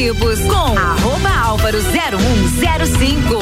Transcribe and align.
Tribos 0.00 0.40
com 0.40 0.78
arroba 0.78 1.28
álvaro 1.28 1.78
0105. 1.78 3.38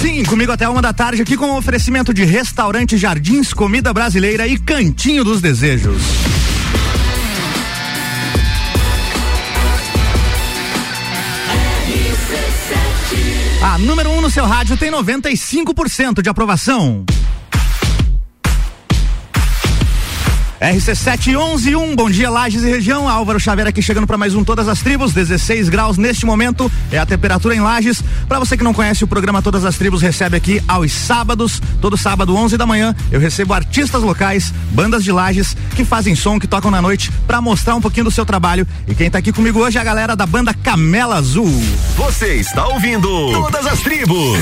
Sim, 0.00 0.22
comigo 0.22 0.52
até 0.52 0.68
uma 0.68 0.80
da 0.80 0.92
tarde 0.92 1.22
aqui 1.22 1.36
com 1.36 1.50
o 1.50 1.56
oferecimento 1.56 2.14
de 2.14 2.22
restaurante 2.22 2.96
Jardins 2.96 3.52
Comida 3.52 3.92
Brasileira 3.92 4.46
e 4.46 4.56
Cantinho 4.56 5.24
dos 5.24 5.40
Desejos. 5.40 6.00
A 13.60 13.78
número 13.78 14.10
1 14.10 14.18
um 14.18 14.20
no 14.20 14.30
seu 14.30 14.46
rádio 14.46 14.76
tem 14.76 14.92
95% 14.92 16.22
de 16.22 16.28
aprovação. 16.28 17.04
RC7111, 20.62 21.96
bom 21.96 22.08
dia 22.08 22.30
Lages 22.30 22.62
e 22.62 22.68
região. 22.68 23.08
Álvaro 23.08 23.40
Xavier 23.40 23.66
aqui 23.66 23.82
chegando 23.82 24.06
para 24.06 24.16
mais 24.16 24.32
um 24.32 24.44
Todas 24.44 24.68
as 24.68 24.80
Tribos, 24.80 25.12
16 25.12 25.68
graus 25.68 25.98
neste 25.98 26.24
momento 26.24 26.70
é 26.92 26.98
a 26.98 27.04
temperatura 27.04 27.52
em 27.52 27.60
Lages. 27.60 28.00
Para 28.28 28.38
você 28.38 28.56
que 28.56 28.62
não 28.62 28.72
conhece 28.72 29.02
o 29.02 29.08
programa 29.08 29.42
Todas 29.42 29.64
as 29.64 29.76
Tribos, 29.76 30.00
recebe 30.00 30.36
aqui 30.36 30.62
aos 30.68 30.92
sábados, 30.92 31.60
todo 31.80 31.96
sábado 31.96 32.36
11 32.36 32.56
da 32.56 32.64
manhã, 32.64 32.94
eu 33.10 33.18
recebo 33.18 33.52
artistas 33.54 34.02
locais, 34.02 34.54
bandas 34.70 35.02
de 35.02 35.10
Lages 35.10 35.56
que 35.74 35.84
fazem 35.84 36.14
som, 36.14 36.38
que 36.38 36.46
tocam 36.46 36.70
na 36.70 36.80
noite 36.80 37.10
para 37.26 37.40
mostrar 37.40 37.74
um 37.74 37.80
pouquinho 37.80 38.04
do 38.04 38.12
seu 38.12 38.24
trabalho. 38.24 38.64
E 38.86 38.94
quem 38.94 39.10
tá 39.10 39.18
aqui 39.18 39.32
comigo 39.32 39.58
hoje 39.58 39.78
é 39.78 39.80
a 39.80 39.84
galera 39.84 40.14
da 40.14 40.26
banda 40.26 40.54
Camela 40.54 41.16
Azul. 41.16 41.50
Você 41.96 42.34
está 42.34 42.68
ouvindo 42.68 43.08
Todas 43.32 43.66
as 43.66 43.80
Tribos. 43.80 44.38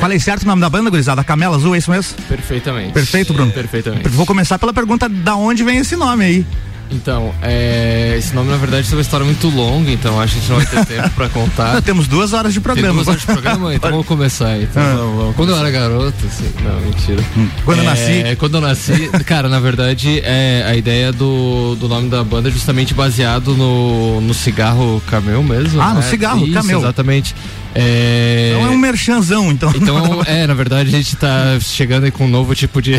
Falei 0.00 0.18
certo 0.18 0.44
o 0.44 0.46
nome 0.46 0.62
da 0.62 0.70
banda, 0.70 0.88
gurizada? 0.88 1.22
Camela 1.22 1.56
Azul, 1.56 1.74
é 1.74 1.78
isso 1.78 1.90
mesmo? 1.90 2.16
Perfeitamente. 2.26 2.92
Perfeito, 2.92 3.34
Bruno? 3.34 3.52
Perfeitamente. 3.52 4.08
Vou 4.08 4.24
começar 4.24 4.58
pela 4.58 4.72
pergunta 4.72 5.08
da 5.08 5.34
onde 5.34 5.57
onde 5.58 5.64
vem 5.64 5.78
esse 5.78 5.96
nome 5.96 6.24
aí? 6.24 6.46
Então, 6.90 7.34
é, 7.42 8.14
esse 8.16 8.34
nome 8.34 8.48
na 8.48 8.56
verdade 8.56 8.88
é 8.88 8.94
uma 8.94 9.02
história 9.02 9.26
muito 9.26 9.48
longa, 9.48 9.90
então 9.90 10.18
acho 10.18 10.34
que 10.34 10.38
a 10.38 10.40
gente 10.40 10.50
não 10.50 10.56
vai 10.58 10.66
ter 10.66 10.86
tempo 10.86 11.10
pra 11.10 11.28
contar. 11.28 11.82
Temos 11.82 12.06
duas 12.06 12.32
horas 12.32 12.54
de 12.54 12.60
programa. 12.60 12.88
Tem 12.88 12.94
duas 12.94 13.08
horas 13.08 13.20
de 13.20 13.26
programa? 13.26 13.74
Então 13.74 13.90
vamos 13.90 14.06
começar. 14.06 14.56
Então, 14.58 14.82
ah. 14.82 14.94
vamos, 14.96 15.16
vamos 15.16 15.36
quando 15.36 15.50
eu 15.50 15.58
era 15.58 15.70
garoto, 15.70 16.14
assim, 16.24 16.50
não, 16.62 16.80
mentira. 16.80 17.22
Hum. 17.36 17.48
Quando 17.64 17.78
é, 17.78 17.82
eu 17.82 17.84
nasci? 17.84 18.36
Quando 18.38 18.54
eu 18.54 18.60
nasci, 18.60 19.08
cara, 19.26 19.48
na 19.48 19.60
verdade, 19.60 20.22
é, 20.24 20.64
a 20.66 20.76
ideia 20.76 21.12
do, 21.12 21.74
do 21.74 21.88
nome 21.88 22.08
da 22.08 22.24
banda 22.24 22.48
é 22.48 22.52
justamente 22.52 22.94
baseado 22.94 23.54
no, 23.54 24.20
no 24.20 24.32
cigarro 24.32 25.02
Camel 25.08 25.42
mesmo. 25.42 25.82
Ah, 25.82 25.88
né? 25.88 25.94
no 25.96 26.02
cigarro 26.02 26.44
Isso, 26.44 26.54
Camel. 26.54 26.78
Exatamente. 26.78 27.34
É... 27.74 28.52
Então 28.54 28.66
é 28.66 28.70
um 28.70 28.78
merchanzão, 28.78 29.50
então. 29.50 29.72
Então, 29.74 30.22
é, 30.26 30.46
na 30.46 30.54
verdade, 30.54 30.88
a 30.88 30.92
gente 30.92 31.16
tá 31.16 31.58
chegando 31.60 32.04
aí 32.04 32.10
com 32.10 32.24
um 32.24 32.28
novo 32.28 32.54
tipo 32.54 32.80
de. 32.80 32.96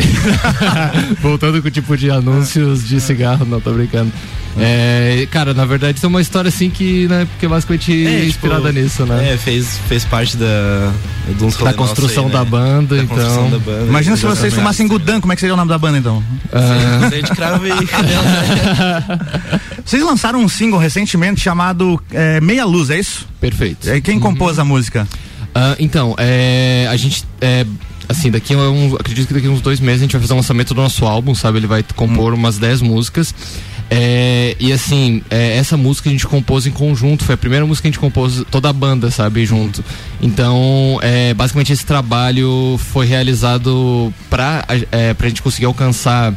Voltando 1.20 1.60
com 1.60 1.68
o 1.68 1.70
tipo 1.70 1.96
de 1.96 2.10
anúncios 2.10 2.88
de 2.88 3.00
cigarro, 3.00 3.44
não 3.44 3.60
tô 3.60 3.72
brincando. 3.72 4.12
É, 4.58 5.26
cara, 5.30 5.54
na 5.54 5.64
verdade, 5.64 6.00
é 6.02 6.06
uma 6.06 6.20
história 6.20 6.48
assim 6.48 6.70
que, 6.70 7.06
né, 7.08 7.26
porque 7.30 7.46
basicamente 7.46 7.92
é, 7.92 8.10
tipo, 8.16 8.26
inspirada 8.26 8.68
tipo, 8.68 8.80
nisso, 8.80 9.06
né? 9.06 9.34
É, 9.34 9.36
fez, 9.36 9.78
fez 9.88 10.04
parte 10.04 10.36
da, 10.36 10.92
da 11.64 11.72
construção 11.72 12.24
aí, 12.24 12.32
né? 12.32 12.38
da 12.38 12.44
banda, 12.44 12.96
da 12.96 13.02
então. 13.02 13.50
Da 13.50 13.58
banda, 13.58 13.86
Imagina 13.86 14.16
se 14.16 14.26
vocês 14.26 14.52
fumassem 14.52 14.88
Gudan, 14.88 15.20
como 15.20 15.32
é 15.32 15.36
que 15.36 15.40
seria 15.40 15.54
o 15.54 15.56
nome 15.56 15.68
da 15.68 15.78
banda 15.78 15.98
então? 15.98 16.22
Ah. 16.52 17.08
de 17.08 17.22
cravo 17.34 17.64
e 17.66 17.70
Vocês 19.84 20.02
lançaram 20.02 20.40
um 20.40 20.48
single 20.48 20.78
recentemente 20.78 21.40
chamado 21.40 22.00
é, 22.10 22.40
Meia 22.40 22.64
Luz, 22.64 22.90
é 22.90 22.98
isso? 22.98 23.28
Perfeito. 23.40 23.88
E 23.88 24.00
quem 24.00 24.18
compôs 24.18 24.58
a 24.58 24.64
música? 24.64 25.06
Uh, 25.50 25.76
então, 25.78 26.14
é, 26.18 26.86
a 26.90 26.96
gente. 26.96 27.24
É, 27.40 27.66
assim, 28.08 28.30
daqui 28.30 28.54
a 28.54 28.58
um, 28.58 28.94
acredito 28.94 29.28
que 29.28 29.34
daqui 29.34 29.46
a 29.46 29.50
uns 29.50 29.60
dois 29.60 29.80
meses 29.80 30.00
a 30.00 30.04
gente 30.04 30.12
vai 30.12 30.20
fazer 30.20 30.32
o 30.32 30.36
lançamento 30.36 30.74
do 30.74 30.80
nosso 30.80 31.04
álbum, 31.06 31.34
sabe? 31.34 31.58
Ele 31.58 31.66
vai 31.66 31.84
compor 31.94 32.32
hum. 32.32 32.36
umas 32.36 32.58
10 32.58 32.82
músicas. 32.82 33.34
É, 33.92 34.54
e 34.60 34.72
assim, 34.72 35.20
é, 35.28 35.56
essa 35.56 35.76
música 35.76 36.08
a 36.08 36.12
gente 36.12 36.24
compôs 36.24 36.64
em 36.64 36.70
conjunto, 36.70 37.24
foi 37.24 37.34
a 37.34 37.38
primeira 37.38 37.66
música 37.66 37.82
que 37.82 37.88
a 37.88 37.90
gente 37.90 37.98
compôs 37.98 38.44
toda 38.48 38.70
a 38.70 38.72
banda, 38.72 39.10
sabe, 39.10 39.44
junto. 39.44 39.84
Então, 40.22 41.00
é, 41.02 41.34
basicamente 41.34 41.72
esse 41.72 41.84
trabalho 41.84 42.78
foi 42.78 43.06
realizado 43.06 44.14
pra, 44.28 44.64
é, 44.92 45.12
pra 45.12 45.28
gente 45.28 45.42
conseguir 45.42 45.66
alcançar 45.66 46.32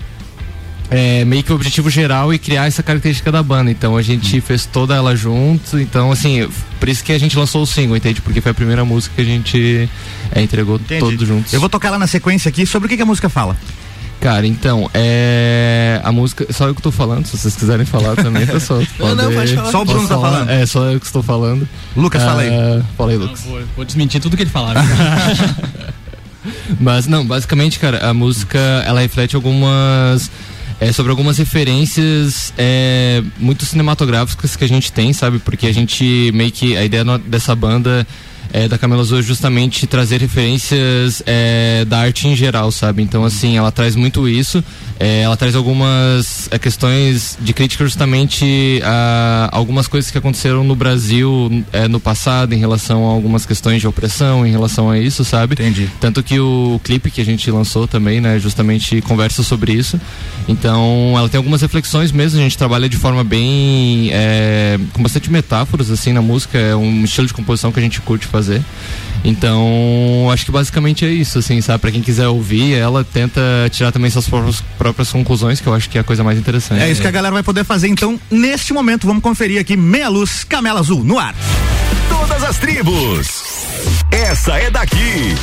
é, 0.90 1.24
meio 1.26 1.44
que 1.44 1.52
o 1.52 1.56
objetivo 1.56 1.90
geral 1.90 2.34
e 2.34 2.40
criar 2.40 2.66
essa 2.66 2.82
característica 2.82 3.32
da 3.32 3.44
banda. 3.44 3.70
Então 3.70 3.98
a 3.98 4.02
gente 4.02 4.42
fez 4.42 4.66
toda 4.66 4.96
ela 4.96 5.16
junto. 5.16 5.80
Então, 5.80 6.12
assim, 6.12 6.50
por 6.80 6.90
isso 6.90 7.04
que 7.04 7.12
a 7.12 7.20
gente 7.20 7.38
lançou 7.38 7.62
o 7.62 7.68
single, 7.68 7.96
entende? 7.96 8.22
Porque 8.22 8.42
foi 8.42 8.52
a 8.52 8.56
primeira 8.56 8.84
música 8.84 9.16
que 9.16 9.22
a 9.22 9.26
gente 9.26 9.90
é, 10.32 10.42
entregou 10.42 10.78
Entendi. 10.78 11.00
todos 11.00 11.28
juntos. 11.28 11.54
Eu 11.54 11.60
vou 11.60 11.70
tocar 11.70 11.90
ela 11.90 12.00
na 12.00 12.08
sequência 12.08 12.50
aqui. 12.50 12.66
Sobre 12.66 12.88
o 12.88 12.90
que, 12.90 12.96
que 12.96 13.04
a 13.04 13.06
música 13.06 13.30
fala? 13.30 13.58
Cara, 14.24 14.48
então, 14.48 14.90
é. 14.94 16.00
A 16.02 16.10
música. 16.10 16.48
Só 16.54 16.70
eu 16.70 16.74
que 16.74 16.82
tô 16.82 16.94
falando, 16.94 17.26
se 17.26 17.38
vocês 17.38 17.58
quiserem 17.58 17.86
falar 17.86 18.16
também, 18.16 18.48
pessoal. 18.48 18.82
Pode... 18.98 19.16
Não, 19.16 19.26
não, 19.26 19.34
pode 19.34 19.54
falar. 19.54 19.72
Só 19.72 19.82
o 19.82 19.86
Bruno 19.86 20.08
tá 20.08 20.18
falando. 20.18 20.50
É, 20.50 20.66
só 20.66 20.86
eu 20.86 20.98
que 20.98 21.06
estou 21.06 21.22
falando. 21.22 21.68
Lucas, 21.94 22.24
uh, 22.24 22.26
fala 22.26 22.42
aí. 22.42 22.48
É, 22.48 22.82
fala 22.98 23.12
aí, 23.12 23.18
Lucas. 23.18 23.42
Vou, 23.42 23.62
vou, 23.76 23.84
desmentir 23.84 24.22
tudo 24.22 24.38
que 24.38 24.44
ele 24.44 24.50
falaram. 24.50 24.82
Mas, 26.80 27.06
não, 27.06 27.26
basicamente, 27.26 27.78
cara, 27.78 28.08
a 28.08 28.14
música, 28.14 28.58
ela 28.86 29.02
reflete 29.02 29.36
algumas 29.36 30.32
é, 30.80 30.94
sobre 30.94 31.10
algumas 31.10 31.38
referências 31.38 32.54
é, 32.58 33.22
muito 33.38 33.66
cinematográficas 33.66 34.56
que 34.56 34.64
a 34.64 34.70
gente 34.70 34.90
tem, 34.90 35.12
sabe? 35.12 35.40
Porque 35.40 35.68
a 35.68 35.74
gente 35.74 36.32
meio 36.34 36.52
que 36.52 36.78
a 36.78 36.86
ideia 36.86 37.04
dessa 37.26 37.54
banda 37.54 38.08
é, 38.54 38.68
da 38.68 38.78
Camila 38.78 39.04
Zoe 39.04 39.24
justamente 39.24 39.88
trazer 39.88 40.22
referências 40.22 41.24
é, 41.26 41.84
da 41.86 42.00
arte 42.00 42.28
em 42.28 42.36
geral, 42.36 42.72
sabe? 42.72 43.02
Então, 43.02 43.26
assim, 43.26 43.58
ela 43.58 43.72
traz 43.72 43.96
muito 43.96 44.30
isso. 44.30 44.64
É, 45.00 45.22
ela 45.22 45.36
traz 45.36 45.56
algumas 45.56 46.48
é, 46.52 46.60
questões 46.60 47.36
de 47.42 47.52
crítica 47.52 47.84
justamente 47.84 48.80
a 48.86 49.50
algumas 49.52 49.88
coisas 49.88 50.12
que 50.12 50.18
aconteceram 50.18 50.64
no 50.64 50.76
Brasil 50.76 51.66
é, 51.74 51.88
no 51.88 52.00
passado 52.00 52.54
em 52.54 52.60
relação 52.60 53.10
a 53.10 53.12
algumas 53.12 53.44
questões 53.44 53.82
de 53.82 53.88
opressão, 53.88 54.46
em 54.46 54.52
relação 54.52 54.90
a 54.90 55.00
isso, 55.00 55.26
sabe? 55.26 55.54
Entendi. 55.56 55.90
Tanto 56.00 56.22
que 56.22 56.40
o 56.40 56.80
clipe 56.84 57.10
que 57.10 57.22
a 57.22 57.26
gente 57.26 57.50
lançou 57.50 57.88
também, 57.88 58.22
né, 58.22 58.38
justamente 58.38 59.02
conversa 59.02 59.42
sobre 59.42 59.74
isso. 59.74 60.00
Então, 60.48 61.16
ela 61.18 61.28
tem 61.28 61.40
algumas 61.40 61.62
reflexões 61.62 62.12
mesmo, 62.12 62.40
a 62.40 62.44
gente 62.44 62.58
trabalha 62.58 62.88
de 62.88 62.98
forma 62.98 63.24
bem. 63.24 64.10
É, 64.12 64.80
com 64.94 65.02
bastante 65.02 65.32
metáforas, 65.32 65.90
assim, 65.90 66.14
na 66.14 66.22
música. 66.22 66.58
É 66.58 66.76
um 66.76 67.04
estilo 67.04 67.26
de 67.26 67.34
composição 67.34 67.72
que 67.72 67.80
a 67.80 67.84
gente 67.84 68.00
curte 68.02 68.28
fazer 68.28 68.43
fazer. 68.44 68.62
Então, 69.24 70.30
acho 70.32 70.44
que 70.46 70.52
basicamente 70.52 71.06
é 71.06 71.10
isso, 71.10 71.40
assim, 71.40 71.62
sabe? 71.62 71.80
Pra 71.80 71.92
quem 71.92 72.02
quiser 72.02 72.28
ouvir, 72.28 72.74
ela 72.74 73.06
tenta 73.06 73.42
tirar 73.72 73.92
também 73.92 74.12
suas 74.12 74.28
próprias, 74.28 74.62
próprias 74.78 75.12
conclusões, 75.12 75.62
que 75.62 75.68
eu 75.68 75.74
acho 75.74 75.90
que 75.90 75.98
é 75.98 76.02
a 76.02 76.04
coisa 76.04 76.24
mais 76.24 76.38
interessante. 76.38 76.82
É 76.82 76.92
isso 76.92 77.02
que 77.02 77.08
a 77.08 77.12
galera 77.12 77.34
vai 77.34 77.44
poder 77.44 77.64
fazer, 77.64 77.88
então, 77.88 78.20
neste 78.30 78.74
momento. 78.74 79.08
Vamos 79.08 79.24
conferir 79.24 79.62
aqui 79.62 79.78
Meia 79.78 80.10
Luz, 80.10 80.44
Camela 80.44 80.82
Azul, 80.82 81.04
no 81.04 81.18
ar. 81.18 81.34
Todas 82.10 82.44
as 82.44 82.58
tribos. 82.58 83.44
Essa 84.12 84.58
é 84.58 84.70
daqui. 84.70 85.36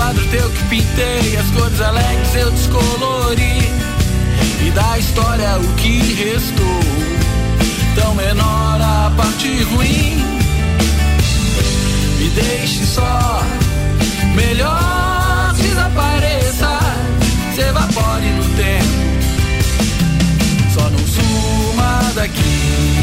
quadro 0.00 0.26
teu 0.28 0.48
que 0.50 0.62
pintei, 0.64 1.36
as 1.36 1.50
cores 1.50 1.80
alegres 1.80 2.34
eu 2.34 2.50
descolori. 2.50 3.70
E 4.66 4.70
da 4.70 4.98
história 4.98 5.58
o 5.58 5.74
que 5.74 5.98
restou, 6.14 6.80
tão 7.94 8.14
menor 8.14 8.80
a 8.80 9.12
parte 9.14 9.62
ruim. 9.64 10.24
Me 12.18 12.30
deixe 12.30 12.86
só, 12.86 13.42
melhor 14.34 15.52
desapareça, 15.54 16.78
se 17.54 17.60
evapore 17.60 18.26
no 18.26 18.44
tempo. 18.56 19.00
Só 20.74 20.88
não 20.88 21.06
suma 21.06 22.12
daqui, 22.14 22.94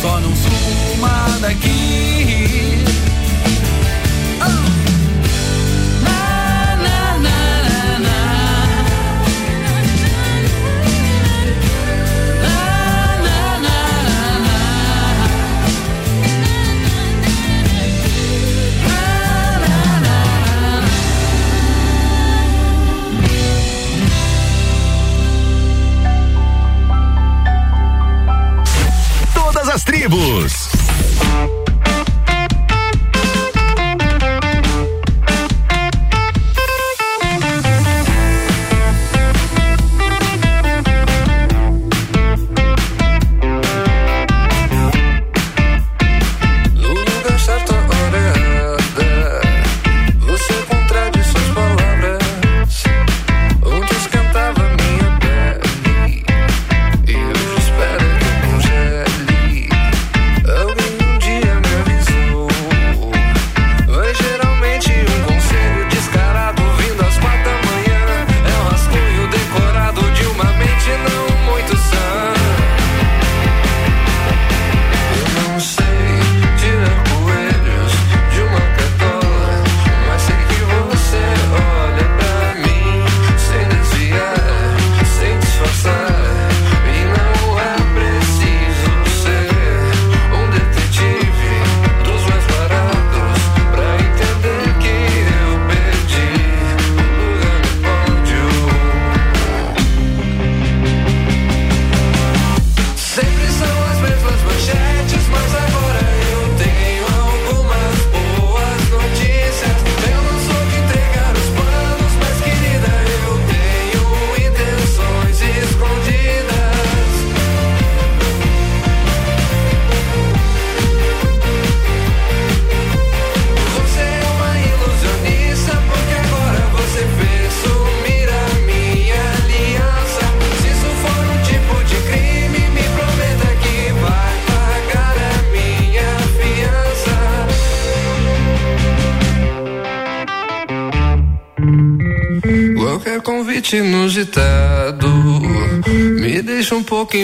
só 0.00 0.20
não 0.20 0.32
suma 0.36 1.38
daqui 1.40 2.95
tribos. 29.86 30.65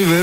fucking 0.01 0.09
it. 0.11 0.22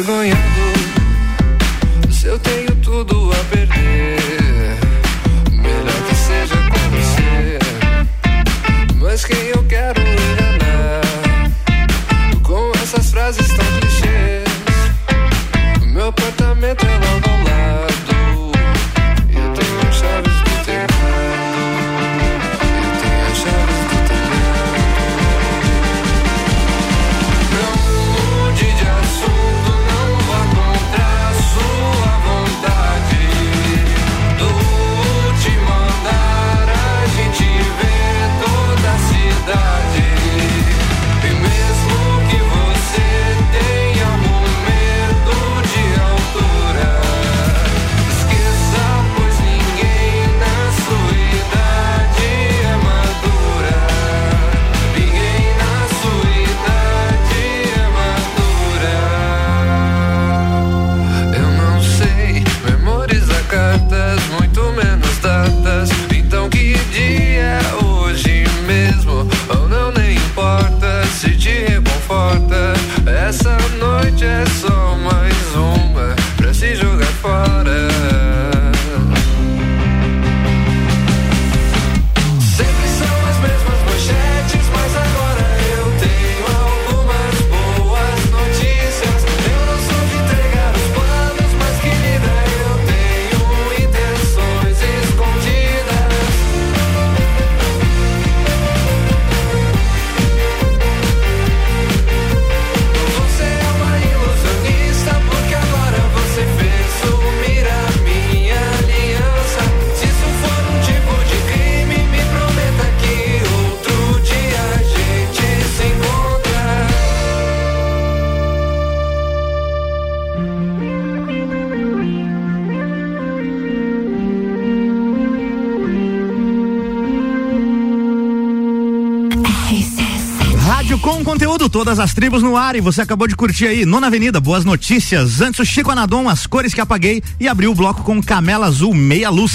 tribos 132.19 132.43
no 132.43 132.57
ar 132.57 132.75
e 132.75 132.81
você 132.81 133.01
acabou 133.01 133.29
de 133.29 133.33
curtir 133.33 133.65
aí, 133.65 133.85
Nona 133.85 134.07
Avenida, 134.07 134.41
boas 134.41 134.65
notícias. 134.65 135.39
Antes 135.39 135.61
o 135.61 135.65
Chico 135.65 135.89
Anadon, 135.89 136.27
as 136.27 136.45
cores 136.45 136.73
que 136.73 136.81
apaguei 136.81 137.23
e 137.39 137.47
abriu 137.47 137.71
o 137.71 137.73
bloco 137.73 138.03
com 138.03 138.21
Camela 138.21 138.65
Azul 138.65 138.93
Meia 138.93 139.29
Luz. 139.29 139.53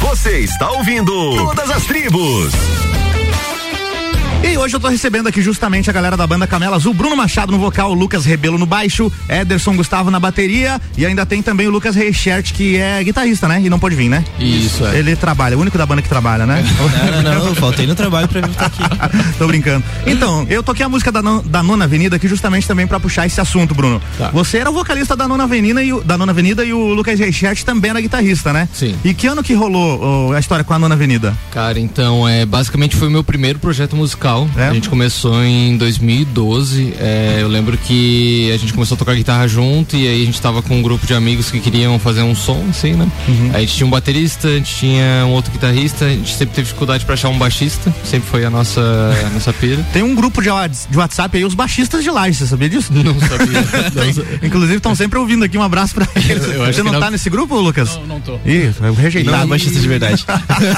Você 0.00 0.40
está 0.40 0.68
ouvindo 0.72 1.12
todas 1.36 1.70
as 1.70 1.84
tribos. 1.84 2.52
E 4.42 4.58
hoje 4.58 4.74
eu 4.74 4.80
tô 4.80 4.88
recebendo 4.88 5.28
aqui 5.28 5.40
justamente 5.42 5.88
a 5.90 5.92
galera 5.92 6.16
da 6.16 6.26
banda 6.26 6.46
Camela 6.46 6.76
Azul, 6.76 6.92
Bruno 6.94 7.16
Machado 7.16 7.52
no 7.52 7.58
vocal, 7.58 7.92
Lucas 7.92 8.24
Rebelo 8.24 8.58
no 8.58 8.66
baixo, 8.66 9.10
Ederson 9.28 9.76
Gustavo 9.76 10.10
na 10.10 10.18
bateria 10.18 10.80
e 10.96 11.06
ainda 11.06 11.24
tem 11.24 11.42
também 11.42 11.66
o 11.66 11.70
Lucas 11.70 11.94
Reichert, 11.94 12.52
que 12.52 12.76
é 12.76 13.02
guitarrista, 13.02 13.48
né? 13.48 13.60
E 13.62 13.70
não 13.70 13.78
pode 13.78 13.94
vir, 13.94 14.08
né? 14.08 14.24
Isso, 14.38 14.86
é. 14.86 14.98
Ele 14.98 15.16
trabalha, 15.16 15.56
o 15.56 15.60
único 15.60 15.78
da 15.78 15.86
banda 15.86 16.02
que 16.02 16.08
trabalha, 16.08 16.46
né? 16.46 16.64
não, 17.12 17.22
não, 17.22 17.40
não, 17.40 17.46
eu 17.48 17.54
faltei 17.54 17.86
no 17.86 17.94
trabalho 17.94 18.28
pra 18.28 18.40
vir 18.40 18.50
estar 18.50 18.66
aqui. 18.66 18.82
tô 19.38 19.46
brincando. 19.46 19.84
Então, 20.06 20.46
eu 20.50 20.62
toquei 20.62 20.84
a 20.84 20.88
música 20.88 21.10
da, 21.10 21.20
non, 21.20 21.42
da 21.44 21.62
Nona 21.62 21.84
Avenida 21.84 22.16
aqui 22.16 22.28
justamente 22.28 22.66
também 22.66 22.86
para 22.86 22.98
puxar 23.00 23.26
esse 23.26 23.40
assunto, 23.40 23.74
Bruno. 23.74 24.00
Tá. 24.16 24.30
Você 24.30 24.58
era 24.58 24.70
o 24.70 24.72
vocalista 24.72 25.16
da 25.16 25.26
Nona 25.28 25.44
Avenida 25.44 25.82
e 25.82 25.92
o, 25.92 26.00
da 26.02 26.16
Nona 26.16 26.32
Avenida 26.32 26.64
e 26.64 26.72
o 26.72 26.94
Lucas 26.94 27.18
Reichert 27.18 27.62
também 27.64 27.90
era 27.90 28.00
guitarrista, 28.00 28.52
né? 28.52 28.68
Sim. 28.72 28.94
E 29.04 29.12
que 29.12 29.26
ano 29.26 29.42
que 29.42 29.54
rolou 29.54 30.28
oh, 30.28 30.32
a 30.32 30.40
história 30.40 30.64
com 30.64 30.72
a 30.72 30.78
Nona 30.78 30.94
Avenida? 30.94 31.36
Cara, 31.50 31.78
então, 31.78 32.28
é, 32.28 32.46
basicamente 32.46 32.96
foi 32.96 33.08
o 33.08 33.10
meu 33.10 33.24
primeiro 33.24 33.58
projeto 33.58 33.96
musical. 33.96 34.48
É? 34.56 34.68
A 34.68 34.74
gente 34.74 34.88
começou 34.88 35.42
em 35.44 35.76
2012. 35.76 36.94
É, 36.98 37.38
eu 37.40 37.48
lembro 37.48 37.76
que 37.76 38.50
a 38.52 38.56
gente 38.56 38.72
começou 38.72 38.94
a 38.94 38.98
tocar 38.98 39.14
guitarra 39.14 39.46
junto 39.48 39.96
e 39.96 40.06
aí 40.06 40.22
a 40.22 40.26
gente 40.26 40.40
tava 40.40 40.62
com 40.62 40.76
um 40.76 40.82
grupo 40.82 41.06
de 41.06 41.14
amigos 41.14 41.50
que 41.50 41.60
queriam 41.60 41.98
fazer 41.98 42.22
um 42.22 42.34
som, 42.34 42.64
assim, 42.68 42.92
né? 42.92 43.08
Uhum. 43.28 43.50
A 43.54 43.60
gente 43.60 43.74
tinha 43.74 43.86
um 43.86 43.90
baterista, 43.90 44.48
a 44.48 44.52
gente 44.52 44.74
tinha 44.74 45.24
um 45.26 45.30
outro 45.30 45.50
guitarrista, 45.52 46.04
a 46.04 46.10
gente 46.10 46.34
sempre 46.34 46.54
teve 46.54 46.66
dificuldade 46.66 47.04
para 47.04 47.14
achar 47.14 47.28
um 47.28 47.38
baixista, 47.38 47.94
sempre 48.04 48.28
foi 48.28 48.44
a 48.44 48.50
nossa, 48.50 48.80
a 49.26 49.30
nossa 49.34 49.52
pira. 49.52 49.84
Tem 49.96 50.02
um 50.02 50.14
grupo 50.14 50.42
de, 50.42 50.50
whats- 50.50 50.86
de 50.90 50.98
WhatsApp 50.98 51.38
aí, 51.38 51.42
os 51.46 51.54
baixistas 51.54 52.04
de 52.04 52.10
live, 52.10 52.36
você 52.36 52.46
sabia 52.46 52.68
disso? 52.68 52.92
Não 52.92 53.18
sabia. 53.18 53.62
Tem. 54.38 54.46
Inclusive 54.46 54.76
estão 54.76 54.94
sempre 54.94 55.18
ouvindo 55.18 55.42
aqui, 55.42 55.56
um 55.56 55.62
abraço 55.62 55.94
pra 55.94 56.06
eles. 56.16 56.44
Eu 56.50 56.62
acho 56.64 56.74
Você 56.74 56.82
não, 56.82 56.92
não- 56.92 57.00
tá 57.00 57.10
nesse 57.10 57.30
grupo, 57.30 57.58
Lucas? 57.58 57.94
Não, 57.96 58.06
não 58.06 58.20
tô. 58.20 58.34
Ih, 58.44 58.70
rejeitado. 58.94 59.38
Não 59.38 59.48
baixista 59.48 59.80
de 59.80 59.88
verdade. 59.88 60.22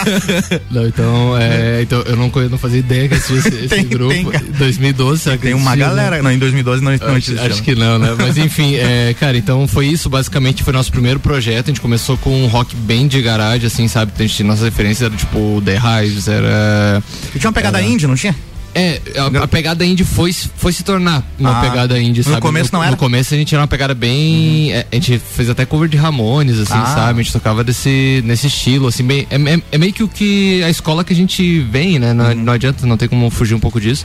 Não, 0.70 0.86
então, 0.86 1.36
é, 1.36 1.82
então 1.82 2.00
eu 2.02 2.14
não, 2.16 2.30
não 2.48 2.58
fazia 2.58 2.78
ideia 2.78 3.08
que 3.08 3.14
existia 3.16 3.38
esse, 3.38 3.48
esse 3.64 3.68
Tem- 3.68 3.84
grupo. 3.86 4.12
tem, 4.14 4.24
cara. 4.24 4.44
2012, 4.56 5.20
será 5.22 5.36
que 5.36 5.42
Tem 5.42 5.54
uma 5.54 5.72
existia, 5.72 5.88
né? 5.88 5.94
galera. 6.02 6.22
Não, 6.22 6.30
em 6.30 6.38
2012 6.38 6.82
não, 6.84 6.92
não 6.92 7.14
Acho, 7.16 7.40
acho 7.40 7.62
que 7.64 7.74
não, 7.74 7.98
né? 7.98 8.14
Mas 8.16 8.36
enfim, 8.38 8.76
é, 8.76 9.14
cara, 9.18 9.36
então 9.36 9.66
foi 9.66 9.86
isso. 9.86 10.08
Basicamente 10.08 10.62
foi 10.62 10.72
nosso 10.72 10.92
primeiro 10.92 11.18
projeto. 11.18 11.64
A 11.66 11.68
gente 11.70 11.80
começou 11.80 12.16
com 12.18 12.30
um 12.44 12.46
rock 12.46 12.76
bem 12.76 13.08
de 13.08 13.20
garagem, 13.20 13.66
assim, 13.66 13.88
sabe? 13.88 14.12
A 14.16 14.22
gente, 14.22 14.44
nossas 14.44 14.62
referências 14.64 15.02
eram 15.06 15.16
tipo 15.16 15.60
The 15.64 15.76
Hives, 16.04 16.28
era. 16.28 17.02
E 17.34 17.38
tinha 17.38 17.48
uma 17.48 17.54
pegada 17.54 17.78
Era- 17.78 17.86
indie, 17.88 18.06
não 18.06 18.14
tinha? 18.14 18.34
É, 18.74 19.00
a, 19.16 19.44
a 19.44 19.48
pegada 19.48 19.84
indie 19.84 20.04
foi, 20.04 20.32
foi 20.32 20.72
se 20.72 20.82
tornar 20.84 21.22
uma 21.38 21.58
Ah, 21.58 21.60
pegada 21.62 22.00
indie, 22.00 22.20
no 22.20 22.24
sabe? 22.30 22.40
começo 22.40 22.70
não 22.72 22.82
era? 22.82 22.92
No 22.92 22.96
começo 22.96 23.34
a 23.34 23.36
gente 23.36 23.54
era 23.54 23.62
uma 23.62 23.68
pegada 23.68 23.94
bem. 23.94 24.72
é, 24.72 24.86
a 24.90 24.94
gente 24.94 25.18
fez 25.18 25.48
até 25.50 25.64
cover 25.66 25.88
de 25.88 25.96
Ramones, 25.96 26.58
assim, 26.58 26.72
Ah. 26.74 26.86
sabe? 26.94 27.20
A 27.20 27.22
gente 27.22 27.32
tocava 27.32 27.64
desse, 27.64 28.22
nesse 28.24 28.46
estilo, 28.46 28.86
assim, 28.86 29.04
bem. 29.04 29.26
É, 29.30 29.36
é- 29.36 29.62
é 29.72 29.78
meio 29.78 29.92
que 29.92 30.02
o 30.02 30.08
que. 30.08 30.62
a 30.62 30.70
escola 30.70 31.02
que 31.02 31.12
a 31.12 31.16
gente 31.16 31.60
vem, 31.60 31.98
né? 31.98 32.12
Não, 32.12 32.26
Uhum. 32.26 32.34
não 32.34 32.52
adianta, 32.52 32.86
não 32.86 32.96
tem 32.96 33.08
como 33.08 33.28
fugir 33.30 33.54
um 33.54 33.60
pouco 33.60 33.80
disso. 33.80 34.04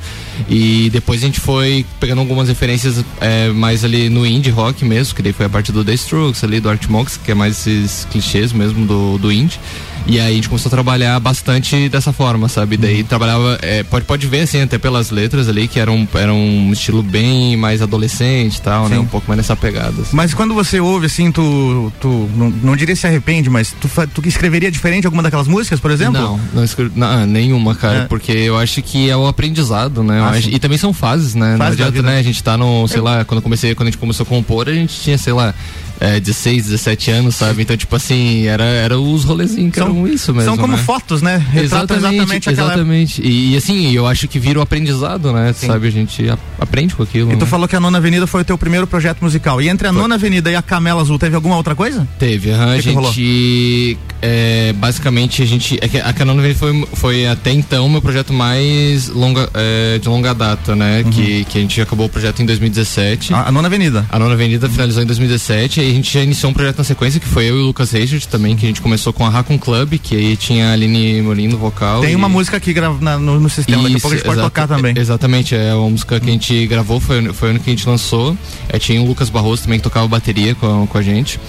E 0.49 0.89
depois 0.91 1.21
a 1.21 1.25
gente 1.25 1.39
foi 1.39 1.85
pegando 1.99 2.19
algumas 2.21 2.47
referências 2.47 3.03
é, 3.21 3.49
mais 3.49 3.83
ali 3.83 4.09
no 4.09 4.25
indie 4.25 4.49
rock 4.49 4.83
mesmo, 4.85 5.15
que 5.15 5.21
daí 5.21 5.33
foi 5.33 5.45
a 5.45 5.49
parte 5.49 5.71
do 5.71 5.83
The 5.83 5.93
Strokes 5.93 6.43
ali, 6.43 6.59
do 6.59 6.69
Art 6.69 6.85
Monks, 6.87 7.17
que 7.23 7.31
é 7.31 7.35
mais 7.35 7.67
esses 7.67 8.05
clichês 8.11 8.51
mesmo 8.53 8.85
do, 8.85 9.17
do 9.17 9.31
indie. 9.31 9.59
E 10.05 10.19
aí 10.19 10.33
a 10.33 10.35
gente 10.35 10.49
começou 10.49 10.67
a 10.67 10.71
trabalhar 10.71 11.17
bastante 11.21 11.87
dessa 11.87 12.11
forma, 12.11 12.49
sabe? 12.49 12.75
Daí 12.75 13.01
Uhum. 13.01 13.03
trabalhava, 13.07 13.57
é, 13.61 13.83
pode, 13.83 14.05
pode 14.05 14.27
ver 14.27 14.45
assim, 14.53 14.61
até 14.61 14.77
pelas 14.77 15.09
letras 15.09 15.49
ali, 15.49 15.67
que 15.67 15.79
era 15.79 15.91
um, 15.91 16.07
era 16.13 16.31
um 16.33 16.71
estilo 16.71 17.01
bem 17.01 17.57
mais 17.57 17.81
adolescente 17.81 18.57
e 18.57 18.61
tal, 18.61 18.87
né? 18.87 18.95
Sim. 18.97 19.01
Um 19.01 19.05
pouco 19.07 19.25
mais 19.27 19.37
nessa 19.37 19.55
pegada. 19.55 20.01
assim. 20.01 20.15
Mas 20.15 20.33
quando 20.33 20.53
você 20.53 20.79
ouve, 20.79 21.07
assim, 21.07 21.31
tu, 21.31 21.91
tu 21.99 22.29
não, 22.35 22.49
não 22.49 22.75
diria 22.75 22.95
se 22.95 23.07
arrepende, 23.07 23.49
mas 23.49 23.73
tu, 23.81 23.89
tu 24.13 24.27
escreveria 24.27 24.69
diferente 24.69 25.05
alguma 25.05 25.23
daquelas 25.23 25.47
músicas, 25.47 25.79
por 25.79 25.89
exemplo? 25.91 26.13
Não, 26.21 26.39
não, 26.53 26.63
escrevi- 26.63 26.91
não, 26.95 27.07
ah, 27.07 27.25
nenhuma, 27.25 27.73
cara, 27.75 27.99
É. 27.99 28.05
porque 28.05 28.31
eu 28.31 28.57
acho 28.57 28.81
que 28.81 29.09
é 29.09 29.17
o 29.17 29.25
aprendizado, 29.27 30.03
né? 30.03 30.19
Ah, 30.21 30.29
acho- 30.29 30.49
e 30.49 30.59
também 30.59 30.77
são 30.77 30.93
fases, 30.93 31.33
né? 31.33 31.55
Fase 31.57 31.77
não 31.77 31.87
adianta, 31.87 32.01
né? 32.03 32.19
A 32.19 32.23
gente 32.23 32.41
tá 32.43 32.55
no, 32.57 32.87
sei 32.87 33.01
lá, 33.01 33.25
quando 33.25 33.41
comecei, 33.41 33.73
quando 33.73 33.87
a 33.87 33.91
gente 33.91 33.99
começou 33.99 34.23
a 34.23 34.27
compor, 34.27 34.69
a 34.69 34.73
gente 34.73 34.93
tinha, 34.99 35.17
sei 35.17 35.33
lá, 35.33 35.53
é, 35.99 36.19
16, 36.19 36.65
17 36.65 37.11
anos, 37.11 37.35
sabe? 37.35 37.61
Então, 37.61 37.75
tipo 37.77 37.95
assim, 37.95 38.45
era, 38.45 38.63
era 38.63 38.99
os 38.99 39.23
rolezinhos 39.23 39.71
que 39.71 39.79
São- 39.79 39.87
eram 39.87 40.07
isso 40.07 40.33
mesmo. 40.33 40.49
São 40.49 40.57
como 40.57 40.75
né? 40.75 40.83
fotos, 40.83 41.21
né? 41.21 41.37
Retratam 41.51 41.97
exatamente, 41.97 42.49
aquela 42.49 42.73
exatamente. 42.73 43.21
E, 43.23 43.55
assim, 43.55 43.91
eu 43.91 44.05
acho 44.07 44.27
que 44.27 44.39
vira 44.39 44.59
o 44.59 44.61
aprendizado, 44.61 45.31
né? 45.31 45.53
Sim. 45.53 45.67
Sabe? 45.67 45.87
A 45.87 45.91
gente 45.91 46.25
aprende 46.59 46.95
com 46.95 47.03
aquilo. 47.03 47.31
E 47.31 47.35
tu 47.35 47.45
né? 47.45 47.49
falou 47.49 47.67
que 47.67 47.75
a 47.75 47.79
Nona 47.79 47.97
Avenida 47.97 48.27
foi 48.27 48.41
o 48.41 48.45
teu 48.45 48.57
primeiro 48.57 48.87
projeto 48.87 49.21
musical. 49.21 49.61
E 49.61 49.69
entre 49.69 49.87
a 49.87 49.91
Nona 49.91 50.15
Avenida 50.15 50.51
e 50.51 50.55
a 50.55 50.61
Camela 50.61 51.01
Azul, 51.01 51.17
teve 51.19 51.35
alguma 51.35 51.55
outra 51.55 51.75
coisa? 51.75 52.07
Teve, 52.19 52.51
aham, 52.51 52.71
a 52.71 52.81
gente. 52.81 53.97
é, 54.21 54.73
basicamente, 54.73 55.41
a 55.41 55.45
gente. 55.45 55.77
É 55.81 55.87
que 55.87 55.97
a 55.97 56.13
Canon 56.13 56.37
Verde 56.37 56.59
foi, 56.59 56.87
foi 56.93 57.27
até 57.27 57.51
então 57.51 57.85
o 57.85 57.89
meu 57.89 58.01
projeto 58.01 58.33
mais 58.33 59.09
longa, 59.09 59.49
é, 59.53 59.99
de 59.99 60.09
longa 60.09 60.33
data, 60.33 60.75
né? 60.75 61.03
Que, 61.11 61.45
que 61.45 61.57
a 61.57 61.61
gente 61.61 61.79
acabou 61.81 62.07
o 62.07 62.09
projeto 62.09 62.41
em 62.41 62.45
2017. 62.45 63.31
Uhum. 63.31 63.39
A, 63.39 63.47
a 63.47 63.51
Nona 63.51 63.67
Avenida. 63.67 64.05
A 64.09 64.19
Nona 64.19 64.33
Avenida 64.33 64.67
finalizou 64.69 65.03
em 65.03 65.05
2017 65.05 65.81
e 65.81 65.82
a 65.91 65.93
gente 65.93 66.11
já 66.13 66.21
iniciou 66.21 66.49
um 66.51 66.53
projeto 66.53 66.77
na 66.77 66.83
sequência 66.83 67.19
que 67.19 67.27
foi 67.27 67.45
eu 67.49 67.57
e 67.57 67.61
o 67.61 67.65
Lucas 67.67 67.91
Reichert 67.91 68.25
também, 68.27 68.55
que 68.55 68.65
a 68.65 68.67
gente 68.69 68.81
começou 68.81 69.11
com 69.13 69.25
a 69.25 69.29
Raccoon 69.29 69.57
Club, 69.57 69.93
que 70.01 70.15
aí 70.15 70.35
tinha 70.35 70.69
a 70.69 70.73
Aline 70.73 71.21
Morim 71.21 71.47
no 71.47 71.57
vocal. 71.57 72.01
Tem 72.01 72.11
e- 72.11 72.15
uma 72.15 72.29
música 72.29 72.57
aqui 72.57 72.73
na- 72.73 73.17
no, 73.19 73.39
no 73.39 73.49
sistema, 73.49 73.83
daqui 73.83 73.95
a 73.95 73.99
pouco 73.99 74.13
a 74.15 74.17
gente 74.17 74.25
pode 74.25 74.41
tocar 74.41 74.67
também. 74.67 74.93
Exatamente, 74.97 75.55
é 75.55 75.73
uma 75.73 75.89
música 75.89 76.19
que 76.19 76.29
a 76.29 76.31
gente 76.33 76.67
gravou, 76.67 76.99
foi, 76.99 77.21
foi 77.33 77.49
a 77.49 77.51
única 77.51 77.65
que 77.65 77.71
a 77.71 77.75
gente 77.75 77.87
lançou. 77.87 78.37
É, 78.69 78.77
tinha 78.79 79.01
o 79.01 79.05
Lucas 79.05 79.29
Barroso 79.29 79.63
também 79.63 79.79
que 79.79 79.83
tocava 79.83 80.07
bateria 80.07 80.55
com, 80.55 80.85
com 80.87 80.97
a 80.97 81.01
gente. 81.01 81.39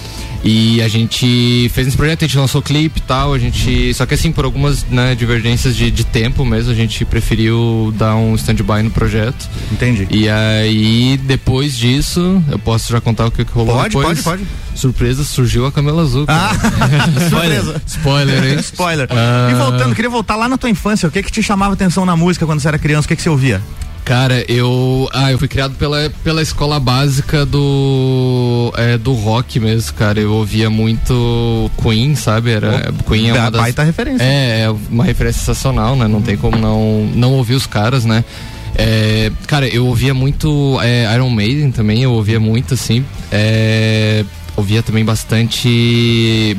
E 0.47 0.79
a 0.83 0.87
gente 0.87 1.71
fez 1.73 1.87
esse 1.87 1.97
projeto, 1.97 2.23
a 2.23 2.27
gente 2.27 2.37
lançou 2.37 2.61
clipe 2.61 2.99
e 2.99 3.01
tal, 3.01 3.33
a 3.33 3.39
gente. 3.39 3.91
Só 3.95 4.05
que 4.05 4.13
assim, 4.13 4.31
por 4.31 4.45
algumas 4.45 4.83
né, 4.83 5.15
divergências 5.15 5.75
de, 5.75 5.89
de 5.89 6.03
tempo 6.05 6.45
mesmo, 6.45 6.71
a 6.71 6.75
gente 6.75 7.03
preferiu 7.03 7.91
dar 7.97 8.15
um 8.15 8.35
stand-by 8.35 8.83
no 8.83 8.91
projeto. 8.91 9.49
Entendi. 9.71 10.07
E 10.11 10.29
aí, 10.29 11.19
depois 11.23 11.75
disso, 11.75 12.43
eu 12.51 12.59
posso 12.59 12.91
já 12.91 13.01
contar 13.01 13.25
o 13.25 13.31
que, 13.31 13.43
que 13.43 13.51
rolou 13.51 13.75
Pode, 13.75 13.95
depois? 13.95 14.21
pode, 14.21 14.43
pode. 14.43 14.49
Surpresa, 14.75 15.23
surgiu 15.23 15.65
a 15.65 15.71
Camela 15.71 16.03
Azul. 16.03 16.25
Ah, 16.27 16.51
surpresa. 17.27 17.81
Spoiler, 17.87 18.43
hein? 18.43 18.59
Spoiler. 18.59 19.07
Ah. 19.09 19.49
E 19.49 19.55
voltando, 19.55 19.95
queria 19.95 20.11
voltar 20.11 20.35
lá 20.35 20.47
na 20.47 20.59
tua 20.59 20.69
infância. 20.69 21.09
O 21.09 21.11
que 21.11 21.23
que 21.23 21.31
te 21.31 21.41
chamava 21.41 21.73
atenção 21.73 22.05
na 22.05 22.15
música 22.15 22.45
quando 22.45 22.59
você 22.59 22.67
era 22.67 22.77
criança? 22.77 23.05
O 23.05 23.07
que 23.07 23.15
que 23.15 23.21
você 23.23 23.29
ouvia? 23.29 23.63
Cara, 24.05 24.45
eu. 24.47 25.09
Ah, 25.11 25.31
eu 25.31 25.39
fui 25.39 25.47
criado 25.47 25.73
pela, 25.79 26.11
pela 26.23 26.39
escola 26.39 26.79
básica 26.79 27.43
do. 27.43 28.71
É, 28.77 28.99
do 28.99 29.13
rock 29.13 29.59
mesmo, 29.59 29.93
cara. 29.95 30.19
Eu 30.19 30.31
ouvia 30.31 30.69
muito 30.69 31.71
Queen, 31.81 32.13
sabe? 32.15 32.51
Era, 32.51 32.93
Queen 33.07 33.29
é 33.31 33.33
Ba- 33.33 33.39
uma 33.39 33.51
das. 33.51 33.61
baita 33.61 33.81
referência. 33.83 34.23
É, 34.23 34.61
é 34.65 34.69
uma 34.91 35.03
referência 35.03 35.39
sensacional, 35.39 35.95
né? 35.95 36.07
Não 36.07 36.21
tem 36.21 36.37
como 36.37 36.55
não, 36.55 37.09
não 37.15 37.33
ouvir 37.33 37.55
os 37.55 37.65
caras, 37.65 38.05
né? 38.05 38.23
É, 38.77 39.31
cara, 39.47 39.67
eu 39.67 39.87
ouvia 39.87 40.13
muito 40.13 40.77
é, 40.83 41.11
Iron 41.15 41.29
Maiden 41.31 41.71
também, 41.71 42.03
eu 42.03 42.11
ouvia 42.11 42.39
muito, 42.39 42.75
assim. 42.75 43.03
É, 43.31 44.23
ouvia 44.55 44.81
também 44.81 45.03
bastante. 45.03 46.55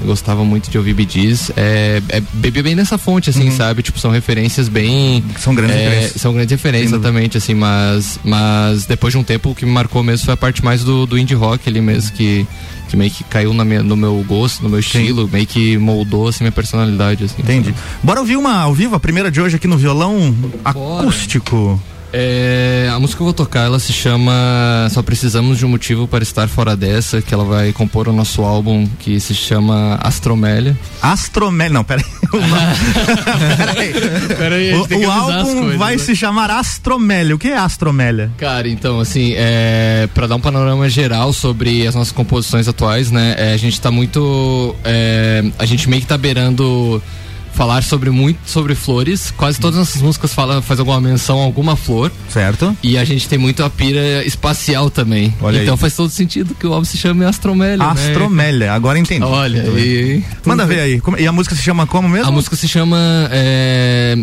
Eu 0.00 0.06
gostava 0.06 0.44
muito 0.44 0.70
de 0.70 0.78
ouvir 0.78 0.96
Gees. 1.08 1.50
É, 1.56 2.02
é, 2.08 2.22
bebia 2.32 2.62
bem 2.62 2.74
nessa 2.74 2.96
fonte, 2.96 3.30
assim, 3.30 3.50
sabe? 3.50 3.82
Tipo, 3.82 3.98
são 3.98 4.10
referências 4.10 4.68
bem. 4.68 5.22
São 5.38 5.54
grandes 5.54 5.76
é, 5.76 5.88
referências. 5.88 6.22
São 6.22 6.32
grandes 6.32 6.50
referências, 6.50 6.92
exatamente, 6.92 7.36
assim, 7.36 7.54
mas, 7.54 8.18
mas 8.24 8.86
depois 8.86 9.12
de 9.12 9.18
um 9.18 9.22
tempo 9.22 9.50
o 9.50 9.54
que 9.54 9.66
me 9.66 9.72
marcou 9.72 10.02
mesmo 10.02 10.24
foi 10.24 10.34
a 10.34 10.36
parte 10.36 10.64
mais 10.64 10.82
do, 10.82 11.06
do 11.06 11.18
indie 11.18 11.34
rock 11.34 11.68
ali 11.68 11.80
mesmo, 11.80 12.12
que, 12.12 12.46
que 12.88 12.96
meio 12.96 13.10
que 13.10 13.22
caiu 13.24 13.52
na 13.52 13.64
minha, 13.64 13.82
no 13.82 13.96
meu 13.96 14.24
gosto, 14.26 14.62
no 14.62 14.70
meu 14.70 14.80
estilo, 14.80 15.28
meio 15.30 15.46
que 15.46 15.76
moldou 15.76 16.28
assim 16.28 16.44
minha 16.44 16.52
personalidade, 16.52 17.24
assim. 17.24 17.42
Entendi. 17.42 17.74
Bora 18.02 18.20
ouvir 18.20 18.36
uma 18.36 18.56
ao 18.56 18.74
vivo, 18.74 18.94
a 18.94 19.00
primeira 19.00 19.30
de 19.30 19.40
hoje 19.40 19.56
aqui 19.56 19.68
no 19.68 19.76
violão 19.76 20.34
acústico. 20.64 21.80
É, 22.12 22.90
a 22.92 22.98
música 22.98 23.18
que 23.18 23.22
eu 23.22 23.26
vou 23.26 23.34
tocar, 23.34 23.64
ela 23.66 23.78
se 23.78 23.92
chama 23.92 24.88
Só 24.90 25.02
Precisamos 25.02 25.58
de 25.58 25.66
um 25.66 25.68
Motivo 25.68 26.08
para 26.08 26.22
Estar 26.22 26.48
Fora 26.48 26.76
Dessa, 26.76 27.22
que 27.22 27.32
ela 27.32 27.44
vai 27.44 27.72
compor 27.72 28.08
o 28.08 28.12
nosso 28.12 28.42
álbum 28.42 28.86
que 28.98 29.18
se 29.20 29.34
chama 29.34 29.98
Astromélia. 30.02 30.76
Astromélia. 31.00 31.74
Não, 31.74 31.84
peraí. 31.84 32.04
peraí. 33.56 33.92
Peraí, 34.36 34.74
O, 34.74 35.06
o 35.06 35.10
álbum 35.10 35.78
vai 35.78 35.98
se 35.98 36.14
chamar 36.16 36.50
Astromélia. 36.50 37.34
O 37.34 37.38
que 37.38 37.48
é 37.48 37.56
Astromélia? 37.56 38.30
Cara, 38.36 38.68
então, 38.68 39.00
assim, 39.00 39.34
é, 39.36 40.08
para 40.14 40.26
dar 40.26 40.36
um 40.36 40.40
panorama 40.40 40.88
geral 40.88 41.32
sobre 41.32 41.86
as 41.86 41.94
nossas 41.94 42.12
composições 42.12 42.66
atuais, 42.68 43.10
né? 43.10 43.34
é, 43.38 43.54
a 43.54 43.56
gente 43.56 43.80
tá 43.80 43.90
muito. 43.90 44.74
é, 44.84 45.44
a 45.58 45.64
gente 45.64 45.88
meio 45.88 46.02
que 46.02 46.08
tá 46.08 46.18
beirando 46.18 47.02
falar 47.52 47.82
sobre 47.82 48.10
muito 48.10 48.38
sobre 48.46 48.74
flores. 48.74 49.32
Quase 49.36 49.60
todas 49.60 49.78
as 49.78 49.86
nossas 49.88 50.02
músicas 50.02 50.32
falam, 50.34 50.62
faz 50.62 50.80
alguma 50.80 51.00
menção 51.00 51.40
a 51.40 51.44
alguma 51.44 51.76
flor. 51.76 52.10
Certo? 52.28 52.76
E 52.82 52.96
a 52.96 53.04
gente 53.04 53.28
tem 53.28 53.38
muito 53.38 53.62
a 53.62 53.70
pira 53.70 54.24
espacial 54.24 54.90
também. 54.90 55.34
Olha 55.40 55.62
então 55.62 55.74
aí. 55.74 55.80
faz 55.80 55.94
todo 55.94 56.10
sentido 56.10 56.54
que 56.54 56.66
o 56.66 56.72
álbum 56.72 56.84
se 56.84 56.96
chame 56.96 57.24
Astromélia. 57.24 57.78
né? 57.78 57.92
Astromélia. 57.92 58.72
Agora 58.72 58.98
entendi. 58.98 59.24
Olha, 59.24 59.64
e, 59.78 60.22
Manda 60.44 60.66
ver 60.66 60.80
aí. 60.80 61.02
E 61.18 61.26
a 61.26 61.32
música 61.32 61.54
se 61.54 61.62
chama 61.62 61.86
como 61.86 62.08
mesmo? 62.08 62.28
a 62.28 62.32
música 62.32 62.56
se 62.56 62.68
chama. 62.68 62.98
é, 63.30 64.16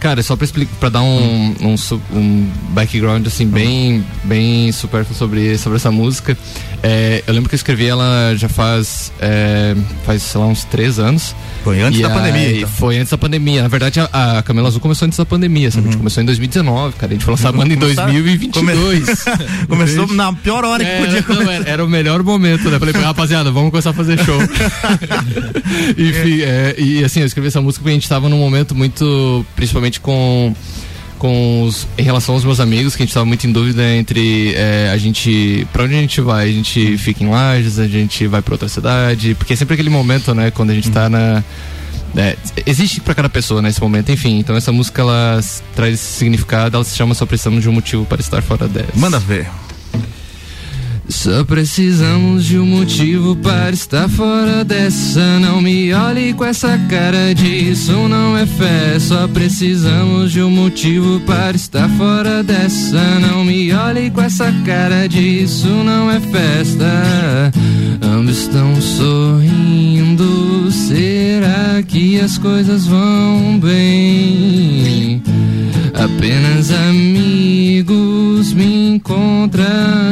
Cara, 0.00 0.22
só 0.22 0.34
pra 0.34 0.46
explicar, 0.46 0.72
pra 0.80 0.88
dar 0.88 1.02
um, 1.02 1.54
um, 1.60 1.74
um 2.18 2.48
background 2.70 3.26
assim, 3.26 3.46
bem, 3.46 4.02
bem 4.24 4.72
supérfluo 4.72 5.14
sobre, 5.16 5.58
sobre 5.58 5.76
essa 5.76 5.90
música. 5.90 6.36
É, 6.82 7.22
eu 7.26 7.34
lembro 7.34 7.50
que 7.50 7.54
eu 7.54 7.58
escrevi 7.58 7.84
ela 7.86 8.34
já 8.34 8.48
faz, 8.48 9.12
é, 9.20 9.76
faz, 10.06 10.22
sei 10.22 10.40
lá, 10.40 10.46
uns 10.46 10.64
três 10.64 10.98
anos. 10.98 11.34
Foi 11.62 11.78
antes 11.82 12.00
E 12.00 12.02
da 12.02 12.08
aí, 12.08 12.14
pandemia. 12.14 12.56
Então. 12.56 12.68
Foi 12.70 12.96
antes 12.96 13.10
da 13.10 13.18
pandemia. 13.18 13.60
Na 13.62 13.68
verdade, 13.68 14.00
a, 14.00 14.38
a 14.38 14.42
Camila 14.42 14.68
Azul 14.68 14.80
começou 14.80 15.04
antes 15.04 15.18
da 15.18 15.26
pandemia, 15.26 15.70
sabe? 15.70 15.88
A 15.88 15.90
gente 15.90 15.98
começou 15.98 16.22
em 16.22 16.26
2019, 16.26 16.96
cara. 16.96 17.12
A 17.12 17.14
gente 17.14 17.24
foi 17.26 17.32
lançar 17.34 17.50
a 17.50 17.52
banda 17.52 17.74
em 17.74 17.78
Começar- 17.78 18.04
2022. 18.06 19.24
Começou 19.68 20.06
na 20.14 20.32
pior 20.32 20.64
hora 20.64 20.82
que 20.82 20.90
É, 20.90 20.98
podia 21.00 21.14
não, 21.16 21.22
começar. 21.24 21.52
era, 21.52 21.68
era 21.68 21.84
o 21.84 21.88
melhor 21.88 22.22
momento, 22.22 22.70
né? 22.70 22.78
Falei 22.78 22.94
rapaziada, 22.94 23.50
vamos 23.50 23.70
começar 23.70 23.90
a 23.90 23.92
fazer 23.92 24.18
show. 24.24 24.38
Enfim, 25.98 26.40
é, 26.42 26.74
e 26.78 27.04
assim, 27.04 27.20
eu 27.20 27.26
escrevi 27.26 27.48
essa 27.48 27.60
música 27.60 27.82
porque 27.82 27.90
a 27.90 27.94
gente 27.94 28.08
tava 28.08 28.28
num 28.28 28.38
momento 28.38 28.74
muito, 28.74 29.44
principalmente 29.54 29.89
com 29.98 30.54
com 31.18 31.64
os, 31.64 31.86
em 31.98 32.02
relação 32.02 32.34
aos 32.34 32.44
meus 32.44 32.60
amigos, 32.60 32.96
que 32.96 33.02
a 33.02 33.04
gente 33.04 33.12
tava 33.12 33.26
muito 33.26 33.46
em 33.46 33.52
dúvida 33.52 33.94
entre 33.94 34.54
é, 34.54 34.88
a 34.90 34.96
gente, 34.96 35.66
pra 35.70 35.84
onde 35.84 35.94
a 35.94 36.00
gente 36.00 36.18
vai? 36.22 36.48
A 36.48 36.52
gente 36.52 36.96
fica 36.96 37.22
em 37.22 37.28
Lages, 37.28 37.78
a 37.78 37.86
gente 37.86 38.26
vai 38.26 38.40
pra 38.40 38.54
outra 38.54 38.70
cidade, 38.70 39.34
porque 39.34 39.52
é 39.52 39.56
sempre 39.56 39.74
aquele 39.74 39.90
momento, 39.90 40.34
né, 40.34 40.50
quando 40.50 40.70
a 40.70 40.74
gente 40.74 40.90
tá 40.90 41.10
na 41.10 41.44
é, 42.16 42.36
existe 42.66 43.00
para 43.00 43.14
cada 43.14 43.28
pessoa 43.28 43.62
nesse 43.62 43.80
momento, 43.80 44.10
enfim. 44.10 44.38
Então 44.38 44.56
essa 44.56 44.72
música 44.72 45.02
ela 45.02 45.40
traz 45.74 45.94
esse 45.94 46.18
significado, 46.18 46.76
ela 46.76 46.84
se 46.84 46.96
chama 46.96 47.14
Só 47.14 47.26
Precisamos 47.26 47.62
de 47.62 47.68
um 47.68 47.72
Motivo 47.72 48.04
para 48.04 48.20
Estar 48.20 48.42
Fora 48.42 48.66
dessa. 48.66 48.90
Manda 48.96 49.18
ver. 49.18 49.46
Só 51.10 51.42
precisamos 51.44 52.44
de 52.44 52.56
um 52.56 52.64
motivo 52.64 53.34
para 53.36 53.70
estar 53.70 54.08
fora 54.08 54.64
dessa. 54.64 55.40
Não 55.40 55.60
me 55.60 55.92
olhe 55.92 56.32
com 56.32 56.44
essa 56.44 56.78
cara 56.88 57.34
de 57.34 57.70
isso 57.70 57.92
não 58.08 58.38
é 58.38 58.46
fé. 58.46 58.98
Só 59.00 59.26
precisamos 59.26 60.30
de 60.30 60.40
um 60.40 60.50
motivo 60.50 61.18
para 61.20 61.56
estar 61.56 61.88
fora 61.90 62.44
dessa. 62.44 63.18
Não 63.18 63.44
me 63.44 63.72
olhe 63.72 64.08
com 64.10 64.22
essa 64.22 64.52
cara 64.64 65.08
de 65.08 65.42
isso 65.42 65.68
não 65.68 66.10
é 66.10 66.20
festa. 66.20 67.52
Ambos 68.00 68.38
estão 68.42 68.80
sorrindo. 68.80 70.70
Será 70.70 71.82
que 71.82 72.20
as 72.20 72.38
coisas 72.38 72.86
vão 72.86 73.58
bem? 73.58 75.22
Apenas 75.92 76.70
amigos 76.70 78.09
me 78.48 78.94
encontram 78.94 79.64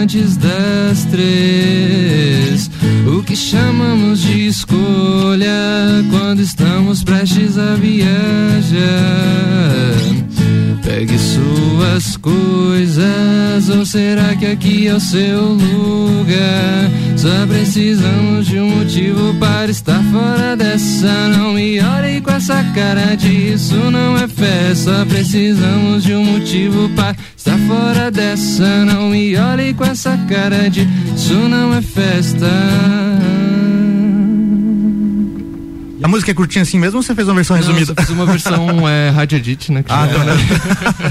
antes 0.02 0.36
das 0.36 1.04
três. 1.10 2.70
O 3.06 3.22
que 3.22 3.34
chamamos 3.34 4.20
de 4.20 4.46
escolha 4.46 6.04
quando 6.10 6.40
estamos 6.40 7.02
prestes 7.02 7.56
a 7.56 7.74
viajar. 7.74 8.68
Pegue 10.88 11.18
suas 11.18 12.16
coisas, 12.16 13.68
ou 13.68 13.84
será 13.84 14.34
que 14.34 14.46
aqui 14.46 14.88
é 14.88 14.94
o 14.94 14.98
seu 14.98 15.52
lugar? 15.52 16.90
Só 17.14 17.46
precisamos 17.46 18.46
de 18.46 18.58
um 18.58 18.78
motivo 18.78 19.34
para 19.34 19.70
estar 19.70 20.02
fora 20.04 20.56
dessa. 20.56 21.28
Não 21.28 21.52
me 21.52 21.78
olhe 21.78 22.22
com 22.22 22.30
essa 22.30 22.64
cara 22.74 23.14
de 23.16 23.52
isso 23.52 23.74
não 23.90 24.16
é 24.16 24.26
fé. 24.26 24.74
Só 24.74 25.04
precisamos 25.04 26.04
de 26.04 26.14
um 26.14 26.24
motivo 26.24 26.88
para 26.96 27.14
estar 27.36 27.58
fora 27.68 28.10
dessa. 28.10 28.86
Não 28.86 29.10
me 29.10 29.36
olhe 29.36 29.74
com 29.74 29.84
essa 29.84 30.16
cara 30.26 30.70
de 30.70 30.88
isso 31.14 31.34
não 31.34 31.74
é 31.74 31.82
festa. 31.82 32.48
A 36.02 36.08
música 36.08 36.30
é 36.30 36.34
curtinha 36.34 36.62
assim 36.62 36.78
mesmo 36.78 36.96
ou 36.98 37.02
você 37.02 37.14
fez 37.14 37.26
uma 37.28 37.34
versão 37.34 37.56
Não, 37.56 37.62
resumida? 37.64 37.92
eu 37.96 38.02
fiz 38.04 38.10
uma 38.14 38.26
versão 38.26 38.88
é, 38.88 39.10
Rádio 39.10 39.36
Edit, 39.38 39.72
né? 39.72 39.82
que 39.82 39.90
Ah, 39.92 40.06
tá, 40.06 40.24
né? 40.24 40.34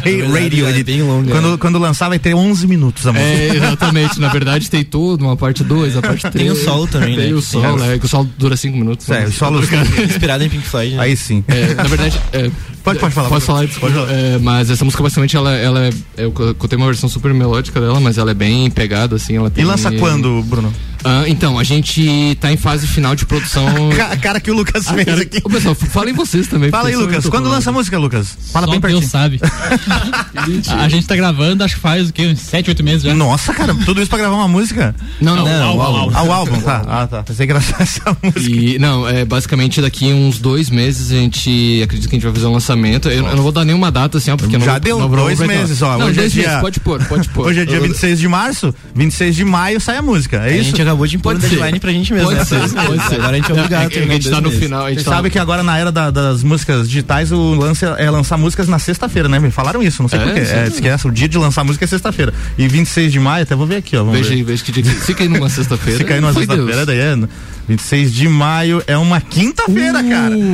Hey, 0.05 0.21
Radio 0.21 0.65
é 0.65 0.69
Edit. 0.69 0.83
bem 0.85 1.01
longa. 1.03 1.31
Quando, 1.31 1.57
quando 1.57 1.77
lançar 1.79 2.07
vai 2.09 2.19
ter 2.19 2.33
11 2.33 2.65
minutos 2.67 3.05
a 3.05 3.11
música. 3.13 3.29
É, 3.29 3.55
exatamente. 3.55 4.19
Na 4.19 4.29
verdade, 4.29 4.69
tem 4.69 4.83
tudo, 4.83 5.25
uma 5.25 5.35
parte 5.35 5.63
2, 5.63 5.97
a 5.97 6.01
parte 6.01 6.21
3. 6.21 6.33
Tem 6.37 6.49
o 6.51 6.55
solo 6.55 6.87
também, 6.87 7.17
né? 7.17 7.23
Tem 7.23 7.33
o 7.33 7.41
tem 7.41 7.61
solo, 7.61 7.83
é, 7.83 7.99
que 7.99 8.05
o 8.05 8.07
solo 8.07 8.29
dura 8.37 8.55
5 8.55 8.77
minutos. 8.77 9.09
É, 9.09 9.21
né? 9.21 9.25
os 9.25 9.35
solos. 9.35 9.67
Inspirado 9.71 10.43
em 10.43 10.49
Pink 10.49 10.67
Floyd. 10.67 10.95
né? 10.95 11.03
Aí 11.03 11.17
sim. 11.17 11.43
É, 11.47 11.73
na 11.73 11.83
verdade, 11.83 12.19
é, 12.91 12.93
Pode- 12.93 12.99
pode 12.99 13.13
falar, 13.15 13.29
pode- 13.29 13.45
falar, 13.45 13.65
desculpa. 13.65 13.95
É, 14.11 14.37
mas 14.39 14.69
essa 14.69 14.83
música, 14.85 15.01
basicamente, 15.03 15.35
ela, 15.35 15.53
ela 15.55 15.85
é. 15.87 15.89
Eu 16.17 16.31
contei 16.31 16.77
uma 16.77 16.85
versão 16.87 17.09
super 17.09 17.33
melódica 17.33 17.79
dela, 17.79 17.99
mas 17.99 18.17
ela 18.17 18.31
é 18.31 18.33
bem 18.33 18.69
pegada, 18.69 19.15
assim. 19.15 19.35
Ela 19.37 19.47
E 19.47 19.51
tem, 19.51 19.65
lança 19.65 19.91
quando, 19.91 20.41
Bruno? 20.43 20.73
Ah, 21.03 21.23
então, 21.27 21.57
a 21.59 21.63
gente 21.63 22.35
tá 22.41 22.51
em 22.51 22.57
fase 22.57 22.87
final 22.87 23.15
de 23.15 23.25
produção. 23.25 23.65
A 24.11 24.17
cara 24.17 24.39
que 24.41 24.49
o 24.51 24.55
Lucas 24.55 24.89
fez 24.89 25.05
Cara, 25.05 25.21
aqui. 25.21 25.39
Ô, 25.43 25.49
pessoal, 25.49 25.75
falem 25.75 26.13
vocês 26.13 26.47
também. 26.47 26.69
Fala 26.71 26.87
aí, 26.89 26.95
eu 26.95 27.01
Lucas. 27.01 27.25
Quando 27.29 27.47
lança 27.49 27.69
a 27.69 27.73
música, 27.73 27.97
Lucas? 27.97 28.35
Fala 28.51 28.65
Só 28.65 28.71
bem 28.71 28.79
Deus 28.81 29.05
pertinho. 29.05 29.09
sabe. 29.09 29.39
a 30.77 30.89
gente 30.89 31.07
tá 31.07 31.15
gravando, 31.15 31.63
acho 31.63 31.75
que 31.75 31.81
faz 31.81 32.09
o 32.09 32.13
quê? 32.13 32.25
Uns 32.27 32.39
7, 32.39 32.69
8 32.69 32.83
meses 32.83 33.03
já. 33.03 33.13
Nossa, 33.13 33.53
cara, 33.53 33.73
tudo 33.85 34.01
isso 34.01 34.09
pra 34.09 34.17
gravar 34.19 34.35
uma 34.35 34.47
música? 34.47 34.95
Não, 35.21 35.35
não, 35.35 35.45
Não, 35.45 35.59
não, 35.59 35.77
o 35.77 35.81
álbum. 35.81 36.11
Ah, 36.15 36.23
o 36.23 36.31
álbum, 36.31 36.61
tá. 36.61 36.83
Ah, 36.87 37.07
tá. 37.07 37.23
Pensei 37.23 37.45
que 37.45 37.51
era 37.53 37.61
essa 37.79 38.17
música. 38.23 38.55
E, 38.55 38.79
não, 38.79 39.07
é, 39.07 39.23
basicamente 39.23 39.81
daqui 39.81 40.11
uns 40.11 40.39
dois 40.39 40.69
meses 40.69 41.11
a 41.11 41.15
gente 41.15 41.81
acredita 41.83 42.09
que 42.09 42.15
a 42.15 42.17
gente 42.19 42.25
vai 42.25 42.33
fazer 42.33 42.47
um 42.47 42.53
lançamento. 42.53 42.76
Eu, 42.85 43.11
eu 43.11 43.35
não 43.35 43.43
vou 43.43 43.51
dar 43.51 43.65
nenhuma 43.65 43.91
data 43.91 44.17
assim, 44.17 44.31
ó, 44.31 44.37
porque 44.37 44.55
eu 44.55 44.59
não 44.59 44.65
Já 44.65 44.77
deu 44.79 44.99
não 44.99 45.09
dois 45.09 45.39
meses, 45.39 45.81
ó. 45.81 45.97
Não, 45.97 46.05
Hoje 46.07 46.17
é 46.17 46.21
dois 46.21 46.31
dia- 46.33 46.47
meses, 46.47 46.61
pode 46.61 46.79
pôr, 46.79 47.03
pode 47.05 47.29
pôr. 47.29 47.47
Hoje 47.47 47.61
é 47.61 47.65
dia 47.65 47.77
Eu- 47.77 47.83
26 47.83 48.19
de 48.19 48.27
março, 48.27 48.73
26 48.95 49.35
de 49.35 49.43
maio 49.43 49.79
sai 49.81 49.97
a 49.97 50.01
música, 50.01 50.37
é 50.37 50.43
A 50.45 50.51
isso? 50.51 50.69
gente 50.69 50.81
acabou 50.81 51.07
de 51.07 51.15
impor 51.15 51.33
um 51.35 51.39
Pode 51.39 51.49
ser. 51.49 51.55
deadline 51.55 51.79
pra 51.79 51.91
gente 51.91 52.13
mesmo. 52.13 52.27
Pode 52.27 52.39
né? 52.39 52.45
ser, 52.45 52.59
pode 52.59 53.03
ser. 53.07 53.15
Agora 53.15 53.29
a 53.31 53.35
gente 53.35 53.45
é 53.51 53.53
Não, 53.55 53.61
obrigado 53.63 53.79
a 53.81 53.83
é 53.83 54.03
a 54.03 54.07
gente 54.13 54.29
tá 54.29 54.41
no 54.41 54.47
meses. 54.49 54.59
final. 54.63 54.85
A 54.85 54.89
gente 54.89 54.99
Você 54.99 55.05
tá 55.05 55.11
sabe 55.15 55.29
que 55.29 55.39
agora 55.39 55.63
na 55.63 55.77
era 55.77 55.91
da- 55.91 56.11
das 56.11 56.43
músicas 56.43 56.87
digitais 56.89 57.31
o 57.31 57.53
lance 57.55 57.85
é 57.85 58.09
lançar 58.09 58.37
músicas 58.37 58.67
na 58.67 58.79
sexta-feira, 58.79 59.27
né? 59.29 59.39
Me 59.39 59.51
falaram 59.51 59.81
isso, 59.81 60.01
não 60.01 60.09
sei 60.09 60.19
É, 60.19 60.23
porquê. 60.23 60.45
sim. 60.45 60.53
É, 60.87 60.89
é, 60.89 61.07
o 61.07 61.11
dia 61.11 61.27
de 61.27 61.37
lançar 61.37 61.63
música 61.63 61.85
é 61.85 61.87
sexta-feira. 61.87 62.33
E 62.57 62.67
26 62.67 63.11
de 63.11 63.19
maio, 63.19 63.43
até 63.43 63.55
vou 63.55 63.65
ver 63.67 63.77
aqui, 63.77 63.95
ó. 63.95 64.03
Veja 64.03 64.33
aí, 64.33 64.43
veja 64.43 64.63
que 64.63 64.71
dia 64.71 64.83
que. 64.83 64.89
Se 64.89 65.13
cair 65.13 65.29
numa 65.29 65.49
sexta-feira. 65.49 65.97
Se 65.97 66.03
cair 66.03 66.21
numa 66.21 66.33
sexta-feira, 66.33 66.85
daí 66.85 66.99
é 66.99 67.15
26 67.67 68.13
de 68.13 68.27
maio 68.29 68.81
é 68.87 68.97
uma 68.97 69.19
quinta-feira, 69.19 70.03
cara. 70.03 70.35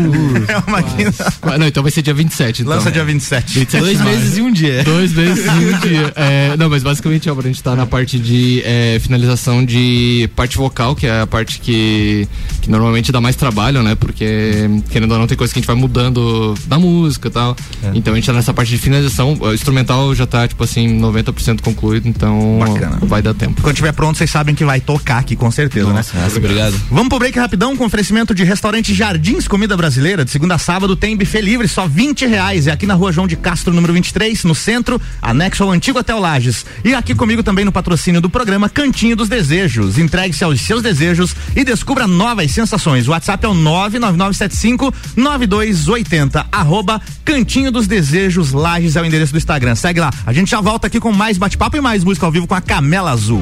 É 0.48 0.58
uma 0.68 0.82
quinta. 0.84 1.34
Não, 1.58 1.68
então 1.68 1.84
vai 1.84 1.92
ser 1.92 2.02
dia 2.02 2.14
27. 2.14 2.62
Então. 2.64 2.74
Lança 2.74 2.92
dia 2.92 3.04
27. 3.06 3.60
27 3.60 3.82
Dois 3.84 4.02
meses 4.02 4.38
e 4.38 4.42
um 4.42 4.52
dia. 4.52 4.84
Dois 4.84 5.14
meses 5.14 5.46
e 5.46 5.50
um 5.50 5.80
dia. 5.80 6.14
É, 6.16 6.58
não, 6.58 6.70
mas 6.70 6.84
basicamente, 6.84 7.30
ó, 7.30 7.38
a 7.38 7.42
gente 7.42 7.62
tá 7.62 7.76
na 7.76 7.86
parte 7.86 8.20
de 8.20 8.62
é, 8.66 9.00
finalização 9.00 9.64
de 9.64 10.30
parte 10.36 10.58
vocal, 10.58 10.96
que 10.96 11.08
é 11.08 11.22
a 11.22 11.28
parte 11.28 11.60
que, 11.60 12.28
que 12.62 12.70
normalmente 12.70 13.12
dá 13.12 13.22
mais 13.22 13.36
trabalho, 13.36 13.84
né? 13.84 13.96
Porque, 13.96 14.70
querendo 14.90 15.12
ou 15.14 15.20
não, 15.20 15.28
tem 15.28 15.38
coisa 15.38 15.54
que 15.54 15.60
a 15.60 15.62
gente 15.62 15.68
vai 15.68 15.76
mudando 15.76 16.56
da 16.66 16.78
música 16.80 17.28
e 17.28 17.32
tal. 17.32 17.56
É. 17.84 17.92
Então 17.96 18.14
a 18.14 18.16
gente 18.16 18.26
tá 18.26 18.34
nessa 18.34 18.54
parte 18.54 18.70
de 18.70 18.78
finalização. 18.78 19.38
O 19.40 19.54
instrumental 19.54 20.14
já 20.16 20.26
tá, 20.26 20.48
tipo 20.48 20.64
assim, 20.64 21.00
90% 21.00 21.62
concluído, 21.62 22.08
então 22.08 22.60
Bacana. 22.60 23.00
vai 23.02 23.22
dar 23.22 23.34
tempo. 23.34 23.62
Quando 23.62 23.76
tiver 23.76 23.92
pronto, 23.94 24.18
vocês 24.18 24.30
sabem 24.30 24.54
que 24.56 24.66
vai 24.66 24.80
tocar 24.82 25.20
aqui, 25.20 25.36
com 25.36 25.50
certeza, 25.52 25.88
né? 25.88 26.04
Nossa, 26.14 26.38
obrigado. 26.38 26.74
Vamos 26.92 27.03
pro 27.10 27.20
break 27.20 27.40
rapidão 27.40 27.76
com 27.76 27.86
oferecimento 27.86 28.36
de 28.36 28.44
restaurante 28.44 28.94
Jardins 28.94 29.48
Comida 29.48 29.76
Brasileira. 29.76 30.24
De 30.24 30.32
segunda 30.32 30.56
a 30.56 30.58
sábado 30.58 30.96
tem 30.96 31.18
buffet 31.18 31.42
livre, 31.42 31.68
só 31.68 31.88
20 31.88 32.28
reais. 32.28 32.68
É 32.68 32.72
aqui 32.72 32.86
na 32.86 32.94
rua 32.94 33.12
João 33.12 33.26
de 33.26 33.36
Castro, 33.36 33.74
número 33.74 33.94
23, 33.94 34.44
no 34.44 34.54
centro, 34.54 35.02
anexo 35.22 35.64
ao 35.64 35.72
antigo 35.72 36.00
Hotel 36.00 36.20
Lages. 36.20 36.66
E 36.84 36.94
aqui 36.94 37.16
comigo 37.16 37.42
também 37.42 37.66
no 37.66 37.72
patrocínio 37.72 38.22
do 38.22 38.30
programa 38.30 38.70
Cantinho 38.70 39.16
dos 39.16 39.28
Desejos. 39.28 39.98
Entregue-se 39.98 40.44
aos 40.44 40.62
seus 40.62 40.82
desejos 40.82 41.36
e 41.56 41.64
descubra 41.64 42.06
novas 42.06 42.52
sensações. 42.52 43.08
O 43.08 43.12
WhatsApp 43.12 43.44
é 43.46 43.50
o 43.50 43.54
99975 43.54 44.94
9280. 45.16 46.46
Arroba 46.52 47.02
Cantinho 47.26 47.72
dos 47.72 47.88
Desejos 47.88 48.52
Lages 48.52 48.96
é 48.96 49.02
o 49.02 49.06
endereço 49.06 49.34
do 49.34 49.38
Instagram. 49.38 49.76
Segue 49.76 50.00
lá. 50.00 50.12
A 50.26 50.32
gente 50.32 50.52
já 50.52 50.62
volta 50.62 50.88
aqui 50.88 51.00
com 51.00 51.12
mais 51.12 51.38
bate-papo 51.38 51.76
e 51.76 51.82
mais 51.82 52.04
música 52.04 52.26
ao 52.26 52.32
vivo 52.32 52.46
com 52.46 52.56
a 52.56 52.62
Camela 52.62 53.12
Azul. 53.12 53.42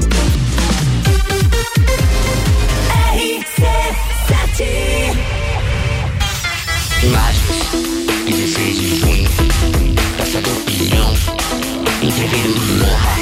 Lages, 7.10 7.68
16 8.26 8.78
de 8.78 9.00
junho, 9.00 9.28
Praça 10.16 10.40
da 10.40 10.52
Opinião, 10.52 11.12
em 12.00 12.10
fevereiro 12.12 12.60
morra, 12.78 13.21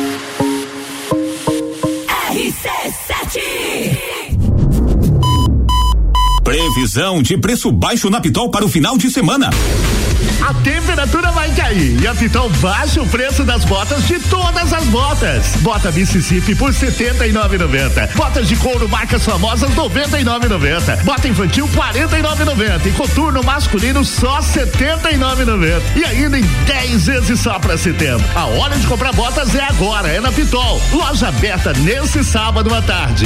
Previsão 6.51 7.23
de 7.23 7.37
preço 7.37 7.71
baixo 7.71 8.09
na 8.09 8.19
Pitol 8.19 8.51
para 8.51 8.65
o 8.65 8.67
final 8.67 8.97
de 8.97 9.09
semana. 9.09 9.49
A 10.41 10.53
temperatura 10.55 11.31
vai 11.31 11.49
cair 11.51 11.97
e 12.01 12.05
a 12.05 12.13
Pitol 12.13 12.49
baixa 12.59 13.01
o 13.01 13.07
preço 13.07 13.45
das 13.45 13.63
botas 13.63 14.05
de 14.05 14.19
todas 14.19 14.73
as 14.73 14.83
botas. 14.87 15.55
Bota 15.61 15.89
Mississippi 15.93 16.53
por 16.53 16.73
R$ 16.73 16.91
79,90. 16.91 18.15
Botas 18.15 18.49
de 18.49 18.57
couro 18.57 18.89
marcas 18.89 19.23
famosas 19.23 19.69
R$ 19.69 19.77
99,90. 19.77 21.05
Bota 21.05 21.29
infantil 21.29 21.65
R$ 21.67 22.05
49,90 22.05 22.85
e 22.85 22.91
coturno 22.97 23.41
masculino 23.43 24.03
só 24.03 24.41
R$ 24.41 24.65
79,90. 24.65 25.81
E 25.95 26.03
ainda 26.03 26.37
em 26.37 26.43
10 26.65 27.05
vezes 27.05 27.39
só 27.39 27.59
para 27.59 27.77
setembro. 27.77 28.25
A 28.35 28.47
hora 28.47 28.75
de 28.75 28.85
comprar 28.87 29.13
botas 29.13 29.55
é 29.55 29.63
agora, 29.63 30.09
é 30.09 30.19
na 30.19 30.33
Pitol. 30.33 30.81
Loja 30.91 31.29
aberta 31.29 31.71
nesse 31.71 32.25
sábado 32.25 32.75
à 32.75 32.81
tarde. 32.81 33.25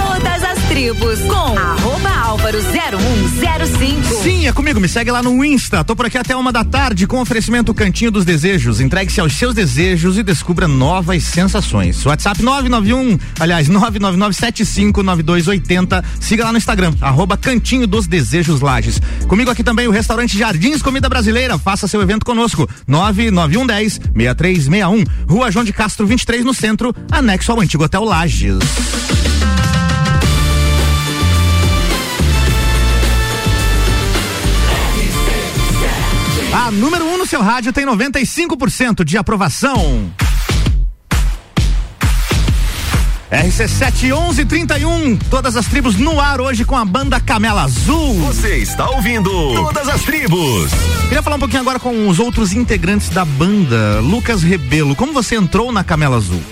Todas 0.00 0.42
as 0.42 0.58
tribos 0.68 1.20
com 1.20 1.58
arroba 1.58 2.08
álvaro 2.24 2.58
0105. 2.62 4.22
Sim, 4.22 4.46
é 4.46 4.52
comigo, 4.52 4.80
me 4.80 4.88
segue 4.88 5.10
lá 5.10 5.22
no 5.22 5.44
Insta. 5.44 5.84
Tô 5.84 5.94
por 5.94 6.06
aqui 6.06 6.16
até 6.16 6.34
uma 6.34 6.50
da 6.50 6.64
tarde 6.64 7.06
com 7.06 7.20
oferecimento 7.20 7.74
Cantinho 7.74 8.10
dos 8.10 8.24
Desejos. 8.24 8.80
Entregue-se 8.80 9.20
aos 9.20 9.34
seus 9.34 9.54
desejos 9.54 10.16
e 10.16 10.22
descubra 10.22 10.66
novas 10.66 11.24
sensações. 11.24 12.06
WhatsApp 12.06 12.42
991, 12.42 13.18
aliás, 13.38 13.68
999759280. 13.68 16.02
Siga 16.18 16.44
lá 16.44 16.52
no 16.52 16.58
Instagram, 16.58 16.94
arroba 17.00 17.36
Cantinho 17.36 17.86
dos 17.86 18.06
Desejos 18.06 18.62
Lages. 18.62 18.98
Comigo 19.28 19.50
aqui 19.50 19.62
também 19.62 19.86
o 19.86 19.90
restaurante 19.90 20.38
Jardins 20.38 20.80
Comida 20.80 21.10
Brasileira. 21.10 21.58
Faça 21.58 21.86
seu 21.86 22.00
evento 22.00 22.24
conosco. 22.24 22.66
99110 22.86 24.00
6361. 24.16 25.04
Rua 25.28 25.50
João 25.50 25.64
de 25.64 25.72
Castro 25.72 26.06
23 26.06 26.44
no 26.44 26.54
centro, 26.54 26.94
anexo 27.10 27.50
ao 27.52 27.60
antigo 27.60 27.84
Hotel 27.84 28.04
Lages. 28.04 28.58
A 36.52 36.70
número 36.72 37.04
1 37.04 37.12
um 37.12 37.18
no 37.18 37.26
seu 37.26 37.40
rádio 37.40 37.72
tem 37.72 37.86
95% 37.86 39.04
de 39.04 39.16
aprovação. 39.16 40.10
RC7 43.30 44.06
1131, 44.06 45.16
todas 45.30 45.56
as 45.56 45.66
tribos 45.66 45.94
no 45.94 46.20
ar 46.20 46.40
hoje 46.40 46.64
com 46.64 46.76
a 46.76 46.84
banda 46.84 47.20
Camela 47.20 47.62
Azul. 47.62 48.14
Você 48.22 48.56
está 48.56 48.90
ouvindo 48.90 49.30
Todas 49.54 49.88
as 49.88 50.02
Tribos. 50.02 50.72
Queria 51.04 51.22
falar 51.22 51.36
um 51.36 51.38
pouquinho 51.38 51.60
agora 51.60 51.78
com 51.78 52.08
os 52.08 52.18
outros 52.18 52.52
integrantes 52.52 53.08
da 53.10 53.24
banda. 53.24 54.00
Lucas 54.00 54.42
Rebelo, 54.42 54.96
como 54.96 55.12
você 55.12 55.36
entrou 55.36 55.70
na 55.70 55.84
Camela 55.84 56.16
Azul? 56.16 56.42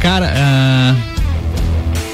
Cara, 0.00 0.32
ah, 0.36 0.94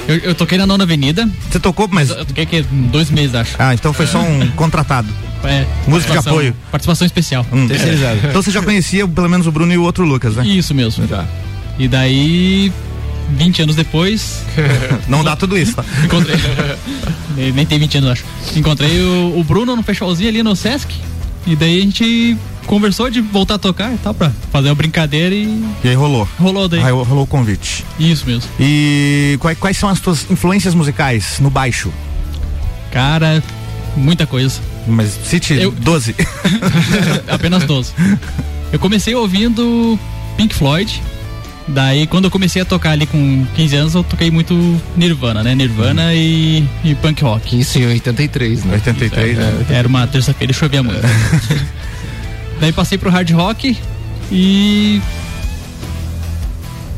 eu, 0.09 0.17
eu 0.17 0.35
toquei 0.35 0.57
na 0.57 0.67
Nona 0.67 0.85
Avenida. 0.85 1.29
Você 1.51 1.61
tocou, 1.61 1.87
mas. 1.87 2.09
Eu 2.09 2.25
toquei 2.25 2.45
aqui 2.45 2.63
dois 2.63 3.11
meses, 3.11 3.35
acho. 3.35 3.57
Ah, 3.59 3.75
então 3.75 3.93
foi 3.93 4.07
só 4.07 4.21
um 4.21 4.51
contratado. 4.53 5.09
É, 5.45 5.67
Música 5.87 6.13
de 6.13 6.19
apoio. 6.19 6.55
Participação 6.71 7.07
especial. 7.07 7.47
Hum. 7.53 7.67
Então 8.29 8.43
você 8.43 8.51
já 8.51 8.63
conhecia 8.63 9.07
pelo 9.09 9.29
menos 9.29 9.47
o 9.47 9.53
Bruno 9.53 9.73
e 9.73 9.79
o 9.79 9.83
outro 9.83 10.05
Lucas, 10.05 10.37
né? 10.37 10.47
Isso 10.47 10.75
mesmo. 10.75 11.07
Já. 11.07 11.25
E 11.79 11.89
daí, 11.89 12.73
20 13.31 13.63
anos 13.63 13.77
depois. 13.77 14.43
Não 15.09 15.25
dá 15.25 15.37
tudo 15.37 15.57
isso, 15.57 15.75
tá? 15.75 15.85
Encontrei. 16.05 16.37
nem, 17.37 17.53
nem 17.53 17.67
tem 17.67 17.79
20 17.79 17.99
anos, 17.99 18.11
acho. 18.11 18.25
Encontrei 18.55 19.01
o, 19.01 19.39
o 19.39 19.45
Bruno 19.45 19.75
no 19.75 19.83
festivalzinho 19.83 20.29
ali 20.29 20.43
no 20.43 20.55
Sesc. 20.55 20.95
E 21.47 21.57
daí 21.57 21.79
a 21.79 21.81
gente 21.81 22.37
conversou 22.67 23.11
de 23.11 23.21
voltar 23.21 23.55
a 23.55 23.59
tocar 23.59 23.93
e 23.93 23.99
tal, 23.99 24.13
pra 24.13 24.31
fazer 24.53 24.69
uma 24.69 24.75
brincadeira 24.75 25.35
e. 25.35 25.65
E 25.83 25.89
aí 25.89 25.95
rolou. 25.95 26.29
Rolou 26.39 26.69
daí. 26.69 26.83
Aí 26.83 26.93
rolou 26.93 27.25
o 27.25 27.27
convite. 27.27 27.85
Isso 27.99 28.27
mesmo. 28.27 28.49
E 28.61 29.37
quais, 29.41 29.59
quais 29.59 29.77
são 29.77 29.89
as 29.89 30.01
tuas 30.01 30.31
influências 30.31 30.75
musicais 30.75 31.39
no 31.41 31.51
baixo? 31.51 31.91
Cara, 32.93 33.43
muita 33.97 34.27
coisa. 34.27 34.61
Mas 34.87 35.19
cite 35.25 35.55
Eu- 35.55 35.71
12. 35.73 36.15
Apenas 37.29 37.65
12. 37.65 37.93
Eu 38.73 38.79
comecei 38.79 39.15
ouvindo 39.15 39.99
Pink 40.37 40.55
Floyd. 40.55 41.03
Daí, 41.69 42.07
quando 42.07 42.25
eu 42.25 42.31
comecei 42.31 42.61
a 42.63 42.65
tocar 42.65 42.91
ali 42.91 43.07
com 43.07 43.47
15 43.55 43.77
anos, 43.77 43.95
eu 43.95 44.03
toquei 44.03 44.29
muito 44.31 44.81
Nirvana, 44.97 45.43
né? 45.43 45.55
Nirvana 45.55 46.13
e, 46.15 46.65
e 46.83 46.95
punk 46.97 47.23
rock. 47.23 47.61
Isso 47.61 47.79
em 47.79 47.87
83, 47.87 48.65
né? 48.65 48.75
83, 48.75 49.39
né? 49.39 49.67
Era 49.71 49.87
uma 49.87 50.05
terça-feira 50.07 50.51
e 50.51 50.55
chovia 50.55 50.83
muito. 50.83 51.01
Daí 52.61 52.73
passei 52.73 52.99
pro 52.99 53.09
hard 53.11 53.31
rock 53.31 53.77
e. 54.33 55.01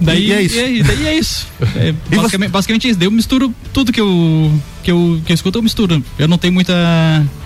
Daí, 0.00 0.28
E 0.28 0.32
é 0.32 0.42
isso. 0.42 0.58
E, 0.58 0.82
daí 0.82 1.06
é 1.06 1.18
isso. 1.18 1.46
É, 1.76 1.94
basicamente, 2.16 2.50
basicamente 2.50 2.86
é 2.86 2.90
isso. 2.90 2.98
Daí 2.98 3.06
eu 3.06 3.10
misturo 3.12 3.54
tudo 3.72 3.92
que 3.92 4.00
eu, 4.00 4.52
que 4.82 4.90
eu, 4.90 5.20
que 5.24 5.32
eu 5.32 5.34
escuto, 5.34 5.58
eu 5.58 5.62
misturo. 5.62 6.02
Eu 6.18 6.28
não 6.28 6.36
tenho 6.38 6.52
muita, 6.52 6.74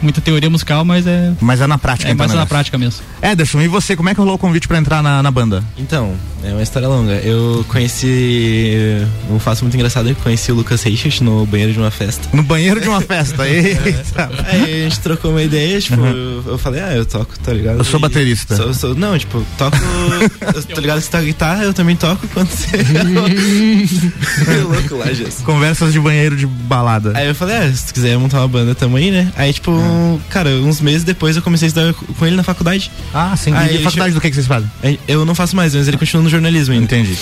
muita 0.03 0.21
teoria 0.21 0.49
musical, 0.51 0.85
mas 0.85 1.07
é. 1.07 1.33
Mas 1.41 1.61
é 1.61 1.67
na 1.67 1.79
prática, 1.79 2.09
É 2.09 2.13
então, 2.13 2.19
mais 2.27 2.33
né? 2.33 2.39
na 2.39 2.47
prática 2.47 2.77
mesmo. 2.79 3.01
Ederson, 3.23 3.61
e 3.61 3.69
você, 3.69 3.95
como 3.97 4.09
é 4.09 4.15
que 4.15 4.21
rolou 4.21 4.35
o 4.35 4.39
convite 4.39 4.67
pra 4.69 4.79
entrar 4.79 5.03
na, 5.03 5.23
na 5.23 5.31
banda? 5.31 5.63
Então, 5.79 6.15
é 6.43 6.51
uma 6.53 6.63
história 6.63 6.89
longa. 6.89 7.13
Eu 7.15 7.65
conheci 7.69 8.77
um 9.31 9.39
fato 9.39 9.63
muito 9.63 9.75
engraçado, 9.75 10.09
eu 10.09 10.15
conheci 10.17 10.51
o 10.53 10.55
Lucas 10.55 10.81
Seixas 10.81 11.21
no 11.21 11.45
banheiro 11.47 11.73
de 11.73 11.79
uma 11.79 11.91
festa. 11.91 12.29
No 12.33 12.43
banheiro 12.43 12.81
de 12.81 12.89
uma 12.89 13.01
festa. 13.01 13.47
Eita. 13.49 14.31
Aí 14.47 14.63
a 14.83 14.89
gente 14.89 15.01
trocou 15.01 15.31
uma 15.33 15.43
ideia, 15.43 15.81
tipo, 15.81 16.01
eu, 16.01 16.45
eu 16.47 16.59
falei, 16.59 16.81
ah, 16.81 16.95
eu 16.95 17.05
toco, 17.05 17.39
tá 17.41 17.53
ligado? 17.53 17.79
Eu 17.79 17.85
sou 17.85 17.99
E- 17.99 18.03
baterista. 18.03 18.57
sou- 18.57 18.73
sou- 18.75 18.95
não, 18.95 19.19
tipo, 19.19 19.45
toco. 19.59 19.77
tô 20.75 20.81
ligado 20.81 21.01
você 21.01 21.11
toca 21.11 21.25
guitarra, 21.25 21.65
eu 21.65 21.75
também 21.75 21.97
toco 21.97 22.27
quando 22.29 22.49
você. 22.49 22.77
louco 24.63 24.97
lá, 24.97 25.07
Jesus. 25.07 25.43
Conversas 25.45 25.93
de 25.93 26.01
banheiro 26.01 26.37
de 26.37 26.47
balada. 26.47 27.13
Aí 27.15 27.26
eu 27.29 27.35
falei, 27.35 27.57
ah, 27.57 27.73
se 27.73 27.87
tu 27.87 27.95
quiser 27.95 28.17
montar 28.19 28.41
uma 28.41 28.49
banda, 28.49 28.75
tamo 28.75 28.97
aí, 28.97 29.11
né? 29.11 29.33
Aí, 29.37 29.53
tipo, 29.53 29.73
cara, 30.29 30.51
uns 30.51 30.81
meses 30.81 31.05
depois 31.05 31.37
eu 31.37 31.43
comecei 31.43 31.67
a 31.67 31.69
estudar 31.69 31.95
com 31.95 32.27
ele 32.27 32.37
na 32.37 32.43
faculdade. 32.43 32.91
Ah, 33.13 33.37
sim. 33.37 33.53
Aí 33.55 33.73
e 33.73 33.75
ele 33.77 33.85
faculdade 33.85 34.15
do 34.15 34.21
que, 34.21 34.29
que 34.29 34.35
vocês 34.35 34.47
fazem? 34.47 34.71
Aí 34.83 34.99
Eu 35.07 35.25
não 35.25 35.35
faço 35.35 35.55
mais, 35.55 35.75
mas 35.75 35.89
ele 35.89 35.97
continua 35.97 36.23
no 36.23 36.29
jornalismo 36.29 36.75
ainda. 36.75 36.85
Entendi. 36.85 37.17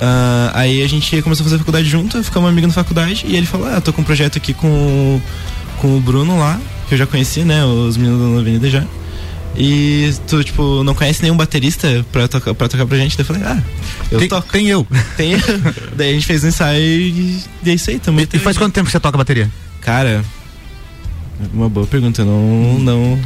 Ah, 0.00 0.50
aí 0.54 0.82
a 0.82 0.88
gente 0.88 1.22
começou 1.22 1.44
a 1.44 1.48
fazer 1.48 1.58
faculdade 1.58 1.88
junto, 1.88 2.22
ficamos 2.22 2.48
amigos 2.48 2.68
na 2.68 2.74
faculdade, 2.74 3.24
e 3.26 3.36
ele 3.36 3.46
falou, 3.46 3.68
ah, 3.68 3.74
eu 3.74 3.80
tô 3.80 3.92
com 3.92 4.02
um 4.02 4.04
projeto 4.04 4.36
aqui 4.36 4.52
com, 4.52 5.20
com 5.78 5.96
o 5.96 6.00
Bruno 6.00 6.38
lá, 6.38 6.60
que 6.88 6.94
eu 6.94 6.98
já 6.98 7.06
conheci, 7.06 7.40
né? 7.40 7.64
Os 7.64 7.96
meninos 7.96 8.34
da 8.34 8.40
Avenida 8.40 8.68
já. 8.68 8.84
E 9.56 10.12
tu, 10.26 10.42
tipo, 10.42 10.82
não 10.82 10.94
conhece 10.94 11.22
nenhum 11.22 11.36
baterista 11.36 12.04
pra, 12.10 12.26
tocar 12.26 12.54
pra 12.54 12.68
tocar 12.68 12.86
pra 12.86 12.98
gente? 12.98 13.16
Daí 13.16 13.22
eu 13.22 13.26
falei, 13.26 13.42
ah, 13.44 13.62
eu 14.10 14.18
tem, 14.18 14.28
toco. 14.28 14.52
Tem 14.52 14.68
eu. 14.68 14.86
Tem 15.16 15.32
eu. 15.32 15.38
Daí 15.96 16.10
a 16.10 16.12
gente 16.14 16.26
fez 16.26 16.42
um 16.42 16.48
ensaio 16.48 16.82
e, 16.82 17.40
e 17.64 17.70
é 17.70 17.74
isso 17.74 17.90
aí, 17.90 17.98
tamo 17.98 18.20
E 18.20 18.38
faz 18.38 18.58
quanto 18.58 18.74
tempo 18.74 18.86
que 18.86 18.92
você 18.92 19.00
toca 19.00 19.16
bateria? 19.16 19.50
Cara, 19.80 20.24
uma 21.52 21.68
boa 21.68 21.86
pergunta, 21.86 22.22
eu 22.22 22.26
não. 22.26 22.78
não 22.78 23.20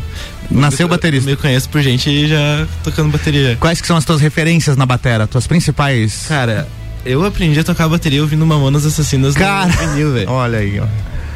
Nasceu 0.51 0.85
eu, 0.85 0.89
baterista. 0.89 1.29
Eu 1.29 1.37
me 1.37 1.41
conheço 1.41 1.69
por 1.69 1.81
gente 1.83 2.27
já 2.27 2.67
tocando 2.83 3.11
bateria. 3.11 3.57
Quais 3.61 3.81
que 3.81 3.87
são 3.87 3.97
as 3.97 4.05
tuas 4.05 4.21
referências 4.21 4.77
na 4.77 4.87
batera? 4.87 5.27
Tuas 5.27 5.47
principais? 5.47 6.25
Cara, 6.27 6.67
eu 7.05 7.25
aprendi 7.25 7.61
a 7.61 7.65
tocar 7.65 7.89
bateria 7.89 8.23
ouvindo 8.23 8.45
Mamonas 8.47 8.85
Assassinas 8.87 9.35
Cara, 9.35 9.67
no 9.67 9.73
vinil, 9.73 10.13
velho. 10.13 10.31
Olha 10.31 10.59
aí, 10.59 10.81
ó. 10.81 10.87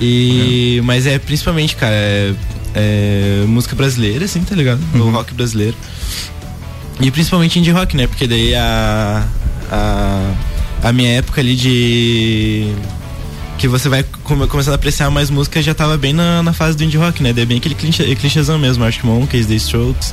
E, 0.00 0.80
Mas 0.84 1.06
é 1.06 1.18
principalmente, 1.18 1.76
cara, 1.76 1.94
é, 1.94 2.34
é 2.74 3.44
música 3.46 3.74
brasileira, 3.76 4.24
assim, 4.24 4.42
tá 4.42 4.54
ligado? 4.54 4.80
O 4.94 5.10
rock 5.10 5.34
brasileiro. 5.34 5.76
E 7.00 7.10
principalmente 7.10 7.58
indie 7.58 7.70
rock, 7.70 7.96
né? 7.96 8.06
Porque 8.06 8.26
daí 8.26 8.54
a. 8.54 9.24
A, 9.70 10.32
a 10.82 10.92
minha 10.92 11.10
época 11.10 11.40
ali 11.40 11.56
de. 11.56 12.72
Que 13.58 13.66
você 13.68 13.88
vai 13.88 14.04
come- 14.24 14.46
começando 14.46 14.72
a 14.72 14.76
apreciar 14.76 15.10
mais 15.10 15.30
música 15.30 15.62
já 15.62 15.72
tava 15.74 15.96
bem 15.96 16.12
na, 16.12 16.42
na 16.42 16.52
fase 16.52 16.76
do 16.76 16.84
indie 16.84 16.96
rock, 16.98 17.22
né? 17.22 17.32
Daí 17.32 17.42
é 17.44 17.46
bem 17.46 17.58
aquele 17.58 17.74
clichê, 17.74 18.14
clichêzão 18.16 18.58
mesmo, 18.58 18.84
Arctic 18.84 19.04
Monkeys, 19.04 19.46
The 19.46 19.54
Strokes, 19.54 20.12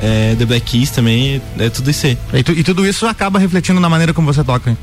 é, 0.00 0.34
The 0.38 0.44
Black 0.44 0.64
Keys 0.70 0.90
também, 0.90 1.42
é 1.58 1.68
tudo 1.68 1.90
isso 1.90 2.06
aí. 2.06 2.16
E, 2.34 2.42
tu- 2.42 2.52
e 2.52 2.62
tudo 2.62 2.86
isso 2.86 3.06
acaba 3.06 3.38
refletindo 3.38 3.80
na 3.80 3.88
maneira 3.88 4.14
como 4.14 4.32
você 4.32 4.42
toca. 4.44 4.70
hein? 4.70 4.78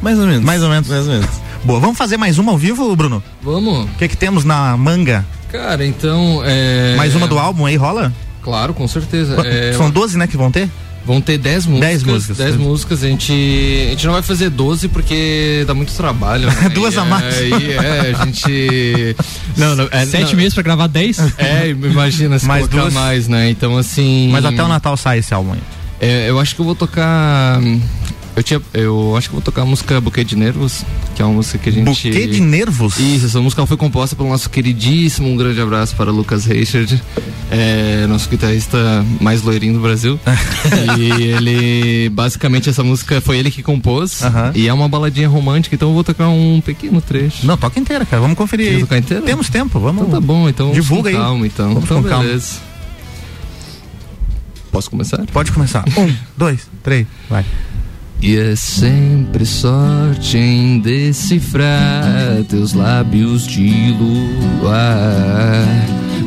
Mais 0.00 0.18
ou 0.18 0.26
menos. 0.26 0.44
Mais 0.44 0.62
ou 0.62 0.68
menos. 0.68 0.88
Mais 0.88 1.06
ou 1.06 1.12
menos. 1.12 1.28
Boa, 1.64 1.78
vamos 1.78 1.96
fazer 1.96 2.16
mais 2.16 2.38
uma 2.38 2.52
ao 2.52 2.58
vivo, 2.58 2.94
Bruno? 2.96 3.22
Vamos. 3.42 3.84
O 3.84 3.94
que 3.96 4.08
que 4.08 4.16
temos 4.16 4.44
na 4.44 4.76
manga? 4.76 5.24
Cara, 5.50 5.86
então. 5.86 6.42
É... 6.44 6.94
Mais 6.96 7.14
uma 7.14 7.26
do 7.28 7.38
álbum 7.38 7.66
aí, 7.66 7.76
rola? 7.76 8.12
Claro, 8.42 8.74
com 8.74 8.88
certeza. 8.88 9.36
Qu- 9.36 9.46
É, 9.46 9.72
São 9.74 9.88
12, 9.90 10.18
né, 10.18 10.26
que 10.26 10.36
vão 10.36 10.50
ter? 10.50 10.68
Vão 11.04 11.20
ter 11.20 11.36
10 11.38 11.66
músicas. 11.66 11.88
10 11.88 12.02
músicas. 12.04 12.36
10 12.38 12.56
músicas. 12.56 13.04
A 13.04 13.08
gente, 13.08 13.32
a 13.86 13.90
gente 13.90 14.06
não 14.06 14.12
vai 14.12 14.22
fazer 14.22 14.50
12 14.50 14.88
porque 14.88 15.64
dá 15.66 15.74
muito 15.74 15.92
trabalho. 15.94 16.46
Né? 16.46 16.68
Duas 16.74 16.94
E 16.94 16.98
a 16.98 17.04
mais. 17.04 17.38
Aí, 17.38 17.72
é, 17.72 18.14
a 18.18 18.24
gente. 18.24 19.16
Não, 19.56 19.76
não, 19.76 19.88
é, 19.90 20.06
Sete 20.06 20.30
não. 20.30 20.36
meses 20.36 20.54
pra 20.54 20.62
gravar 20.62 20.86
10? 20.86 21.18
É, 21.38 21.68
imagina 21.68 22.38
se 22.38 22.46
Mais 22.46 22.66
colocar 22.66 22.82
duas. 22.88 22.94
mais, 22.94 23.28
né? 23.28 23.50
Então, 23.50 23.76
assim. 23.76 24.30
Mas 24.32 24.44
até 24.44 24.62
o 24.62 24.68
Natal 24.68 24.96
sai 24.96 25.18
esse 25.18 25.34
álbum 25.34 25.52
aí. 25.52 25.60
É, 26.00 26.30
eu 26.30 26.40
acho 26.40 26.54
que 26.54 26.60
eu 26.60 26.64
vou 26.64 26.74
tocar. 26.74 27.60
Eu, 28.34 28.42
tinha, 28.42 28.62
eu 28.72 29.14
acho 29.14 29.28
que 29.28 29.34
vou 29.34 29.42
tocar 29.42 29.62
a 29.62 29.64
música 29.66 30.00
Buquê 30.00 30.24
de 30.24 30.36
Nervos, 30.36 30.84
que 31.14 31.20
é 31.20 31.24
uma 31.24 31.34
música 31.34 31.58
que 31.58 31.68
a 31.68 31.72
gente. 31.72 31.84
Buquê 31.84 32.26
de 32.26 32.40
Nervos? 32.40 32.98
Isso, 32.98 33.26
essa 33.26 33.40
música 33.40 33.66
foi 33.66 33.76
composta 33.76 34.16
pelo 34.16 34.30
nosso 34.30 34.48
queridíssimo, 34.48 35.28
um 35.28 35.36
grande 35.36 35.60
abraço 35.60 35.94
para 35.94 36.10
Lucas 36.10 36.46
Reichard, 36.46 37.02
é, 37.50 38.06
nosso 38.06 38.30
guitarrista 38.30 39.04
mais 39.20 39.42
loirinho 39.42 39.74
do 39.74 39.80
Brasil. 39.80 40.18
e 40.98 41.22
ele, 41.24 42.08
basicamente, 42.08 42.70
essa 42.70 42.82
música 42.82 43.20
foi 43.20 43.36
ele 43.36 43.50
que 43.50 43.62
compôs. 43.62 44.20
E 44.54 44.66
é 44.66 44.72
uma 44.72 44.88
baladinha 44.88 45.28
romântica, 45.28 45.74
então 45.74 45.88
eu 45.90 45.94
vou 45.94 46.02
tocar 46.02 46.28
um 46.30 46.62
pequeno 46.64 47.02
trecho. 47.02 47.46
Não, 47.46 47.58
toca 47.58 47.78
inteira, 47.78 48.06
cara. 48.06 48.22
Vamos 48.22 48.36
conferir 48.38 48.68
Quer 48.68 48.74
aí. 48.76 48.80
tocar 48.80 48.98
inteira? 48.98 49.22
Temos 49.24 49.50
tempo, 49.50 49.78
vamos. 49.78 50.02
Então 50.06 50.20
tá 50.20 50.26
bom, 50.26 50.48
então 50.48 50.72
Divulga 50.72 51.10
aí. 51.10 51.16
calma, 51.16 51.46
então. 51.46 51.68
Vamos 51.68 51.84
então 51.84 52.02
com 52.02 52.08
calma. 52.08 52.24
beleza. 52.24 52.60
Posso 54.70 54.88
começar? 54.88 55.22
Pode 55.30 55.52
começar. 55.52 55.84
Um, 55.98 56.14
dois, 56.34 56.66
três, 56.82 57.06
vai. 57.28 57.44
E 58.22 58.36
é 58.36 58.54
sempre 58.54 59.44
sorte 59.44 60.38
em 60.38 60.78
decifrar 60.78 62.44
teus 62.48 62.72
lábios 62.72 63.44
de 63.44 63.92
luar. 63.98 65.66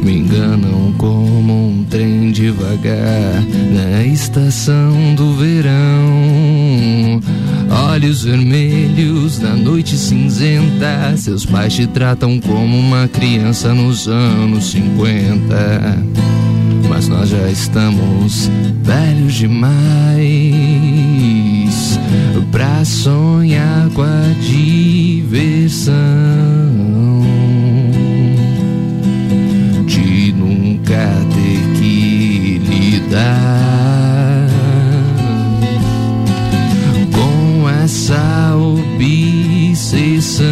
Me 0.04 0.18
enganam 0.18 0.94
como 0.98 1.70
um 1.70 1.86
trem 1.90 2.34
devagar 2.34 3.42
na 3.72 4.04
estação 4.04 5.16
do 5.16 5.36
verão. 5.36 7.22
Olhos 7.90 8.26
vermelhos 8.26 9.40
na 9.40 9.56
noite 9.56 9.98
cinzenta. 9.98 11.16
Seus 11.16 11.46
pais 11.46 11.74
te 11.76 11.88
tratam 11.88 12.42
como 12.42 12.78
uma 12.78 13.08
criança 13.08 13.74
nos 13.74 14.10
anos 14.10 14.72
50. 14.72 15.98
Mas 16.90 17.08
nós 17.08 17.30
já 17.30 17.50
estamos 17.50 18.52
velhos 18.84 19.34
demais 19.36 21.15
pra 22.52 22.84
sonhar 22.86 23.90
com 23.94 24.02
a 24.02 24.34
diversão 24.42 25.94
de 29.86 30.34
nunca 30.34 31.08
ter 31.34 31.80
que 31.80 32.58
lidar 32.60 34.48
com 37.12 37.70
essa 37.70 38.56
obsessão 38.56 40.46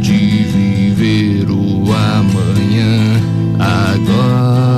de 0.00 0.44
viver 0.44 1.50
o 1.50 1.92
amanhã 1.92 3.20
agora. 3.58 4.73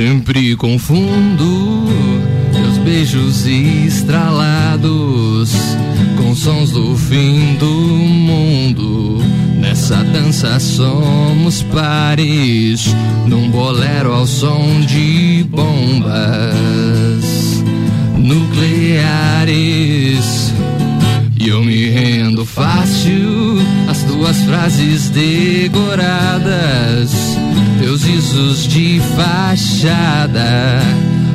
Sempre 0.00 0.56
confundo 0.56 1.84
meus 2.54 2.78
beijos 2.78 3.44
estralados 3.44 5.52
com 6.16 6.34
sons 6.34 6.70
do 6.70 6.96
fim 6.96 7.56
do 7.56 7.66
mundo. 7.66 9.18
Nessa 9.58 9.96
dança 9.96 10.58
somos 10.58 11.62
pares, 11.64 12.96
num 13.26 13.50
bolero 13.50 14.14
ao 14.14 14.26
som 14.26 14.80
de 14.86 15.44
bombas 15.50 16.08
nucleares. 18.16 19.04
E 21.38 21.46
eu 21.46 21.62
me 21.62 21.90
rendo 21.90 22.46
fácil 22.46 23.58
às 23.86 24.02
tuas 24.04 24.40
frases 24.44 25.10
decoradas, 25.10 27.29
teus 27.80 28.02
risos 28.02 28.68
de 28.68 29.00
fachada, 29.16 30.82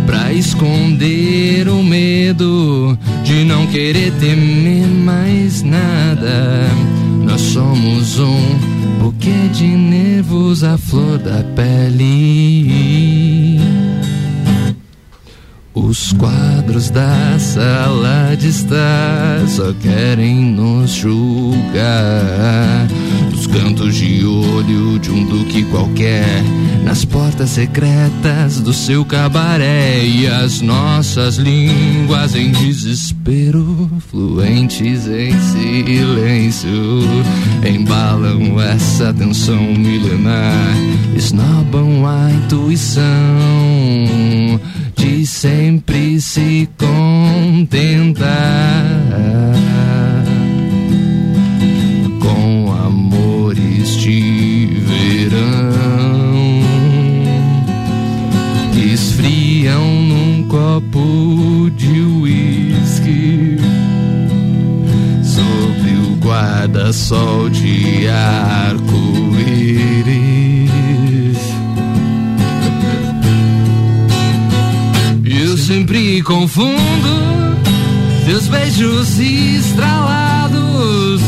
pra 0.06 0.32
esconder 0.32 1.68
o 1.68 1.82
medo 1.82 2.96
de 3.24 3.44
não 3.44 3.66
querer 3.66 4.12
temer 4.20 4.86
mais 4.86 5.64
nada. 5.64 6.68
Nós 7.24 7.42
somos 7.42 8.20
um 8.20 8.60
buquê 9.02 9.50
de 9.54 9.66
nervos 9.66 10.64
à 10.64 10.78
flor 10.78 11.18
da 11.18 11.44
pele. 11.56 13.60
Os 15.74 16.14
quadros 16.14 16.92
da 16.92 17.40
sala 17.40 18.36
de 18.38 18.50
estar 18.50 19.48
só 19.48 19.74
querem 19.82 20.36
nos 20.36 20.92
julgar. 20.92 22.88
Dos 23.46 23.62
cantos 23.62 23.96
de 23.96 24.26
olho 24.26 24.98
de 24.98 25.12
um 25.12 25.24
duque 25.24 25.64
qualquer, 25.66 26.26
nas 26.84 27.06
portas 27.06 27.52
secretas 27.52 28.60
do 28.60 28.74
seu 28.74 29.06
cabaré. 29.06 30.04
E 30.04 30.26
as 30.26 30.62
nossas 30.62 31.36
línguas 31.36 32.34
em 32.36 32.52
desespero, 32.52 33.88
fluentes 34.10 35.06
em 35.08 35.32
silêncio, 35.40 37.04
embalam 37.64 38.60
essa 38.60 39.14
tensão 39.14 39.62
milenar, 39.62 40.76
esnobam 41.16 42.08
a 42.08 42.32
intuição 42.32 43.04
de 44.96 45.24
sempre 45.28 46.20
se 46.20 46.68
contentar 46.78 48.26
o 66.66 66.68
guarda-sol 66.68 67.50
de 67.50 68.08
arco-íris. 68.08 68.98
Eu 75.24 75.56
sempre 75.58 76.22
confundo 76.24 76.76
teus 78.26 78.48
beijos 78.48 79.20
estralados 79.20 81.22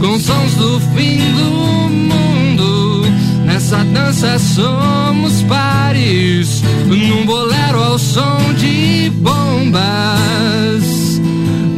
com 0.00 0.20
sons 0.20 0.54
do 0.54 0.78
fim 0.94 1.18
do 1.32 1.88
mundo. 1.88 3.06
Nessa 3.46 3.82
dança 3.84 4.38
somos 4.38 5.40
pares, 5.48 6.62
num 6.86 7.24
bolero 7.24 7.82
ao 7.82 7.98
som 7.98 8.36
de 8.58 9.10
bombas 9.16 10.84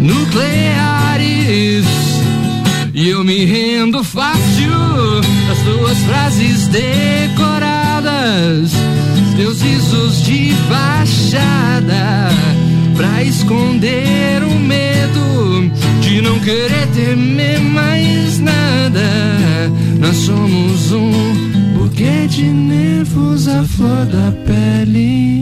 nucleares. 0.00 2.05
E 2.98 3.10
eu 3.10 3.22
me 3.22 3.44
rendo 3.44 4.02
fácil 4.02 4.72
às 5.52 5.58
tuas 5.64 5.98
frases 5.98 6.66
decoradas, 6.68 8.72
teus 9.36 9.60
risos 9.60 10.22
de 10.22 10.54
fachada, 10.66 12.30
pra 12.96 13.22
esconder 13.22 14.42
o 14.42 14.58
medo 14.58 15.70
de 16.00 16.22
não 16.22 16.40
querer 16.40 16.86
temer 16.94 17.60
mais 17.60 18.38
nada. 18.38 19.70
Nós 20.00 20.16
somos 20.16 20.92
um 20.92 21.78
buquê 21.78 22.26
de 22.26 22.44
nervos 22.44 23.46
à 23.46 23.62
flor 23.62 24.06
da 24.06 24.32
pele. 24.46 25.36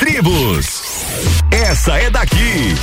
tribos. 0.00 0.82
Essa 1.50 1.98
é 1.98 2.10
daqui. 2.10 2.74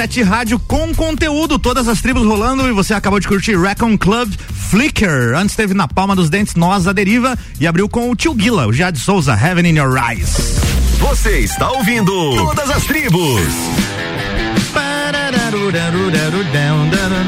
RC7 0.00 0.24
Rádio 0.24 0.58
com 0.60 0.94
conteúdo, 0.94 1.58
todas 1.58 1.86
as 1.86 2.00
tribos 2.00 2.24
rolando 2.24 2.66
e 2.66 2.72
você 2.72 2.94
acabou 2.94 3.20
de 3.20 3.28
curtir 3.28 3.54
Recon 3.60 3.98
Club 3.98 4.32
Flicker. 4.70 5.34
Antes 5.36 5.54
teve 5.54 5.74
na 5.74 5.86
palma 5.86 6.16
dos 6.16 6.30
dentes 6.30 6.54
Nós 6.54 6.86
a 6.86 6.92
Deriva 6.92 7.36
e 7.58 7.66
abriu 7.66 7.86
com 7.86 8.10
o 8.10 8.16
Tio 8.16 8.32
Guila, 8.32 8.66
o 8.66 8.72
Jade 8.72 8.98
Souza, 8.98 9.34
Heaven 9.34 9.68
in 9.68 9.76
Your 9.76 9.94
Eyes. 9.98 10.36
Você 11.00 11.40
está 11.40 11.70
ouvindo 11.70 12.12
Todas 12.34 12.70
as 12.70 12.84
Tribos. 12.84 13.42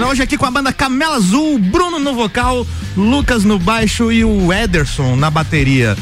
Hoje 0.09 0.23
aqui 0.23 0.39
com 0.39 0.47
a 0.47 0.51
banda 0.51 0.73
Camela 0.73 1.17
Azul, 1.17 1.59
Bruno 1.59 1.99
no 1.99 2.15
vocal, 2.15 2.67
Lucas 2.97 3.45
no 3.45 3.59
baixo 3.59 4.11
e 4.11 4.25
o 4.25 4.51
Ederson 4.51 5.15
na 5.17 5.31
bateria. 5.31 5.95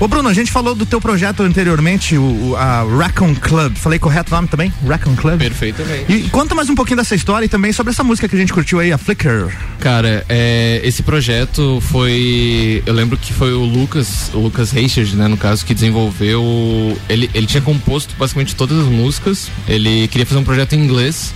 Ô 0.00 0.06
Bruno, 0.06 0.28
a 0.28 0.32
gente 0.32 0.52
falou 0.52 0.76
do 0.76 0.86
teu 0.86 1.00
projeto 1.00 1.42
anteriormente, 1.42 2.16
o, 2.16 2.54
a 2.54 2.84
Raccoon 2.84 3.34
Club. 3.34 3.74
Falei 3.74 3.98
correto 3.98 4.32
o 4.32 4.36
nome 4.36 4.46
também? 4.46 4.72
Raccoon 4.86 5.16
Club? 5.16 5.40
Perfeitamente. 5.40 6.12
E 6.12 6.30
conta 6.30 6.54
mais 6.54 6.70
um 6.70 6.74
pouquinho 6.76 6.98
dessa 6.98 7.16
história 7.16 7.46
e 7.46 7.48
também 7.48 7.72
sobre 7.72 7.90
essa 7.90 8.04
música 8.04 8.28
que 8.28 8.36
a 8.36 8.38
gente 8.38 8.52
curtiu 8.52 8.78
aí, 8.78 8.92
a 8.92 8.98
Flicker. 8.98 9.52
Cara, 9.80 10.24
é, 10.28 10.80
esse 10.84 11.02
projeto 11.02 11.80
foi. 11.80 12.80
Eu 12.86 12.94
lembro 12.94 13.16
que 13.16 13.32
foi 13.32 13.52
o 13.52 13.64
Lucas, 13.64 14.30
o 14.32 14.38
Lucas 14.38 14.70
Reichard, 14.70 15.16
né, 15.16 15.26
no 15.26 15.36
caso, 15.36 15.66
que 15.66 15.74
desenvolveu. 15.74 16.96
Ele, 17.08 17.28
ele 17.34 17.46
tinha 17.48 17.60
composto 17.60 18.14
basicamente 18.16 18.54
todas 18.54 18.78
as 18.78 18.86
músicas. 18.86 19.50
Ele 19.66 20.06
queria 20.06 20.24
fazer 20.24 20.38
um 20.38 20.44
projeto 20.44 20.74
em 20.74 20.78
inglês. 20.78 21.34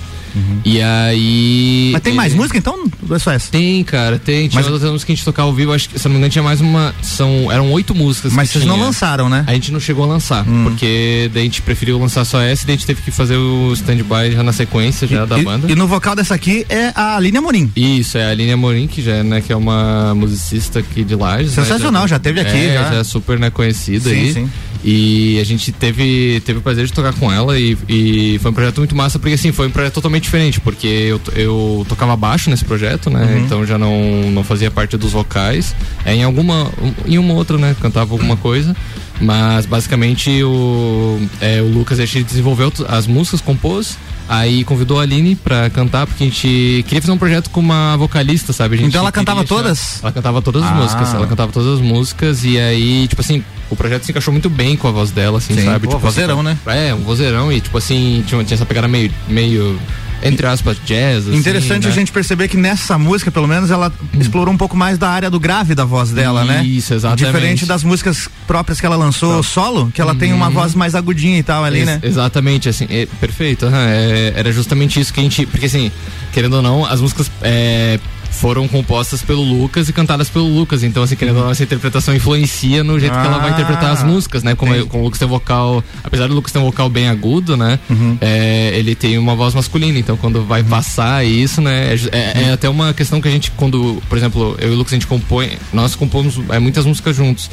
E 0.65 0.81
aí. 0.81 1.91
Mas 1.93 2.03
tem 2.03 2.11
ele- 2.13 2.17
mais 2.17 2.35
música 2.35 2.59
então? 2.59 2.85
Ou 3.09 3.17
é 3.17 3.19
só 3.19 3.33
essa? 3.33 3.51
Tem, 3.51 3.83
cara, 3.85 4.19
tem. 4.19 4.49
Tinha 4.49 4.63
Mas- 4.63 4.71
outras 4.71 4.91
músicas 4.91 5.05
que 5.05 5.13
a 5.13 5.15
gente 5.15 5.25
tocava 5.25 5.49
ao 5.49 5.55
vivo, 5.55 5.73
acho 5.73 5.89
que, 5.89 5.99
se 5.99 6.05
não 6.07 6.13
me 6.13 6.19
engano, 6.19 6.31
tinha 6.33 6.43
mais 6.43 6.61
uma. 6.61 6.95
São, 7.03 7.51
eram 7.51 7.71
oito 7.73 7.95
músicas. 7.95 8.33
Mas 8.33 8.51
vocês 8.51 8.65
não 8.65 8.75
tinha. 8.75 8.87
lançaram, 8.87 9.29
né? 9.29 9.45
A 9.47 9.53
gente 9.55 9.71
não 9.73 9.81
chegou 9.81 10.05
a 10.05 10.07
lançar, 10.07 10.45
porque 10.65 11.31
daí 11.33 11.43
a 11.43 11.45
gente 11.45 11.63
preferiu 11.63 11.99
lançar 11.99 12.25
só 12.25 12.41
essa 12.41 12.63
e 12.63 12.67
daí 12.67 12.75
a 12.75 12.79
gente 12.79 12.87
teve 12.87 13.03
que 13.03 13.11
fazer 13.11 13.37
o 13.37 13.73
stand-by 13.75 14.33
já 14.33 14.43
na 14.43 14.53
sequência 14.53 15.07
já 15.07 15.25
da 15.25 15.39
e, 15.39 15.45
banda. 15.45 15.71
E 15.71 15.75
no 15.75 15.87
vocal 15.87 16.15
dessa 16.15 16.35
aqui 16.35 16.65
é 16.69 16.93
a 16.95 17.17
Aline 17.17 17.39
Amorim. 17.39 17.71
Isso, 17.77 18.17
é 18.19 18.25
a 18.27 18.31
Aline 18.31 18.53
Amorim, 18.53 18.87
que 18.87 19.03
já 19.03 19.13
é, 19.17 19.23
né, 19.23 19.41
que 19.41 19.53
é 19.53 19.57
uma 19.57 20.15
musicista 20.15 20.79
aqui 20.81 21.05
de 21.05 21.15
Lages. 21.15 21.57
né, 21.57 21.63
Sensacional, 21.65 22.07
já 22.09 22.19
teve 22.19 22.41
aqui, 22.41 22.57
É, 22.57 22.75
já. 22.91 22.95
é 22.97 23.05
super, 23.05 23.39
né, 23.39 23.51
conhecida 23.51 24.09
Sim, 24.11 24.17
aí. 24.17 24.33
sim. 24.33 24.51
E 24.85 25.39
a 25.41 25.45
gente 25.45 25.71
teve, 25.71 26.43
teve 26.45 26.59
o 26.59 26.63
prazer 26.63 26.87
de 26.87 26.93
tocar 26.93 27.13
com 27.15 27.31
ela 27.33 27.59
e, 27.59 27.77
e 27.89 28.39
foi 28.41 28.51
um 28.51 28.55
projeto 28.55 28.79
muito 28.79 28.97
massa, 28.97 29.19
porque 29.19 29.35
assim, 29.35 29.53
foi 29.53 29.69
um 29.69 29.71
projeto 29.71 29.95
totalmente 29.95 30.25
diferente, 30.25 30.61
porque 30.61 30.87
eu, 30.87 31.21
eu 31.37 31.87
tocava 31.89 32.17
baixo 32.17 32.51
nesse 32.51 32.65
projeto, 32.65 33.09
né, 33.09 33.25
Uhum. 33.25 33.39
então 33.45 33.67
já 33.67 33.79
não, 33.79 34.31
não 34.33 34.43
fazia 34.43 34.71
parte 34.71 34.97
dos 34.97 35.13
vocais. 35.13 35.75
É, 36.05 36.15
em 36.15 36.25
alguma, 36.25 36.69
em 37.07 37.17
uma 37.17 37.35
outra, 37.35 37.57
né, 37.59 37.77
cantava 37.81 38.13
alguma 38.13 38.37
coisa. 38.37 38.75
Mas 39.21 39.67
basicamente 39.67 40.43
o, 40.43 41.21
é, 41.41 41.61
o 41.63 41.69
Lucas 41.69 42.01
a 42.01 42.05
gente 42.05 42.25
desenvolveu 42.25 42.73
as 42.89 43.07
músicas, 43.07 43.41
compôs, 43.41 43.97
aí 44.29 44.65
convidou 44.65 44.99
a 44.99 45.03
Aline 45.05 45.37
pra 45.37 45.71
cantar, 45.71 46.09
porque 46.09 46.25
a 46.25 46.27
gente 46.27 46.85
queria 46.89 47.01
fazer 47.01 47.13
um 47.13 47.19
projeto 47.19 47.49
com 47.51 47.61
uma 47.61 47.97
vocalista, 47.97 48.53
sabe? 48.53 48.83
Então 48.83 49.01
ela 49.01 49.13
cantava 49.13 49.45
queria 49.45 49.57
todas? 49.57 50.01
Ela 50.03 50.11
cantava 50.11 50.43
todas 50.43 50.65
as 50.65 50.71
Ah. 50.71 50.75
músicas, 50.75 51.15
ela 51.15 51.27
cantava 51.29 51.53
todas 51.53 51.75
as 51.75 51.81
músicas 51.81 52.43
e 52.45 52.59
aí, 52.59 53.07
tipo 53.07 53.21
assim, 53.21 53.45
o 53.73 53.77
projeto 53.77 54.05
se 54.05 54.11
encaixou 54.13 54.33
muito 54.33 54.51
bem 54.51 54.77
com 54.77 54.87
a 54.89 54.91
voz 54.91 55.11
dela, 55.11 55.39
assim, 55.39 55.55
Sim, 55.55 55.65
sabe? 55.65 55.87
pô, 55.87 55.95
tipo, 55.95 55.99
vozeirão, 56.01 56.41
assim, 56.41 56.59
né? 56.67 56.89
É, 56.89 56.95
um 56.95 56.99
vozeirão 57.03 57.51
e 57.53 57.61
tipo 57.61 57.77
assim, 57.79 58.23
tinha, 58.27 58.43
tinha 58.45 58.55
essa 58.57 58.67
pegada 58.67 58.87
meio, 58.87 59.11
meio 59.29 59.79
entre 60.25 60.47
aspas, 60.47 60.77
jazz, 60.87 61.27
assim, 61.27 61.37
Interessante 61.37 61.85
né? 61.87 61.91
a 61.91 61.95
gente 61.97 62.13
perceber 62.13 62.47
que 62.47 62.57
nessa 62.57 62.97
música, 62.97 63.29
pelo 63.33 63.49
menos, 63.49 63.73
ela 63.73 63.93
explorou 64.21 64.55
um 64.55 64.57
pouco 64.57 64.77
mais 64.77 64.97
da 64.97 65.09
área 65.09 65.29
do 65.29 65.41
grave 65.41 65.75
da 65.75 65.85
voz 65.85 66.13
dela, 66.13 66.45
né? 66.45 66.63
Isso, 66.65 66.95
exatamente. 66.95 67.25
Diferente 67.27 67.67
das 67.67 67.83
músicas 67.83 68.29
próprias 68.47 68.79
que 68.79 68.87
ela 68.87 68.95
lançou 68.95 69.43
solo, 69.43 69.91
que 69.93 70.01
ela 70.01 70.15
tem 70.15 70.33
uma 70.33 70.47
Uhum. 70.47 70.53
voz 70.53 70.75
mais 70.77 70.95
agudinha 70.95 71.39
e 71.39 71.43
tal 71.43 71.65
ali, 71.65 71.79
Ex- 71.79 71.87
né? 71.87 71.99
Exatamente, 72.05 72.69
assim, 72.69 72.87
é, 72.89 73.07
perfeito. 73.21 73.67
aham, 73.67 73.85
é, 73.89 74.33
era 74.37 74.53
justamente 74.53 75.01
isso 75.01 75.13
que 75.13 75.19
a 75.19 75.23
gente. 75.25 75.45
Porque 75.45 75.67
assim, 75.67 75.91
querendo 76.33 76.55
ou 76.55 76.63
não, 76.63 76.85
as 76.87 77.01
músicas 77.01 77.29
é, 77.43 77.99
foram 78.33 78.67
compostas 78.67 79.23
pelo 79.23 79.43
Lucas 79.43 79.89
e 79.89 79.93
cantadas 79.93 80.29
pelo 80.29 80.47
Lucas. 80.47 80.83
Então, 80.83 81.03
assim, 81.03 81.15
querendo 81.17 81.37
ou 81.39 81.45
não, 81.45 81.51
essa 81.51 81.63
interpretação 81.63 82.15
influencia 82.15 82.83
no 82.83 82.99
jeito 82.99 83.13
que 83.13 83.27
ela 83.27 83.39
vai 83.39 83.51
Ah, 83.51 83.53
interpretar 83.55 83.91
as 83.93 84.03
músicas, 84.03 84.43
né? 84.43 84.55
Como, 84.55 84.87
como 84.87 85.03
o 85.03 85.07
Lucas 85.07 85.19
tem 85.19 85.29
vocal. 85.29 85.83
Apesar 86.03 86.27
do 86.27 86.35
Lucas 86.35 86.51
ter 86.53 86.59
um 86.59 86.65
vocal 86.65 86.89
bem 86.89 87.09
agudo, 87.09 87.57
né? 87.57 87.79
Uhum. 87.89 88.17
é, 88.21 88.73
ele 88.75 88.95
tem 88.95 89.17
uma 89.19 89.35
voz 89.37 89.55
masculina. 89.55 89.99
Então, 89.99 90.17
quando 90.17 90.43
vai 90.45 90.63
passar 90.63 91.25
isso, 91.25 91.61
né? 91.61 91.95
É, 91.95 92.19
é- 92.19 92.43
é 92.49 92.53
até 92.53 92.69
uma 92.69 92.93
questão 92.93 93.21
que 93.21 93.29
a 93.29 93.31
gente, 93.31 93.51
quando, 93.53 94.03
por 94.09 94.17
exemplo, 94.19 94.57
eu 94.59 94.71
e 94.71 94.73
o 94.73 94.77
Lucas, 94.77 94.93
a 94.93 94.97
gente 94.97 95.07
compõe. 95.07 95.51
Nós 95.73 95.95
compomos 95.95 96.41
é, 96.49 96.59
muitas 96.59 96.85
músicas 96.85 97.15
juntos. 97.15 97.51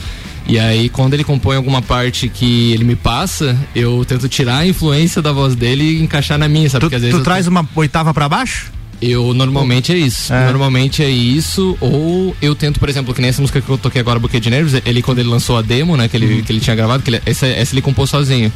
E 0.48 0.58
aí, 0.58 0.90
quando 0.90 1.14
ele 1.14 1.24
compõe 1.24 1.56
alguma 1.58 1.82
parte 1.82 2.28
que 2.28 2.72
ele 2.74 2.84
me 2.84 2.96
passa, 2.96 3.56
eu 3.76 4.04
tento 4.06 4.28
tirar 4.28 4.58
a 4.60 4.68
influência 4.68 5.22
da 5.22 5.32
voz 5.32 5.54
dele 5.54 5.84
e 5.84 6.02
encaixar 6.02 6.40
na 6.40 6.48
minha, 6.48 6.68
sabe? 6.70 6.82
Porque 6.82 6.96
às 6.96 7.02
vezes 7.02 7.16
Tu 7.16 7.20
eu- 7.20 7.24
traz 7.24 7.46
uma 7.46 7.68
oitava 7.76 8.12
pra 8.14 8.28
baixo? 8.28 8.72
Eu 9.02 9.34
normalmente 9.34 9.92
é 9.94 9.98
isso. 9.98 10.34
É. 10.34 10.46
Normalmente 10.48 11.04
é 11.04 11.10
isso. 11.10 11.78
Ou 11.80 12.36
eu 12.42 12.54
tento, 12.56 12.80
por 12.80 12.90
exemplo, 12.90 13.14
que 13.14 13.22
nem 13.22 13.30
essa 13.30 13.42
música 13.42 13.62
que 13.62 13.70
eu 13.70 13.78
toquei 13.78 14.02
agora, 14.02 14.20
Buquê 14.20 14.40
de 14.40 14.50
Nervos, 14.50 14.74
ele 14.86 15.02
quando 15.02 15.20
ele 15.20 15.30
lançou 15.30 15.58
a 15.58 15.62
demo, 15.62 15.96
né, 15.96 16.08
que 16.08 16.18
Uhum. 16.18 16.24
ele, 16.24 16.42
que 16.44 16.52
ele 16.52 16.60
tinha 16.60 16.76
gravado, 16.76 17.02
que 17.04 17.10
ele- 17.10 17.22
essa, 17.26 17.48
essa 17.48 17.74
ele 17.74 17.82
compôs 17.82 18.10
sozinho. 18.10 18.52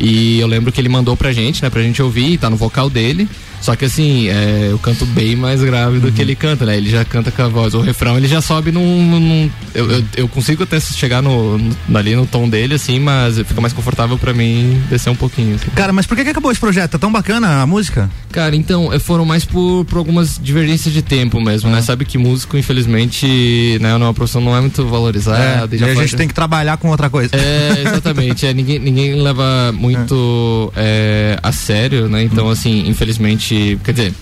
E 0.00 0.40
eu 0.40 0.46
lembro 0.48 0.72
que 0.72 0.80
ele 0.80 0.88
mandou 0.88 1.16
pra 1.16 1.32
gente, 1.32 1.62
né, 1.62 1.70
pra 1.70 1.80
gente 1.82 2.02
ouvir, 2.02 2.36
tá 2.38 2.50
no 2.50 2.56
vocal 2.56 2.90
dele. 2.90 3.28
Só 3.64 3.74
que 3.74 3.86
assim, 3.86 4.28
é, 4.28 4.68
eu 4.70 4.78
canto 4.78 5.06
bem 5.06 5.34
mais 5.34 5.62
grave 5.62 5.98
do 5.98 6.12
que 6.12 6.18
Uhum. 6.18 6.22
ele 6.22 6.34
canta, 6.34 6.66
né? 6.66 6.76
Ele 6.76 6.90
já 6.90 7.02
canta 7.02 7.30
com 7.30 7.40
a 7.40 7.48
voz. 7.48 7.72
O 7.72 7.80
refrão 7.80 8.18
ele 8.18 8.28
já 8.28 8.42
sobe 8.42 8.70
num. 8.70 9.02
num- 9.18 9.50
eu, 9.74 9.90
eu, 9.90 10.04
eu 10.18 10.28
consigo 10.28 10.64
até 10.64 10.78
chegar 10.78 11.22
no, 11.22 11.56
no- 11.56 11.74
ali 11.96 12.14
no 12.14 12.26
tom 12.26 12.46
dele, 12.46 12.74
assim, 12.74 13.00
mas 13.00 13.38
fica 13.38 13.62
mais 13.62 13.72
confortável 13.72 14.18
pra 14.18 14.34
mim 14.34 14.82
descer 14.90 15.08
um 15.08 15.16
pouquinho. 15.16 15.54
assim. 15.54 15.70
Cara, 15.74 15.94
mas 15.94 16.04
por 16.04 16.14
que, 16.14 16.24
que 16.24 16.28
acabou 16.30 16.52
esse 16.52 16.60
projeto? 16.60 16.96
É 16.96 16.98
tão 16.98 17.10
bacana 17.10 17.62
a 17.62 17.66
música? 17.66 18.10
Cara, 18.30 18.54
então, 18.54 18.92
eh, 18.92 18.98
foram 18.98 19.24
mais 19.24 19.46
por, 19.46 19.86
por 19.86 19.96
algumas 19.96 20.38
divergências 20.42 20.92
de 20.92 21.00
tempo 21.00 21.40
mesmo, 21.40 21.70
né? 21.70 21.80
Sabe 21.80 22.04
que 22.04 22.18
músico, 22.18 22.58
infelizmente, 22.58 23.78
né, 23.80 23.92
é 23.92 23.94
uma 23.94 24.12
profissão 24.12 24.42
não 24.42 24.54
é 24.54 24.60
muito 24.60 24.84
valorizada. 24.86 25.38
É, 25.72 25.74
e 25.74 25.78
já 25.78 25.88
e 25.88 25.90
a 25.90 25.94
gente 25.94 26.16
tem 26.16 26.28
que 26.28 26.34
trabalhar 26.34 26.76
com 26.76 26.88
outra 26.90 27.08
coisa. 27.08 27.30
É, 27.34 27.80
exatamente. 27.88 28.44
é, 28.46 28.52
ninguém, 28.52 28.78
ninguém 28.78 29.14
leva 29.22 29.72
muito 29.72 30.70
é, 30.76 31.38
a 31.42 31.50
sério, 31.52 32.08
né? 32.10 32.22
Então, 32.24 32.50
assim, 32.50 32.86
infelizmente, 32.88 33.53
quer 33.84 33.92
dizer. 33.92 34.12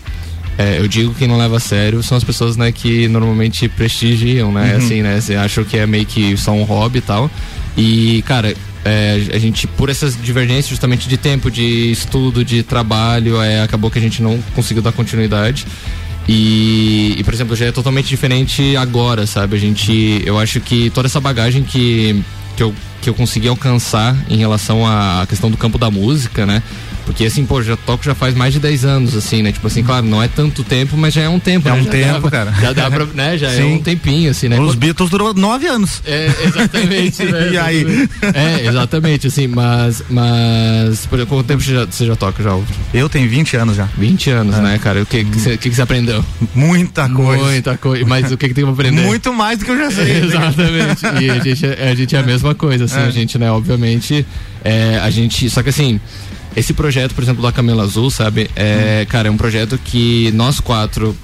é, 0.59 0.79
eu 0.79 0.87
digo 0.87 1.15
que 1.15 1.27
não 1.27 1.39
leva 1.39 1.57
a 1.57 1.61
sério 1.61 2.03
são 2.03 2.17
as 2.17 2.25
pessoas, 2.25 2.57
né, 2.57 2.71
que 2.71 3.09
normalmente 3.09 3.69
prestigiam, 3.69 4.53
né, 4.53 4.73
Uhum. 4.73 4.79
assim, 4.79 5.03
né, 5.03 5.19
acham 5.43 5.65
que 5.65 5.79
é 5.79 5.87
meio 5.87 6.05
que 6.07 6.37
só 6.37 6.53
um 6.53 6.63
hobby 6.65 6.99
e 6.99 7.03
tal. 7.03 7.31
E, 7.77 8.23
cara, 8.27 8.55
é, 8.85 9.29
a 9.33 9.39
gente, 9.39 9.67
por 9.67 9.89
essas 9.89 10.15
divergências 10.21 10.69
justamente 10.69 11.09
de 11.09 11.17
tempo, 11.17 11.51
de 11.51 11.91
estudo, 11.91 12.45
de 12.45 12.63
trabalho, 12.63 13.41
é, 13.41 13.63
acabou 13.63 13.91
que 13.91 13.99
a 13.99 14.03
gente 14.03 14.23
não 14.23 14.39
conseguiu 14.55 14.83
dar 14.83 14.93
continuidade. 14.93 15.67
E, 16.29 17.17
e, 17.19 17.25
por 17.25 17.35
exemplo, 17.35 17.57
já 17.57 17.67
é 17.67 17.73
totalmente 17.73 18.09
diferente 18.09 18.77
agora, 18.77 19.27
sabe? 19.27 19.57
A 19.57 19.59
gente, 19.59 20.23
eu 20.25 20.39
acho 20.39 20.61
que 20.61 20.91
toda 20.91 21.09
essa 21.09 21.21
bagagem 21.21 21.63
que, 21.65 22.23
que, 22.57 22.63
eu, 22.63 22.73
que 23.01 23.11
eu 23.11 23.15
consegui 23.15 23.49
alcançar 23.49 24.17
em 24.29 24.37
relação 24.37 24.87
à 24.87 25.27
questão 25.29 25.51
do 25.51 25.57
campo 25.57 25.79
da 25.79 25.91
música, 25.91 26.47
né? 26.47 26.63
Porque 27.05 27.25
assim, 27.25 27.45
pô, 27.45 27.63
já 27.63 27.77
toco 27.77 28.05
já 28.05 28.15
faz 28.15 28.35
mais 28.35 28.53
de 28.53 28.61
10 28.61 28.85
anos, 28.85 29.17
assim, 29.17 29.43
né? 29.43 29.51
Tipo 29.53 29.67
assim, 29.67 29.83
claro, 29.83 30.07
não 30.07 30.23
é 30.23 30.29
tanto 30.29 30.63
tempo, 30.63 30.97
mas 30.97 31.13
já 31.13 31.23
é 31.23 31.29
um 31.29 31.39
tempo, 31.41 31.69
É 31.69 31.73
né? 31.73 31.81
um 31.81 31.85
Já 31.85 31.91
tempo, 31.91 32.21
dá- 32.23 32.31
cara. 32.31 32.55
Já 32.61 32.73
dá 32.73 32.91
pra, 32.91 33.05
né? 33.07 33.37
Já 33.39 33.51
é 33.51 33.57
Sim. 33.57 33.75
um 33.75 33.79
tempinho, 33.83 34.31
assim, 34.31 34.49
né? 34.49 34.59
Os 34.61 34.75
Beatles 34.75 35.11
durou 35.11 35.35
nove 35.35 35.67
anos. 35.67 36.01
É, 36.07 36.31
exatamente, 36.45 37.23
né? 37.27 37.51
E 37.53 37.59
aí? 37.59 38.09
É, 38.35 38.67
exatamente, 38.67 39.27
assim, 39.27 39.47
mas. 39.47 40.03
Mas. 40.09 41.07
Por 41.07 41.19
exemplo, 41.19 41.37
quanto 41.37 41.47
tempo 41.47 41.63
você 41.63 41.73
já, 41.75 41.85
você 41.87 42.07
já 42.07 42.17
toca 42.17 42.43
já? 42.43 42.57
Eu 42.95 43.09
tenho 43.09 43.29
20 43.29 43.57
anos 43.57 43.77
já. 43.77 43.89
20 43.99 44.31
anos, 44.31 44.57
né, 44.59 44.79
cara? 44.83 45.03
O 45.03 45.07
que, 45.07 45.25
que, 45.25 45.39
você, 45.41 45.57
que, 45.57 45.69
que 45.71 45.75
você 45.77 45.83
aprendeu? 45.83 46.25
Muita 46.55 47.09
coisa. 47.09 47.45
Muita 47.45 47.77
coisa. 47.77 48.05
Mas 48.07 48.31
o 48.31 48.37
que, 48.37 48.49
que 48.49 48.55
tem 48.55 48.65
pra 48.65 48.73
aprender? 48.73 49.03
Muito 49.03 49.33
mais 49.33 49.59
do 49.59 49.65
que 49.65 49.71
eu 49.71 49.79
já 49.79 49.91
sei. 49.91 50.19
Exatamente. 50.25 51.05
E 51.21 51.31
a 51.31 51.39
gente, 51.41 51.67
é- 51.67 51.91
a 51.91 51.95
gente 51.95 52.17
é 52.17 52.19
a 52.19 52.23
mesma 52.23 52.55
coisa, 52.55 52.85
assim, 52.85 53.01
É. 53.01 53.05
a 53.05 53.11
gente, 53.11 53.39
né, 53.39 53.51
obviamente, 53.51 54.25
é, 54.65 54.99
a 55.03 55.11
gente. 55.11 55.49
Só 55.51 55.63
que 55.63 55.71
assim. 55.71 56.01
Esse 56.57 56.73
projeto, 56.73 57.15
por 57.15 57.23
exemplo, 57.25 57.43
da 57.43 57.51
Camela 57.53 57.83
Azul, 57.83 58.11
sabe? 58.11 58.51
É, 58.55 59.07
cara, 59.09 59.29
é 59.29 59.31
um 59.31 59.37
projeto 59.37 59.79
que 59.83 60.31
nós 60.33 60.61
quatro 60.61 61.17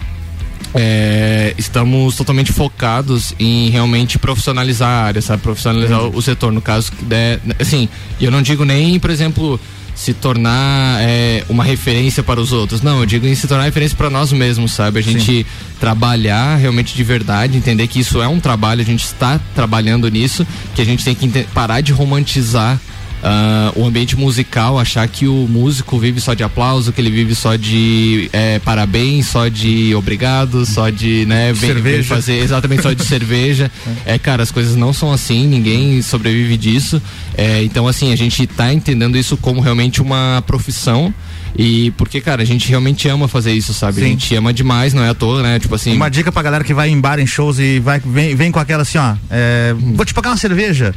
é, 0.74 1.54
estamos 1.58 2.16
totalmente 2.16 2.52
focados 2.52 3.34
em 3.38 3.70
realmente 3.70 4.18
profissionalizar 4.18 4.88
a 4.88 5.02
área, 5.04 5.22
sabe? 5.22 5.42
Profissionalizar 5.42 6.00
o, 6.04 6.16
o 6.16 6.22
setor, 6.22 6.52
no 6.52 6.60
caso, 6.60 6.92
que 6.92 7.04
der- 7.04 7.40
assim, 7.58 7.88
e 8.20 8.24
eu 8.24 8.30
não 8.30 8.42
digo 8.42 8.64
nem, 8.64 8.98
por 8.98 9.10
exemplo, 9.10 9.58
se 9.94 10.14
tornar 10.14 10.98
é, 11.02 11.42
uma 11.48 11.64
referência 11.64 12.22
para 12.22 12.40
os 12.40 12.52
outros. 12.52 12.82
Não, 12.82 13.00
eu 13.00 13.06
digo 13.06 13.26
em 13.26 13.34
se 13.34 13.48
tornar 13.48 13.64
referência 13.64 13.96
para 13.96 14.08
nós 14.08 14.32
mesmos, 14.32 14.72
sabe? 14.72 14.98
A 15.00 15.02
gente 15.02 15.44
trabalhar 15.80 16.56
realmente 16.56 16.94
de 16.94 17.02
verdade, 17.02 17.56
entender 17.56 17.86
que 17.88 17.98
isso 18.00 18.22
é 18.22 18.28
um 18.28 18.38
trabalho, 18.38 18.80
a 18.80 18.84
gente 18.84 19.04
está 19.04 19.40
trabalhando 19.54 20.08
nisso, 20.08 20.46
que 20.74 20.82
a 20.82 20.84
gente 20.84 21.04
tem 21.04 21.14
que 21.14 21.28
parar 21.54 21.80
de 21.80 21.92
romantizar 21.92 22.78
ah, 23.22 23.72
o 23.74 23.84
ambiente 23.84 24.16
musical, 24.16 24.78
achar 24.78 25.06
que 25.08 25.26
o 25.26 25.46
músico 25.48 25.98
vive 25.98 26.20
só 26.20 26.34
de 26.34 26.42
aplauso, 26.42 26.92
que 26.92 27.00
ele 27.00 27.10
vive 27.10 27.34
só 27.34 27.56
de 27.56 28.28
é, 28.32 28.58
parabéns, 28.60 29.26
só 29.26 29.48
de 29.48 29.94
obrigado, 29.94 30.64
só 30.64 30.88
de, 30.90 31.26
né, 31.26 31.52
Cerveja. 31.54 32.14
fazer 32.14 32.38
exatamente 32.38 32.82
só 32.82 32.92
de 32.92 33.04
cerveja. 33.04 33.70
É, 34.04 34.18
cara, 34.18 34.42
as 34.42 34.50
coisas 34.50 34.74
não 34.76 34.92
são 34.92 35.12
assim, 35.12 35.46
ninguém 35.46 36.00
sobrevive 36.00 36.56
disso. 36.56 37.02
É, 37.36 37.62
então, 37.62 37.86
assim, 37.86 38.12
a 38.12 38.16
gente 38.16 38.46
tá 38.46 38.72
entendendo 38.72 39.18
isso 39.18 39.36
como 39.36 39.60
realmente 39.60 40.00
uma 40.00 40.42
profissão 40.46 41.12
E 41.56 41.90
porque, 41.92 42.20
cara, 42.20 42.42
a 42.42 42.44
gente 42.44 42.68
realmente 42.68 43.08
ama 43.08 43.26
fazer 43.28 43.52
isso, 43.52 43.74
sabe? 43.74 44.00
A 44.00 44.04
Sim. 44.04 44.10
gente 44.10 44.34
ama 44.34 44.52
demais, 44.52 44.94
não 44.94 45.02
é 45.02 45.10
à 45.10 45.14
toa, 45.14 45.42
né? 45.42 45.58
Tipo 45.58 45.74
assim. 45.74 45.94
Uma 45.94 46.08
dica 46.08 46.30
pra 46.30 46.42
galera 46.42 46.64
que 46.64 46.72
vai 46.72 46.88
em 46.88 47.00
bar, 47.00 47.18
em 47.18 47.26
shows 47.26 47.58
e 47.58 47.80
vai, 47.80 48.00
vem, 48.00 48.34
vem 48.34 48.50
com 48.52 48.58
aquela 48.60 48.82
assim, 48.82 48.98
ó. 48.98 49.14
é, 49.30 49.74
vou 49.76 50.04
te 50.06 50.14
pagar 50.14 50.30
uma 50.30 50.36
cerveja. 50.36 50.94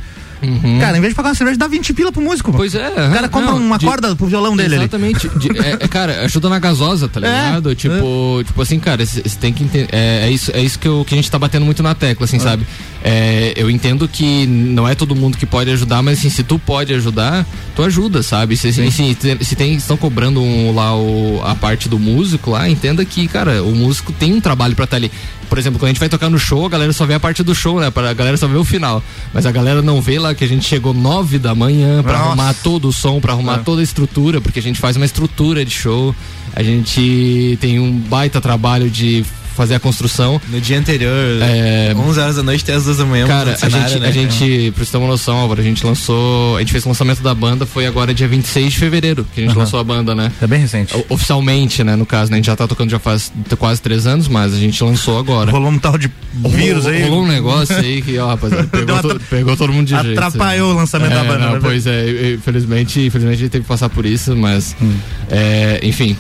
Cara, 0.80 0.98
em 0.98 1.02
vez 1.02 1.12
de 1.12 1.16
pagar 1.16 1.30
uma 1.30 1.36
cerveja, 1.36 1.58
dá 1.58 1.68
20 1.68 1.94
pila 1.94 2.12
pro 2.12 2.22
músico. 2.22 2.52
Uhum. 2.52 2.58
Pois 2.58 2.74
é. 2.76 2.90
O 2.90 3.14
cara 3.14 3.30
compra 3.30 3.54
uma 3.54 3.80
corda 3.80 4.16
pro 4.16 4.28
violão 4.28 4.56
dele. 4.56 4.76
Exatamente. 4.76 5.30
De- 5.30 5.58
é, 5.60 5.72
é, 5.80 5.88
cara, 5.88 6.22
ajuda 6.22 6.50
na 6.50 6.60
gasosa, 6.60 7.08
tá 7.08 7.20
ligado? 7.20 7.76
tipo, 7.76 8.44
tipo 8.46 8.62
assim, 8.62 8.80
cara, 8.80 9.06
você 9.06 9.22
tem 9.40 9.54
que 9.54 9.64
entender. 9.64 9.90
É, 9.92 10.28
é 10.28 10.32
isso, 10.32 10.52
é 10.54 10.62
isso 10.62 10.80
que, 10.80 10.88
eu, 10.88 11.04
que 11.06 11.14
a 11.14 11.18
gente 11.18 11.30
tá 11.30 11.38
batendo 11.40 11.66
muito 11.66 11.82
na 11.84 11.94
tecla, 11.94 12.26
assim, 12.26 12.40
sabe? 12.40 12.66
É, 13.04 13.54
eu 13.56 13.70
entendo 13.70 14.08
que 14.08 14.46
não 14.46 14.88
é 14.88 14.94
todo 14.94 15.16
mundo 15.16 15.36
que 15.38 15.46
pode 15.46 15.72
ajudar, 15.72 16.04
mas 16.04 16.20
assim, 16.20 16.30
se 16.30 16.44
tu 16.44 16.60
pode 16.60 16.94
ajudar, 16.94 17.46
tu 17.76 17.82
ajuda, 17.84 18.22
sabe? 18.22 18.56
Se, 18.56 18.72
se, 18.72 18.92
se, 18.92 19.18
se 19.42 19.56
tem, 19.56 19.74
estão 19.74 19.98
cobrando 19.98 20.40
um, 20.42 20.74
lá 20.74 20.96
o, 20.96 21.42
a 21.44 21.56
parte 21.56 21.90
do 21.90 21.98
músico 21.98 22.52
lá, 22.52 22.70
entenda 22.70 23.04
que, 23.04 23.28
cara, 23.28 23.64
o 23.64 23.76
músico 23.76 24.12
tem 24.14 24.34
um 24.34 24.40
trabalho 24.42 24.76
pra 24.76 24.86
estar 24.86 24.98
ali. 24.98 25.12
Por 25.50 25.58
exemplo, 25.58 25.80
quando 25.80 25.88
a 25.88 25.90
gente 25.90 26.00
vai 26.00 26.08
tocar 26.08 26.30
no 26.30 26.40
show, 26.40 26.66
a 26.66 26.70
galera 26.70 26.94
só 26.94 27.06
vê 27.06 27.14
a 27.16 27.20
parte 27.20 27.44
do 27.44 27.54
show, 27.54 27.80
né? 27.80 27.88
A 27.94 28.14
galera 28.14 28.38
só 28.38 28.48
vê 28.48 28.56
o 28.56 28.64
final. 28.64 29.04
Mas 29.34 29.46
a 29.46 29.52
galera 29.52 29.82
não 29.82 30.00
vê 30.02 30.18
lá 30.18 30.34
que 30.34 30.46
a 30.46 30.48
gente 30.48 30.64
chegou 30.64 30.94
nove 30.94 31.38
da 31.38 31.54
manhã 31.54 32.02
pra 32.02 32.14
Nossa. 32.14 32.26
arrumar 32.28 32.54
todo 32.64 32.88
o 32.88 32.94
som, 32.94 33.20
pra 33.20 33.34
arrumar 33.34 33.56
É. 33.56 33.58
toda 33.58 33.82
a 33.82 33.84
estrutura, 33.84 34.40
porque 34.40 34.60
a 34.60 34.62
gente 34.64 34.80
faz 34.80 34.96
uma 34.96 35.06
estrutura 35.06 35.66
de 35.66 35.72
show. 35.72 36.16
A 36.56 36.64
gente 36.64 37.58
tem 37.60 37.80
um 37.80 37.92
baita 37.92 38.40
trabalho 38.40 38.90
de 38.90 39.26
fazer 39.56 39.76
a 39.76 39.80
construção. 39.80 40.40
No 40.50 40.60
dia 40.62 40.78
anterior, 40.80 41.12
É, 41.42 41.94
11 41.96 42.20
horas 42.20 42.36
da 42.38 42.44
noite 42.44 42.64
até 42.64 42.74
as 42.74 42.86
2 42.86 42.98
da 42.98 43.06
manhã. 43.06 43.28
Cara, 43.28 43.58
a 43.62 43.70
gente, 43.70 44.00
né? 44.00 44.08
a 44.08 44.12
gente, 44.12 44.72
pra 44.76 44.84
você 44.86 44.92
ter 44.92 44.98
uma 44.98 45.08
noção, 45.08 45.38
Álvaro, 45.38 45.62
a 45.62 45.64
gente 45.64 45.86
lançou, 45.86 46.56
a 46.58 46.60
gente 46.60 46.72
fez 46.72 46.86
o 46.86 46.90
lançamento 46.90 47.22
da 47.22 47.34
banda, 47.36 47.66
foi 47.66 47.86
agora 47.86 48.14
dia 48.14 48.28
26 48.28 48.74
de 48.74 48.80
fevereiro 48.80 49.26
que 49.34 49.42
a 49.42 49.44
gente 49.44 49.52
Aham. 49.52 49.60
lançou 49.62 49.80
a 49.80 49.84
banda, 49.84 50.16
né? 50.16 50.32
É 50.42 50.48
bem 50.48 50.60
recente. 50.60 50.96
O- 50.96 51.06
Oficialmente, 51.10 51.84
né, 51.84 51.96
no 51.96 52.06
caso, 52.06 52.32
né? 52.32 52.36
A 52.36 52.40
gente 52.40 52.46
já 52.48 52.56
tá 52.56 52.68
tocando 52.68 52.90
já 52.90 53.00
faz 53.00 53.32
quase 53.60 53.82
três 53.82 54.08
anos, 54.08 54.28
mas 54.28 54.54
a 54.54 54.58
gente 54.58 54.84
lançou 54.84 55.18
agora. 55.20 55.52
Rolou 55.52 55.70
um 55.72 55.78
tal 55.80 55.98
de 55.98 56.10
vírus 56.50 56.86
aí. 56.88 57.04
Rolou 57.04 57.24
um 57.24 57.28
negócio 57.28 57.76
aí 57.76 58.02
que, 58.02 58.18
ó, 58.18 58.28
rapaziada, 58.28 58.64
pegou, 58.72 59.00
to- 59.02 59.22
pegou 59.30 59.58
todo 59.58 59.72
mundo 59.74 59.88
de 59.88 59.96
jeito. 60.02 60.12
Atrapalhou 60.20 60.72
o 60.72 60.76
lançamento 60.76 61.12
É, 61.12 61.16
da 61.16 61.24
banda, 61.24 61.40
não, 61.46 61.54
né? 61.54 61.60
pois 61.62 61.86
é, 61.86 62.34
infelizmente, 62.34 63.00
infelizmente 63.06 63.36
a 63.38 63.40
gente 63.40 63.50
teve 63.52 63.64
que 63.64 63.68
passar 63.70 63.90
por 63.90 64.06
isso, 64.06 64.36
mas, 64.36 64.76
Hum. 64.82 64.94
é, 65.30 65.80
enfim. 65.84 66.16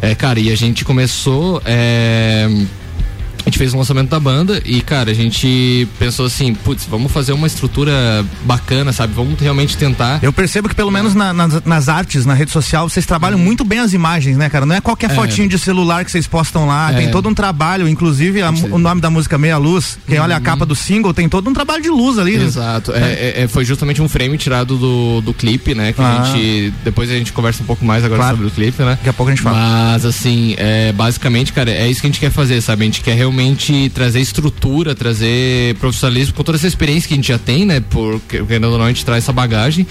É, 0.00 0.14
cara, 0.14 0.38
e 0.38 0.50
a 0.50 0.56
gente 0.56 0.84
começou. 0.84 1.62
é, 1.64 2.46
a 3.46 3.48
gente 3.48 3.58
fez 3.58 3.72
o 3.72 3.78
lançamento 3.78 4.10
da 4.10 4.18
banda 4.18 4.60
e, 4.64 4.80
cara, 4.80 5.10
a 5.12 5.14
gente 5.14 5.86
pensou 6.00 6.26
assim, 6.26 6.52
putz, 6.52 6.84
vamos 6.90 7.12
fazer 7.12 7.32
uma 7.32 7.46
estrutura 7.46 8.24
bacana, 8.44 8.92
sabe? 8.92 9.14
Vamos 9.14 9.38
realmente 9.40 9.76
tentar. 9.76 10.18
Eu 10.20 10.32
percebo 10.32 10.68
que 10.68 10.74
pelo 10.74 10.90
menos 10.90 11.14
na- 11.14 11.32
nas, 11.32 11.62
nas 11.64 11.88
artes, 11.88 12.26
na 12.26 12.34
rede 12.34 12.50
social, 12.50 12.88
vocês 12.88 13.06
trabalham 13.06 13.38
muito 13.38 13.64
bem 13.64 13.78
as 13.78 13.92
imagens, 13.92 14.36
né, 14.36 14.50
cara? 14.50 14.66
Não 14.66 14.74
é 14.74 14.80
qualquer 14.80 15.10
É. 15.12 15.14
fotinho 15.14 15.48
de 15.48 15.58
celular 15.60 16.04
que 16.04 16.10
vocês 16.10 16.26
postam 16.26 16.66
lá, 16.66 16.90
É. 16.92 16.96
tem 16.96 17.10
todo 17.10 17.28
um 17.28 17.34
trabalho, 17.34 17.88
inclusive 17.88 18.42
a- 18.42 18.50
o 18.50 18.78
nome 18.78 19.00
da 19.00 19.10
música 19.10 19.38
Meia 19.38 19.58
Luz, 19.58 19.96
quem 20.08 20.18
olha 20.18 20.36
a 20.36 20.40
capa 20.40 20.66
do 20.66 20.74
single, 20.74 21.14
tem 21.14 21.28
todo 21.28 21.48
um 21.48 21.52
trabalho 21.54 21.80
de 21.82 21.88
luz 21.88 22.18
ali. 22.18 22.36
né? 22.36 22.44
Exato. 22.44 22.92
É, 22.92 23.12
é- 23.12 23.42
é- 23.44 23.48
foi 23.48 23.64
justamente 23.64 24.02
um 24.02 24.08
frame 24.08 24.36
tirado 24.36 24.76
do, 24.76 25.20
do 25.20 25.32
clipe, 25.32 25.72
né? 25.72 25.92
Que 25.92 26.02
Ah. 26.02 26.22
a 26.22 26.24
gente. 26.26 26.74
Depois 26.82 27.08
a 27.10 27.14
gente 27.14 27.32
conversa 27.32 27.62
um 27.62 27.66
pouco 27.66 27.84
mais 27.84 28.04
agora 28.04 28.18
Claro. 28.22 28.36
sobre 28.38 28.48
o 28.48 28.50
clipe, 28.50 28.82
né? 28.82 28.90
Daqui 28.96 29.08
a 29.08 29.12
pouco 29.12 29.30
a 29.30 29.34
gente 29.34 29.42
fala. 29.44 29.56
Mas 29.56 30.04
assim, 30.04 30.56
é, 30.58 30.90
basicamente, 30.92 31.52
cara, 31.52 31.70
é 31.70 31.88
isso 31.88 32.00
que 32.00 32.08
a 32.08 32.10
gente 32.10 32.18
quer 32.18 32.30
fazer, 32.32 32.60
sabe? 32.60 32.82
A 32.82 32.86
gente 32.86 33.00
quer 33.02 33.14
realmente 33.14 33.35
trazer 33.92 34.20
estrutura, 34.20 34.94
trazer 34.94 35.74
profissionalismo 35.76 36.34
com 36.34 36.42
toda 36.42 36.58
essa 36.58 36.66
experiência 36.66 37.08
que 37.08 37.14
a 37.14 37.16
gente 37.16 37.28
já 37.28 37.38
tem, 37.38 37.64
né? 37.64 37.80
Porque 37.90 38.42
querendo 38.42 38.64
ou 38.64 38.78
não, 38.78 38.84
a 38.84 38.88
gente 38.88 39.04
traz 39.04 39.24
essa 39.24 39.32
bagagem. 39.32 39.86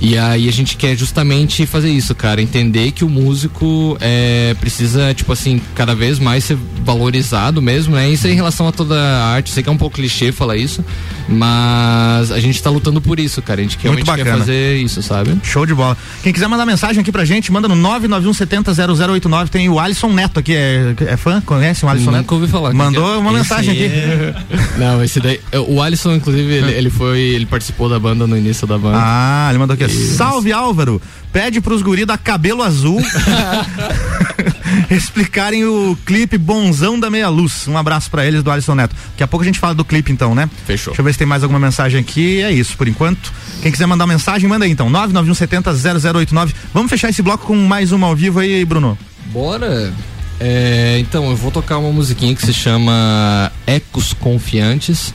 E 0.00 0.18
aí 0.18 0.48
a 0.48 0.52
gente 0.52 0.76
quer 0.76 0.96
justamente 0.96 1.64
fazer 1.66 1.90
isso, 1.90 2.14
cara, 2.14 2.42
entender 2.42 2.90
que 2.90 3.04
o 3.04 3.08
músico 3.08 3.96
é, 4.00 4.54
precisa, 4.60 5.14
tipo 5.14 5.32
assim, 5.32 5.60
cada 5.74 5.94
vez 5.94 6.18
mais 6.18 6.44
ser 6.44 6.58
valorizado 6.84 7.62
mesmo, 7.62 7.94
né? 7.94 8.10
Isso 8.10 8.26
é 8.26 8.30
em 8.30 8.34
relação 8.34 8.66
a 8.66 8.72
toda 8.72 9.00
a 9.00 9.26
arte, 9.28 9.50
sei 9.50 9.62
que 9.62 9.68
é 9.68 9.72
um 9.72 9.76
pouco 9.76 9.96
clichê 9.96 10.32
falar 10.32 10.56
isso, 10.56 10.84
mas 11.28 12.32
a 12.32 12.40
gente 12.40 12.60
tá 12.60 12.68
lutando 12.70 13.00
por 13.00 13.20
isso, 13.20 13.40
cara. 13.40 13.60
A 13.60 13.62
gente 13.62 13.76
Muito 13.86 14.04
realmente 14.04 14.24
quer 14.24 14.38
fazer 14.38 14.76
isso, 14.78 15.02
sabe? 15.02 15.38
Show 15.44 15.64
de 15.64 15.74
bola. 15.74 15.96
Quem 16.22 16.32
quiser 16.32 16.48
mandar 16.48 16.66
mensagem 16.66 17.00
aqui 17.00 17.12
pra 17.12 17.24
gente, 17.24 17.52
manda 17.52 17.68
no 17.68 17.76
991700089. 17.76 19.48
Tem 19.48 19.68
o 19.68 19.78
Alisson 19.78 20.08
Neto 20.12 20.40
aqui, 20.40 20.54
é, 20.54 20.94
é 21.06 21.16
fã? 21.16 21.40
Conhece 21.40 21.84
o 21.84 21.88
Alisson 21.88 22.06
Nunca 22.06 22.18
Neto? 22.22 22.34
ouvi 22.34 22.48
falar. 22.48 22.72
Mandou 22.72 23.14
é? 23.14 23.18
uma 23.18 23.32
mensagem 23.32 23.72
aqui. 23.72 23.84
é- 23.84 24.34
Não, 24.78 25.02
esse 25.02 25.20
daí. 25.20 25.40
O 25.68 25.80
Alisson, 25.80 26.14
inclusive, 26.14 26.52
ele, 26.52 26.72
ele 26.72 26.90
foi. 26.90 27.20
Ele 27.20 27.46
participou 27.46 27.88
da 27.88 27.98
banda 27.98 28.26
no 28.26 28.36
início 28.36 28.66
da 28.66 28.76
banda. 28.76 28.98
Ah, 29.00 29.46
ele 29.50 29.58
mandou 29.58 29.74
aqui. 29.74 29.84
Salve 29.92 30.52
Álvaro! 30.52 31.00
Pede 31.32 31.60
pros 31.62 31.80
guri 31.80 32.04
da 32.04 32.18
cabelo 32.18 32.62
azul 32.62 33.00
explicarem 34.90 35.64
o 35.64 35.96
clipe 36.04 36.36
Bonzão 36.36 37.00
da 37.00 37.08
Meia 37.08 37.30
Luz. 37.30 37.66
Um 37.66 37.78
abraço 37.78 38.10
pra 38.10 38.26
eles 38.26 38.42
do 38.42 38.50
Alisson 38.50 38.74
Neto. 38.74 38.94
Daqui 39.12 39.22
a 39.22 39.26
pouco 39.26 39.42
a 39.42 39.46
gente 39.46 39.58
fala 39.58 39.74
do 39.74 39.84
clipe 39.84 40.12
então, 40.12 40.34
né? 40.34 40.50
Fechou. 40.66 40.92
Deixa 40.92 41.00
eu 41.00 41.04
ver 41.04 41.12
se 41.12 41.18
tem 41.18 41.26
mais 41.26 41.42
alguma 41.42 41.58
mensagem 41.58 42.00
aqui. 42.00 42.42
É 42.42 42.52
isso, 42.52 42.76
por 42.76 42.86
enquanto. 42.86 43.32
Quem 43.62 43.72
quiser 43.72 43.86
mandar 43.86 44.06
mensagem, 44.06 44.46
manda 44.48 44.66
aí 44.66 44.70
então. 44.70 44.90
991700089. 44.90 46.52
Vamos 46.74 46.90
fechar 46.90 47.08
esse 47.08 47.22
bloco 47.22 47.46
com 47.46 47.56
mais 47.56 47.92
uma 47.92 48.06
ao 48.06 48.14
vivo 48.14 48.40
aí, 48.40 48.62
Bruno. 48.64 48.98
Bora! 49.26 49.92
É, 50.38 50.98
então, 50.98 51.30
eu 51.30 51.36
vou 51.36 51.50
tocar 51.50 51.78
uma 51.78 51.92
musiquinha 51.92 52.34
que 52.34 52.44
se 52.44 52.52
chama 52.52 53.50
Ecos 53.66 54.12
Confiantes. 54.12 55.14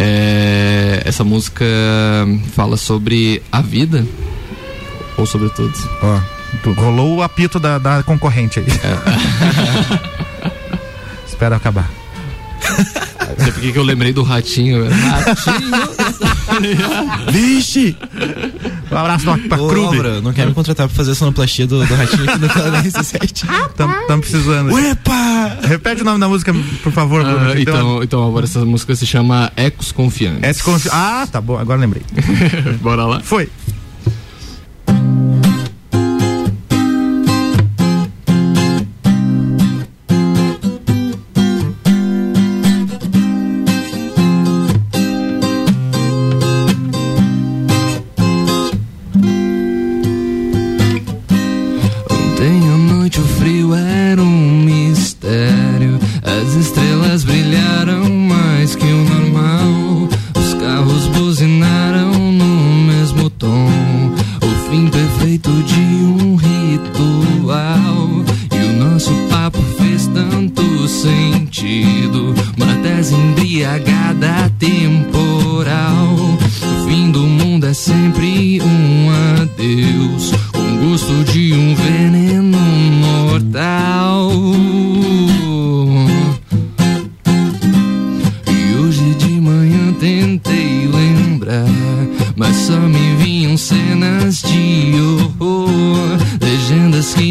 É, 0.00 1.02
essa 1.04 1.24
música 1.24 1.64
fala 2.54 2.76
sobre 2.76 3.42
a 3.50 3.60
vida 3.60 4.06
ou 5.16 5.26
sobre 5.26 5.50
tudo. 5.50 5.74
Ó, 6.00 6.20
rolou 6.80 7.16
o 7.16 7.22
apito 7.22 7.58
da, 7.58 7.78
da 7.78 8.00
concorrente 8.04 8.60
aí. 8.60 8.66
Espera 11.26 11.56
acabar. 11.56 11.97
Não 12.68 13.44
sei 13.44 13.52
por 13.52 13.60
que 13.60 13.76
eu 13.76 13.82
lembrei 13.82 14.12
do 14.12 14.22
ratinho. 14.22 14.88
Ratinho! 14.88 15.70
Vixe! 17.30 17.96
Um 18.90 18.96
abraço 18.96 19.24
pra, 19.24 19.38
pra 19.38 19.62
Ô, 19.62 19.68
Krube. 19.68 19.96
Álvaro, 19.98 20.22
não 20.22 20.32
quer 20.32 20.46
me 20.46 20.54
contratar 20.54 20.88
pra 20.88 20.96
fazer 20.96 21.12
a 21.12 21.14
sonoplastia 21.14 21.66
do, 21.66 21.84
do 21.84 21.94
ratinho 21.94 22.28
aqui 22.28 22.38
no 22.38 22.48
Clarence 22.48 23.04
7. 23.04 23.44
Estamos 24.00 24.28
precisando. 24.28 24.72
Uepa! 24.72 25.58
Repete 25.62 26.02
o 26.02 26.04
nome 26.04 26.18
da 26.20 26.28
música, 26.28 26.54
por 26.82 26.92
favor, 26.92 27.22
Bruno. 27.22 27.50
Ah, 27.52 27.60
então, 27.60 28.02
então, 28.02 28.26
agora 28.26 28.46
essa 28.46 28.64
música 28.64 28.94
se 28.96 29.06
chama 29.06 29.52
Ecos 29.56 29.92
Confiantes. 29.92 30.40
Desconfi- 30.40 30.88
Ah, 30.90 31.26
tá 31.30 31.40
bom, 31.40 31.58
agora 31.58 31.78
lembrei. 31.78 32.02
Bora 32.80 33.04
lá? 33.04 33.20
Foi. 33.20 33.48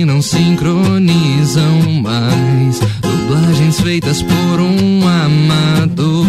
Não 0.06 0.22
sincronizam 0.22 1.82
mais, 2.02 2.80
dublagens 3.02 3.80
feitas 3.80 4.22
por 4.22 4.60
um 4.60 5.08
amador. 5.08 6.28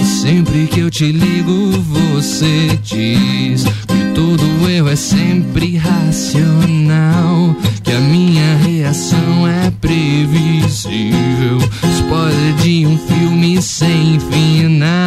E 0.00 0.04
sempre 0.04 0.66
que 0.66 0.80
eu 0.80 0.90
te 0.90 1.12
ligo, 1.12 1.70
você 1.82 2.78
diz 2.82 3.64
que 3.64 4.14
todo 4.14 4.42
erro 4.68 4.88
é 4.88 4.96
sempre 4.96 5.76
racional, 5.76 7.54
que 7.82 7.92
a 7.92 8.00
minha 8.00 8.56
reação 8.58 9.46
é 9.46 9.70
previsível, 9.80 11.58
spoiler 11.98 12.54
de 12.62 12.86
um 12.86 12.98
filme 12.98 13.62
sem 13.62 14.18
final. 14.20 14.97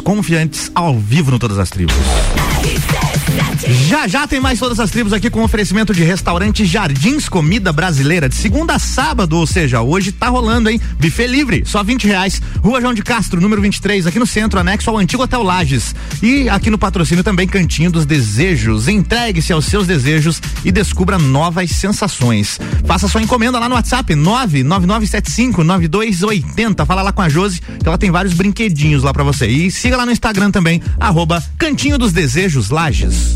Confiantes, 0.00 0.70
ao 0.74 0.98
vivo 0.98 1.30
no 1.30 1.38
Todas 1.38 1.58
as 1.58 1.70
Tribos. 1.70 1.94
Já 3.88 4.06
já 4.06 4.26
tem 4.26 4.38
mais 4.40 4.58
todas 4.58 4.78
as 4.80 4.90
tribos 4.90 5.12
aqui 5.12 5.28
com 5.30 5.42
oferecimento 5.42 5.94
de 5.94 6.02
restaurante 6.02 6.64
Jardins 6.64 7.28
Comida 7.28 7.70
Brasileira 7.72 8.28
de 8.28 8.34
segunda 8.34 8.74
a 8.74 8.78
sábado, 8.78 9.36
ou 9.36 9.46
seja, 9.46 9.82
hoje 9.82 10.12
tá 10.12 10.28
rolando, 10.28 10.70
hein? 10.70 10.80
Buffet 10.98 11.26
livre, 11.26 11.62
só 11.66 11.82
20 11.82 12.06
reais. 12.06 12.40
Rua 12.62 12.80
João 12.80 12.94
de 12.94 13.02
Castro, 13.02 13.40
número 13.40 13.60
23, 13.60 14.06
aqui 14.06 14.18
no 14.18 14.26
centro, 14.26 14.58
anexo 14.58 14.88
ao 14.90 14.98
antigo 14.98 15.22
Hotel 15.22 15.42
Lages. 15.42 15.94
E 16.22 16.48
aqui 16.48 16.70
no 16.70 16.78
patrocínio 16.78 17.22
também 17.22 17.46
Cantinho 17.46 17.90
dos 17.90 18.06
Desejos. 18.06 18.88
Entregue-se 18.88 19.52
aos 19.52 19.66
seus 19.66 19.86
desejos 19.86 20.40
e 20.64 20.72
descubra 20.72 21.18
novas 21.18 21.70
sensações. 21.70 22.58
Faça 22.84 23.08
sua 23.08 23.22
encomenda 23.22 23.58
lá 23.58 23.68
no 23.68 23.74
WhatsApp 23.74 24.14
999759280. 24.14 26.86
Fala 26.86 27.02
lá 27.02 27.12
com 27.12 27.20
a 27.22 27.28
Josi, 27.28 27.60
que 27.60 27.86
ela 27.86 27.98
tem 27.98 28.10
vários 28.10 28.32
brinquedinhos 28.34 29.02
lá 29.02 29.12
pra 29.12 29.24
você. 29.24 29.46
E 29.46 29.70
siga 29.70 29.96
lá 29.96 30.06
no 30.06 30.12
Instagram 30.12 30.50
também, 30.50 30.82
arroba 30.98 31.44
Cantinho 31.58 31.98
dos 31.98 32.12
Desejos 32.12 32.70
Lages. 32.70 33.27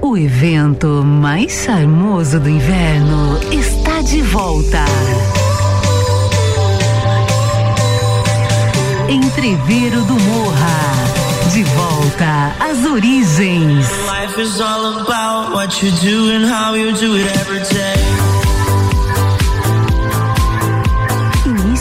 O 0.00 0.16
evento 0.16 1.02
mais 1.04 1.52
charmoso 1.64 2.40
do 2.40 2.48
inverno 2.48 3.38
está 3.52 4.00
de 4.00 4.22
volta. 4.22 4.84
Entreveiro 9.08 10.02
do 10.02 10.14
Morra. 10.14 11.08
De 11.52 11.62
volta 11.64 12.54
às 12.60 12.84
origens. 12.84 13.86
Life 14.06 14.40
is 14.40 14.60
all 14.60 15.00
about 15.00 15.52
what 15.54 15.82
you 15.82 15.90
do 16.00 16.30
and 16.30 16.46
how 16.46 16.74
you 16.74 16.92
do 16.92 17.16
it 17.16 17.26
every 17.40 17.60
day. 17.60 18.37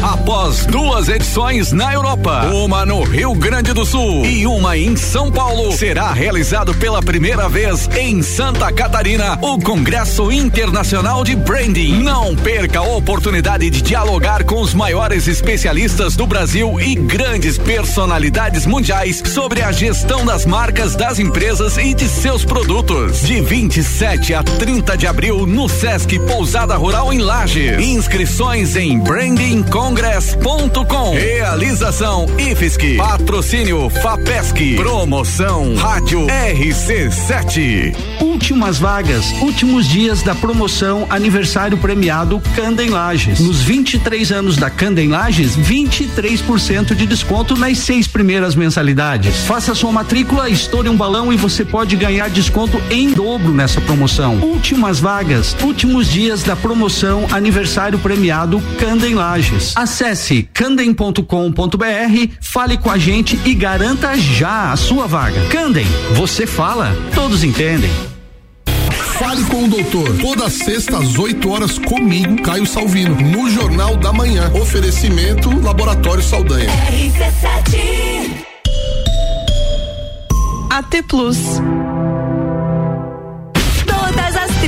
Após 0.00 0.64
duas 0.66 1.08
edições 1.08 1.72
na 1.72 1.92
Europa, 1.92 2.46
uma 2.52 2.86
no 2.86 3.02
Rio 3.02 3.34
Grande 3.34 3.72
do 3.72 3.84
Sul 3.84 4.24
e 4.24 4.46
uma 4.46 4.76
em 4.76 4.96
São 4.96 5.30
Paulo, 5.30 5.72
será 5.72 6.12
realizado 6.12 6.74
pela 6.74 7.02
primeira 7.02 7.48
vez 7.48 7.88
em 7.96 8.22
Santa 8.22 8.72
Catarina 8.72 9.38
o 9.42 9.58
Congresso 9.58 10.32
Internacional 10.32 11.22
de 11.24 11.36
Branding. 11.36 12.02
Não 12.02 12.34
perca 12.34 12.78
a 12.80 12.82
oportunidade 12.82 13.68
de 13.70 13.82
dialogar 13.82 14.44
com 14.44 14.60
os 14.60 14.72
maiores 14.72 15.28
especialistas 15.28 16.16
do 16.16 16.26
Brasil 16.26 16.80
e 16.80 16.94
grandes 16.94 17.58
personalidades 17.58 18.66
mundiais 18.66 19.22
sobre 19.26 19.62
a 19.62 19.72
gestão 19.72 20.24
das 20.24 20.46
marcas 20.46 20.96
das 20.96 21.18
empresas 21.18 21.76
e 21.76 21.94
de 21.94 22.08
seus 22.08 22.44
produtos. 22.44 23.20
De 23.22 23.40
27 23.40 24.34
a 24.34 24.42
30 24.42 24.96
de 24.96 25.06
abril 25.06 25.46
no 25.46 25.68
Sesc 25.68 26.18
Pousada 26.20 26.76
Rural 26.76 27.12
em 27.12 27.18
Lages. 27.18 27.80
Inscrições 27.80 28.76
em 28.76 28.98
brandingcongress.com. 29.82 31.14
Realização 31.14 32.26
IFSC. 32.38 32.96
Patrocínio 32.96 33.90
FAPESC. 33.90 34.76
Promoção 34.76 35.74
Rádio 35.74 36.26
RC7. 36.26 37.94
Últimas 38.20 38.78
vagas, 38.78 39.32
últimos 39.40 39.86
dias 39.86 40.22
da 40.22 40.34
promoção 40.34 41.06
aniversário 41.10 41.76
premiado 41.78 42.40
Candem 42.54 42.90
Lages. 42.90 43.40
Nos 43.40 43.60
23 43.62 44.32
anos 44.32 44.56
da 44.56 44.70
Candem 44.70 45.08
Lages, 45.08 45.56
23% 45.56 46.94
de 46.94 47.06
desconto 47.06 47.56
nas 47.56 47.78
seis 47.78 48.06
primeiras 48.06 48.54
mensalidades. 48.54 49.44
Faça 49.44 49.74
sua 49.74 49.92
matrícula, 49.92 50.48
estoure 50.48 50.88
um 50.88 50.96
balão 50.96 51.32
e 51.32 51.36
você 51.36 51.64
pode 51.64 51.94
ganhar 51.96 52.30
desconto 52.30 52.80
em 52.90 53.12
dobro 53.12 53.52
nessa 53.52 53.80
promoção. 53.80 54.36
Últimas 54.36 54.98
vagas, 54.98 55.56
últimos 55.62 56.08
dias 56.10 56.42
da 56.42 56.56
promoção 56.56 57.26
aniversário 57.30 57.98
premiado 57.98 58.60
Candem 58.78 59.14
Lages. 59.14 59.71
Acesse 59.74 60.48
candem.com.br, 60.52 61.22
fale 62.40 62.76
com 62.76 62.90
a 62.90 62.98
gente 62.98 63.38
e 63.44 63.54
garanta 63.54 64.16
já 64.16 64.72
a 64.72 64.76
sua 64.76 65.06
vaga. 65.06 65.48
Candem, 65.48 65.86
você 66.14 66.46
fala, 66.46 66.94
todos 67.14 67.42
entendem. 67.42 67.90
Fale 69.18 69.44
com 69.44 69.64
o 69.64 69.68
doutor. 69.68 70.16
Toda 70.20 70.50
sexta 70.50 70.98
às 70.98 71.18
8 71.18 71.48
horas 71.48 71.78
comigo, 71.78 72.42
Caio 72.42 72.66
Salvino, 72.66 73.14
no 73.14 73.48
Jornal 73.48 73.96
da 73.96 74.12
Manhã. 74.12 74.50
Oferecimento 74.52 75.48
Laboratório 75.60 76.22
Saldanha. 76.22 76.68
AT 80.70 81.02
Plus. 81.06 81.38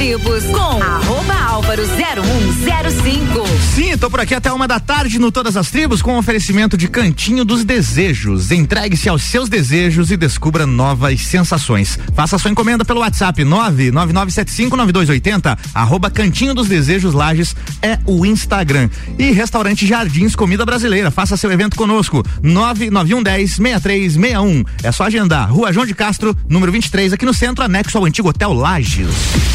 Tribos 0.05 0.45
com 0.45 0.83
arroba 0.83 1.35
álvaro 1.49 1.83
0105. 1.87 3.49
Sim, 3.75 3.97
tô 3.97 4.11
por 4.11 4.21
aqui 4.21 4.35
até 4.35 4.53
uma 4.53 4.69
da 4.69 4.79
tarde 4.79 5.19
no 5.19 5.33
Todas 5.33 5.57
as 5.57 5.71
Tribos 5.71 6.03
com 6.03 6.19
oferecimento 6.19 6.77
de 6.77 6.89
Cantinho 6.89 7.43
dos 7.43 7.65
Desejos. 7.65 8.51
Entregue-se 8.51 9.09
aos 9.09 9.23
seus 9.23 9.49
desejos 9.49 10.11
e 10.11 10.19
descubra 10.19 10.67
novas 10.67 11.23
sensações. 11.23 11.99
Faça 12.15 12.39
sua 12.39 12.51
encomenda 12.51 12.85
pelo 12.85 13.01
WhatsApp 13.01 13.43
999759280, 13.45 15.59
arroba 15.73 16.11
Cantinho 16.11 16.53
dos 16.53 16.69
Desejos 16.69 17.15
Lages 17.15 17.57
é 17.81 17.99
o 18.05 18.27
Instagram. 18.27 18.91
E 19.19 19.31
Restaurante 19.31 19.87
Jardins 19.87 20.37
Comida 20.37 20.67
Brasileira. 20.67 21.11
Faça 21.11 21.35
seu 21.35 21.51
evento 21.51 21.79
conosco. 21.79 22.23
991106361. 22.43 24.67
É 24.83 24.93
só 24.93 25.05
agendar. 25.05 25.51
Rua 25.51 25.73
João 25.73 25.87
de 25.87 25.95
Castro, 25.95 26.37
número 26.47 26.71
23, 26.71 27.15
aqui 27.15 27.25
no 27.25 27.33
centro, 27.33 27.65
anexo 27.65 27.97
ao 27.97 28.05
antigo 28.05 28.29
Hotel 28.29 28.53
Lages. 28.53 29.55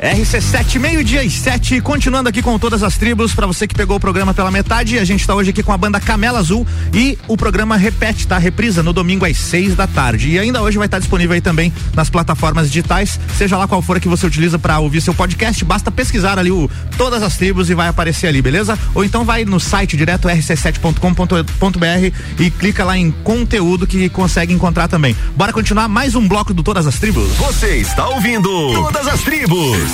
RC7, 0.00 0.78
meio-dia 0.78 1.22
e 1.22 1.30
sete, 1.30 1.78
continuando 1.78 2.30
aqui 2.30 2.40
com 2.40 2.58
todas 2.58 2.82
as 2.82 2.96
tribos, 2.96 3.34
para 3.34 3.46
você 3.46 3.66
que 3.66 3.74
pegou 3.74 3.98
o 3.98 4.00
programa 4.00 4.32
pela 4.32 4.50
metade, 4.50 4.98
a 4.98 5.04
gente 5.04 5.20
está 5.20 5.34
hoje 5.34 5.50
aqui 5.50 5.62
com 5.62 5.72
a 5.72 5.76
banda 5.76 6.00
Camela 6.00 6.38
Azul 6.38 6.66
e 6.94 7.18
o 7.28 7.36
programa 7.36 7.76
repete, 7.76 8.26
tá? 8.26 8.38
Reprisa 8.38 8.82
no 8.82 8.94
domingo 8.94 9.26
às 9.26 9.36
seis 9.36 9.76
da 9.76 9.86
tarde. 9.86 10.30
E 10.30 10.38
ainda 10.38 10.62
hoje 10.62 10.78
vai 10.78 10.86
estar 10.86 10.98
disponível 10.98 11.34
aí 11.34 11.42
também 11.42 11.70
nas 11.94 12.08
plataformas 12.08 12.68
digitais, 12.68 13.20
seja 13.36 13.58
lá 13.58 13.68
qual 13.68 13.82
for 13.82 13.98
a 13.98 14.00
que 14.00 14.08
você 14.08 14.26
utiliza 14.26 14.58
para 14.58 14.78
ouvir 14.78 15.02
seu 15.02 15.12
podcast, 15.12 15.62
basta 15.66 15.90
pesquisar 15.90 16.38
ali 16.38 16.50
o 16.50 16.70
Todas 16.96 17.22
as 17.22 17.36
Tribos 17.36 17.68
e 17.68 17.74
vai 17.74 17.88
aparecer 17.88 18.26
ali, 18.26 18.40
beleza? 18.40 18.78
Ou 18.94 19.04
então 19.04 19.22
vai 19.22 19.44
no 19.44 19.60
site 19.60 19.98
direto 19.98 20.28
rc7.com.br 20.28 22.16
e 22.38 22.50
clica 22.50 22.84
lá 22.84 22.96
em 22.96 23.10
conteúdo 23.10 23.86
que 23.86 24.08
consegue 24.08 24.54
encontrar 24.54 24.88
também. 24.88 25.14
Bora 25.36 25.52
continuar 25.52 25.88
mais 25.88 26.14
um 26.14 26.26
bloco 26.26 26.54
do 26.54 26.62
Todas 26.62 26.86
as 26.86 26.98
Tribos? 26.98 27.36
Você 27.36 27.76
está 27.76 28.08
ouvindo 28.08 28.48
Todas 28.72 29.06
as 29.06 29.20
Tribos. 29.20 29.89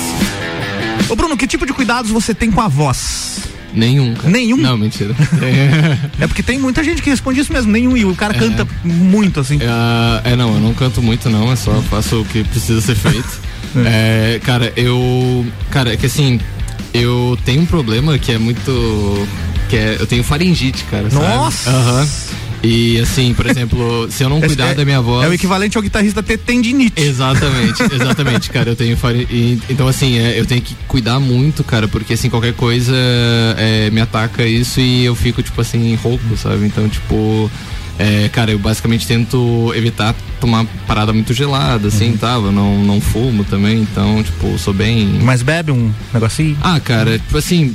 Ô 1.09 1.15
Bruno, 1.15 1.37
que 1.37 1.47
tipo 1.47 1.65
de 1.65 1.73
cuidados 1.73 2.11
você 2.11 2.33
tem 2.33 2.51
com 2.51 2.59
a 2.61 2.67
voz? 2.67 3.37
Nenhum. 3.73 4.13
Cara. 4.15 4.29
Nenhum? 4.29 4.57
Não, 4.57 4.77
mentira. 4.77 5.15
é 6.19 6.27
porque 6.27 6.41
tem 6.41 6.57
muita 6.57 6.83
gente 6.83 7.01
que 7.01 7.09
responde 7.09 7.39
isso 7.39 7.53
mesmo, 7.53 7.71
nenhum, 7.71 7.95
e 7.95 8.05
o 8.05 8.15
cara 8.15 8.35
É. 8.35 8.39
canta 8.39 8.67
muito 8.83 9.39
assim. 9.39 9.59
É, 9.61 10.31
é, 10.31 10.35
não, 10.35 10.53
eu 10.53 10.59
não 10.59 10.73
canto 10.73 11.01
muito 11.01 11.29
não, 11.29 11.51
é 11.51 11.55
só 11.55 11.81
faço 11.83 12.21
o 12.21 12.25
que 12.25 12.43
precisa 12.43 12.81
ser 12.81 12.95
feito. 12.95 13.47
É, 13.85 14.39
cara, 14.43 14.71
eu. 14.75 15.45
Cara, 15.69 15.93
é 15.93 15.97
que 15.97 16.05
assim, 16.07 16.39
eu 16.93 17.37
tenho 17.45 17.61
um 17.61 17.65
problema 17.65 18.17
que 18.17 18.31
é 18.31 18.37
muito. 18.39 19.27
que 19.69 19.75
é. 19.75 19.97
Eu 19.99 20.07
tenho 20.07 20.23
faringite, 20.23 20.83
cara. 20.85 21.07
Nossa! 21.11 21.69
Aham. 21.69 22.07
E 22.67 22.99
assim, 22.99 23.33
por 23.33 23.47
exemplo, 23.47 24.07
se 24.11 24.23
eu 24.23 24.29
não 24.29 24.41
cuidar 24.41 24.67
é- 24.67 24.75
da 24.75 24.83
minha 24.83 25.01
voz. 25.01 25.25
É 25.25 25.29
o 25.29 25.33
equivalente 25.33 25.77
ao 25.77 25.83
guitarrista 25.83 26.21
ter 26.21 26.37
tendinite. 26.37 27.01
Exatamente, 27.01 27.81
exatamente, 27.93 28.49
cara. 28.49 28.71
Eu 28.71 28.75
tenho. 28.75 28.97
Então, 29.69 29.87
assim, 29.87 30.19
é, 30.19 30.37
eu 30.37 30.45
tenho 30.45 30.61
que 30.61 30.75
cuidar 30.87 31.19
muito, 31.19 31.63
cara, 31.63 31.87
porque 31.87 32.13
assim, 32.13 32.29
qualquer 32.29 32.53
coisa 32.53 32.93
é, 33.57 33.89
me 33.89 34.01
ataca 34.01 34.45
isso 34.45 34.81
e 34.81 35.05
eu 35.05 35.15
fico, 35.15 35.41
tipo 35.41 35.59
assim, 35.61 35.95
rouco, 35.95 36.35
sabe? 36.35 36.65
Então, 36.65 36.87
tipo. 36.89 37.49
É, 37.99 38.29
cara, 38.29 38.51
eu 38.51 38.59
basicamente 38.59 39.05
tento 39.07 39.71
evitar 39.75 40.15
tomar 40.39 40.65
parada 40.85 41.11
muito 41.11 41.33
gelada, 41.33 41.87
assim, 41.87 42.11
Uhum. 42.11 42.17
tá? 42.17 42.33
Eu 42.35 42.51
não, 42.51 42.83
não 42.83 43.01
fumo 43.01 43.43
também, 43.43 43.79
então, 43.81 44.21
tipo, 44.23 44.57
sou 44.59 44.73
bem. 44.73 45.19
Mas 45.23 45.41
bebe 45.41 45.71
um 45.71 45.91
negocinho? 46.13 46.55
Ah, 46.61 46.79
cara, 46.79 47.17
tipo 47.17 47.37
assim, 47.37 47.73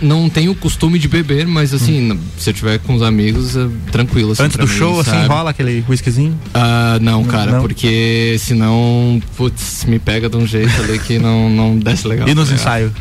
não 0.00 0.28
tenho 0.28 0.52
o 0.52 0.54
costume 0.54 0.98
de 0.98 1.08
beber, 1.08 1.46
mas 1.46 1.74
assim, 1.74 2.10
n- 2.12 2.18
se 2.38 2.50
eu 2.50 2.54
tiver 2.54 2.78
com 2.78 2.94
os 2.94 3.02
amigos, 3.02 3.56
é 3.56 3.66
tranquilo. 3.90 4.32
Assim. 4.32 4.44
Antes 4.44 4.56
do 4.56 4.66
mim, 4.66 4.72
show, 4.72 5.00
assim, 5.00 5.10
sabe? 5.10 5.26
rola 5.28 5.50
aquele 5.50 5.84
whiskyzinho? 5.88 6.38
Ah, 6.54 6.98
não, 7.00 7.24
cara, 7.24 7.52
Não? 7.52 7.60
porque 7.62 8.36
senão, 8.38 9.20
putz, 9.36 9.84
me 9.86 9.98
pega 9.98 10.28
de 10.28 10.36
um 10.36 10.46
jeito 10.46 10.72
ali 10.82 10.98
que 11.00 11.18
não, 11.18 11.50
não 11.50 11.76
desce 11.78 12.06
legal. 12.06 12.28
E 12.28 12.34
nos 12.34 12.48
tá 12.48 12.54
ensaios? 12.54 12.92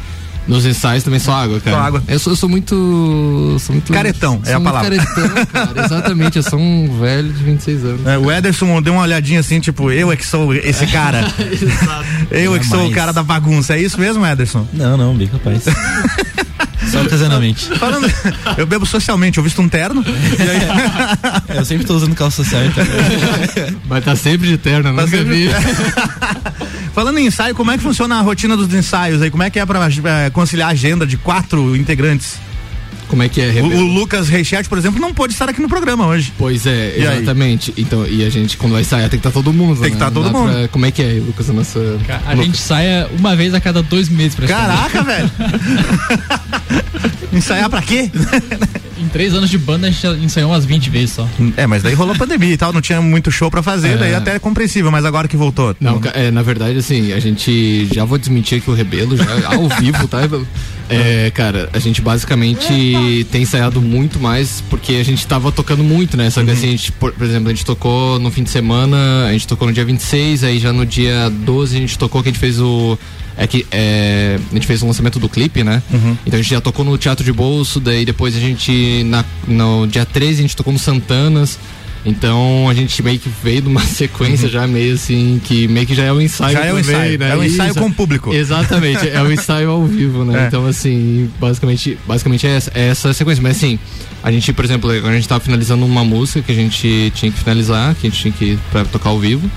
Nos 0.47 0.65
ensaios 0.65 1.03
também 1.03 1.19
só 1.19 1.31
água, 1.33 1.59
cara. 1.61 1.77
Só 1.77 1.81
água. 1.83 2.03
Eu 2.07 2.19
sou, 2.19 2.33
eu 2.33 2.37
sou 2.37 2.49
muito. 2.49 2.75
Sou 3.61 3.73
muito. 3.73 3.93
Caretão, 3.93 4.41
é 4.43 4.47
sou 4.47 4.55
a 4.55 4.59
muito 4.59 4.71
palavra. 4.73 4.97
Caretão, 4.97 5.45
cara. 5.45 5.85
Exatamente, 5.85 6.37
eu 6.37 6.43
sou 6.43 6.59
um 6.59 6.99
velho 6.99 7.31
de 7.31 7.43
26 7.43 7.85
anos. 7.85 8.07
É, 8.07 8.17
o 8.17 8.29
Ederson 8.31 8.81
deu 8.81 8.93
uma 8.93 9.03
olhadinha 9.03 9.39
assim, 9.39 9.59
tipo, 9.61 9.89
eu 9.91 10.11
é 10.11 10.17
que 10.17 10.25
sou 10.25 10.53
esse 10.53 10.85
cara. 10.87 11.25
eu 12.29 12.55
é 12.55 12.59
que 12.59 12.65
sou 12.67 12.87
o 12.87 12.91
cara 12.91 13.13
da 13.13 13.23
bagunça. 13.23 13.75
É 13.75 13.81
isso 13.81 13.97
mesmo, 13.99 14.25
Ederson? 14.25 14.67
Não, 14.73 14.97
não, 14.97 15.15
bem 15.15 15.27
capaz. 15.27 15.63
Só 16.91 17.01
ocasionalmente. 17.01 17.69
Falando, 17.79 18.11
eu 18.57 18.67
bebo 18.67 18.85
socialmente, 18.85 19.37
eu 19.37 19.43
visto 19.43 19.61
um 19.61 19.69
terno. 19.69 20.03
É, 21.47 21.57
eu 21.57 21.65
sempre 21.65 21.85
tô 21.85 21.95
usando 21.95 22.15
calça 22.15 22.43
certa. 22.43 22.81
Mas 23.87 24.03
tá 24.03 24.15
sempre 24.15 24.47
de 24.47 24.57
terno, 24.57 24.83
Tá 24.83 24.91
nunca 24.91 25.07
sempre- 25.07 25.47
vi. 25.47 25.49
Falando 26.93 27.17
em 27.17 27.25
ensaio, 27.25 27.55
como 27.55 27.71
é 27.71 27.77
que 27.77 27.83
funciona 27.83 28.15
a 28.17 28.21
rotina 28.21 28.55
dos 28.55 28.71
ensaios 28.73 29.21
aí? 29.21 29.31
Como 29.31 29.41
é 29.43 29.49
que 29.49 29.59
é 29.59 29.65
pra 29.65 29.87
eh, 29.87 30.29
conciliar 30.29 30.69
a 30.69 30.71
agenda 30.71 31.05
de 31.07 31.17
quatro 31.17 31.75
integrantes? 31.75 32.35
Como 33.07 33.21
é 33.21 33.29
que 33.29 33.41
é, 33.41 33.61
O, 33.61 33.65
o 33.67 33.93
Lucas 33.93 34.27
Reichert, 34.27 34.67
por 34.67 34.77
exemplo, 34.77 34.99
não 34.99 35.13
pôde 35.13 35.33
estar 35.33 35.47
aqui 35.47 35.61
no 35.61 35.67
programa 35.69 36.07
hoje. 36.07 36.33
Pois 36.37 36.65
é, 36.65 36.95
E 36.97 37.07
aí? 37.07 37.17
exatamente. 37.17 37.73
Então, 37.77 38.05
e 38.07 38.23
a 38.25 38.29
gente, 38.29 38.57
quando 38.57 38.73
vai 38.73 38.81
ensaiar, 38.81 39.07
tem 39.09 39.19
que 39.19 39.27
estar 39.27 39.31
todo 39.31 39.53
mundo. 39.53 39.79
Tem 39.81 39.91
que 39.91 39.97
né? 39.97 40.05
tá 40.05 40.09
todo 40.09 40.25
dá 40.25 40.31
mundo. 40.31 40.51
pra- 40.51 40.67
Como 40.69 40.85
é 40.85 40.91
que 40.91 41.01
é, 41.03 41.13
Lucas, 41.23 41.47
a 41.49 41.53
nossa. 41.53 41.79
A 42.25 42.35
gente 42.35 42.57
saia 42.57 43.07
uma 43.19 43.35
vez 43.35 43.53
a 43.53 43.59
cada 43.61 43.83
dois 43.83 44.09
meses 44.09 44.33
pra 44.35 44.47
Caraca, 44.47 45.03
velho! 45.03 45.31
Ensaiar 47.33 47.69
pra 47.69 47.81
quê? 47.81 48.09
Em 49.03 49.07
três 49.09 49.33
anos 49.33 49.49
de 49.49 49.57
banda 49.57 49.87
a 49.87 49.91
gente 49.91 50.07
ensaiou 50.23 50.51
umas 50.51 50.65
20 50.65 50.89
vezes 50.89 51.11
só. 51.15 51.27
É, 51.57 51.67
mas 51.67 51.83
daí 51.83 51.93
rolou 51.93 52.15
pandemia 52.15 52.53
e 52.53 52.57
tal, 52.57 52.71
não 52.71 52.81
tinha 52.81 53.01
muito 53.01 53.29
show 53.31 53.51
pra 53.51 53.61
fazer, 53.61 53.89
É. 53.93 53.97
daí 53.97 54.15
até 54.15 54.35
é 54.35 54.39
compreensível, 54.39 54.91
mas 54.91 55.03
agora 55.05 55.27
que 55.27 55.35
voltou. 55.37 55.75
Não, 55.79 55.99
ca- 55.99 56.11
é, 56.13 56.31
na 56.31 56.41
verdade, 56.41 56.77
assim, 56.77 57.11
a 57.11 57.19
gente. 57.19 57.87
Já 57.93 58.05
vou 58.05 58.17
desmentir 58.17 58.59
aqui 58.59 58.69
o 58.69 58.73
Rebelo, 58.73 59.17
já 59.17 59.25
ao 59.55 59.67
vivo, 59.79 60.07
tá? 60.07 60.19
É, 60.89 61.31
cara, 61.31 61.69
a 61.73 61.79
gente 61.79 62.01
basicamente 62.01 63.25
tem 63.31 63.41
ensaiado 63.43 63.81
muito 63.81 64.19
mais 64.19 64.61
porque 64.69 64.93
a 64.95 65.03
gente 65.03 65.25
tava 65.25 65.51
tocando 65.51 65.83
muito, 65.83 66.15
né? 66.17 66.29
Só 66.29 66.39
Uhum. 66.39 66.45
que 66.47 66.51
assim, 66.51 66.67
a 66.67 66.71
gente, 66.71 66.91
por, 66.93 67.11
por 67.13 67.25
exemplo, 67.25 67.49
a 67.49 67.51
gente 67.53 67.65
tocou 67.65 68.19
no 68.19 68.29
fim 68.31 68.43
de 68.43 68.49
semana, 68.49 69.25
a 69.27 69.31
gente 69.31 69.47
tocou 69.47 69.67
no 69.67 69.73
dia 69.73 69.85
26, 69.85 70.43
aí 70.43 70.59
já 70.59 70.71
no 70.73 70.85
dia 70.85 71.29
12 71.29 71.77
a 71.77 71.79
gente 71.79 71.97
tocou 71.97 72.21
que 72.21 72.29
a 72.29 72.31
gente 72.31 72.39
fez 72.39 72.59
o. 72.59 72.97
É 73.37 73.47
que 73.47 73.65
é, 73.71 74.39
a 74.51 74.53
gente 74.53 74.67
fez 74.67 74.81
o 74.81 74.87
lançamento 74.87 75.19
do 75.19 75.27
clipe, 75.27 75.63
né? 75.63 75.81
Uhum. 75.91 76.17
Então 76.25 76.39
a 76.39 76.41
gente 76.41 76.51
já 76.51 76.61
tocou 76.61 76.85
no 76.85 76.97
Teatro 76.97 77.25
de 77.25 77.33
Bolso, 77.33 77.79
daí 77.79 78.05
depois 78.05 78.35
a 78.35 78.39
gente, 78.39 79.03
na, 79.05 79.25
no 79.47 79.87
dia 79.87 80.05
13, 80.05 80.39
a 80.39 80.41
gente 80.43 80.55
tocou 80.55 80.71
no 80.71 80.79
Santanas. 80.79 81.57
Então 82.05 82.67
a 82.69 82.73
gente 82.73 83.01
meio 83.01 83.17
que 83.17 83.29
veio 83.43 83.61
de 83.61 83.67
uma 83.69 83.81
sequência 83.85 84.49
já 84.49 84.67
meio 84.67 84.93
assim, 84.93 85.39
que 85.43 85.67
meio 85.67 85.87
que 85.87 85.95
já 85.95 86.03
é 86.03 86.11
o 86.11 86.21
ensaio. 86.21 86.57
Uhum. 86.57 86.61
Já 86.61 86.67
é 86.67 86.69
também, 86.69 86.81
ensaio, 86.81 87.19
né? 87.19 87.29
é 87.29 87.37
o 87.37 87.43
ensaio 87.43 87.71
Isso. 87.71 87.79
com 87.79 87.87
o 87.87 87.93
público. 87.93 88.33
Exatamente, 88.33 89.09
é 89.09 89.21
o 89.21 89.31
ensaio 89.31 89.69
ao 89.69 89.85
vivo, 89.85 90.25
né? 90.25 90.43
É. 90.43 90.47
Então 90.47 90.65
assim, 90.65 91.29
basicamente, 91.39 91.97
basicamente 92.05 92.45
é 92.45 92.57
essa, 92.57 92.71
é 92.75 92.87
essa 92.89 93.13
sequência. 93.13 93.41
Mas 93.41 93.57
assim, 93.57 93.79
a 94.21 94.31
gente, 94.31 94.51
por 94.51 94.65
exemplo, 94.65 94.89
a 94.89 95.13
gente 95.13 95.27
tava 95.27 95.39
finalizando 95.39 95.85
uma 95.85 96.03
música 96.03 96.41
que 96.41 96.51
a 96.51 96.55
gente 96.55 97.11
tinha 97.15 97.31
que 97.31 97.39
finalizar, 97.39 97.95
que 97.95 98.07
a 98.07 98.09
gente 98.09 98.21
tinha 98.21 98.33
que 98.33 98.45
ir 98.45 98.59
pra 98.71 98.83
tocar 98.85 99.09
ao 99.09 99.19
vivo. 99.19 99.49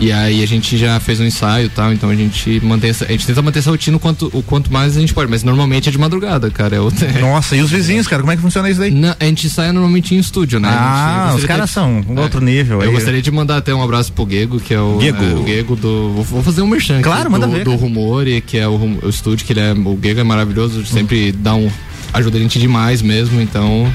E 0.00 0.12
aí 0.12 0.44
a 0.44 0.46
gente 0.46 0.76
já 0.78 1.00
fez 1.00 1.18
um 1.18 1.24
ensaio 1.24 1.66
e 1.66 1.68
tal, 1.68 1.92
então 1.92 2.08
a 2.08 2.14
gente 2.14 2.60
mantém 2.64 2.90
essa, 2.90 3.04
a 3.04 3.08
gente 3.08 3.26
tenta 3.26 3.42
manter 3.42 3.58
essa 3.58 3.70
rotina 3.70 3.96
o 3.96 4.00
quanto, 4.00 4.30
o 4.32 4.42
quanto 4.44 4.72
mais 4.72 4.96
a 4.96 5.00
gente 5.00 5.12
pode, 5.12 5.28
mas 5.28 5.42
normalmente 5.42 5.88
é 5.88 5.92
de 5.92 5.98
madrugada, 5.98 6.48
cara. 6.50 6.76
É 6.76 6.80
outra, 6.80 7.10
Nossa, 7.20 7.56
e 7.56 7.60
os 7.62 7.70
vizinhos, 7.70 8.06
cara, 8.06 8.22
como 8.22 8.32
é 8.32 8.36
que 8.36 8.42
funciona 8.42 8.70
isso 8.70 8.78
daí? 8.78 8.92
Na- 8.92 9.16
a 9.18 9.24
gente 9.24 9.46
ensaia 9.48 9.72
normalmente 9.72 10.14
em 10.14 10.18
estúdio, 10.18 10.60
né? 10.60 10.68
Gente- 10.68 10.78
Ah, 10.80 11.28
eu 11.32 11.36
os 11.38 11.44
caras 11.44 11.68
são 11.70 12.04
um 12.08 12.20
outro 12.20 12.40
nível 12.40 12.80
Eu 12.80 12.90
aí. 12.90 12.94
gostaria 12.94 13.20
de 13.20 13.30
mandar 13.32 13.56
até 13.56 13.74
um 13.74 13.82
abraço 13.82 14.12
pro 14.12 14.24
Gego, 14.30 14.60
que 14.60 14.72
é 14.72 14.80
o 14.80 15.00
Gego. 15.00 15.24
é, 15.24 15.34
o 15.34 15.46
Gego 15.46 15.74
do. 15.74 16.12
Vou, 16.12 16.24
vou 16.24 16.42
fazer 16.44 16.62
um 16.62 16.68
merchan 16.68 16.94
aqui, 16.94 17.02
Claro, 17.02 17.24
do, 17.24 17.30
manda 17.32 17.48
ver, 17.48 17.64
do. 17.64 17.74
Rumor, 17.74 18.28
e 18.28 18.40
que 18.40 18.56
é 18.56 18.68
o, 18.68 18.98
o 19.02 19.08
estúdio, 19.08 19.44
que 19.44 19.52
ele 19.52 19.60
é. 19.60 19.72
O 19.72 19.98
Gego 20.00 20.20
é 20.20 20.24
maravilhoso, 20.24 20.86
sempre 20.86 21.32
dá 21.32 21.56
um. 21.56 21.68
ajuda 22.14 22.38
a 22.38 22.40
gente 22.40 22.60
demais 22.60 23.02
mesmo, 23.02 23.40
então 23.40 23.92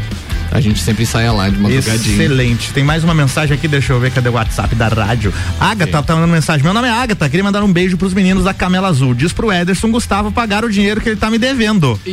a 0.54 0.62
gente 0.62 0.80
sempre 0.82 1.02
ensaia 1.04 1.32
lá 1.32 1.50
de 1.50 1.58
madrugadinha. 1.58 2.16
Excelente. 2.16 2.72
Tem 2.74 2.84
mais 2.84 3.04
uma 3.04 3.14
mensagem 3.14 3.56
aqui, 3.58 3.68
deixa 3.68 3.92
eu 3.92 4.00
ver 4.00 4.12
cadê 4.12 4.30
o 4.30 4.34
WhatsApp 4.34 4.76
da 4.76 4.88
rádio. 4.88 5.34
Agatha 5.60 6.04
tá 6.04 6.14
mandando 6.14 6.32
mensagem. 6.32 6.64
Meu 6.64 6.74
nome 6.74 6.88
é 6.88 6.92
Agatha, 6.92 7.28
queria 7.28 7.44
mandar 7.44 7.64
um 7.64 7.74
beijo 7.74 7.98
pros 7.98 8.14
meninos 8.14 8.44
da 8.44 8.54
Camela 8.54 8.88
Azul. 8.88 9.16
Diz 9.16 9.34
pro 9.34 9.52
Ederson 9.52 9.90
Gustavo 9.90 10.32
pagar 10.32 10.64
o 10.64 10.70
dinheiro 10.70 11.02
que 11.02 11.10
ele 11.10 11.16
tá 11.16 11.30
me 11.32 11.40
devendo. 11.40 12.00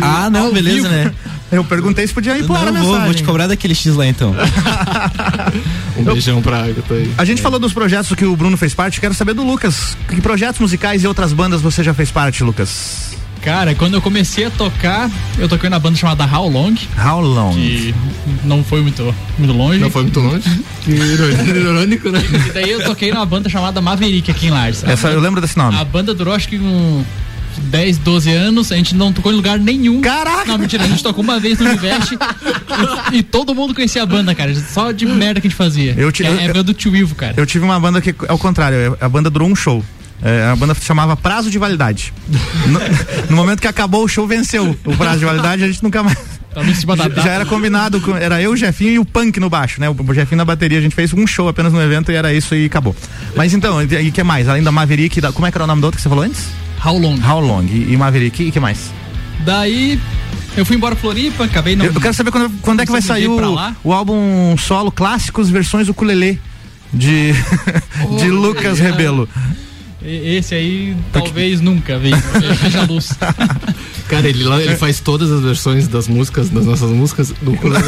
Ah, 0.00 0.30
não, 0.30 0.52
beleza, 0.52 0.88
né? 0.88 1.12
Eu 1.52 1.64
perguntei 1.64 2.06
se 2.06 2.12
podia 2.12 2.36
ir 2.38 2.44
pro 2.44 2.54
ar 2.54 2.68
a 2.68 2.72
Não, 2.72 2.82
vou, 2.82 2.92
mensagem. 2.92 3.04
vou 3.04 3.14
te 3.14 3.22
cobrar 3.22 3.46
daquele 3.46 3.74
X 3.74 3.94
lá 3.94 4.06
então. 4.06 4.34
Um 5.96 6.02
beijão 6.02 6.42
pra 6.42 6.64
Agatha 6.64 6.94
aí. 6.94 7.12
A 7.16 7.24
gente 7.24 7.40
falou 7.42 7.58
dos 7.58 7.72
projetos 7.72 8.12
que 8.14 8.24
o 8.24 8.34
Bruno 8.34 8.56
fez 8.56 8.74
parte, 8.74 9.00
quero 9.00 9.14
saber 9.14 9.34
do 9.34 9.44
Lucas. 9.44 9.96
Que 10.08 10.20
projetos 10.20 10.60
musicais 10.60 11.04
e 11.04 11.06
outras 11.06 11.32
bandas 11.32 11.60
você 11.60 11.82
já 11.84 11.94
fez 11.94 12.10
parte, 12.10 12.42
Lucas? 12.42 13.16
Cara, 13.44 13.74
quando 13.74 13.92
eu 13.94 14.00
comecei 14.00 14.46
a 14.46 14.50
tocar, 14.50 15.10
eu 15.38 15.46
toquei 15.48 15.68
na 15.68 15.78
banda 15.78 15.96
chamada 15.96 16.24
How 16.24 16.48
Long. 16.48 16.74
How 16.98 17.20
Long? 17.20 17.52
Que 17.52 17.94
não 18.42 18.64
foi 18.64 18.80
muito, 18.80 19.14
muito 19.38 19.52
longe. 19.52 19.78
Não 19.78 19.90
foi 19.90 20.02
muito 20.02 20.18
longe? 20.20 20.48
Que 20.84 20.90
irônico, 20.92 22.10
né? 22.10 22.22
E 22.48 22.52
daí 22.52 22.70
eu 22.70 22.84
toquei 22.84 23.10
numa 23.10 23.24
banda 23.24 23.48
chamada 23.48 23.80
Maverick 23.80 24.30
aqui 24.30 24.46
em 24.46 24.50
Lages. 24.50 24.84
Essa, 24.84 25.08
eu 25.08 25.20
lembro 25.20 25.40
desse 25.40 25.56
nome. 25.56 25.76
A 25.78 25.84
banda 25.84 26.12
durou 26.14 26.34
acho 26.34 26.46
que 26.48 26.58
um 26.58 27.02
10, 27.58 27.98
12 27.98 28.30
anos, 28.30 28.70
a 28.72 28.76
gente 28.76 28.94
não 28.94 29.10
tocou 29.12 29.32
em 29.32 29.34
lugar 29.36 29.58
nenhum. 29.58 30.00
Caraca! 30.02 30.44
Não, 30.46 30.58
mentira, 30.58 30.84
a 30.84 30.86
gente 30.86 31.02
tocou 31.02 31.24
uma 31.24 31.38
vez 31.40 31.58
no 31.58 31.66
Univest 31.66 32.12
e, 33.12 33.16
e 33.18 33.22
todo 33.22 33.54
mundo 33.54 33.74
conhecia 33.74 34.02
a 34.02 34.06
banda, 34.06 34.34
cara. 34.34 34.54
Só 34.54 34.92
de 34.92 35.06
merda 35.06 35.40
que 35.40 35.46
a 35.46 35.50
gente 35.50 35.56
fazia. 35.56 35.94
Eu 35.96 36.08
é, 36.08 36.12
eu- 36.20 36.38
é 36.40 36.44
a 36.44 36.48
banda 36.48 36.62
do 36.64 36.74
Tio 36.74 36.94
Ivo, 36.94 37.14
cara. 37.14 37.32
Eu 37.36 37.46
tive 37.46 37.64
uma 37.64 37.78
banda 37.80 38.00
que 38.02 38.14
é 38.28 38.32
o 38.32 38.38
contrário, 38.38 38.96
a 39.00 39.08
banda 39.08 39.30
durou 39.30 39.48
um 39.48 39.56
show. 39.56 39.82
É, 40.22 40.44
a 40.50 40.56
banda 40.56 40.74
chamava 40.74 41.16
Prazo 41.16 41.50
de 41.50 41.58
Validade. 41.58 42.12
No, 42.66 42.80
no 43.30 43.36
momento 43.36 43.60
que 43.60 43.66
acabou 43.68 44.04
o 44.04 44.08
show, 44.08 44.26
venceu 44.26 44.74
o 44.86 44.96
prazo 44.96 45.18
de 45.18 45.24
validade, 45.26 45.62
a 45.62 45.66
gente 45.66 45.82
nunca 45.82 46.02
mais. 46.02 46.16
Já, 47.22 47.32
era 47.32 47.44
combinado, 47.44 48.00
com- 48.00 48.16
era 48.16 48.40
eu, 48.40 48.52
o 48.52 48.56
Jefinho 48.56 48.90
e 48.92 48.98
o 48.98 49.04
Punk 49.04 49.38
no 49.40 49.50
baixo, 49.50 49.80
né? 49.80 49.88
O 49.90 50.14
Jefinho 50.14 50.38
na 50.38 50.44
bateria, 50.44 50.78
a 50.78 50.80
gente 50.80 50.94
fez 50.94 51.12
um 51.12 51.26
show 51.26 51.48
apenas 51.48 51.72
no 51.72 51.82
evento 51.82 52.10
e 52.10 52.14
era 52.14 52.32
isso 52.32 52.54
e 52.54 52.64
acabou. 52.66 52.94
Mas 53.36 53.52
então, 53.52 53.82
e 53.82 54.08
o 54.08 54.12
que 54.12 54.22
mais? 54.22 54.48
Além 54.48 54.62
da 54.62 54.70
Maverick, 54.72 55.20
da- 55.20 55.32
como 55.32 55.46
é 55.46 55.50
que 55.50 55.58
era 55.58 55.64
o 55.64 55.66
nome 55.66 55.80
do 55.82 55.84
outro 55.84 55.96
que 55.98 56.02
você 56.02 56.08
falou 56.08 56.24
antes? 56.24 56.46
How 56.84 56.96
Long. 56.98 57.18
How 57.28 57.40
Long. 57.40 57.64
E, 57.66 57.92
e 57.92 57.96
Maverick, 57.96 58.44
e 58.44 58.50
que 58.52 58.60
mais? 58.60 58.92
Daí 59.44 60.00
eu 60.56 60.64
fui 60.64 60.76
embora 60.76 60.94
Floripa, 60.96 61.44
acabei 61.44 61.74
não. 61.76 61.84
Eu, 61.84 61.92
eu 61.92 62.00
quero 62.00 62.14
saber 62.14 62.30
quando, 62.30 62.50
quando 62.62 62.80
é 62.80 62.86
que 62.86 62.92
vai 62.92 63.02
sair 63.02 63.26
o, 63.28 63.36
o 63.82 63.92
álbum 63.92 64.56
solo 64.56 64.90
Clássicos 64.92 65.50
Versões 65.50 65.88
Ukulele 65.88 66.40
de, 66.92 67.32
de 68.18 68.30
Lucas 68.30 68.78
cara. 68.78 68.90
Rebelo. 68.92 69.28
Esse 70.06 70.54
aí 70.54 70.96
talvez 71.12 71.60
nunca 71.60 71.96
veja, 71.98 72.16
a 72.80 72.84
luz. 72.84 73.10
Cara, 74.08 74.28
ele, 74.28 74.44
lá- 74.44 74.60
ele 74.62 74.76
faz 74.76 75.00
todas 75.00 75.30
as 75.32 75.40
versões 75.42 75.88
das 75.88 76.06
músicas, 76.08 76.50
das 76.50 76.66
nossas 76.66 76.90
músicas, 76.90 77.32
do 77.40 77.52
ukulele. 77.54 77.84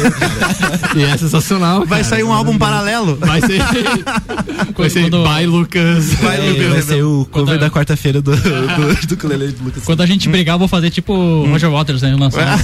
E 0.95 1.03
é 1.03 1.15
sensacional, 1.15 1.79
Vai 1.85 1.99
cara. 1.99 2.03
sair 2.03 2.23
um 2.23 2.33
álbum 2.33 2.57
paralelo? 2.57 3.15
Vai 3.17 3.39
ser. 3.41 3.59
Vai 4.75 4.89
ser 4.89 5.09
Quando- 5.09 5.23
By 5.23 5.45
Lucas. 5.45 6.13
Vai, 6.15 6.37
É, 6.37 6.49
Lucas 6.49 6.67
vai 6.73 6.81
ser 6.81 7.03
o 7.03 7.27
cover 7.31 7.47
Quando- 7.55 7.59
da 7.59 7.69
quarta-feira 7.69 8.21
do, 8.21 8.35
do, 8.35 9.07
do 9.07 9.13
ukulele 9.13 9.51
do 9.51 9.63
Lucas. 9.65 9.83
Quando 9.83 10.01
a 10.01 10.05
gente 10.05 10.27
brigar, 10.29 10.55
eu 10.55 10.59
vou 10.59 10.67
fazer 10.67 10.89
tipo 10.89 11.45
Roger 11.45 11.69
Waters, 11.69 12.01
né? 12.01 12.15
Lançar, 12.15 12.59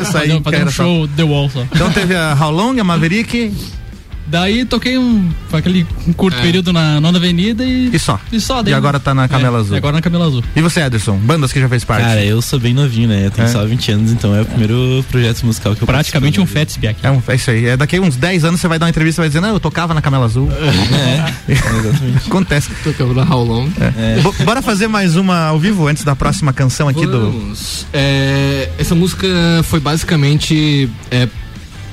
Essa 0.00 0.20
aí, 0.20 0.28
fazer, 0.28 0.42
fazer 0.42 0.62
um 0.64 0.66
só. 0.66 0.70
show 0.72 1.08
The 1.08 1.22
Wall 1.24 1.48
só. 1.50 1.62
Então 1.72 1.90
teve 1.92 2.14
a 2.16 2.36
How 2.40 2.50
Long, 2.50 2.78
a 2.80 2.84
Maverick 2.84 3.52
Daí 4.30 4.64
toquei 4.64 4.96
um, 4.96 5.28
foi 5.48 5.58
aquele 5.58 5.84
curto 6.16 6.38
É. 6.38 6.42
período 6.42 6.72
na 6.72 7.00
Nona 7.00 7.18
Avenida 7.18 7.64
e. 7.64 7.90
e 7.92 7.98
só. 7.98 8.18
E 8.32 8.40
só, 8.40 8.60
E 8.60 8.64
daí- 8.64 8.74
agora 8.74 9.00
tá 9.00 9.12
na 9.12 9.26
Camela 9.28 9.58
é, 9.58 9.60
Azul. 9.60 9.76
Agora 9.76 9.92
na 9.94 10.00
Camela 10.02 10.26
Azul. 10.26 10.44
E 10.54 10.60
você, 10.60 10.80
Ederson? 10.80 11.16
Bandas 11.18 11.52
que 11.52 11.60
já 11.60 11.68
fez 11.68 11.84
parte? 11.84 12.04
Cara, 12.04 12.24
eu 12.24 12.40
sou 12.40 12.58
bem 12.60 12.72
novinho, 12.72 13.08
né? 13.08 13.26
Eu 13.26 13.30
tenho 13.32 13.46
É. 13.48 13.50
só 13.50 13.64
20 13.66 13.90
anos, 13.92 14.12
então 14.12 14.34
é 14.34 14.42
o 14.42 14.46
primeiro 14.46 15.04
projeto 15.10 15.44
musical 15.44 15.74
que 15.74 15.82
eu 15.82 15.86
Praticamente 15.86 16.40
um. 16.40 16.46
Fatsby 16.46 16.86
aqui. 16.88 17.04
É, 17.06 17.10
um, 17.10 17.20
é 17.26 17.34
isso 17.34 17.50
aí. 17.50 17.66
É 17.66 17.76
daqui 17.76 17.96
a 17.96 18.00
uns 18.00 18.14
10 18.16 18.44
anos 18.44 18.60
você 18.60 18.68
vai 18.68 18.78
dar 18.78 18.86
uma 18.86 18.90
entrevista 18.90 19.20
e 19.20 19.22
vai 19.22 19.28
dizer, 19.28 19.40
não, 19.40 19.48
eu 19.50 19.60
tocava 19.60 19.92
na 19.94 20.00
Camela 20.00 20.24
Azul. 20.26 20.48
É, 21.50 21.52
exatamente. 21.52 22.26
Acontece. 22.28 22.70
Tocando 22.84 23.14
na 23.14 23.22
How 23.24 23.42
Long. 23.44 23.68
É. 23.80 24.20
Bo- 24.20 24.34
Bora 24.44 24.62
fazer 24.62 24.86
mais 24.88 25.16
uma 25.16 25.46
ao 25.46 25.58
vivo 25.58 25.86
antes 25.88 26.04
da 26.04 26.14
próxima 26.14 26.52
canção 26.52 26.88
aqui 26.88 27.04
do. 27.06 27.32
Vamos. 27.32 27.86
É, 27.92 28.68
essa 28.78 28.94
música 28.94 29.26
foi 29.64 29.80
basicamente. 29.80 30.88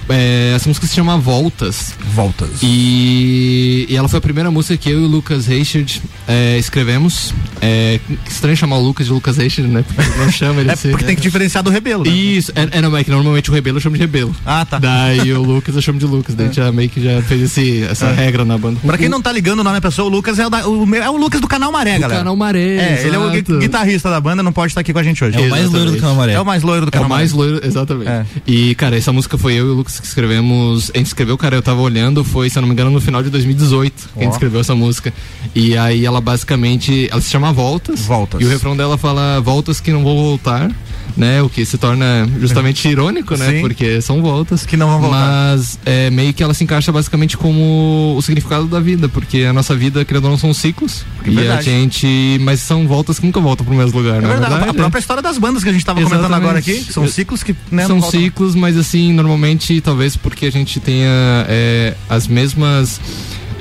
É, 0.09 0.51
é, 0.51 0.55
essa 0.55 0.67
música 0.69 0.85
se 0.87 0.95
chama 0.95 1.17
Voltas. 1.17 1.93
Voltas. 2.13 2.49
E, 2.61 3.85
e 3.89 3.95
ela 3.95 4.07
foi 4.07 4.17
a 4.17 4.21
primeira 4.21 4.49
música 4.51 4.77
que 4.77 4.89
eu 4.89 5.01
e 5.01 5.03
o 5.03 5.07
Lucas 5.07 5.45
Reichard 5.45 6.01
é, 6.27 6.57
escrevemos. 6.57 7.33
É 7.61 7.99
estranho 8.29 8.55
chamar 8.55 8.77
o 8.77 8.81
Lucas 8.83 9.07
de 9.07 9.11
Lucas 9.13 9.37
Reichard, 9.37 9.69
né? 9.71 9.83
Porque 9.83 10.01
não 10.19 10.31
chama 10.31 10.61
ele 10.61 10.69
É 10.69 10.73
assim, 10.73 10.89
porque 10.89 11.03
né? 11.03 11.07
tem 11.07 11.15
que 11.15 11.21
diferenciar 11.21 11.63
do 11.63 11.69
rebelo, 11.69 12.03
né? 12.03 12.09
Isso, 12.11 12.51
é, 12.55 12.77
é, 12.77 12.81
não, 12.81 12.95
é 12.95 13.03
que 13.03 13.09
normalmente 13.09 13.49
o 13.49 13.53
Rebelo 13.53 13.77
eu 13.77 13.81
chamo 13.81 13.95
de 13.95 14.01
Rebelo. 14.01 14.35
Ah, 14.45 14.65
tá. 14.65 14.77
Daí 14.79 15.33
o 15.33 15.41
Lucas 15.41 15.75
eu 15.75 15.81
chamo 15.81 15.99
de 15.99 16.05
Lucas. 16.05 16.35
Daí 16.35 16.45
a 16.45 16.49
gente 16.49 16.57
já 16.57 16.71
meio 16.71 16.89
que 16.89 17.01
já 17.03 17.21
fez 17.23 17.41
esse, 17.41 17.83
essa 17.83 18.07
É. 18.07 18.13
regra 18.13 18.45
na 18.45 18.57
banda. 18.57 18.79
Pra 18.85 18.97
quem 18.97 19.09
não 19.09 19.21
tá 19.21 19.31
ligando 19.31 19.59
o 19.59 19.63
nome 19.63 19.75
da 19.77 19.81
pessoa, 19.81 20.07
o 20.07 20.11
Lucas 20.11 20.37
é 20.39 20.45
o, 20.45 20.49
da- 20.49 20.67
o 20.67 20.85
meu- 20.85 21.01
é 21.03 21.09
o 21.09 21.17
Lucas 21.17 21.41
do 21.41 21.47
canal 21.47 21.71
Maré, 21.71 21.95
Do 21.95 22.01
galera. 22.01 22.19
Canal 22.19 22.35
Maré, 22.35 22.59
É, 22.77 23.01
ele 23.05 23.15
é 23.15 23.19
o 23.19 23.29
gui- 23.29 23.37
exato. 23.37 23.59
guitarrista 23.59 24.09
da 24.09 24.19
banda, 24.21 24.43
não 24.43 24.53
pode 24.53 24.71
estar 24.71 24.81
aqui 24.81 24.93
com 24.93 24.99
a 24.99 25.03
gente 25.03 25.23
hoje. 25.23 25.37
É 25.37 25.41
o 25.41 25.49
mais 25.49 25.69
loiro 25.71 25.91
do 25.91 25.97
Canal 25.97 26.15
Maré. 26.15 26.33
É 26.33 26.39
o 26.41 26.45
mais 26.45 26.63
loiro 26.63 26.85
do 26.85 26.89
É 26.89 26.91
canal 26.91 27.07
o 27.07 27.09
mais 27.09 27.33
Maré. 27.33 27.49
loiro, 27.51 27.65
exatamente. 27.65 28.09
É. 28.09 28.25
E, 28.45 28.75
cara, 28.75 28.97
essa 28.97 29.11
música 29.11 29.37
foi 29.37 29.53
eu 29.53 29.67
e 29.67 29.69
o 29.69 29.73
Lucas 29.73 29.96
que 30.01 30.07
escrevemos. 30.07 30.91
A 30.93 30.97
gente 30.97 31.07
escreveu, 31.07 31.37
cara, 31.37 31.55
eu 31.55 31.61
tava 31.61 31.81
olhando, 31.81 32.23
foi, 32.23 32.49
se 32.49 32.57
eu 32.57 32.61
não 32.61 32.67
me 32.67 32.73
engano, 32.73 32.91
no 32.91 33.01
final 33.01 33.21
de 33.23 33.29
2018 33.29 34.09
que 34.13 34.19
a 34.19 34.23
gente 34.23 34.33
escreveu 34.33 34.61
essa 34.61 34.75
música. 34.75 35.13
E 35.55 35.77
aí 35.77 36.05
ela 36.05 36.21
basicamente. 36.21 37.07
Ela 37.11 37.21
se 37.21 37.29
chama 37.29 37.51
Voltas. 37.53 38.01
Voltas. 38.01 38.41
E 38.41 38.45
o 38.45 38.49
refrão 38.49 38.75
dela 38.75 38.97
fala 38.97 39.39
voltas 39.41 39.79
que 39.79 39.91
não 39.91 40.03
vão 40.03 40.15
voltar. 40.15 40.71
Né, 41.15 41.41
o 41.41 41.49
que 41.49 41.65
se 41.65 41.77
torna 41.79 42.27
justamente 42.39 42.87
irônico, 42.87 43.35
né? 43.35 43.49
Sim. 43.49 43.61
Porque 43.61 43.99
são 44.01 44.21
voltas 44.21 44.65
Que 44.65 44.77
não 44.77 44.87
vão 44.87 45.01
voltar. 45.01 45.17
Mas 45.55 45.79
é, 45.85 46.11
meio 46.11 46.31
que 46.33 46.43
ela 46.43 46.53
se 46.53 46.63
encaixa 46.63 46.91
basicamente 46.91 47.35
como 47.35 48.15
o 48.15 48.21
significado 48.21 48.65
da 48.67 48.79
vida, 48.79 49.09
porque 49.09 49.41
a 49.43 49.51
nossa 49.53 49.75
vida, 49.75 50.05
querendo 50.05 50.25
ou 50.25 50.31
não, 50.31 50.37
são 50.37 50.53
ciclos. 50.53 51.03
É 51.25 51.29
e 51.29 51.47
a 51.49 51.61
gente. 51.61 52.37
Mas 52.41 52.59
são 52.59 52.87
voltas 52.87 53.17
que 53.17 53.25
nunca 53.25 53.39
voltam 53.39 53.65
pro 53.65 53.75
mesmo 53.75 53.97
lugar, 53.97 54.17
É 54.17 54.21
não 54.21 54.29
verdade, 54.29 54.53
verdade? 54.53 54.69
a 54.69 54.73
própria 54.75 54.99
história 54.99 55.23
das 55.23 55.37
bandas 55.39 55.63
que 55.63 55.69
a 55.69 55.73
gente 55.73 55.83
tava 55.85 55.99
comentando 55.99 56.19
Exatamente. 56.19 56.43
agora 56.43 56.59
aqui, 56.59 56.93
são 56.93 57.07
ciclos 57.07 57.41
que 57.41 57.55
né, 57.71 57.85
São 57.87 58.01
ciclos, 58.01 58.53
mas 58.53 58.77
assim, 58.77 59.11
normalmente, 59.13 59.81
talvez 59.81 60.15
porque 60.15 60.45
a 60.45 60.51
gente 60.51 60.79
tenha 60.79 61.09
é, 61.49 61.95
as 62.09 62.27
mesmas. 62.27 63.01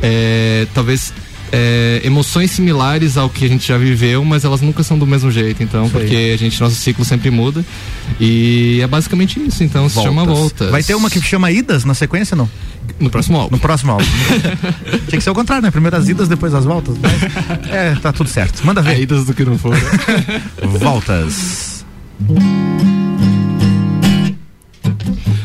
é, 0.03 0.67
talvez. 0.75 1.13
É, 1.53 2.01
emoções 2.05 2.51
similares 2.51 3.17
ao 3.17 3.29
que 3.31 3.45
a 3.45 3.49
gente 3.49 3.67
já 3.67 3.79
viveu, 3.79 4.25
mas 4.25 4.45
elas 4.45 4.61
nunca 4.61 4.83
são 4.83 4.99
do 4.99 5.07
mesmo 5.07 5.31
jeito. 5.31 5.63
Então, 5.63 5.89
porque 5.89 6.33
a 6.35 6.37
gente, 6.37 6.61
nosso 6.61 6.77
ciclo 6.77 7.05
sempre 7.05 7.31
muda. 7.31 7.65
E 8.21 8.81
é 8.83 8.87
basicamente 8.87 9.41
isso. 9.45 9.63
Então, 9.63 9.89
se 9.89 10.03
chama 10.03 10.25
Voltas. 10.25 10.41
Voltas. 10.41 10.71
Vai 10.71 10.83
ter 10.83 10.95
uma 10.95 11.11
que 11.11 11.21
chama 11.21 11.51
Idas 11.51 11.85
na 11.85 11.95
sequência, 11.95 12.37
não? 12.37 12.49
No 12.99 13.11
próximo 13.11 13.39
álbum. 13.39 13.57
No 13.57 13.61
próximo 13.61 13.93
álbum. 13.93 14.05
Tinha 15.09 15.19
que 15.19 15.21
ser 15.21 15.31
o 15.31 15.35
contrário, 15.35 15.63
né? 15.63 15.71
Primeiro 15.71 15.97
as 15.97 16.09
idas, 16.09 16.29
depois 16.29 16.55
as 16.55 16.65
voltas. 16.65 16.97
Mas, 16.99 17.71
é, 17.71 17.95
tá 17.97 18.13
tudo 18.13 18.29
certo. 18.31 18.65
Manda 18.67 18.81
ver. 18.81 19.01
Idas 19.01 19.27
do 19.27 19.35
que 19.35 19.45
não 19.45 19.59
for. 19.59 19.75
Voltas. 20.63 21.85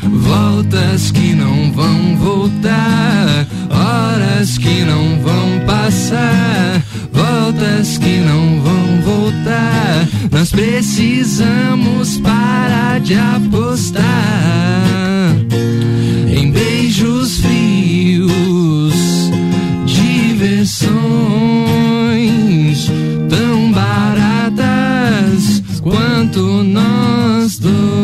Voltas 0.03 1.11
que 1.11 1.33
não 1.33 1.50
vão 1.81 2.15
voltar, 2.15 3.47
horas 3.71 4.57
que 4.57 4.83
não 4.85 5.19
vão 5.19 5.65
passar, 5.65 6.83
voltas 7.11 7.97
que 7.97 8.19
não 8.19 8.61
vão 8.61 9.01
voltar. 9.01 10.07
Nós 10.31 10.51
precisamos 10.51 12.19
parar 12.19 12.99
de 12.99 13.15
apostar 13.15 14.11
em 16.29 16.51
beijos 16.51 17.39
frios, 17.39 18.93
diversões 19.85 20.91
tão 23.27 23.71
baratas 23.71 25.63
quanto 25.81 26.63
nós 26.63 27.57
dois. 27.57 28.01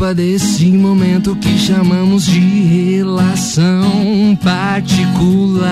Culpa 0.00 0.14
desse 0.14 0.64
momento 0.70 1.36
que 1.36 1.58
chamamos 1.58 2.24
de 2.24 2.40
relação 2.40 4.38
particular. 4.42 5.68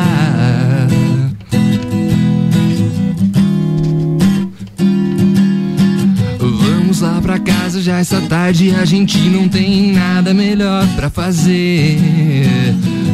Vamos 6.39 7.01
lá 7.01 7.19
pra 7.23 7.39
casa, 7.39 7.81
já 7.81 8.03
está 8.03 8.21
tarde, 8.21 8.75
a 8.75 8.85
gente 8.85 9.17
não 9.31 9.49
tem 9.49 9.95
nada 9.95 10.35
melhor 10.35 10.87
pra 10.95 11.09
fazer, 11.09 11.97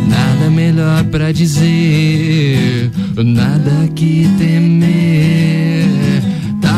nada 0.09 0.51
melhor 0.51 1.05
pra 1.05 1.31
dizer, 1.31 2.91
nada 3.15 3.89
que 3.95 4.29
temer. 4.37 5.64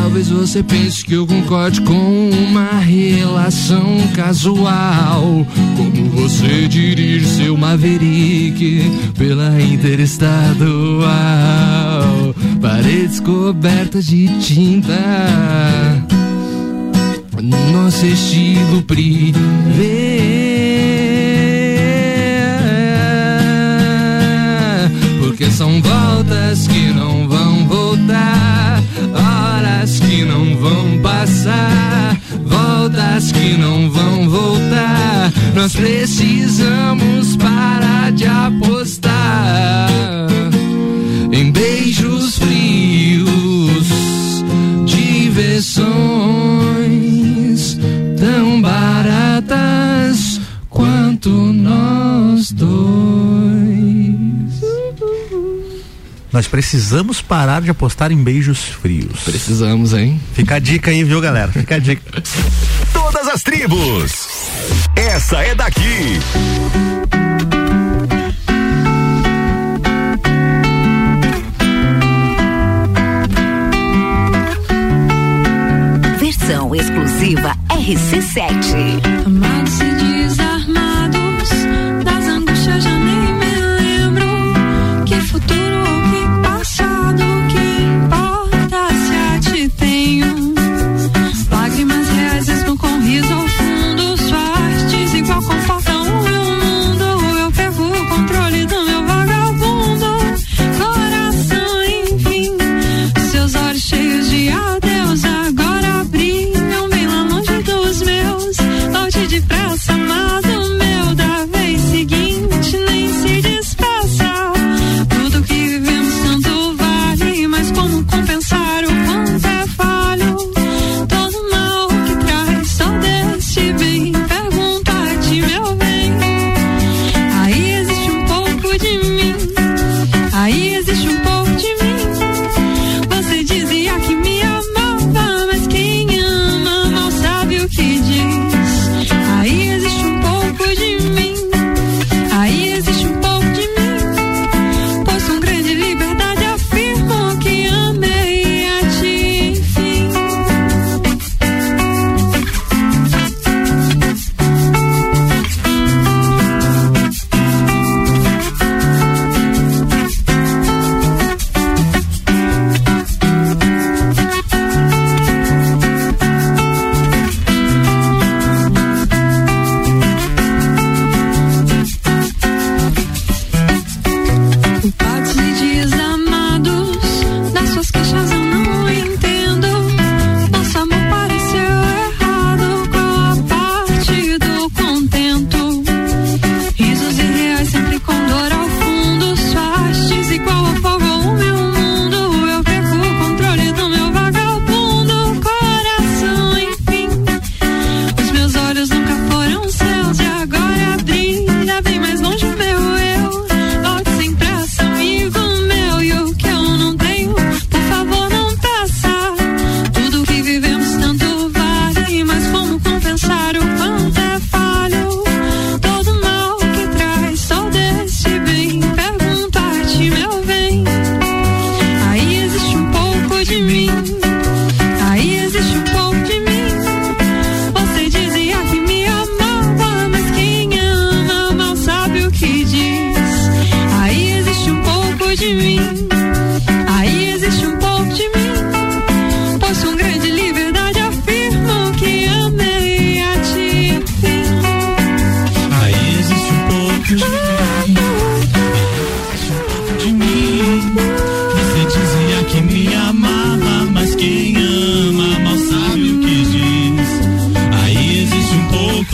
Talvez 0.07 0.29
você 0.29 0.63
pense 0.63 1.03
que 1.03 1.15
eu 1.15 1.27
concorde 1.27 1.81
com 1.81 2.29
uma 2.29 2.79
relação 2.79 3.97
casual. 4.15 5.45
Como 5.75 6.09
você 6.11 6.65
dirige 6.69 7.25
seu 7.25 7.57
Maverick 7.57 8.89
pela 9.17 9.61
interestadual. 9.61 11.03
Paredes 12.61 13.19
cobertas 13.19 14.05
de 14.05 14.29
tinta. 14.39 14.93
Nosso 17.73 18.05
estilo 18.05 18.83
privê. 18.83 19.35
Porque 25.19 25.51
são 25.51 25.81
voltas 25.81 26.65
que 26.65 26.93
não 26.93 27.27
vão 27.27 27.67
voltar, 27.67 28.36
que 30.07 30.23
não 30.23 30.55
vão 30.55 30.99
passar, 31.01 32.17
voltas 32.45 33.29
que 33.33 33.57
não 33.57 33.91
vão 33.91 34.29
voltar. 34.29 35.33
Nós 35.53 35.75
precisamos 35.75 37.35
parar 37.35 38.13
de 38.13 38.25
apostar 38.25 38.76
Nós 56.37 56.45
precisamos 56.45 57.19
parar 57.19 57.63
de 57.63 57.71
apostar 57.71 58.11
em 58.11 58.23
beijos 58.23 58.59
frios. 58.65 59.21
Precisamos, 59.21 59.91
hein? 59.91 60.21
Fica 60.35 60.57
a 60.57 60.59
dica 60.59 60.91
aí, 60.91 61.03
viu, 61.03 61.19
galera? 61.19 61.51
Fica 61.51 61.73
a 61.73 61.79
dica. 61.79 61.99
Todas 62.93 63.27
as 63.27 63.41
tribos. 63.41 64.29
Essa 64.95 65.41
é 65.41 65.55
daqui. 65.55 66.19
Versão 76.19 76.75
exclusiva 76.75 77.55
RC7. 77.67 79.56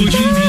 Atitude 0.05 0.42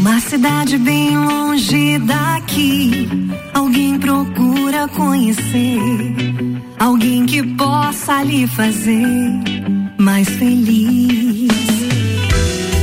Uma 0.00 0.18
cidade 0.18 0.78
bem 0.78 1.14
longe 1.14 1.98
daqui. 1.98 3.06
Alguém 3.52 3.98
procura 3.98 4.88
conhecer. 4.88 6.24
Alguém 6.78 7.26
que 7.26 7.42
possa 7.42 8.22
lhe 8.22 8.46
fazer 8.46 9.06
mais 9.98 10.26
feliz. 10.26 11.50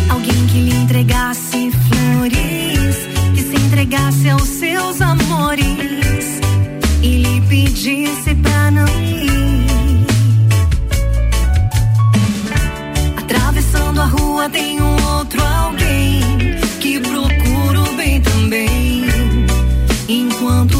Alguém 0.07 0.45
que 0.45 0.60
lhe 0.61 0.76
entregasse 0.76 1.72
flores. 1.72 2.98
Que 3.34 3.41
se 3.41 3.65
entregasse 3.65 4.30
aos 4.30 4.48
seus 4.48 5.02
amores. 5.02 6.39
E 7.02 7.23
lhe 7.23 7.41
pedisse 7.49 8.35
pra 8.35 8.69
não 8.69 8.88
ir. 8.88 10.06
Atravessando 13.18 14.02
a 14.02 14.06
rua 14.06 14.48
tem 14.49 14.80
um 14.80 15.03
outro 15.18 15.44
alguém 15.44 16.27
que 16.88 17.01
procura 17.01 17.81
o 17.81 17.93
bem 17.97 18.22
também. 18.22 19.03
Enquanto 20.07 20.77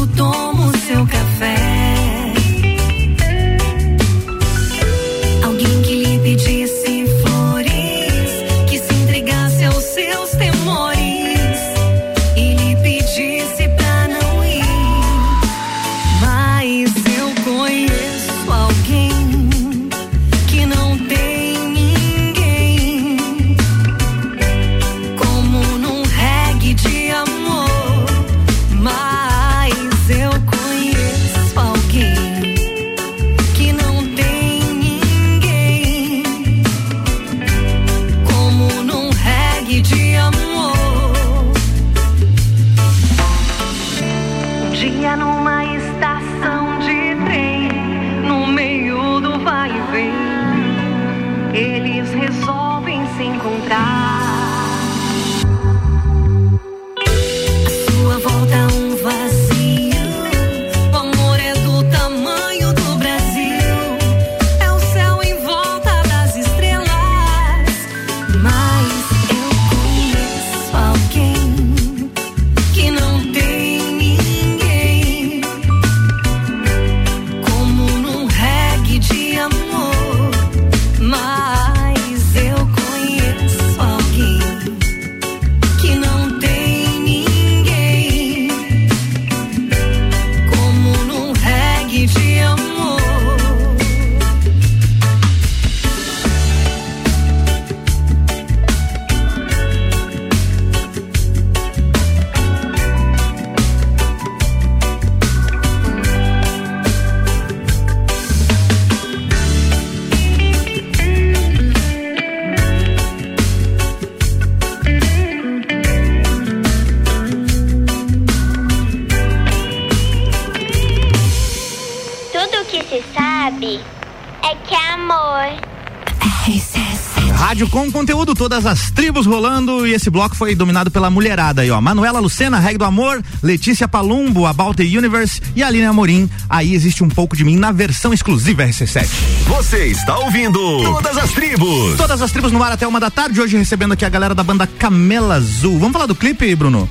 rolando 129.28 129.86
e 129.86 129.92
esse 129.92 130.10
bloco 130.10 130.34
foi 130.34 130.54
dominado 130.54 130.90
pela 130.90 131.10
mulherada 131.10 131.62
aí, 131.62 131.70
ó. 131.70 131.80
Manuela 131.80 132.18
Lucena, 132.20 132.58
Reg 132.58 132.78
do 132.78 132.84
Amor, 132.84 133.22
Letícia 133.42 133.86
Palumbo, 133.86 134.46
About 134.46 134.76
the 134.76 134.98
Universe 134.98 135.40
e 135.54 135.62
Aline 135.62 135.86
Amorim. 135.86 136.28
Aí 136.48 136.74
existe 136.74 137.04
um 137.04 137.08
pouco 137.08 137.36
de 137.36 137.44
mim 137.44 137.56
na 137.56 137.70
versão 137.70 138.12
exclusiva 138.12 138.64
RC7. 138.64 139.06
Você 139.46 139.86
está 139.86 140.18
ouvindo 140.18 140.58
Todas 140.82 141.16
as 141.16 141.30
tribos. 141.32 141.96
Todas 141.96 142.20
as 142.22 142.32
tribos 142.32 142.52
no 142.52 142.62
ar 142.62 142.72
até 142.72 142.86
uma 142.86 142.98
da 142.98 143.10
tarde, 143.10 143.40
hoje 143.40 143.56
recebendo 143.56 143.92
aqui 143.92 144.04
a 144.04 144.08
galera 144.08 144.34
da 144.34 144.42
banda 144.42 144.66
Camela 144.66 145.36
Azul. 145.36 145.78
Vamos 145.78 145.92
falar 145.92 146.06
do 146.06 146.14
clipe, 146.14 146.54
Bruno? 146.54 146.88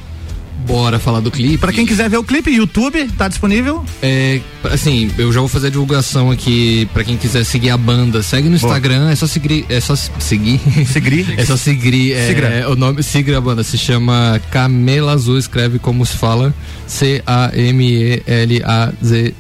Bora 0.68 1.00
falar 1.00 1.22
do 1.22 1.32
clipe. 1.32 1.58
Pra 1.58 1.72
quem 1.72 1.86
quiser 1.86 2.10
ver 2.10 2.18
o 2.18 2.24
clipe, 2.24 2.52
YouTube, 2.52 3.08
tá 3.18 3.28
disponível? 3.28 3.84
É, 4.02 4.42
assim, 4.66 5.10
eu 5.18 5.32
já 5.32 5.40
vou 5.40 5.48
fazer 5.48 5.68
a 5.68 5.70
divulgação 5.70 6.30
aqui 6.30 6.88
pra 6.94 7.04
quem 7.04 7.16
quiser 7.16 7.44
seguir 7.46 7.70
a 7.70 7.78
banda. 7.78 8.22
Segue 8.22 8.50
no 8.50 8.58
Boa. 8.60 8.70
Instagram, 8.72 9.10
é 9.10 9.16
só 9.16 9.26
seguir, 9.28 9.66
é 9.70 9.80
só 9.80 9.96
se- 9.96 10.12
seguir. 10.20 10.60
Seguir? 10.86 11.34
é 11.40 11.46
só 11.46 11.56
seguir. 11.56 12.12
É, 12.14 12.28
Sigra. 12.28 12.70
o 12.70 12.76
nome, 12.76 13.02
siga 13.02 13.38
a 13.38 13.42
banda, 13.42 13.64
se 13.64 13.78
chama 13.78 14.42
Camela 14.52 15.14
Azul, 15.14 15.38
escreve 15.38 15.80
como 15.80 16.06
se 16.06 16.18
fala 16.18 16.54
C 16.86 17.22
A 17.26 17.52
M 17.56 17.86
E 17.94 18.24
L 18.28 18.62
A 18.66 18.92
Z 19.04 19.34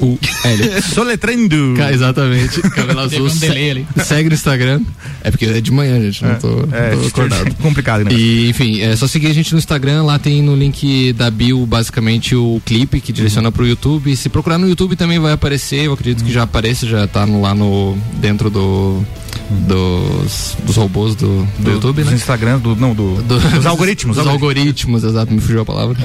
U 0.00 0.18
L. 0.44 0.82
Soletrando. 0.82 1.74
Exatamente. 1.92 2.60
Teve 2.62 2.98
Azul. 2.98 3.26
um 3.28 3.36
delay 3.36 3.70
ali. 3.70 3.86
Segue 4.04 4.28
no 4.28 4.34
Instagram. 4.34 4.80
É 5.22 5.30
porque 5.30 5.46
é 5.46 5.60
de 5.60 5.70
manhã, 5.70 6.00
gente. 6.00 6.24
Não 6.24 6.34
tô, 6.36 6.48
É, 6.72 6.94
não 6.94 7.00
tô 7.02 7.06
acordado. 7.08 7.46
é 7.48 7.50
complicado, 7.62 8.04
né? 8.04 8.12
E, 8.12 8.48
enfim, 8.50 8.80
é 8.80 8.94
só 8.96 9.06
seguir 9.06 9.28
a 9.28 9.32
gente 9.32 9.52
no 9.52 9.58
Instagram, 9.58 10.02
lá 10.02 10.18
tem 10.18 10.42
no 10.42 10.54
link 10.56 11.12
da 11.14 11.30
bio 11.30 11.64
basicamente 11.66 12.34
o 12.34 12.60
clipe 12.64 13.00
que 13.00 13.12
direciona 13.12 13.50
pro 13.52 13.66
YouTube. 13.66 14.14
Se 14.16 14.28
procurar 14.28 14.58
no 14.58 14.68
YouTube 14.68 14.96
também 14.96 15.18
vai 15.18 15.32
aparecer, 15.32 15.84
eu 15.86 15.92
acredito 15.92 16.24
que 16.24 16.32
já 16.32 16.42
apareça, 16.42 16.86
já 16.86 17.06
tá 17.06 17.24
no- 17.24 17.40
lá 17.40 17.54
no 17.54 17.96
dentro 18.20 18.50
do 18.50 19.04
dos, 19.66 20.56
dos 20.64 20.76
robôs 20.76 21.14
do, 21.14 21.46
do, 21.58 21.70
YouTube, 21.70 22.02
dos 22.02 22.10
né? 22.10 22.16
Instagram, 22.16 22.58
do, 22.58 22.76
não, 22.76 22.94
do, 22.94 23.22
dos 23.22 23.66
algoritmos. 23.66 24.16
Dos 24.16 24.26
algoritmos, 24.26 25.04
exato, 25.04 25.32
me 25.32 25.40
fugiu 25.40 25.62
a 25.62 25.64
palavra. 25.64 25.96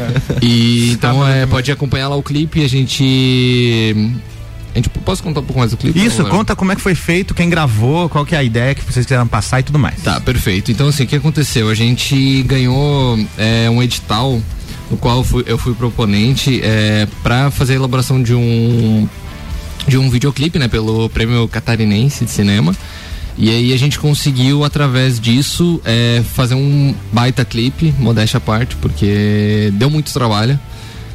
E 0.41 0.91
então 0.91 1.27
é, 1.27 1.45
pode 1.45 1.71
acompanhar 1.71 2.07
lá 2.07 2.15
o 2.15 2.23
clipe, 2.23 2.63
a 2.63 2.69
gente 2.69 3.95
a 4.73 4.77
gente 4.77 4.89
posso 4.89 5.23
contar 5.23 5.39
um 5.39 5.43
pouco 5.43 5.59
mais 5.59 5.71
do 5.71 5.77
clipe? 5.77 6.03
Isso, 6.03 6.23
conta 6.26 6.55
como 6.55 6.71
é 6.71 6.76
que 6.76 6.81
foi 6.81 6.95
feito, 6.95 7.34
quem 7.34 7.49
gravou, 7.49 8.07
qual 8.07 8.26
que 8.26 8.35
é 8.35 8.38
a 8.38 8.43
ideia 8.43 8.76
que 8.76 8.84
vocês 8.84 9.05
quiseram 9.05 9.27
passar 9.27 9.59
e 9.59 9.63
tudo 9.63 9.80
mais. 9.80 10.01
Tá, 10.01 10.19
perfeito. 10.19 10.71
Então, 10.71 10.88
assim, 10.88 11.03
o 11.03 11.07
que 11.07 11.15
aconteceu? 11.15 11.69
A 11.69 11.76
gente 11.76 12.43
ganhou 12.43 13.19
é, 13.38 13.69
um 13.69 13.81
edital 13.81 14.39
no 14.91 14.97
qual 14.97 15.17
eu 15.17 15.23
fui, 15.23 15.43
eu 15.47 15.57
fui 15.57 15.73
proponente 15.73 16.61
é, 16.63 17.07
para 17.23 17.49
fazer 17.51 17.73
a 17.73 17.76
elaboração 17.77 18.21
de 18.21 18.34
um 18.34 19.07
de 19.88 19.97
um 19.97 20.09
videoclipe, 20.09 20.59
né, 20.59 20.67
pelo 20.67 21.09
Prêmio 21.09 21.47
Catarinense 21.47 22.23
de 22.23 22.31
Cinema. 22.31 22.76
E 23.41 23.49
aí 23.49 23.74
a 23.74 23.78
gente 23.78 23.98
conseguiu, 23.98 24.66
através 24.66 25.18
disso, 25.18 25.80
é, 25.86 26.22
fazer 26.36 26.56
um 26.56 26.94
baita 27.14 27.45
clipe, 27.45 27.95
modéstia 27.98 28.38
à 28.38 28.41
parte, 28.41 28.76
porque 28.76 29.72
deu 29.76 29.90
muito 29.90 30.11
trabalho. 30.11 30.60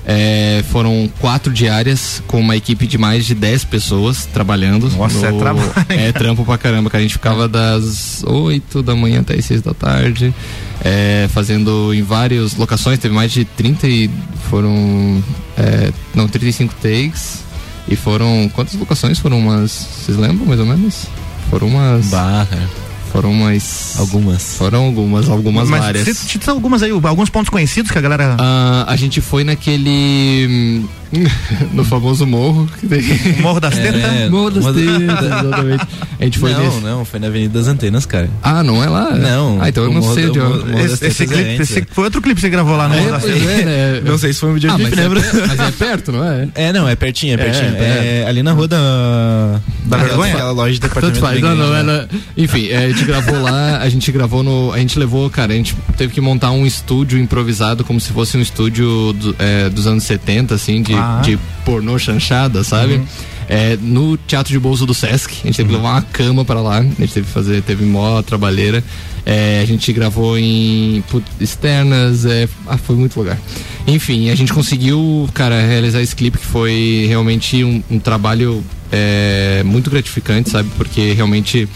É, 0.07 0.63
foram 0.71 1.11
quatro 1.19 1.53
diárias 1.53 2.23
com 2.27 2.41
uma 2.41 2.57
equipe 2.57 2.87
de 2.87 2.97
mais 2.97 3.27
de 3.27 3.35
10 3.35 3.65
pessoas 3.65 4.25
trabalhando. 4.25 4.91
Nossa, 4.97 5.27
é 5.27 5.33
trabalho, 5.33 5.73
É 5.89 6.13
trampo 6.13 6.47
pra 6.47 6.57
caramba, 6.57 6.89
cara. 6.89 7.01
A 7.01 7.03
gente 7.03 7.15
ficava 7.15 7.47
das 7.47 8.23
8 8.27 8.83
da 8.83 8.95
manhã 8.95 9.21
até 9.21 9.35
as 9.35 9.45
6 9.45 9.61
da 9.61 9.75
tarde, 9.75 10.35
é, 10.83 11.29
fazendo 11.31 11.93
em 11.93 12.03
várias 12.03 12.57
locações. 12.57 12.99
Teve 12.99 13.15
mais 13.15 13.33
de 13.33 13.45
30 13.45 13.87
e 13.87 14.11
foram. 14.49 15.23
é, 15.59 15.93
não, 16.15 16.27
35 16.27 16.75
takes. 16.81 17.45
E 17.87 17.97
foram. 17.97 18.51
Quantas 18.55 18.75
locações 18.75 19.19
foram 19.19 19.39
umas. 19.39 19.71
Vocês 19.71 20.17
lembram 20.17 20.47
mais 20.47 20.59
ou 20.59 20.65
menos? 20.67 21.07
Foram 21.55 21.69
umas. 21.69 22.07
Barra. 22.07 22.69
Foram 23.13 23.31
umas. 23.31 23.95
Algumas. 23.97 24.57
Foram 24.57 24.87
algumas, 24.87 25.29
algumas 25.29 25.69
Mas 25.69 25.81
várias. 25.85 26.05
cita- 26.05 26.19
cita 26.29 26.51
algumas 26.51 26.83
aí, 26.83 26.91
alguns 26.91 27.31
pontos 27.31 27.49
conhecidos 27.49 27.93
que 27.93 27.97
a 27.97 28.01
galera. 28.01 28.37
Ah, 28.41 28.85
a 28.89 28.97
gente 28.97 29.21
foi 29.21 29.45
naquele. 29.45 30.85
no 31.73 31.85
famoso 31.85 32.27
morro. 32.27 32.69
que 32.81 32.87
tem- 32.87 33.03
Morro 33.41 33.61
das 33.61 33.75
Tetas? 33.75 34.03
É, 34.03 34.29
morro 34.29 34.51
das 34.51 34.65
Tetas, 34.65 35.25
exatamente. 35.25 35.87
A 36.21 36.25
gente 36.25 36.39
foi 36.39 36.53
não, 36.53 36.61
nesse. 36.65 36.81
não, 36.81 37.05
foi 37.05 37.21
na 37.21 37.27
Avenida 37.27 37.59
das 37.59 37.69
Antenas, 37.69 38.07
cara. 38.07 38.31
Ah, 38.43 38.63
não 38.63 38.83
é 38.83 38.89
lá? 38.89 39.11
Não. 39.13 39.59
Ah, 39.61 39.69
então 39.69 39.85
eu 39.85 39.93
não 39.93 40.01
Morro 40.01 40.15
sei 40.15 40.27
do- 40.27 40.33
de. 40.33 40.39
Morro 40.41 40.79
Esse, 40.85 41.07
esse 41.07 41.23
é 41.23 41.27
clipe, 41.27 41.63
esse- 41.63 41.79
é. 41.81 41.87
foi 41.91 42.05
outro 42.05 42.21
clipe 42.23 42.37
que 42.37 42.41
você 42.41 42.51
gravou 42.51 42.77
lá 42.77 42.89
no 42.89 42.95
É, 42.95 42.99
Morro 43.01 43.13
das 43.13 43.25
Tetas. 43.25 43.43
é, 43.49 43.65
né? 43.65 44.01
Não 44.05 44.19
sei 44.19 44.33
se 44.33 44.41
foi 44.41 44.49
um 44.49 44.53
Ah, 44.53 44.55
videoclipe, 44.55 44.91
mas, 44.97 44.99
né, 44.99 45.05
é, 45.43 45.47
mas 45.47 45.61
é 45.61 45.71
perto, 45.71 46.13
não 46.13 46.25
é? 46.25 46.49
É, 46.55 46.73
não, 46.73 46.89
é 46.89 46.95
pertinho, 46.97 47.35
é 47.35 47.37
pertinho. 47.37 47.75
É, 47.77 48.23
É, 48.23 48.25
ali 48.29 48.43
na 48.43 48.53
rua 48.53 48.69
da. 48.69 49.61
Da 49.87 49.97
aquela- 49.97 50.09
vergonha? 50.09 50.35
Aquela 50.35 50.53
loja 50.53 50.73
de 50.75 50.81
Tanto 50.81 50.95
departamento. 50.95 51.21
faz, 51.21 51.41
da 51.41 51.49
não, 51.55 51.57
não, 51.57 51.73
né? 51.73 51.81
ela, 51.81 52.09
enfim, 52.37 52.69
é, 52.69 52.85
a 52.87 52.89
gente 52.89 53.05
gravou 53.05 53.41
lá, 53.43 53.79
a 53.79 53.89
gente 53.89 54.11
gravou 54.13 54.43
no. 54.43 54.73
A 54.73 54.79
gente 54.79 54.99
levou, 54.99 55.29
cara, 55.31 55.53
a 55.53 55.57
gente 55.57 55.77
teve 55.97 56.13
que 56.13 56.21
montar 56.21 56.51
um 56.51 56.65
estúdio 56.67 57.19
improvisado 57.19 57.85
como 57.85 58.01
se 58.01 58.13
fosse 58.13 58.37
um 58.37 58.41
estúdio 58.41 59.13
do- 59.13 59.37
é, 59.39 59.69
dos 59.69 59.87
anos 59.87 60.05
70, 60.05 60.55
assim, 60.55 60.83
de, 60.83 60.93
Ah. 61.05 61.21
de 61.23 61.39
pornô 61.65 61.99
chanchada, 61.99 62.63
sabe? 62.65 63.03
É, 63.49 63.77
no 63.81 64.17
Teatro 64.17 64.53
de 64.53 64.59
Bolso 64.59 64.87
do 64.87 64.95
Sesc, 64.95 65.35
a 65.43 65.47
gente 65.47 65.57
teve 65.57 65.69
que 65.69 65.75
levar 65.77 65.91
uma 65.93 66.03
cama 66.03 66.45
pra 66.47 66.61
lá, 66.63 66.79
a 66.79 66.83
gente 66.83 67.13
teve 67.13 67.27
que 67.27 67.33
fazer, 67.33 67.63
teve 67.63 67.85
mó 67.85 68.23
trabalheira. 68.23 68.83
É, 69.27 69.61
a 69.63 69.67
gente 69.67 69.91
gravou 69.93 70.39
em 70.39 71.03
externas, 71.41 72.25
é, 72.27 72.49
ah, 72.67 72.77
foi 72.79 72.95
muito 72.97 73.19
lugar. 73.19 73.39
Enfim, 73.87 74.31
a 74.31 74.35
gente 74.35 74.53
conseguiu, 74.53 75.29
cara, 75.35 75.61
realizar 75.67 76.01
esse 76.03 76.15
clipe 76.17 76.39
que 76.39 76.45
foi 76.47 77.05
realmente 77.09 77.63
um, 77.65 77.83
um 77.91 77.99
trabalho 77.99 78.63
é, 78.93 79.63
muito 79.65 79.91
gratificante, 79.91 80.51
sabe? 80.51 80.69
Porque 80.77 81.13
realmente 81.13 81.69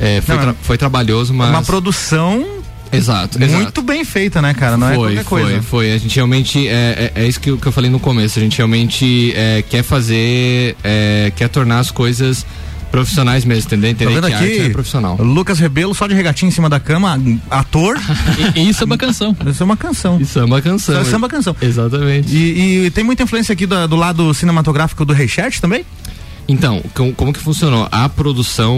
é, 0.00 0.20
foi, 0.20 0.34
Não, 0.36 0.42
tra- 0.42 0.54
foi 0.62 0.78
trabalhoso, 0.78 1.32
mas. 1.34 1.50
Uma 1.50 1.62
produção 1.62 2.44
Exato, 2.92 3.38
muito 3.38 3.54
exato. 3.54 3.82
bem 3.82 4.04
feita, 4.04 4.42
né, 4.42 4.52
cara? 4.54 4.76
Não 4.76 4.88
é 4.88 4.94
foi, 4.94 5.14
qualquer 5.14 5.24
foi, 5.24 5.42
coisa. 5.42 5.62
foi. 5.62 5.92
A 5.92 5.98
gente 5.98 6.14
realmente, 6.16 6.68
é, 6.68 7.12
é, 7.16 7.22
é 7.22 7.26
isso 7.26 7.40
que, 7.40 7.50
eu- 7.50 7.58
que 7.58 7.66
eu 7.66 7.72
falei 7.72 7.90
no 7.90 7.98
começo, 7.98 8.38
a 8.38 8.42
gente 8.42 8.56
realmente 8.58 9.32
é, 9.34 9.62
quer 9.68 9.82
fazer, 9.82 10.76
é, 10.84 11.32
quer 11.34 11.48
tornar 11.48 11.78
as 11.78 11.90
coisas 11.90 12.44
profissionais 12.90 13.42
mesmo, 13.46 13.68
entendeu? 13.68 13.88
Tá 13.94 14.04
Entender 14.04 14.14
vendo 14.20 14.26
que 14.26 14.34
arte 14.34 14.58
é 14.58 14.62
aqui? 14.64 14.70
profissional. 14.74 15.16
Lucas 15.16 15.58
Rebelo 15.58 15.94
só 15.94 16.06
de 16.06 16.14
regatinho 16.14 16.48
em 16.48 16.52
cima 16.52 16.68
da 16.68 16.78
cama, 16.78 17.18
ator. 17.50 17.96
E, 18.54 18.68
isso 18.68 18.82
é 18.82 18.84
uma 18.84 18.98
canção. 18.98 19.34
Isso 19.46 19.62
é 19.62 19.64
uma 19.64 19.76
canção. 19.78 20.20
Isso 20.20 20.38
é 20.38 20.44
uma 20.44 20.60
canção. 20.60 21.00
Isso 21.00 21.14
é 21.14 21.16
uma 21.16 21.28
canção. 21.30 21.56
Exatamente. 21.62 22.28
E, 22.36 22.84
e 22.86 22.90
tem 22.90 23.02
muita 23.02 23.22
influência 23.22 23.54
aqui 23.54 23.64
do, 23.64 23.88
do 23.88 23.96
lado 23.96 24.34
cinematográfico 24.34 25.06
do 25.06 25.14
Rei 25.14 25.26
Chat 25.26 25.58
também? 25.58 25.86
Então, 26.48 26.82
com- 26.94 27.12
como 27.12 27.32
que 27.32 27.38
funcionou? 27.40 27.88
A 27.90 28.08
produção, 28.08 28.76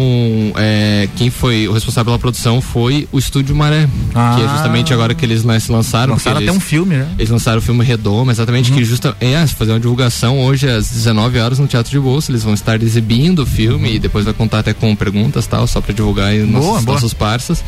é, 0.57 1.09
quem 1.17 1.31
foi 1.31 1.67
o 1.67 1.73
responsável 1.73 2.07
pela 2.13 2.19
produção 2.19 2.61
foi 2.61 3.09
o 3.11 3.19
Estúdio 3.19 3.55
Maré, 3.57 3.89
Ah. 4.15 4.35
que 4.37 4.45
é 4.45 4.49
justamente 4.49 4.93
agora 4.93 5.15
que 5.15 5.25
eles 5.25 5.41
se 5.63 5.73
lançaram. 5.73 6.13
Lançaram 6.15 6.37
até 6.37 6.45
eles- 6.47 6.57
um 6.57 6.61
filme, 6.61 6.97
né? 6.97 7.09
Eles 7.19 7.31
lançaram 7.31 7.59
o 7.59 7.63
filme 7.63 7.85
Redoma, 7.85 8.33
exatamente, 8.33 8.71
Uhum. 8.71 8.77
que 8.79 8.85
justa 8.85 9.17
é 9.21 9.47
fazer 9.47 9.73
uma 9.73 9.81
divulgação 9.81 10.41
hoje 10.41 10.69
às 10.69 10.89
19 10.91 11.39
horas 11.39 11.59
no 11.59 11.67
Teatro 11.67 11.91
de 11.91 11.99
Bolsa. 11.99 12.31
Eles 12.31 12.43
vão 12.45 12.55
estar 12.55 12.83
exibindo 12.83 13.41
o 13.41 13.47
filme 13.47 13.95
e 13.95 13.99
depois 13.99 14.25
vai 14.25 14.35
contar 14.35 14.61
até 14.61 14.73
com 14.75 14.95
perguntas 14.95 15.47
tal, 15.47 15.67
só 15.67 15.81
pra 15.81 15.93
divulgar 15.95 16.29
aí 16.29 16.41
Uhum. 16.43 16.53
Boa, 16.53 16.63
nossos, 16.67 16.85
boa. 16.85 16.95
nossos 16.97 17.15
parceiros. 17.15 17.65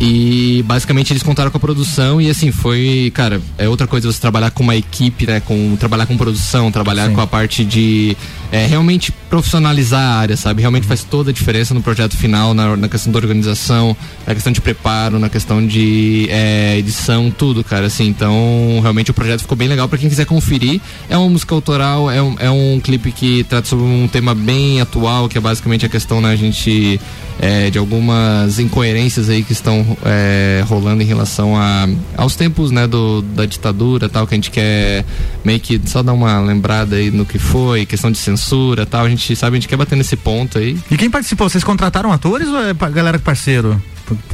E 0.00 0.62
basicamente 0.66 1.12
eles 1.12 1.22
contaram 1.22 1.50
com 1.50 1.56
a 1.56 1.60
produção 1.60 2.20
e 2.20 2.30
assim, 2.30 2.50
foi, 2.50 3.10
cara, 3.14 3.40
é 3.58 3.68
outra 3.68 3.86
coisa 3.86 4.10
você 4.10 4.20
trabalhar 4.20 4.50
com 4.50 4.62
uma 4.62 4.76
equipe, 4.76 5.26
né? 5.26 5.40
Com, 5.40 5.76
trabalhar 5.78 6.06
com 6.06 6.16
produção, 6.16 6.70
trabalhar 6.70 7.08
Sim. 7.08 7.14
com 7.14 7.20
a 7.20 7.26
parte 7.26 7.64
de 7.64 8.16
é, 8.52 8.66
realmente 8.66 9.10
profissionalizar 9.30 10.02
a 10.02 10.14
área, 10.16 10.36
sabe? 10.36 10.60
Realmente 10.60 10.86
faz 10.86 11.02
toda 11.02 11.30
a 11.30 11.32
diferença 11.32 11.72
no 11.72 11.80
projeto 11.80 12.14
final, 12.14 12.52
na, 12.52 12.76
na 12.76 12.86
questão 12.86 13.10
da 13.10 13.18
organização, 13.18 13.96
na 14.26 14.34
questão 14.34 14.52
de 14.52 14.60
preparo, 14.60 15.18
na 15.18 15.30
questão 15.30 15.66
de 15.66 16.28
é, 16.30 16.76
edição, 16.76 17.30
tudo, 17.30 17.64
cara. 17.64 17.86
Assim, 17.86 18.06
então 18.06 18.78
realmente 18.82 19.10
o 19.10 19.14
projeto 19.14 19.40
ficou 19.40 19.56
bem 19.56 19.68
legal 19.68 19.88
pra 19.88 19.96
quem 19.96 20.06
quiser 20.06 20.26
conferir. 20.26 20.82
É 21.08 21.16
uma 21.16 21.30
música 21.30 21.54
autoral, 21.54 22.10
é 22.10 22.22
um, 22.22 22.36
é 22.38 22.50
um 22.50 22.78
clipe 22.78 23.10
que 23.10 23.42
trata 23.44 23.66
sobre 23.66 23.86
um 23.86 24.06
tema 24.06 24.34
bem 24.34 24.82
atual, 24.82 25.30
que 25.30 25.38
é 25.38 25.40
basicamente 25.40 25.86
a 25.86 25.88
questão, 25.88 26.20
né, 26.20 26.30
a 26.32 26.36
gente. 26.36 27.00
É, 27.40 27.70
de 27.70 27.78
algumas 27.78 28.58
incoerências 28.58 29.28
aí 29.28 29.42
que 29.42 29.52
estão 29.52 29.96
é, 30.04 30.62
rolando 30.66 31.02
em 31.02 31.06
relação 31.06 31.56
a, 31.56 31.88
aos 32.16 32.36
tempos 32.36 32.70
né, 32.70 32.86
do, 32.86 33.22
da 33.22 33.46
ditadura 33.46 34.08
tal, 34.08 34.26
que 34.26 34.34
a 34.34 34.36
gente 34.36 34.50
quer 34.50 35.04
meio 35.44 35.60
que 35.60 35.80
só 35.86 36.02
dar 36.02 36.12
uma 36.12 36.40
lembrada 36.40 36.96
aí 36.96 37.10
no 37.10 37.24
que 37.24 37.38
foi, 37.38 37.86
questão 37.86 38.10
de 38.10 38.18
censura 38.18 38.86
tal, 38.86 39.04
a 39.04 39.08
gente 39.08 39.34
sabe, 39.34 39.56
a 39.56 39.60
gente 39.60 39.68
quer 39.68 39.76
bater 39.76 39.96
nesse 39.96 40.16
ponto 40.16 40.58
aí. 40.58 40.76
E 40.90 40.96
quem 40.96 41.10
participou? 41.10 41.48
Vocês 41.48 41.64
contrataram 41.64 42.12
atores 42.12 42.48
ou 42.48 42.58
é 42.58 42.74
galera 42.74 43.18
parceiro? 43.18 43.80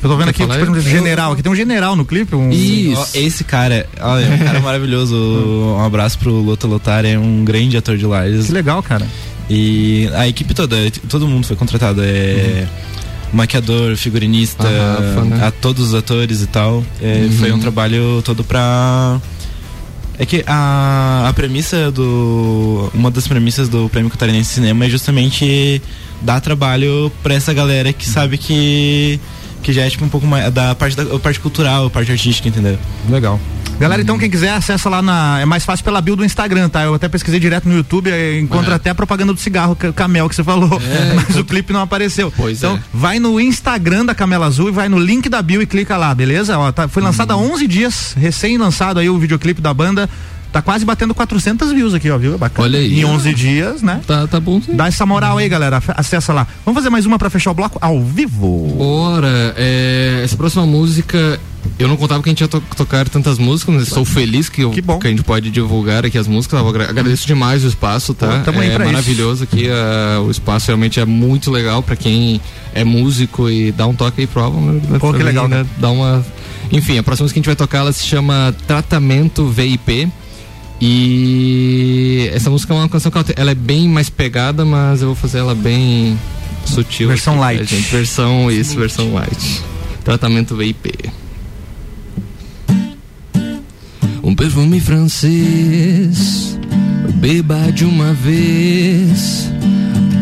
Eu 0.02 0.08
tô 0.08 0.16
vendo 0.16 0.30
aqui, 0.30 0.42
falar 0.42 0.54
por 0.54 0.62
exemplo, 0.62 0.80
aí? 0.80 0.90
general. 0.90 1.32
Aqui 1.32 1.42
tem 1.42 1.52
um 1.52 1.56
general 1.56 1.94
no 1.94 2.04
clipe. 2.04 2.34
Um... 2.34 2.50
Ó, 2.96 3.06
esse 3.14 3.44
cara, 3.44 3.86
olha, 4.00 4.24
é 4.24 4.34
um 4.34 4.38
cara 4.38 4.60
maravilhoso. 4.60 5.16
Um 5.78 5.84
abraço 5.84 6.18
pro 6.18 6.32
Loto 6.32 6.66
Lotar, 6.66 7.04
é 7.04 7.16
um 7.18 7.44
grande 7.44 7.76
ator 7.76 7.96
de 7.96 8.04
Lages. 8.04 8.46
Que 8.46 8.52
legal, 8.52 8.82
cara. 8.82 9.06
E 9.48 10.08
a 10.14 10.28
equipe 10.28 10.52
toda, 10.54 10.76
todo 11.08 11.26
mundo 11.26 11.46
foi 11.46 11.56
contratado. 11.56 12.02
É. 12.02 12.66
Maquiador, 13.32 13.94
figurinista, 13.96 14.66
A 14.66 14.92
Rafa, 14.94 15.24
né? 15.24 15.46
a 15.46 15.50
todos 15.50 15.88
os 15.88 15.94
atores 15.94 16.40
e 16.42 16.46
tal. 16.46 16.82
É, 17.00 17.24
Uhum. 17.24 17.32
Foi 17.32 17.52
um 17.52 17.58
trabalho 17.58 18.22
todo 18.24 18.42
pra. 18.42 19.20
É 20.18 20.24
que 20.26 20.42
a, 20.46 21.26
a 21.28 21.32
premissa 21.32 21.90
do. 21.90 22.90
Uma 22.94 23.10
das 23.10 23.28
premissas 23.28 23.68
do 23.68 23.88
Prêmio 23.88 24.10
Catarinense 24.10 24.48
de 24.48 24.54
Cinema 24.54 24.86
é 24.86 24.88
justamente 24.90 25.80
dar 26.22 26.40
trabalho 26.40 27.12
pra 27.22 27.34
essa 27.34 27.52
galera 27.52 27.92
que 27.92 28.08
sabe 28.08 28.38
que. 28.38 29.20
Que 29.62 29.72
já 29.72 29.82
é 29.82 29.90
tipo 29.90 30.05
um 30.05 30.09
pouco 30.09 30.26
mais 30.26 30.52
da 30.52 30.74
parte 30.74 30.97
da 30.97 31.05
parte 31.18 31.40
cultural, 31.40 31.86
a 31.86 31.90
parte 31.90 32.10
artística, 32.12 32.48
entendeu? 32.48 32.78
Legal. 33.09 33.39
Galera, 33.78 34.02
então 34.02 34.18
quem 34.18 34.28
quiser 34.28 34.51
acessa 34.51 34.89
lá 34.89 35.01
na. 35.01 35.39
É 35.40 35.44
mais 35.44 35.64
fácil 35.64 35.85
pela 35.85 36.01
bio 36.01 36.16
do 36.16 36.24
Instagram, 36.24 36.68
tá? 36.68 36.82
Eu 36.82 36.94
até 36.94 37.09
pesquisei 37.09 37.39
direto 37.39 37.68
no 37.68 37.76
YouTube, 37.76 38.10
encontra 38.40 38.72
É. 38.72 38.74
até 38.76 38.90
a 38.90 38.94
propaganda 38.94 39.32
do 39.32 39.39
cigarro 39.39 39.76
ca- 39.76 39.93
Camel 39.93 40.28
que 40.28 40.35
você 40.35 40.43
falou. 40.43 40.80
Mas 41.14 41.36
o 41.36 41.44
clipe 41.44 41.72
não 41.72 41.80
apareceu. 41.82 42.32
Pois 42.36 42.59
então, 42.59 42.74
é. 42.76 42.80
vai 42.93 43.20
no 43.20 43.39
Instagram 43.40 44.05
da 44.06 44.16
Camela 44.16 44.47
Azul 44.47 44.68
e 44.68 44.72
vai 44.72 44.89
no 44.89 44.98
link 44.98 45.28
da 45.28 45.40
bio 45.40 45.62
e 45.62 45.66
clica 45.66 45.97
lá, 45.97 46.12
beleza? 46.12 46.59
Ó, 46.59 46.72
tá- 46.72 46.89
foi 46.89 47.02
lançado 47.05 47.30
há 47.32 47.36
Uhum. 47.36 47.52
11 47.52 47.68
dias, 47.68 48.14
recém-lançado 48.18 48.98
aí 48.98 49.09
o 49.09 49.16
videoclipe 49.18 49.60
da 49.60 49.72
banda. 49.72 50.09
Tá 50.50 50.62
quase 50.62 50.84
batendo 50.84 51.14
400 51.14 51.72
views 51.72 51.92
aqui, 51.92 52.10
ó, 52.10 52.16
viu? 52.16 52.34
É 52.34 52.38
bacana. 52.38 52.66
Olha 52.66 52.78
aí. 52.78 53.00
Em 53.00 53.04
11 53.04 53.34
dias, 53.34 53.82
né? 53.82 54.00
Tá, 54.06 54.26
tá 54.26 54.40
bom 54.40 54.60
sim. 54.62 54.74
Dá 54.74 54.86
essa 54.88 55.04
moral 55.04 55.36
aí, 55.36 55.46
galera. 55.48 55.82
Acessa 55.88 56.32
lá. 56.32 56.46
Vamos 56.64 56.78
fazer 56.78 56.88
mais 56.88 57.04
uma 57.04 57.18
pra 57.18 57.28
fechar 57.28 57.50
o 57.50 57.54
bloco 57.54 57.78
ao 57.82 58.02
vivo. 58.02 58.74
Bora, 58.78 59.54
é, 59.58 60.22
essa 60.24 60.36
próxima 60.38 60.64
música, 60.64 61.38
eu 61.78 61.86
não 61.86 61.98
contava 61.98 62.22
que 62.22 62.30
a 62.30 62.32
gente 62.32 62.40
ia 62.40 62.48
to- 62.48 62.62
tocar 62.74 63.06
tantas 63.10 63.38
músicas, 63.38 63.74
mas 63.74 63.88
estou 63.88 64.06
feliz 64.06 64.48
que, 64.48 64.62
eu- 64.62 64.70
Que 64.70 64.80
bom. 64.80 64.98
a 65.02 65.06
gente 65.08 65.22
pode 65.22 65.50
divulgar 65.50 66.06
aqui 66.06 66.16
as 66.16 66.26
músicas. 66.26 66.58
Eu 66.58 66.66
agra- 66.66 66.88
agradeço 66.88 67.26
demais 67.26 67.62
o 67.62 67.68
espaço, 67.68 68.14
tá? 68.14 68.42
Pô, 68.42 68.52
é 68.62 68.70
pra 68.70 68.84
isso. 68.84 68.84
maravilhoso 68.86 69.44
aqui, 69.44 69.68
ah, 69.68 70.22
o 70.22 70.30
espaço 70.30 70.68
realmente 70.68 70.98
é 70.98 71.04
muito 71.04 71.50
legal 71.50 71.82
para 71.82 71.94
quem 71.94 72.40
é 72.74 72.84
músico 72.84 73.50
e 73.50 73.70
dá 73.70 73.86
um 73.86 73.94
toque 73.94 74.22
aí 74.22 74.26
pro 74.26 74.42
álbum. 74.42 74.62
né? 74.62 74.98
Pô, 74.98 75.12
que 75.12 75.22
legal, 75.22 75.46
né? 75.46 75.66
Dá 75.76 75.90
uma... 75.90 76.24
Enfim, 76.72 76.96
a 76.98 77.02
próxima 77.02 77.24
música 77.24 77.34
que 77.34 77.38
a 77.38 77.42
gente 77.42 77.46
vai 77.46 77.56
tocar, 77.56 77.78
ela 77.78 77.92
se 77.92 78.06
chama 78.06 78.54
Tratamento 78.66 79.46
VIP. 79.46 80.08
E 80.80 82.30
essa 82.32 82.48
música 82.50 82.72
é 82.72 82.76
uma 82.76 82.88
canção 82.88 83.10
que 83.10 83.18
ela, 83.18 83.26
ela 83.36 83.50
é 83.50 83.55
bem 83.55 83.88
mais 83.88 84.09
pegada, 84.09 84.64
mas 84.64 85.02
eu 85.02 85.09
vou 85.09 85.16
fazer 85.16 85.38
ela 85.38 85.55
bem 85.55 86.18
sutil. 86.64 87.09
Versão 87.09 87.38
light. 87.38 87.74
Versão, 87.90 88.50
isso, 88.50 88.76
versão 88.78 89.12
light. 89.12 89.62
Tratamento 90.05 90.56
VIP. 90.56 90.92
Um 94.22 94.34
perfume 94.34 94.78
francês, 94.78 96.59
beba 97.14 97.72
de 97.72 97.84
uma 97.84 98.12
vez. 98.12 99.50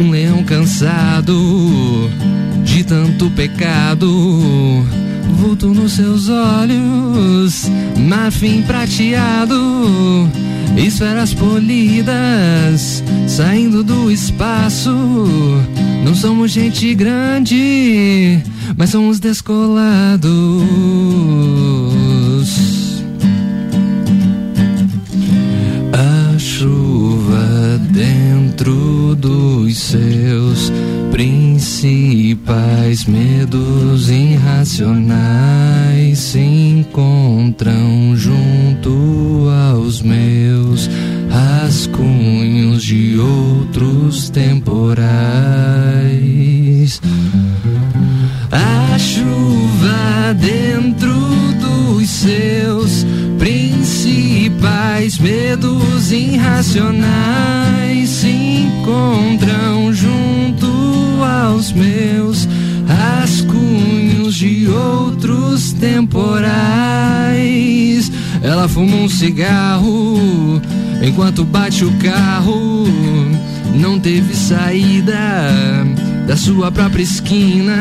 Um 0.00 0.10
leão 0.10 0.44
cansado 0.44 2.10
de 2.64 2.84
tanto 2.84 3.30
pecado. 3.30 4.06
Vulto 5.30 5.68
nos 5.68 5.92
seus 5.92 6.28
olhos, 6.28 7.70
marfim 8.08 8.62
prateado. 8.62 10.28
Esferas 10.76 11.32
polidas 11.32 13.02
saindo 13.26 13.82
do 13.82 14.10
espaço. 14.10 14.94
Não 16.04 16.14
somos 16.14 16.50
gente 16.50 16.94
grande, 16.94 18.40
mas 18.76 18.90
somos 18.90 19.18
descolados. 19.18 20.30
Dentro 27.96 29.16
dos 29.16 29.78
seus 29.78 30.70
principais 31.10 33.06
medos 33.06 34.10
irracionais 34.10 36.18
se 36.18 36.40
encontram 36.40 38.14
junto 38.14 39.48
aos 39.72 40.02
meus 40.02 40.90
rascunhos 41.30 42.84
de 42.84 43.18
outros 43.18 44.28
temporais. 44.28 45.00
A 48.52 48.98
chuva 48.98 50.34
dentro 50.34 51.14
dos 51.60 52.10
seus 52.10 53.06
principais 53.38 55.18
medos 55.18 56.10
irracionais 56.12 58.08
se 58.08 58.28
encontram 58.28 59.92
junto 59.92 60.66
aos 61.22 61.72
meus 61.72 62.48
rascunhos 62.86 64.34
de 64.34 64.68
outros 64.68 65.72
temporais. 65.72 66.56
Ela 68.42 68.68
fuma 68.68 68.96
um 68.96 69.08
cigarro 69.08 70.60
enquanto 71.02 71.44
bate 71.44 71.84
o 71.84 71.92
carro. 71.98 72.86
Não 73.74 73.98
teve 73.98 74.34
saída 74.34 75.18
da 76.26 76.36
sua 76.36 76.70
própria 76.72 77.02
esquina. 77.02 77.76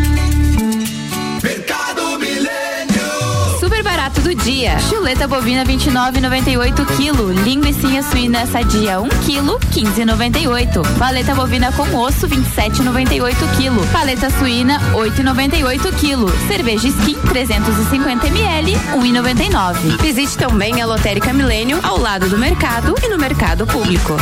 Do 4.31 4.35
dia. 4.43 4.79
Chuleta 4.79 5.27
bovina 5.27 5.65
29,98 5.65 6.85
kg. 6.85 7.33
Linguiça 7.43 8.01
suína 8.09 8.45
sadia 8.45 9.01
1 9.01 9.09
kg, 9.09 9.57
15,98. 9.71 10.97
Paleta 10.97 11.35
bovina 11.35 11.69
com 11.71 11.83
osso 11.95 12.27
27,98 12.27 13.35
kg. 13.57 13.87
Paleta 13.91 14.29
suína 14.29 14.79
8,98 14.93 15.91
kg. 15.93 16.29
Cerveja 16.47 16.87
Skin 16.87 17.17
350 17.29 18.27
ml 18.27 18.73
1,99. 18.93 20.01
Visite 20.01 20.37
também 20.37 20.81
a 20.81 20.85
Lotérica 20.85 21.33
Milênio 21.33 21.79
ao 21.83 21.99
lado 21.99 22.29
do 22.29 22.37
mercado 22.37 22.95
e 23.03 23.09
no 23.09 23.17
mercado 23.17 23.67
público. 23.67 24.15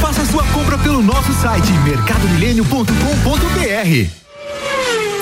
Faça 0.00 0.26
sua 0.26 0.42
compra 0.46 0.76
pelo 0.78 1.00
nosso 1.02 1.32
site 1.34 1.70
mercadomilênio.com.br. 1.84 4.19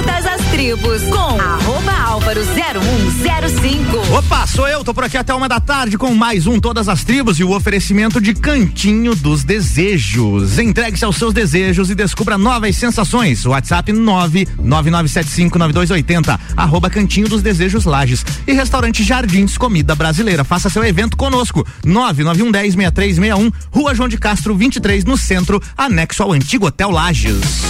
Todas 0.00 0.26
as 0.26 0.40
tribos 0.46 1.02
com 1.02 1.38
arroba 1.38 1.92
álvaro 1.92 2.40
0105. 2.42 3.98
Opa, 4.16 4.46
sou 4.46 4.66
eu, 4.66 4.82
tô 4.82 4.94
por 4.94 5.04
aqui 5.04 5.18
até 5.18 5.34
uma 5.34 5.46
da 5.46 5.60
tarde 5.60 5.98
com 5.98 6.14
mais 6.14 6.46
um 6.46 6.58
Todas 6.58 6.88
as 6.88 7.04
Tribos 7.04 7.38
e 7.38 7.44
o 7.44 7.54
oferecimento 7.54 8.18
de 8.18 8.32
Cantinho 8.32 9.14
dos 9.14 9.44
Desejos. 9.44 10.58
Entregue-se 10.58 11.04
aos 11.04 11.16
seus 11.16 11.34
desejos 11.34 11.90
e 11.90 11.94
descubra 11.94 12.38
novas 12.38 12.76
sensações. 12.76 13.44
WhatsApp 13.44 13.92
999759280, 13.92 16.40
arroba 16.56 16.88
Cantinho 16.88 17.28
dos 17.28 17.42
Desejos 17.42 17.84
Lages. 17.84 18.24
E 18.46 18.54
restaurante 18.54 19.04
Jardins 19.04 19.58
Comida 19.58 19.94
Brasileira. 19.94 20.44
Faça 20.44 20.70
seu 20.70 20.82
evento 20.82 21.14
conosco. 21.14 21.66
991106361, 21.84 23.52
Rua 23.70 23.94
João 23.94 24.08
de 24.08 24.16
Castro 24.16 24.56
23, 24.56 25.04
no 25.04 25.18
centro, 25.18 25.62
anexo 25.76 26.22
ao 26.22 26.32
antigo 26.32 26.68
Hotel 26.68 26.90
Lages. 26.90 27.60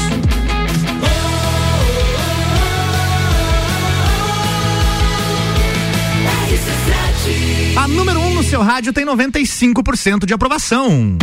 A 7.77 7.87
número 7.89 8.21
1 8.21 8.27
um 8.27 8.35
no 8.35 8.43
seu 8.43 8.63
rádio 8.63 8.93
tem 8.93 9.07
95% 9.07 10.27
de 10.27 10.35
aprovação. 10.35 11.17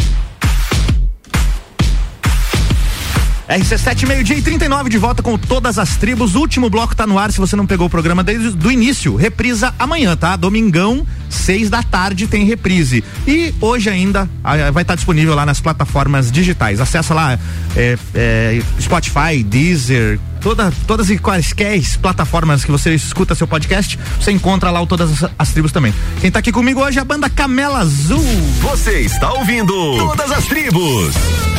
RC7, 3.48 4.06
meio-dia 4.06 4.38
e 4.38 4.42
39, 4.42 4.90
de 4.90 4.98
volta 4.98 5.24
com 5.24 5.38
todas 5.38 5.80
as 5.80 5.96
tribos. 5.96 6.36
O 6.36 6.40
último 6.40 6.70
bloco 6.70 6.94
tá 6.94 7.08
no 7.08 7.18
ar. 7.18 7.32
Se 7.32 7.40
você 7.40 7.56
não 7.56 7.66
pegou 7.66 7.88
o 7.88 7.90
programa 7.90 8.22
desde 8.22 8.68
o 8.68 8.72
início, 8.72 9.16
reprisa 9.16 9.74
amanhã, 9.80 10.18
tá? 10.18 10.36
Domingão, 10.36 11.08
seis 11.30 11.70
da 11.70 11.82
tarde, 11.82 12.28
tem 12.28 12.44
reprise. 12.44 13.04
E 13.26 13.54
hoje 13.62 13.90
ainda 13.90 14.30
ah, 14.44 14.70
vai 14.72 14.84
estar 14.84 14.96
disponível 14.96 15.34
lá 15.34 15.46
nas 15.46 15.62
plataformas 15.62 16.30
digitais. 16.30 16.82
Acessa 16.82 17.14
lá 17.14 17.40
é, 17.76 17.98
é, 18.14 18.62
Spotify, 18.82 19.42
Deezer, 19.44 20.20
toda, 20.42 20.72
todas 20.86 21.10
e 21.10 21.18
quaisquer 21.18 21.80
plataformas 22.02 22.64
que 22.64 22.72
você 22.72 22.94
escuta 22.94 23.36
seu 23.36 23.48
podcast, 23.48 24.00
você 24.20 24.32
encontra 24.32 24.72
lá 24.72 24.82
o 24.82 24.88
Todas 24.88 25.24
as, 25.24 25.32
as 25.38 25.52
Tribos 25.52 25.72
também. 25.72 25.94
Quem 26.22 26.32
tá 26.32 26.40
aqui 26.40 26.52
comigo 26.52 26.82
hoje 26.82 26.98
é 26.98 27.02
a 27.02 27.06
banda 27.06 27.30
Camela 27.30 27.80
Azul. 27.80 28.24
Você 28.62 29.02
está 29.02 29.34
ouvindo 29.34 29.74
Todas 29.98 30.32
as 30.32 30.46
Tribos. 30.46 31.14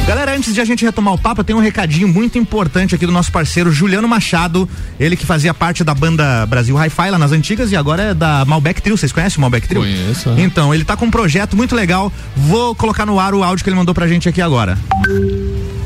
Galera, 0.07 0.35
antes 0.35 0.55
de 0.55 0.61
a 0.61 0.65
gente 0.65 0.85
retomar 0.85 1.13
o 1.13 1.19
papo, 1.19 1.45
tem 1.45 1.55
um 1.55 1.61
recadinho 1.61 2.09
muito 2.09 2.39
importante 2.39 2.95
aqui 2.95 3.05
do 3.05 3.13
nosso 3.13 3.31
parceiro 3.31 3.71
Juliano 3.71 4.09
Machado, 4.09 4.67
ele 4.99 5.17
que 5.17 5.27
fazia 5.27 5.53
parte 5.53 5.85
da 5.85 5.95
banda 5.95 6.47
Brasil 6.47 6.77
Hi-Fi 6.77 7.11
lá 7.11 7.19
nas 7.19 7.31
antigas 7.31 7.71
e 7.73 7.77
agora 7.77 8.03
é 8.03 8.15
da 8.15 8.45
Malbec 8.47 8.81
Trio. 8.81 8.97
Vocês 8.97 9.13
conhecem 9.13 9.37
o 9.37 9.41
Malbec 9.43 9.69
Trio? 9.69 9.83
Conheço. 9.83 10.31
Então, 10.39 10.75
ele 10.75 10.85
tá 10.85 10.97
com 10.97 11.05
um 11.05 11.11
projeto 11.11 11.57
muito 11.57 11.77
legal. 11.77 12.11
Vou 12.35 12.75
colocar 12.75 13.05
no 13.05 13.21
ar 13.21 13.35
o 13.35 13.43
áudio 13.43 13.63
que 13.63 13.69
ele 13.69 13.77
mandou 13.77 13.95
pra 13.95 14.09
gente 14.09 14.29
aqui 14.29 14.41
agora. 14.41 14.79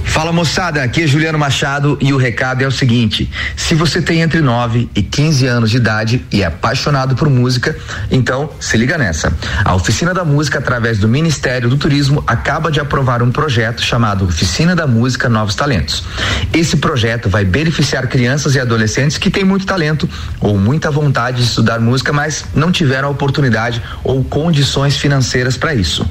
Fala 0.05 0.31
moçada, 0.31 0.83
aqui 0.83 1.03
é 1.03 1.07
Juliano 1.07 1.39
Machado 1.39 1.97
e 2.01 2.13
o 2.13 2.17
recado 2.17 2.63
é 2.63 2.67
o 2.67 2.71
seguinte: 2.71 3.31
se 3.57 3.75
você 3.75 4.03
tem 4.03 4.21
entre 4.21 4.41
9 4.41 4.89
e 4.95 5.03
15 5.03 5.47
anos 5.47 5.71
de 5.71 5.79
idade 5.79 6.25
e 6.31 6.43
é 6.43 6.47
apaixonado 6.47 7.15
por 7.17 7.31
música, 7.31 7.77
então 8.11 8.51
se 8.61 8.77
liga 8.77 8.99
nessa. 8.99 9.33
A 9.65 9.75
Oficina 9.75 10.13
da 10.13 10.25
Música, 10.25 10.59
através 10.59 10.99
do 10.99 11.09
Ministério 11.09 11.69
do 11.69 11.77
Turismo, 11.77 12.23
acaba 12.27 12.71
de 12.71 12.79
aprovar 12.79 13.23
um 13.23 13.33
projeto 13.33 13.83
chamado 13.83 14.27
Oficina 14.27 14.77
da 14.77 14.87
Música 14.87 15.29
Novos 15.29 15.55
Talentos. 15.55 16.05
Esse 16.53 16.77
projeto 16.77 17.31
vai 17.31 17.45
beneficiar 17.45 18.07
crianças 18.07 18.55
e 18.55 18.61
adolescentes 18.61 19.17
que 19.17 19.31
têm 19.31 19.45
muito 19.45 19.65
talento 19.65 20.09
ou 20.41 20.59
muita 20.59 20.91
vontade 20.91 21.39
de 21.39 21.45
estudar 21.45 21.81
música, 21.81 22.13
mas 22.13 22.45
não 22.55 22.71
tiveram 22.71 23.09
a 23.09 23.11
oportunidade 23.11 23.83
ou 24.05 24.23
condições 24.23 24.97
financeiras 24.97 25.57
para 25.57 25.75
isso. 25.75 26.07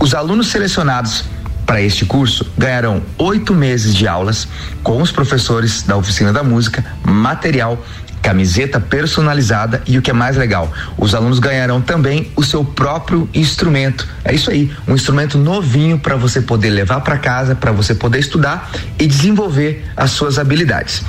Os 0.00 0.14
alunos 0.14 0.48
selecionados 0.48 1.35
para 1.66 1.82
este 1.82 2.04
curso 2.04 2.46
ganharão 2.56 3.02
oito 3.18 3.52
meses 3.52 3.94
de 3.94 4.06
aulas 4.06 4.46
com 4.82 5.02
os 5.02 5.10
professores 5.10 5.82
da 5.82 5.96
oficina 5.96 6.32
da 6.32 6.42
música, 6.42 6.84
material, 7.04 7.84
camiseta 8.22 8.80
personalizada 8.80 9.82
e 9.86 9.96
o 9.96 10.02
que 10.02 10.10
é 10.10 10.12
mais 10.12 10.36
legal, 10.36 10.72
os 10.98 11.14
alunos 11.14 11.38
ganharão 11.38 11.80
também 11.80 12.32
o 12.34 12.42
seu 12.42 12.64
próprio 12.64 13.28
instrumento. 13.32 14.08
É 14.24 14.34
isso 14.34 14.50
aí, 14.50 14.72
um 14.86 14.94
instrumento 14.94 15.38
novinho 15.38 15.96
para 15.96 16.16
você 16.16 16.40
poder 16.40 16.70
levar 16.70 17.02
para 17.02 17.18
casa, 17.18 17.54
para 17.54 17.70
você 17.70 17.94
poder 17.94 18.18
estudar 18.18 18.70
e 18.98 19.06
desenvolver 19.06 19.84
as 19.96 20.10
suas 20.10 20.40
habilidades. 20.40 21.04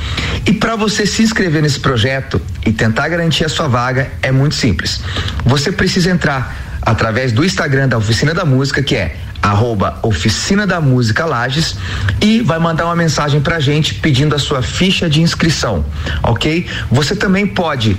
E 0.46 0.54
para 0.54 0.76
você 0.76 1.08
se 1.08 1.24
inscrever 1.24 1.64
nesse 1.64 1.80
projeto 1.80 2.40
e 2.64 2.72
tentar 2.72 3.10
garantir 3.10 3.46
a 3.46 3.50
sua 3.50 3.68
vaga 3.68 4.12
é 4.22 4.32
muito 4.32 4.54
simples. 4.54 5.02
Você 5.44 5.72
precisa 5.72 6.12
entrar 6.12 6.68
através 6.84 7.32
do 7.32 7.44
Instagram 7.44 7.90
da 7.90 7.98
Oficina 7.98 8.34
da 8.34 8.46
Música, 8.46 8.82
que 8.82 8.96
é 8.96 9.18
arroba 9.42 10.00
Oficina 10.04 10.66
da 10.66 10.82
Música 10.82 11.26
Lages 11.26 11.76
e 12.22 12.42
vai 12.42 12.60
mandar 12.60 12.86
uma 12.86 12.96
mensagem 12.96 13.42
pra 13.42 13.60
gente 13.60 13.94
pedindo 13.96 14.36
a 14.36 14.40
sua 14.40 14.62
ficha 14.62 15.10
de 15.10 15.22
inscrição, 15.22 15.86
ok? 16.24 16.68
Você 16.92 17.16
também 17.16 17.46
pode 17.46 17.98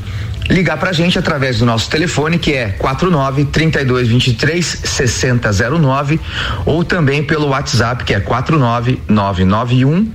ligar 0.49 0.79
pra 0.79 0.93
gente 0.93 1.19
através 1.19 1.59
do 1.59 1.67
nosso 1.67 1.91
telefone 1.91 2.39
que 2.39 2.55
é 2.55 2.71
49 2.71 3.45
32 3.47 4.09
23 4.09 4.81
6009 4.85 6.21
ou 6.65 6.83
também 6.85 7.23
pelo 7.23 7.49
WhatsApp 7.49 8.05
que 8.05 8.15
é 8.15 8.21
49 8.21 9.01
991 9.09 10.11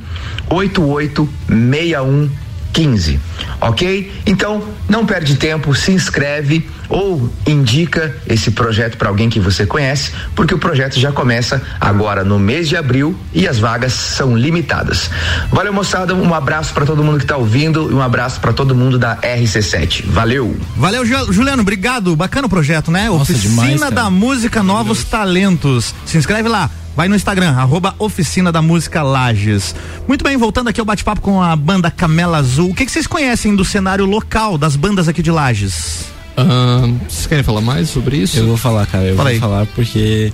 88 0.49 1.29
61 1.47 2.42
15, 2.73 3.19
ok? 3.61 4.11
Então, 4.25 4.63
não 4.89 5.05
perde 5.05 5.35
tempo, 5.35 5.73
se 5.75 5.91
inscreve 5.91 6.67
ou 6.89 7.31
indica 7.47 8.15
esse 8.27 8.51
projeto 8.51 8.97
para 8.97 9.09
alguém 9.09 9.29
que 9.29 9.39
você 9.39 9.65
conhece, 9.65 10.11
porque 10.35 10.53
o 10.53 10.57
projeto 10.59 10.99
já 10.99 11.11
começa 11.11 11.61
agora 11.79 12.23
no 12.23 12.37
mês 12.39 12.67
de 12.67 12.75
abril 12.75 13.15
e 13.33 13.47
as 13.47 13.59
vagas 13.59 13.93
são 13.93 14.35
limitadas. 14.35 15.09
Valeu, 15.51 15.71
moçada, 15.71 16.13
um 16.15 16.33
abraço 16.33 16.73
para 16.73 16.85
todo 16.85 17.03
mundo 17.03 17.17
que 17.17 17.23
está 17.23 17.37
ouvindo 17.37 17.91
e 17.91 17.93
um 17.93 18.01
abraço 18.01 18.39
para 18.41 18.51
todo 18.51 18.75
mundo 18.75 18.97
da 18.99 19.17
RC7. 19.17 20.05
Valeu. 20.07 20.57
Valeu, 20.75 21.05
Ju- 21.05 21.31
Juliano, 21.31 21.61
obrigado. 21.61 22.15
Bacana 22.15 22.47
o 22.47 22.49
projeto, 22.49 22.91
né? 22.91 23.07
Nossa, 23.07 23.31
Oficina 23.31 23.65
demais, 23.77 23.91
da 23.91 24.09
Música 24.09 24.61
Novos 24.63 25.03
Talentos. 25.03 25.93
Se 26.05 26.17
inscreve 26.17 26.49
lá. 26.49 26.69
Vai 26.95 27.07
no 27.07 27.15
Instagram, 27.15 27.51
arroba 27.51 27.95
Oficina 27.97 28.51
da 28.51 28.61
Música 28.61 29.01
Lages. 29.01 29.75
Muito 30.07 30.23
bem, 30.23 30.37
voltando 30.37 30.67
aqui 30.69 30.79
ao 30.79 30.85
bate-papo 30.85 31.21
com 31.21 31.41
a 31.41 31.55
banda 31.55 31.89
Camela 31.89 32.37
Azul. 32.37 32.69
O 32.69 32.75
que, 32.75 32.85
que 32.85 32.91
vocês 32.91 33.07
conhecem 33.07 33.55
do 33.55 33.65
cenário 33.65 34.05
local 34.05 34.57
das 34.59 34.75
bandas 34.75 35.07
aqui 35.07 35.23
de 35.23 35.31
Lages? 35.31 36.05
Ahn, 36.37 36.97
vocês 37.09 37.25
querem 37.25 37.43
falar 37.43 37.61
mais 37.61 37.89
sobre 37.89 38.17
isso? 38.17 38.37
Eu 38.37 38.45
vou 38.47 38.57
falar, 38.57 38.85
cara, 38.85 39.05
eu 39.05 39.15
Fala 39.15 39.29
vou 39.29 39.33
aí. 39.33 39.39
falar 39.39 39.65
porque 39.67 40.31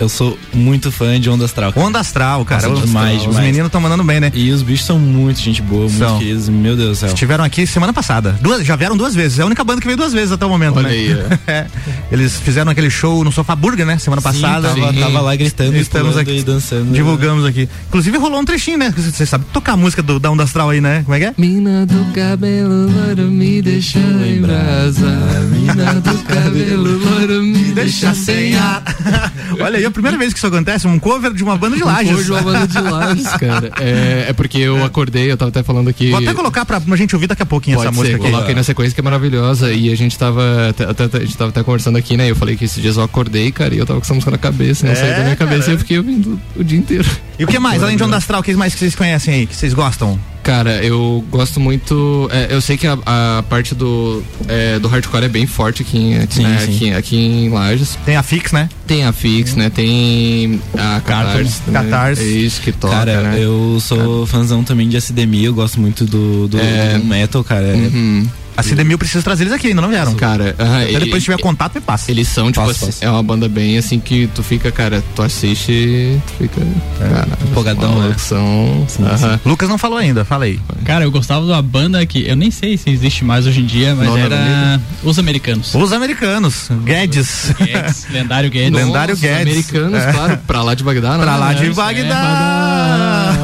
eu 0.00 0.08
sou 0.08 0.38
muito 0.52 0.90
fã 0.92 1.18
de 1.20 1.28
Onda 1.28 1.44
Astral. 1.44 1.72
cara. 1.72 1.86
Onda 1.86 1.98
Astral, 2.00 2.44
cara. 2.44 2.68
Nossa, 2.68 2.82
Os- 2.82 2.86
demais, 2.88 3.16
os 3.16 3.22
demais. 3.22 3.44
meninos 3.44 3.66
estão 3.66 3.80
mandando 3.80 4.04
bem, 4.04 4.20
né? 4.20 4.30
E 4.34 4.50
os 4.50 4.62
bichos 4.62 4.86
são 4.86 4.98
muito 4.98 5.40
gente 5.40 5.60
boa, 5.62 5.82
muito 5.82 5.98
São. 5.98 6.18
queridos, 6.18 6.48
meu 6.48 6.76
Deus 6.76 6.90
do 6.90 6.94
céu. 6.96 7.08
Estiveram 7.08 7.42
aqui 7.44 7.66
semana 7.66 7.92
passada. 7.92 8.38
Duas, 8.40 8.64
já 8.64 8.76
vieram 8.76 8.96
duas 8.96 9.14
vezes. 9.14 9.38
É 9.38 9.42
a 9.42 9.46
única 9.46 9.64
banda 9.64 9.80
que 9.80 9.86
veio 9.86 9.96
duas 9.96 10.12
vezes 10.12 10.32
até 10.32 10.44
o 10.46 10.48
momento, 10.48 10.76
Olha 10.78 10.88
né? 10.88 10.94
aí, 10.94 11.18
É. 11.46 11.66
Eles 12.12 12.36
fizeram 12.40 12.70
aquele 12.70 12.90
show 12.90 13.22
no 13.24 13.30
Sofá 13.32 13.54
Burger, 13.56 13.84
né? 13.84 13.98
Semana 13.98 14.22
Sim, 14.22 14.28
passada. 14.40 14.68
tava, 14.68 14.92
Sim. 14.92 15.00
tava 15.00 15.20
lá 15.20 15.34
gritando, 15.36 15.76
Estamos 15.76 16.16
aqui 16.16 16.38
e 16.38 16.42
dançando. 16.42 16.92
Divulgamos 16.92 17.44
aqui. 17.44 17.68
Inclusive 17.88 18.16
rolou 18.18 18.40
um 18.40 18.44
trechinho, 18.44 18.78
né? 18.78 18.94
Você 18.96 19.26
sabe 19.26 19.44
tocar 19.52 19.72
a 19.72 19.76
música 19.76 20.02
do, 20.02 20.18
da 20.18 20.30
Onda 20.30 20.44
Astral 20.44 20.70
aí, 20.70 20.80
né? 20.80 21.02
Como 21.04 21.14
é 21.14 21.18
que 21.20 21.24
é? 21.26 21.34
Mina 21.36 21.84
do 21.86 22.04
cabelo 22.12 22.90
loiro 22.90 23.24
me 23.30 23.60
deixa 23.60 23.98
em 23.98 24.40
brasa. 24.40 25.06
Mina 25.50 25.94
do 26.00 26.18
cabelo 26.24 26.98
loiro 26.98 27.42
me 27.42 27.72
deixa 27.72 28.14
sem 28.14 28.56
ar. 28.56 28.82
Olha 29.60 29.78
aí, 29.78 29.84
é 29.84 29.87
a 29.88 29.90
primeira 29.90 30.16
vez 30.16 30.32
que 30.32 30.38
isso 30.38 30.46
acontece, 30.46 30.86
um 30.86 30.98
cover 30.98 31.32
de 31.32 31.42
uma 31.42 31.56
banda 31.56 31.76
de 31.76 31.82
lajes. 31.82 32.12
Hoje 32.16 32.30
uma 32.30 32.42
banda 32.42 32.66
de 32.68 32.78
Lages, 32.80 33.26
cara. 33.38 33.70
É, 33.80 34.26
é 34.28 34.32
porque 34.32 34.58
eu 34.58 34.84
acordei, 34.84 35.30
eu 35.30 35.36
tava 35.36 35.48
até 35.50 35.62
falando 35.62 35.88
aqui. 35.88 36.10
Vou 36.10 36.20
até 36.20 36.32
colocar 36.34 36.64
pra, 36.64 36.80
pra 36.80 36.96
gente 36.96 37.14
ouvir 37.14 37.26
daqui 37.26 37.42
a 37.42 37.46
pouquinho 37.46 37.76
Pode 37.76 37.88
essa 37.88 37.94
ser, 37.96 38.00
música 38.02 38.16
aqui. 38.22 38.30
coloca 38.30 38.48
aí 38.48 38.54
na 38.54 38.62
sequência 38.62 38.94
que 38.94 39.00
é 39.00 39.04
maravilhosa. 39.04 39.72
E 39.72 39.90
a 39.92 39.96
gente 39.96 40.16
tava 40.18 40.68
até, 40.70 40.84
até- 40.84 41.16
a 41.18 41.20
gente 41.20 41.36
tava 41.36 41.50
até 41.50 41.62
conversando 41.62 41.96
aqui, 41.98 42.16
né? 42.16 42.30
Eu 42.30 42.36
falei 42.36 42.56
que 42.56 42.64
esses 42.64 42.80
dias 42.80 42.96
eu 42.96 43.02
acordei, 43.02 43.50
cara, 43.52 43.74
e 43.74 43.78
eu 43.78 43.86
tava 43.86 44.00
com 44.00 44.04
essa 44.04 44.14
música 44.14 44.30
na 44.30 44.38
cabeça, 44.38 44.86
não 44.86 44.92
É, 44.92 44.96
saiu 44.96 45.14
da 45.16 45.22
minha 45.24 45.36
cabeça 45.36 45.60
cara. 45.62 45.72
e 45.72 45.74
eu 45.74 45.78
fiquei 45.78 45.98
ouvindo 45.98 46.40
o 46.56 46.62
dia 46.64 46.78
inteiro. 46.78 47.08
E 47.38 47.44
o 47.44 47.46
que 47.46 47.58
mais, 47.58 47.82
além 47.82 47.96
de 47.96 48.02
Onda 48.02 48.16
Astral, 48.16 48.40
o 48.40 48.42
que 48.42 48.54
mais 48.54 48.72
que 48.74 48.78
vocês 48.80 48.94
conhecem 48.94 49.32
aí, 49.34 49.46
que 49.46 49.54
vocês 49.56 49.72
gostam? 49.74 50.18
Cara, 50.48 50.82
eu 50.82 51.22
gosto 51.30 51.60
muito. 51.60 52.26
é, 52.32 52.46
eu 52.50 52.58
sei 52.62 52.78
que 52.78 52.86
a, 52.86 52.96
a 53.04 53.42
parte 53.50 53.74
do, 53.74 54.22
é, 54.48 54.78
do 54.78 54.88
hardcore 54.88 55.24
é 55.24 55.28
bem 55.28 55.46
forte 55.46 55.82
aqui, 55.82 55.98
em- 55.98 56.18
aqui, 56.22 56.36
Sim, 56.36 56.42
né, 56.44 56.58
sim. 56.58 56.72
aqui, 56.74 56.92
aqui 56.94 57.16
em 57.18 57.50
Lages. 57.50 57.98
Tem 58.06 58.16
a 58.16 58.22
Fix, 58.22 58.50
né? 58.52 58.66
Tem 58.86 59.04
a 59.04 59.12
Fix, 59.12 59.54
né? 59.54 59.68
Tem 59.68 60.58
a 60.72 61.02
Catarse. 61.02 61.60
também. 61.66 61.82
Catarse. 61.90 62.22
É 62.22 62.24
isso 62.24 62.62
que 62.62 62.72
toca, 62.72 62.94
cara, 62.96 63.20
né? 63.20 63.36
eu 63.38 63.76
sou 63.78 64.24
fãzão 64.26 64.64
também 64.64 64.88
de 64.88 64.96
SDMI, 64.96 65.44
eu 65.44 65.52
gosto 65.54 65.78
muito 65.78 66.06
do, 66.06 66.48
do, 66.48 66.58
É. 66.58 66.96
do 66.96 67.04
metal, 67.04 67.44
cara. 67.44 67.66
É- 67.66 68.22
A 68.58 68.62
CD1000 68.62 68.98
precisa 68.98 69.22
trazer 69.22 69.44
eles 69.44 69.52
aqui, 69.52 69.68
ainda 69.68 69.80
não 69.80 69.88
vieram. 69.88 70.14
Cara, 70.14 70.54
aham, 70.58 70.80
Até 70.82 70.88
ele- 70.90 71.04
depois 71.04 71.22
tiver 71.22 71.38
contato, 71.40 71.76
me 71.76 71.80
passa. 71.80 72.10
Eles 72.10 72.26
são, 72.28 72.46
tipo 72.50 72.66
Passo, 72.66 72.70
assim, 72.84 72.86
passo. 72.86 73.04
é 73.04 73.08
uma 73.10 73.22
banda 73.22 73.48
bem 73.48 73.78
assim 73.78 74.00
que 74.00 74.28
tu 74.34 74.42
fica, 74.42 74.72
cara, 74.72 75.02
tu 75.14 75.22
assiste 75.22 76.20
tu 76.26 76.32
fica. 76.42 76.60
Cara, 76.98 77.28
empolgadão, 77.48 78.00
né? 78.02 78.14
São. 78.18 78.84
aham. 79.00 79.40
Lucas 79.46 79.68
não 79.68 79.78
falou 79.78 79.96
ainda, 79.96 80.24
fala 80.24 80.46
aí. 80.46 80.58
Cara, 80.84 81.04
eu 81.04 81.10
gostava 81.10 81.44
de 81.46 81.52
uma 81.52 81.62
banda 81.62 82.04
que 82.04 82.26
eu 82.26 82.34
nem 82.34 82.50
sei 82.50 82.76
se 82.76 82.90
existe 82.90 83.24
mais 83.24 83.46
hoje 83.46 83.60
em 83.60 83.64
dia, 83.66 83.94
mas 83.94 84.08
Nona 84.08 84.20
era 84.24 84.34
Avenida? 84.36 84.82
Os 85.04 85.18
Americanos. 85.20 85.74
Os 85.74 85.92
americanos, 85.92 86.68
Guedes. 86.84 87.52
Guedes, 87.58 88.06
lendário 88.10 88.50
Guedes. 88.50 88.72
Lendário 88.72 89.16
Guedes. 89.16 89.40
americanos, 89.52 90.02
É. 90.02 90.12
claro, 90.12 90.38
pra 90.46 90.62
lá 90.62 90.74
de 90.74 90.82
Bagdá, 90.82 91.16
né? 91.16 91.22
Pra 91.22 91.36
lá 91.36 91.52
de 91.52 91.66
É, 91.66 91.70
Bagdá. 91.72 93.34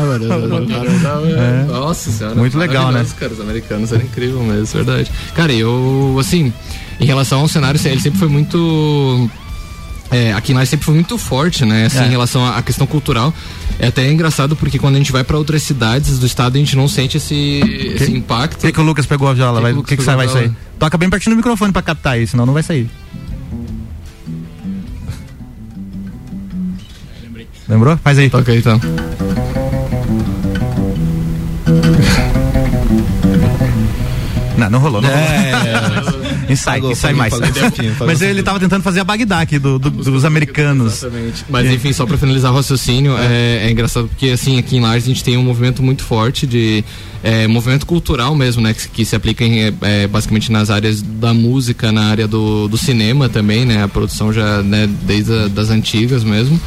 É. 1.37 1.65
Nossa 1.67 2.11
senhora. 2.11 2.35
Muito 2.37 2.57
legal, 2.59 2.91
né? 2.93 3.05
Cara, 3.19 3.33
os 3.33 3.41
americanos 3.41 3.93
eram 3.93 4.05
incrível 4.05 4.43
mesmo, 4.43 4.67
verdade. 4.67 5.11
Cara, 5.35 5.53
eu, 5.53 6.17
assim, 6.21 6.53
em 7.01 7.05
relação 7.05 7.41
ao 7.41 7.49
cenário, 7.49 7.81
ele 7.85 8.01
sempre 8.01 8.19
foi 8.19 8.29
muito. 8.29 9.29
É, 10.11 10.33
aqui 10.33 10.53
nós 10.55 10.69
sempre 10.69 10.85
foi 10.85 10.95
muito 10.95 11.17
forte, 11.19 11.65
né? 11.65 11.87
Assim, 11.87 11.99
É. 11.99 12.07
em 12.07 12.11
relação 12.11 12.47
à 12.47 12.63
questão 12.63 12.87
cultural. 12.87 13.33
É 13.81 13.89
até 13.89 14.09
engraçado 14.13 14.55
porque 14.55 14.79
quando 14.79 14.95
a 14.95 14.99
gente 14.99 15.11
vai 15.11 15.25
pra 15.25 15.37
outras 15.37 15.63
cidades 15.63 16.19
do 16.21 16.27
estado, 16.27 16.55
a 16.55 16.59
gente 16.59 16.77
não 16.77 16.87
sente 16.87 17.17
esse, 17.17 17.35
esse 17.97 18.13
impacto. 18.13 18.59
O 18.59 18.61
que, 18.67 18.71
que 18.73 18.81
o 18.81 18.85
Lucas 18.85 19.07
pegou 19.07 19.27
a 19.27 19.33
viola? 19.33 19.57
Que 19.59 19.63
Vai- 19.63 19.73
que 19.73 19.79
O 19.81 19.83
que, 19.83 19.97
que, 19.97 20.03
sai, 20.05 20.15
vai 20.15 20.29
sair? 20.29 20.53
Toca 20.79 20.97
bem 20.97 21.11
pertinho 21.11 21.35
do 21.35 21.39
microfone 21.39 21.73
pra 21.73 21.83
captar 21.83 22.13
aí, 22.13 22.27
senão 22.27 22.47
não 22.47 22.53
vai 22.55 22.63
sair. 22.63 22.89
Lembrou? 27.69 27.97
Faz 27.97 28.19
aí. 28.19 28.29
Toca 28.31 28.53
aí 28.53 28.59
então. 28.59 28.79
Não, 34.57 34.71
não 34.71 34.79
rolou, 34.79 35.03
não 35.03 35.09
É. 35.11 35.53
rolou. 36.05 36.25
Ensaio, 36.49 36.77
Pagou, 36.83 36.93
ensaio 36.93 37.17
pagou, 37.17 37.39
mais. 37.41 37.53
pagou 37.53 37.71
pagou 37.71 38.07
Mas 38.07 38.21
ele 38.21 38.29
certinho. 38.29 38.45
tava 38.45 38.61
tentando 38.61 38.83
fazer 38.83 39.01
a 39.01 39.05
Bagdá 39.05 39.41
aqui 39.41 39.59
do, 39.59 39.79
do- 39.79 39.91
dos 39.91 40.25
americanos. 40.25 41.03
Exatamente. 41.03 41.45
Mas 41.49 41.71
enfim, 41.71 41.93
só 41.93 42.05
pra 42.07 42.17
finalizar 42.19 42.53
o 42.53 42.55
raciocínio, 42.57 43.17
é, 43.19 43.67
é 43.67 43.71
engraçado 43.71 44.07
porque 44.09 44.29
assim, 44.29 44.59
aqui 44.59 44.77
em 44.77 44.81
Lages 44.81 45.05
a 45.05 45.09
gente 45.09 45.25
tem 45.25 45.37
um 45.37 45.43
movimento 45.43 45.83
muito 45.83 46.03
forte 46.05 46.47
de 46.47 46.85
é, 47.23 47.47
movimento 47.49 47.87
cultural 47.87 48.35
mesmo, 48.35 48.63
né? 48.63 48.75
Que, 48.75 48.89
que 48.89 49.05
se 49.05 49.17
aplica 49.17 49.43
em, 49.43 49.63
é, 49.65 49.73
é, 49.81 50.07
basicamente 50.07 50.53
nas 50.53 50.69
áreas 50.71 51.01
da 51.01 51.33
música, 51.33 51.91
na 51.91 52.05
área 52.11 52.29
do, 52.29 52.69
do 52.69 52.77
cinema 52.77 53.29
também, 53.29 53.65
né? 53.65 53.83
A 53.83 53.89
produção 53.89 54.33
já, 54.33 54.63
né, 54.63 54.89
desde 55.03 55.33
a, 55.33 55.49
das 55.49 55.71
antigas 55.71 56.23
mesmo. 56.23 56.61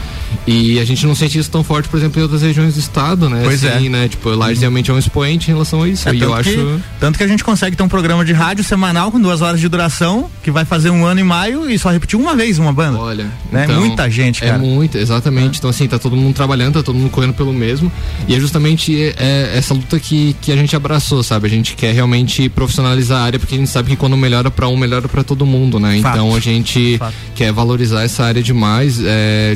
E 0.45 0.79
a 0.79 0.85
gente 0.85 1.05
não 1.05 1.13
sente 1.13 1.37
isso 1.37 1.51
tão 1.51 1.63
forte, 1.63 1.89
por 1.89 1.97
exemplo, 1.97 2.19
em 2.19 2.23
outras 2.23 2.41
regiões 2.41 2.75
do 2.75 2.79
estado, 2.79 3.29
né? 3.29 3.41
Pois 3.43 3.63
assim, 3.63 3.87
é. 3.87 3.89
né? 3.89 4.07
Tipo, 4.07 4.29
Lages 4.29 4.59
realmente 4.59 4.89
é 4.89 4.93
um 4.93 4.97
expoente 4.97 5.49
em 5.49 5.53
relação 5.53 5.83
a 5.83 5.87
isso. 5.87 6.07
É, 6.07 6.13
e 6.13 6.21
eu 6.21 6.29
tanto, 6.29 6.39
acho. 6.39 6.49
que, 6.49 6.79
tanto 6.99 7.17
que 7.17 7.23
a 7.23 7.27
gente 7.27 7.43
consegue 7.43 7.75
ter 7.75 7.83
um 7.83 7.89
programa 7.89 8.23
de 8.23 8.33
rádio 8.33 8.63
semanal 8.63 9.11
com 9.11 9.19
duas 9.19 9.41
horas 9.41 9.59
de 9.59 9.67
duração, 9.67 10.29
que 10.43 10.49
vai 10.49 10.65
fazer 10.65 10.89
um 10.89 11.05
ano 11.05 11.19
em 11.19 11.23
maio 11.23 11.69
e 11.69 11.77
só 11.77 11.89
repetir 11.89 12.17
uma 12.17 12.35
vez 12.35 12.59
uma 12.59 12.71
banda. 12.71 12.99
Olha, 12.99 13.29
né? 13.51 13.65
então, 13.65 13.79
Muita 13.79 14.09
gente, 14.09 14.41
cara. 14.41 14.55
É 14.55 14.57
muita, 14.57 14.97
exatamente. 14.97 15.57
Então, 15.57 15.69
assim, 15.69 15.87
tá 15.87 15.99
todo 15.99 16.15
mundo 16.15 16.33
trabalhando, 16.33 16.75
tá 16.75 16.83
todo 16.83 16.97
mundo 16.97 17.09
correndo 17.09 17.33
pelo 17.33 17.53
mesmo. 17.53 17.91
E 18.27 18.35
é 18.35 18.39
justamente 18.39 19.13
é, 19.17 19.51
essa 19.55 19.73
luta 19.73 19.99
que, 19.99 20.35
que 20.41 20.51
a 20.51 20.55
gente 20.55 20.75
abraçou, 20.75 21.23
sabe? 21.23 21.47
A 21.47 21.49
gente 21.49 21.75
quer 21.75 21.93
realmente 21.93 22.47
profissionalizar 22.49 23.21
a 23.21 23.23
área, 23.25 23.39
porque 23.39 23.55
a 23.55 23.57
gente 23.57 23.69
sabe 23.69 23.89
que 23.89 23.95
quando 23.95 24.15
melhora 24.15 24.49
pra 24.49 24.67
um, 24.67 24.77
melhora 24.77 25.07
pra 25.07 25.23
todo 25.23 25.45
mundo, 25.45 25.79
né? 25.79 25.99
Fato. 26.01 26.15
Então 26.15 26.35
a 26.35 26.39
gente 26.39 26.97
Fato. 26.97 27.13
quer 27.35 27.51
valorizar 27.51 28.03
essa 28.03 28.23
área 28.23 28.41
demais, 28.41 28.99
é, 29.03 29.53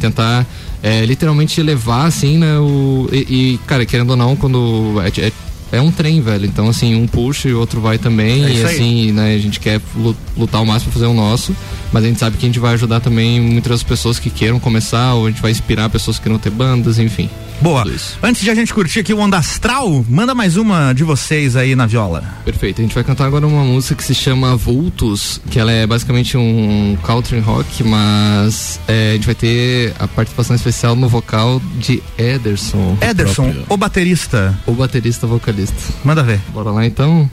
tentar 0.00 0.46
é, 0.82 1.04
literalmente 1.04 1.60
elevar, 1.60 2.06
assim, 2.06 2.38
né? 2.38 2.58
O, 2.58 3.08
e, 3.12 3.16
e, 3.54 3.60
cara, 3.66 3.84
querendo 3.86 4.10
ou 4.10 4.16
não, 4.16 4.34
quando. 4.36 4.94
É, 5.02 5.26
é, 5.26 5.32
é 5.72 5.80
um 5.80 5.90
trem, 5.90 6.20
velho. 6.20 6.44
Então, 6.46 6.68
assim, 6.68 6.94
um 6.94 7.06
puxa 7.06 7.48
e 7.48 7.54
o 7.54 7.58
outro 7.58 7.80
vai 7.80 7.98
também. 7.98 8.44
É 8.44 8.50
e 8.50 8.64
assim, 8.64 9.12
né, 9.12 9.34
a 9.34 9.38
gente 9.38 9.58
quer 9.58 9.80
lu- 9.96 10.16
lutar 10.36 10.62
o 10.62 10.66
máximo 10.66 10.92
pra 10.92 11.00
fazer 11.00 11.10
o 11.10 11.14
nosso, 11.14 11.54
mas 11.94 12.02
a 12.02 12.08
gente 12.08 12.18
sabe 12.18 12.36
que 12.36 12.44
a 12.44 12.48
gente 12.48 12.58
vai 12.58 12.74
ajudar 12.74 12.98
também 12.98 13.40
muitas 13.40 13.84
pessoas 13.84 14.18
que 14.18 14.28
queiram 14.28 14.58
começar, 14.58 15.14
ou 15.14 15.26
a 15.26 15.30
gente 15.30 15.40
vai 15.40 15.52
inspirar 15.52 15.88
pessoas 15.88 16.18
que 16.18 16.28
não 16.28 16.40
ter 16.40 16.50
bandas, 16.50 16.98
enfim. 16.98 17.30
Boa. 17.60 17.84
Antes 18.20 18.42
de 18.42 18.50
a 18.50 18.54
gente 18.54 18.74
curtir 18.74 18.98
aqui 18.98 19.14
o 19.14 19.20
Onda 19.20 19.38
Astral, 19.38 20.04
manda 20.08 20.34
mais 20.34 20.56
uma 20.56 20.92
de 20.92 21.04
vocês 21.04 21.54
aí 21.54 21.76
na 21.76 21.86
viola. 21.86 22.24
Perfeito. 22.44 22.80
A 22.80 22.82
gente 22.82 22.96
vai 22.96 23.04
cantar 23.04 23.26
agora 23.26 23.46
uma 23.46 23.62
música 23.62 23.94
que 23.94 24.02
se 24.02 24.12
chama 24.12 24.56
Vultus, 24.56 25.40
que 25.48 25.60
ela 25.60 25.70
é 25.70 25.86
basicamente 25.86 26.36
um 26.36 26.98
country 27.04 27.38
rock, 27.38 27.84
mas 27.84 28.80
é, 28.88 29.10
a 29.10 29.14
gente 29.14 29.26
vai 29.26 29.36
ter 29.36 29.94
a 29.96 30.08
participação 30.08 30.56
especial 30.56 30.96
no 30.96 31.08
vocal 31.08 31.62
de 31.78 32.02
Ederson. 32.18 32.98
Ederson, 33.00 33.54
o 33.68 33.76
baterista. 33.76 34.58
O 34.66 34.72
baterista 34.72 35.28
vocalista. 35.28 35.94
Manda 36.04 36.24
ver. 36.24 36.40
Bora 36.52 36.72
lá 36.72 36.84
então? 36.84 37.30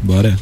Bora. 0.00 0.38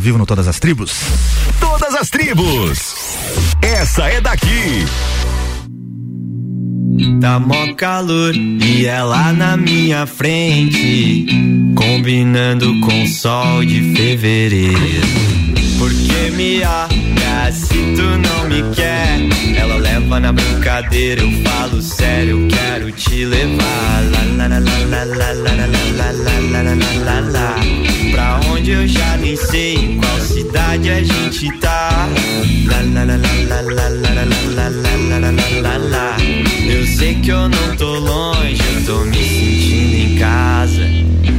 Vivo 0.00 0.18
no 0.18 0.26
Todas 0.26 0.48
as 0.48 0.58
Tribos. 0.58 0.92
Todas 1.60 1.94
as 1.94 2.10
tribos. 2.10 2.94
Essa 3.62 4.08
é 4.08 4.20
daqui. 4.20 4.84
Tá 7.20 7.38
mó 7.38 7.74
calor 7.76 8.34
e 8.34 8.86
ela 8.86 9.32
na 9.32 9.56
minha 9.56 10.06
frente, 10.06 11.26
combinando 11.74 12.80
com 12.80 13.02
o 13.02 13.06
sol 13.06 13.64
de 13.64 13.94
fevereiro. 13.94 14.76
Porque 15.78 16.30
me 16.36 16.62
olha 16.64 17.52
se 17.52 17.94
tu 17.94 18.02
não 18.02 18.48
me 18.48 18.74
quer. 18.74 19.20
Ela 19.56 19.76
leva 19.76 19.99
na 20.18 20.32
brincadeira, 20.32 21.20
eu 21.20 21.30
falo 21.44 21.80
sério, 21.80 22.40
eu 22.40 22.48
quero 22.48 22.90
te 22.90 23.24
levar. 23.24 24.02
Pra 28.10 28.40
onde 28.50 28.72
eu 28.72 28.88
já 28.88 29.16
nem 29.18 29.36
sei, 29.36 29.76
em 29.76 29.96
qual 29.98 30.20
cidade 30.20 30.90
a 30.90 31.02
gente 31.02 31.50
tá. 31.58 32.08
Eu 36.66 36.86
sei 36.86 37.14
que 37.14 37.28
eu 37.30 37.48
não 37.48 37.76
tô 37.76 37.98
longe, 37.98 38.60
eu 38.74 38.84
tô 38.86 39.04
me 39.04 39.16
sentindo 39.16 39.94
em 39.94 40.18
casa. 40.18 40.82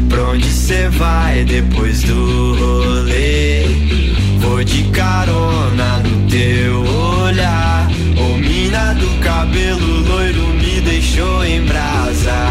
Pra 0.08 0.24
onde 0.30 0.46
cê 0.46 0.88
vai 0.90 1.44
depois 1.44 2.04
do 2.04 2.56
rolê? 2.56 3.66
Vou 4.40 4.64
de 4.64 4.84
carona 4.92 5.98
no 5.98 6.30
teu 6.30 7.01
em 11.44 11.66
brasa. 11.66 12.51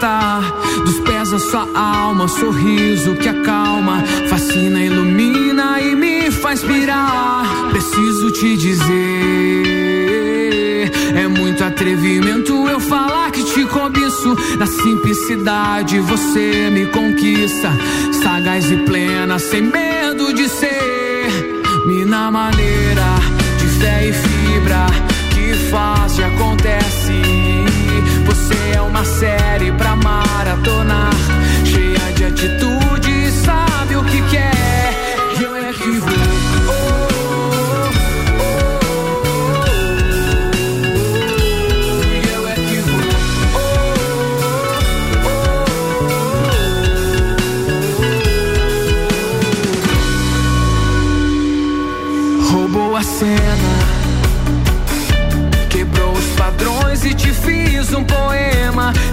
faz 0.00 0.10
encantar. 0.10 0.42
Dos 0.84 0.98
pés 1.00 1.30
da 1.30 1.38
sua 1.38 1.68
alma, 1.74 2.26
sorriso 2.26 3.14
que 3.16 3.28
acalma, 3.28 4.02
fascina, 4.28 4.82
ilumina 4.82 5.80
e 5.80 5.94
me 5.94 6.30
faz 6.30 6.62
pirar. 6.62 7.44
Preciso 7.70 8.30
te 8.32 8.56
dizer, 8.56 8.86
é 11.14 11.28
muito 11.28 11.62
atrevimento 11.62 12.68
eu 12.68 12.80
falar 12.80 13.30
que 13.30 13.44
te 13.44 13.64
cobiço. 13.66 14.34
Na 14.58 14.66
simplicidade 14.66 16.00
você 16.00 16.70
me 16.70 16.86
conquista, 16.86 17.70
sagaz 18.22 18.70
e 18.70 18.76
plena, 18.78 19.38
sem 19.38 19.62
medo 19.62 20.32
de 20.32 20.48
ser. 20.48 20.70
Mina 21.86 22.30
maneira 22.30 23.20
de 23.58 23.66
fé 23.78 24.08
e 24.08 24.12
fibra 24.12 24.86
que 25.32 25.54
faz 25.70 26.18
e 26.18 26.22
acontece. 26.22 27.22
Você 28.26 28.54
é 28.76 28.80
uma 28.80 29.04
série 29.04 29.49
tornar 30.62 31.19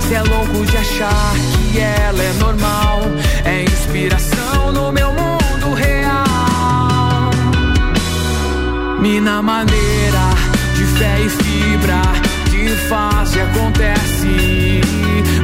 Cê 0.08 0.14
é 0.14 0.22
louco 0.22 0.66
de 0.66 0.78
achar 0.78 1.34
que 1.70 1.80
ela 1.80 2.24
é 2.24 2.34
normal, 2.40 3.02
é 3.44 3.64
inspiração 3.64 4.72
no 4.72 4.90
meu 4.90 5.12
mundo 5.12 5.74
real. 5.76 7.30
Mina 9.02 9.42
maneira 9.42 10.30
de 10.76 10.86
fé 10.98 11.20
e 11.20 11.30
fibra 11.30 12.02
que 12.50 12.70
faz 12.88 13.36
acontece. 13.36 14.82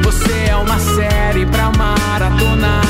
Você 0.02 0.46
é 0.48 0.56
uma 0.56 0.78
série 0.78 1.44
pra 1.44 1.70
maratonar, 1.76 2.83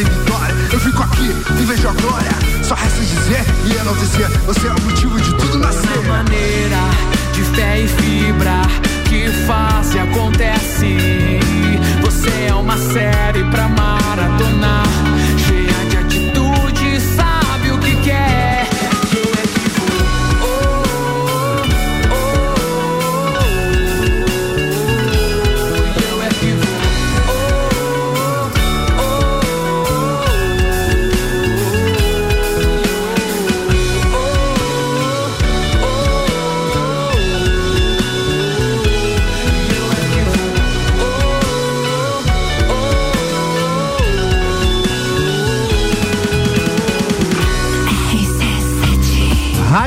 vitória. 0.00 0.54
Eu 0.72 0.80
fico 0.80 1.02
aqui 1.02 1.30
e 1.60 1.64
vejo 1.64 1.88
a 1.88 1.92
glória. 1.92 2.30
Só 2.62 2.74
resta 2.74 3.00
dizer 3.00 3.44
e 3.66 3.74
enaltecer. 3.74 4.28
Você 4.46 4.66
é 4.66 4.70
o 4.70 4.80
motivo 4.82 5.20
de 5.20 5.34
tudo 5.36 5.58
nascer. 5.58 5.98
Uma 5.98 6.18
maneira 6.18 6.78
de 7.34 7.42
fé 7.42 7.80
e 7.80 7.88
fibra 7.88 8.62
que 9.08 9.28
faz 9.46 9.94
e 9.94 9.98
acontece. 9.98 10.96
Você 12.00 12.46
é 12.48 12.54
uma 12.54 12.78
série 12.78 13.44
pra 13.50 13.68
maratonar, 13.68 14.86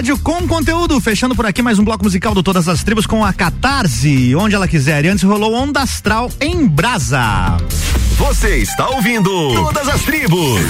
Rádio 0.05 0.19
com 0.19 0.47
conteúdo, 0.47 1.01
fechando 1.01 1.35
por 1.35 1.47
aqui 1.47 1.63
mais 1.63 1.79
um 1.79 1.83
bloco 1.83 2.03
musical 2.03 2.31
do 2.35 2.43
Todas 2.43 2.67
as 2.67 2.83
Tribos 2.83 3.07
com 3.07 3.25
a 3.25 3.33
Catarse, 3.33 4.35
onde 4.35 4.53
ela 4.53 4.67
quiser. 4.67 5.03
E 5.03 5.07
antes 5.07 5.23
rolou 5.23 5.55
Onda 5.55 5.81
Astral 5.81 6.31
em 6.39 6.67
Brasa. 6.67 7.57
Você 8.15 8.57
está 8.57 8.87
ouvindo 8.89 9.55
Todas 9.55 9.87
as 9.87 10.03
Tribos. 10.03 10.61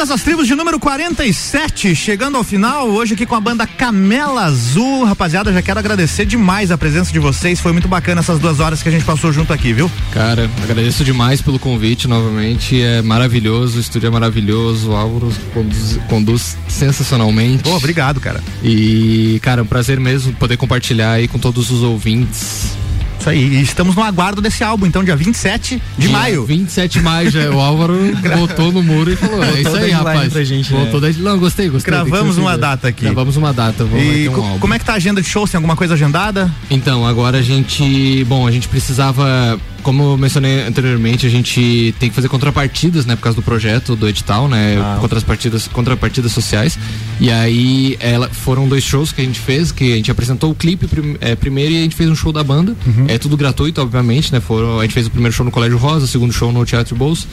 Todas 0.00 0.12
as 0.12 0.22
tribos 0.22 0.46
de 0.46 0.54
número 0.54 0.80
47, 0.80 1.94
chegando 1.94 2.38
ao 2.38 2.42
final, 2.42 2.88
hoje 2.88 3.12
aqui 3.12 3.26
com 3.26 3.34
a 3.34 3.40
banda 3.40 3.66
Camela 3.66 4.44
Azul. 4.44 5.04
Rapaziada, 5.04 5.52
já 5.52 5.60
quero 5.60 5.78
agradecer 5.78 6.24
demais 6.24 6.70
a 6.70 6.78
presença 6.78 7.12
de 7.12 7.18
vocês. 7.18 7.60
Foi 7.60 7.70
muito 7.70 7.86
bacana 7.86 8.22
essas 8.22 8.38
duas 8.38 8.60
horas 8.60 8.82
que 8.82 8.88
a 8.88 8.92
gente 8.92 9.04
passou 9.04 9.30
junto 9.30 9.52
aqui, 9.52 9.74
viu? 9.74 9.90
Cara, 10.10 10.48
agradeço 10.62 11.04
demais 11.04 11.42
pelo 11.42 11.58
convite 11.58 12.08
novamente. 12.08 12.80
É 12.80 13.02
maravilhoso, 13.02 13.76
o 13.76 13.80
estúdio 13.80 14.06
é 14.06 14.10
maravilhoso, 14.10 14.92
o 14.92 14.96
Álvaro 14.96 15.30
conduz, 15.52 16.00
conduz 16.08 16.56
sensacionalmente. 16.66 17.64
Pô, 17.64 17.76
obrigado, 17.76 18.20
cara. 18.20 18.42
E, 18.64 19.38
cara, 19.42 19.60
é 19.60 19.64
um 19.64 19.66
prazer 19.66 20.00
mesmo 20.00 20.32
poder 20.32 20.56
compartilhar 20.56 21.12
aí 21.12 21.28
com 21.28 21.38
todos 21.38 21.70
os 21.70 21.82
ouvintes. 21.82 22.74
Isso 23.20 23.28
aí, 23.28 23.58
e 23.58 23.60
estamos 23.60 23.94
no 23.94 24.02
aguardo 24.02 24.40
desse 24.40 24.64
álbum, 24.64 24.86
então, 24.86 25.04
dia 25.04 25.14
27 25.14 25.80
de 25.98 26.06
Dia 26.06 26.10
maio. 26.10 26.46
27 26.46 26.98
de 26.98 27.04
maio 27.04 27.30
já. 27.30 27.50
O 27.50 27.60
Álvaro 27.60 27.94
botou 28.38 28.72
no 28.72 28.82
muro 28.82 29.12
e 29.12 29.16
falou: 29.16 29.44
É 29.44 29.60
isso 29.60 29.76
aí, 29.76 29.90
rapaz. 29.90 30.32
pra 30.32 30.42
gente, 30.42 30.72
botou 30.72 31.02
né? 31.02 31.14
Não, 31.18 31.38
gostei, 31.38 31.68
gostei. 31.68 31.92
Gravamos 31.92 32.38
uma 32.38 32.56
data 32.56 32.88
aqui. 32.88 33.04
Gravamos 33.04 33.36
uma 33.36 33.52
data. 33.52 33.84
Vamos 33.84 34.02
E 34.02 34.26
um 34.26 34.34
álbum. 34.34 34.58
como 34.58 34.72
é 34.72 34.78
que 34.78 34.86
tá 34.86 34.94
a 34.94 34.96
agenda 34.96 35.20
de 35.20 35.28
shows? 35.28 35.50
Tem 35.50 35.58
alguma 35.58 35.76
coisa 35.76 35.92
agendada? 35.94 36.50
Então, 36.70 37.06
agora 37.06 37.38
a 37.38 37.42
gente. 37.42 38.24
Bom, 38.24 38.46
a 38.46 38.50
gente 38.50 38.68
precisava. 38.68 39.60
Como 39.82 40.02
eu 40.02 40.16
mencionei 40.18 40.62
anteriormente, 40.66 41.26
a 41.26 41.30
gente 41.30 41.94
tem 41.98 42.08
que 42.08 42.14
fazer 42.14 42.28
contrapartidas, 42.28 43.06
né? 43.06 43.16
Por 43.16 43.22
causa 43.22 43.36
do 43.36 43.42
projeto, 43.42 43.96
do 43.96 44.08
edital, 44.08 44.48
né? 44.48 44.78
Ah. 44.80 44.98
Contrapartidas, 45.00 45.66
contrapartidas 45.68 46.32
sociais. 46.32 46.78
E 47.20 47.30
aí 47.30 47.96
ela, 48.00 48.28
foram 48.28 48.68
dois 48.68 48.84
shows 48.84 49.12
que 49.12 49.20
a 49.20 49.24
gente 49.24 49.40
fez, 49.40 49.72
que 49.72 49.92
a 49.92 49.96
gente 49.96 50.10
apresentou 50.10 50.50
o 50.50 50.54
clipe 50.54 50.86
prim- 50.86 51.16
é, 51.20 51.34
primeiro 51.34 51.72
e 51.72 51.78
a 51.78 51.80
gente 51.82 51.96
fez 51.96 52.08
um 52.10 52.14
show 52.14 52.32
da 52.32 52.42
banda. 52.44 52.76
É 53.08 53.18
tudo 53.18 53.36
gratuito, 53.36 53.80
obviamente, 53.80 54.32
né? 54.32 54.40
Foram, 54.40 54.78
a 54.78 54.82
gente 54.82 54.94
fez 54.94 55.06
o 55.06 55.10
primeiro 55.10 55.34
show 55.34 55.44
no 55.44 55.50
Colégio 55.52 55.78
Rosa, 55.78 56.04
o 56.04 56.08
segundo 56.08 56.32
show 56.32 56.52
no 56.52 56.64
Teatro 56.64 56.94
Bolso. 56.96 57.26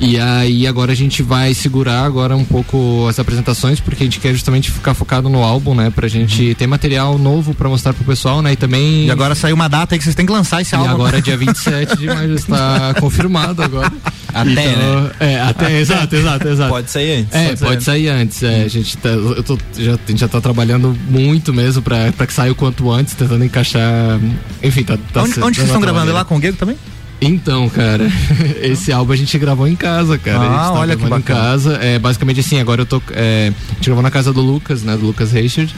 E 0.00 0.18
aí 0.18 0.66
agora 0.66 0.92
a 0.92 0.94
gente 0.94 1.22
vai 1.22 1.52
segurar 1.54 2.04
agora 2.04 2.36
um 2.36 2.44
pouco 2.44 3.06
as 3.08 3.18
apresentações, 3.18 3.80
porque 3.80 4.04
a 4.04 4.06
gente 4.06 4.20
quer 4.20 4.32
justamente 4.32 4.70
ficar 4.70 4.94
focado 4.94 5.28
no 5.28 5.42
álbum, 5.42 5.74
né? 5.74 5.90
Pra 5.90 6.06
gente 6.06 6.54
ter 6.54 6.66
material 6.68 7.18
novo 7.18 7.52
pra 7.52 7.68
mostrar 7.68 7.92
pro 7.92 8.04
pessoal, 8.04 8.40
né? 8.40 8.52
E 8.52 8.56
também. 8.56 9.06
E 9.06 9.10
agora 9.10 9.34
saiu 9.34 9.56
uma 9.56 9.68
data 9.68 9.94
aí 9.94 9.98
que 9.98 10.04
vocês 10.04 10.14
têm 10.14 10.24
que 10.24 10.32
lançar 10.32 10.62
esse 10.62 10.74
E 10.74 10.78
álbum. 10.78 10.90
agora, 10.90 11.20
dia 11.20 11.36
27 11.36 11.96
de 11.96 12.06
maio, 12.06 12.28
já 12.30 12.34
está 12.36 12.94
confirmado 13.00 13.60
agora. 13.62 13.92
Até, 14.32 14.50
Então, 14.50 15.02
né? 15.02 15.10
É, 15.18 15.40
até, 15.40 15.80
exato, 15.80 16.14
exato, 16.14 16.46
exato. 16.48 16.70
Pode 16.70 16.90
sair 16.90 17.20
antes. 17.20 17.34
É, 17.34 17.48
Pode 17.48 17.60
pode, 17.60 17.84
sair 17.84 18.06
sair 18.06 18.08
antes. 18.08 18.42
É, 18.42 18.62
a 18.62 18.68
gente 18.68 18.96
tá, 18.98 19.08
eu 19.08 19.42
tô, 19.42 19.58
já, 19.76 19.94
a 19.94 19.98
gente 20.06 20.20
já 20.20 20.28
tá 20.28 20.40
trabalhando 20.40 20.96
muito 21.08 21.52
mesmo 21.52 21.82
pra, 21.82 22.12
pra 22.12 22.26
que 22.26 22.32
saia 22.32 22.52
o 22.52 22.54
quanto 22.54 22.90
antes, 22.92 23.14
tentando 23.14 23.44
encaixar. 23.44 24.20
Enfim, 24.62 24.84
tá. 24.84 24.96
tá 25.12 25.22
onde 25.22 25.40
onde 25.40 25.56
vocês 25.56 25.66
estão 25.68 25.80
gravando? 25.80 26.06
maneira. 26.06 26.18
Lá 26.20 26.24
com 26.24 26.36
o 26.36 26.38
Guego 26.38 26.56
também? 26.56 26.76
Então, 27.20 27.68
cara, 27.68 28.10
esse 28.62 28.92
álbum 28.92 29.12
a 29.12 29.16
gente 29.16 29.36
gravou 29.38 29.66
em 29.66 29.74
casa, 29.76 30.16
cara. 30.18 30.38
Ah, 30.38 30.42
a 30.42 30.44
gente 30.64 30.72
tá 30.74 30.80
olha 30.80 30.96
que 30.96 31.02
gravando 31.02 31.20
em 31.20 31.24
bacana. 31.24 31.40
casa. 31.50 31.74
É, 31.82 31.98
basicamente 31.98 32.40
assim, 32.40 32.60
agora 32.60 32.82
eu 32.82 32.86
tô. 32.86 33.02
É, 33.10 33.52
a 33.70 33.74
gente 33.74 33.86
gravou 33.86 34.02
na 34.02 34.10
casa 34.10 34.32
do 34.32 34.40
Lucas, 34.40 34.82
né? 34.82 34.96
Do 34.96 35.06
Lucas 35.06 35.32
Richard. 35.32 35.74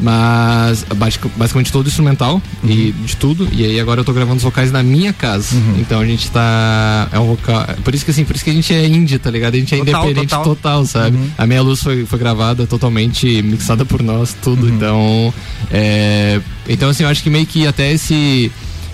Mas 0.00 0.84
basic- 0.96 1.28
basicamente 1.36 1.70
todo 1.70 1.86
instrumental 1.86 2.42
e 2.64 2.92
Uhum. 2.98 3.04
de 3.06 3.16
tudo. 3.16 3.48
E 3.52 3.64
aí 3.64 3.78
agora 3.78 4.00
eu 4.00 4.04
tô 4.04 4.12
gravando 4.12 4.38
os 4.38 4.42
vocais 4.42 4.72
na 4.72 4.82
minha 4.82 5.12
casa. 5.12 5.54
Uhum. 5.54 5.76
Então 5.78 6.00
a 6.00 6.04
gente 6.06 6.28
tá. 6.30 7.08
É 7.12 7.18
um 7.20 7.26
vocal. 7.26 7.64
Por 7.84 7.94
isso 7.94 8.04
que 8.04 8.10
assim, 8.10 8.24
por 8.24 8.34
isso 8.34 8.44
que 8.44 8.50
a 8.50 8.54
gente 8.54 8.72
é 8.74 8.84
indie, 8.86 9.18
tá 9.18 9.30
ligado? 9.30 9.54
A 9.54 9.58
gente 9.58 9.72
é 9.74 9.78
Total, 9.78 10.04
independente 10.04 10.30
total. 10.30 10.44
total, 10.44 10.86
sabe? 10.86 11.16
Uhum. 11.16 11.30
A 11.38 11.46
Meia 11.46 11.62
Luz 11.62 11.82
foi, 11.82 12.04
foi 12.04 12.18
gravada 12.18 12.66
totalmente 12.66 13.42
mixada 13.42 13.84
por 13.84 14.02
nós, 14.02 14.34
tudo. 14.42 14.66
Uhum. 14.66 14.74
Então. 14.74 15.34
É, 15.70 16.40
então, 16.68 16.88
assim, 16.88 17.04
eu 17.04 17.08
acho 17.08 17.22
que 17.22 17.30
meio 17.30 17.46
que 17.46 17.66
até 17.66 17.92
esse. 17.92 18.50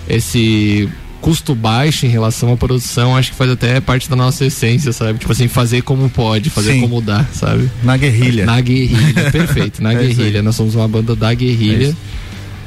Esse 0.07 0.87
custo 1.21 1.53
baixo 1.53 2.05
em 2.05 2.09
relação 2.09 2.51
à 2.53 2.57
produção, 2.57 3.15
acho 3.15 3.31
que 3.31 3.37
faz 3.37 3.51
até 3.51 3.79
parte 3.81 4.09
da 4.09 4.15
nossa 4.15 4.45
essência, 4.45 4.91
sabe? 4.93 5.19
Tipo 5.19 5.31
assim, 5.31 5.47
fazer 5.47 5.81
como 5.81 6.09
pode, 6.09 6.49
fazer 6.49 6.73
Sim. 6.73 6.81
como 6.81 7.01
dá, 7.01 7.25
sabe? 7.33 7.69
Na 7.83 7.97
guerrilha. 7.97 8.45
Na 8.45 8.59
guerrilha, 8.61 9.29
perfeito, 9.31 9.81
na 9.83 9.93
É 9.93 9.95
guerrilha. 9.97 10.41
Nós 10.41 10.55
somos 10.55 10.75
uma 10.75 10.87
banda 10.87 11.15
da 11.15 11.31
É 11.31 11.35
guerrilha. 11.35 11.87
isso. 11.89 11.97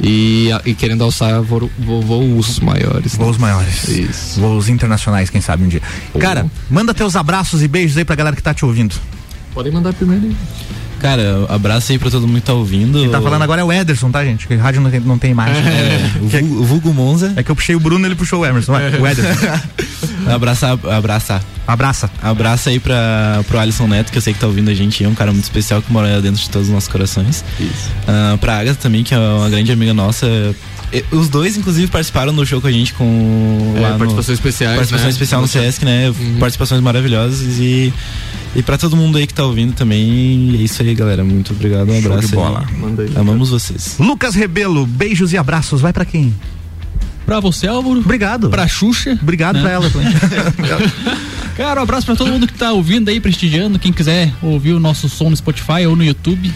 E, 0.01 0.49
e 0.67 0.75
querendo 0.75 1.05
alçar 1.05 1.41
vo- 1.43 1.71
vo- 1.79 2.01
voos 2.03 2.59
maiores. 2.59 3.17
né? 3.17 3.25
Voos 3.25 3.37
maiores. 3.39 3.87
Isso. 3.89 4.41
Voos 4.41 4.69
internacionais, 4.69 5.31
quem 5.31 5.41
sabe 5.41 5.63
um 5.65 5.69
dia. 5.69 5.81
Cara, 6.19 6.47
manda 6.69 6.93
teus 6.93 7.15
abraços 7.15 7.63
e 7.63 7.69
beijos 7.69 7.97
aí 7.97 8.05
pra 8.05 8.17
galera 8.17 8.35
que 8.35 8.43
tá 8.43 8.53
te 8.53 8.65
ouvindo. 8.65 8.95
Podem 9.55 9.71
mandar 9.73 9.93
primeiro 9.93 10.25
aí. 10.27 10.37
Cara, 11.03 11.47
abraço 11.49 11.91
aí 11.91 11.99
pra 11.99 12.09
todo 12.09 12.29
mundo 12.29 12.41
que 12.41 12.47
tá 12.47 12.53
ouvindo. 12.53 13.01
Quem 13.01 13.11
tá 13.11 13.21
falando 13.21 13.43
agora 13.43 13.61
é 13.61 13.65
o 13.65 13.73
Ederson, 13.73 14.09
tá, 14.13 14.25
gente? 14.25 14.47
Que 14.47 14.55
rádio 14.55 14.81
não 14.81 14.89
tem, 14.89 15.01
não 15.01 15.19
tem 15.19 15.33
imagem. 15.33 15.61
É, 15.67 16.21
o 16.21 16.29
vulgo, 16.29 16.61
o 16.61 16.65
vulgo 16.65 16.95
Monza. 16.95 17.33
É 17.35 17.43
que 17.43 17.51
eu 17.51 17.57
puxei 17.57 17.75
o 17.75 17.81
Bruno 17.81 18.07
ele 18.07 18.15
puxou 18.15 18.41
o 18.41 18.47
Emerson. 18.47 18.73
vai, 18.73 18.89
O 18.89 19.07
Ederson. 19.07 19.61
Abraçar, 20.33 20.79
abraçar. 20.89 21.43
Abraça. 21.67 22.11
Abraça 22.23 22.71
aí 22.71 22.79
pra, 22.79 23.43
pro 23.49 23.59
Alisson 23.59 23.89
Neto, 23.89 24.13
que 24.13 24.19
eu 24.19 24.23
sei 24.23 24.33
que 24.33 24.39
tá 24.39 24.47
ouvindo 24.47 24.71
a 24.71 24.75
gente, 24.75 25.03
é 25.03 25.09
um 25.09 25.15
cara 25.15 25.33
muito 25.33 25.45
especial 25.45 25.83
que 25.83 25.93
mora 25.93 26.21
dentro 26.21 26.41
de 26.41 26.49
todos 26.49 26.69
os 26.69 26.75
nossos 26.75 26.89
corações. 26.89 27.45
Isso. 27.59 27.91
Ah, 28.07 28.37
pra 28.41 28.59
Agatha 28.59 28.79
também, 28.81 29.03
que 29.03 29.15
é 29.15 29.19
uma 29.19 29.49
grande 29.51 29.73
amiga 29.73 29.93
nossa. 29.93 30.27
Os 31.11 31.29
dois, 31.29 31.57
inclusive, 31.57 31.87
participaram 31.91 32.35
do 32.35 32.45
show 32.45 32.61
com 32.61 32.67
a 32.67 32.73
gente 32.73 32.93
com. 32.95 33.75
É, 33.77 33.81
lá 33.81 33.91
no- 33.93 33.99
participações 33.99 34.39
especiais, 34.39 34.77
Participação 34.77 35.07
né? 35.07 35.11
especial 35.11 35.41
no 35.41 35.47
No 35.47 35.53
Sesc. 35.53 35.85
Né? 35.85 36.15
Participações 36.39 36.81
maravilhosas 36.83 37.59
e. 37.59 37.93
E 38.55 38.63
pra 38.63 38.77
todo 38.77 38.95
mundo 38.95 39.17
aí 39.17 39.27
que 39.27 39.33
tá 39.33 39.45
ouvindo 39.45 39.73
também, 39.73 40.51
é 40.59 40.63
isso 40.63 40.83
aí, 40.83 40.95
galera. 40.95 41.25
Muito 41.25 41.53
obrigado, 41.55 41.89
um 41.91 42.03
Show 42.03 42.11
abraço. 42.13 42.29
de 42.29 42.35
bola. 42.35 42.67
aí. 42.69 42.77
Manda 42.79 43.03
aí. 43.03 43.11
Amamos 43.17 43.49
vocês. 43.49 43.97
Lucas 43.99 44.35
Rebelo, 44.35 44.85
beijos 44.87 45.33
e 45.33 45.39
abraços. 45.39 45.81
Vai 45.81 45.93
pra 45.93 46.05
quem? 46.05 46.35
Pra 47.25 47.41
você, 47.41 47.67
Álvaro. 47.67 48.01
Obrigado. 48.01 48.51
Pra 48.51 48.69
Xuxa. 48.69 49.19
Obrigado 49.23 49.55
né? 49.57 49.63
pra 49.63 49.71
ela 49.71 49.89
também. 49.89 50.13
Cara, 51.57 51.81
um 51.81 51.83
abraço 51.83 52.07
pra 52.07 52.17
todo 52.17 52.31
mundo 52.31 52.47
que 52.47 52.55
tá 52.55 52.73
ouvindo 52.73 53.09
aí, 53.09 53.21
prestigiando. 53.21 53.79
Quem 53.79 53.93
quiser 53.93 54.33
ouvir 54.43 54.73
o 54.73 54.81
nosso 54.81 55.09
som 55.09 55.31
no 55.31 55.37
Spotify 55.37 55.87
ou 55.87 55.95
no 55.97 56.05
YouTube. 56.05 56.53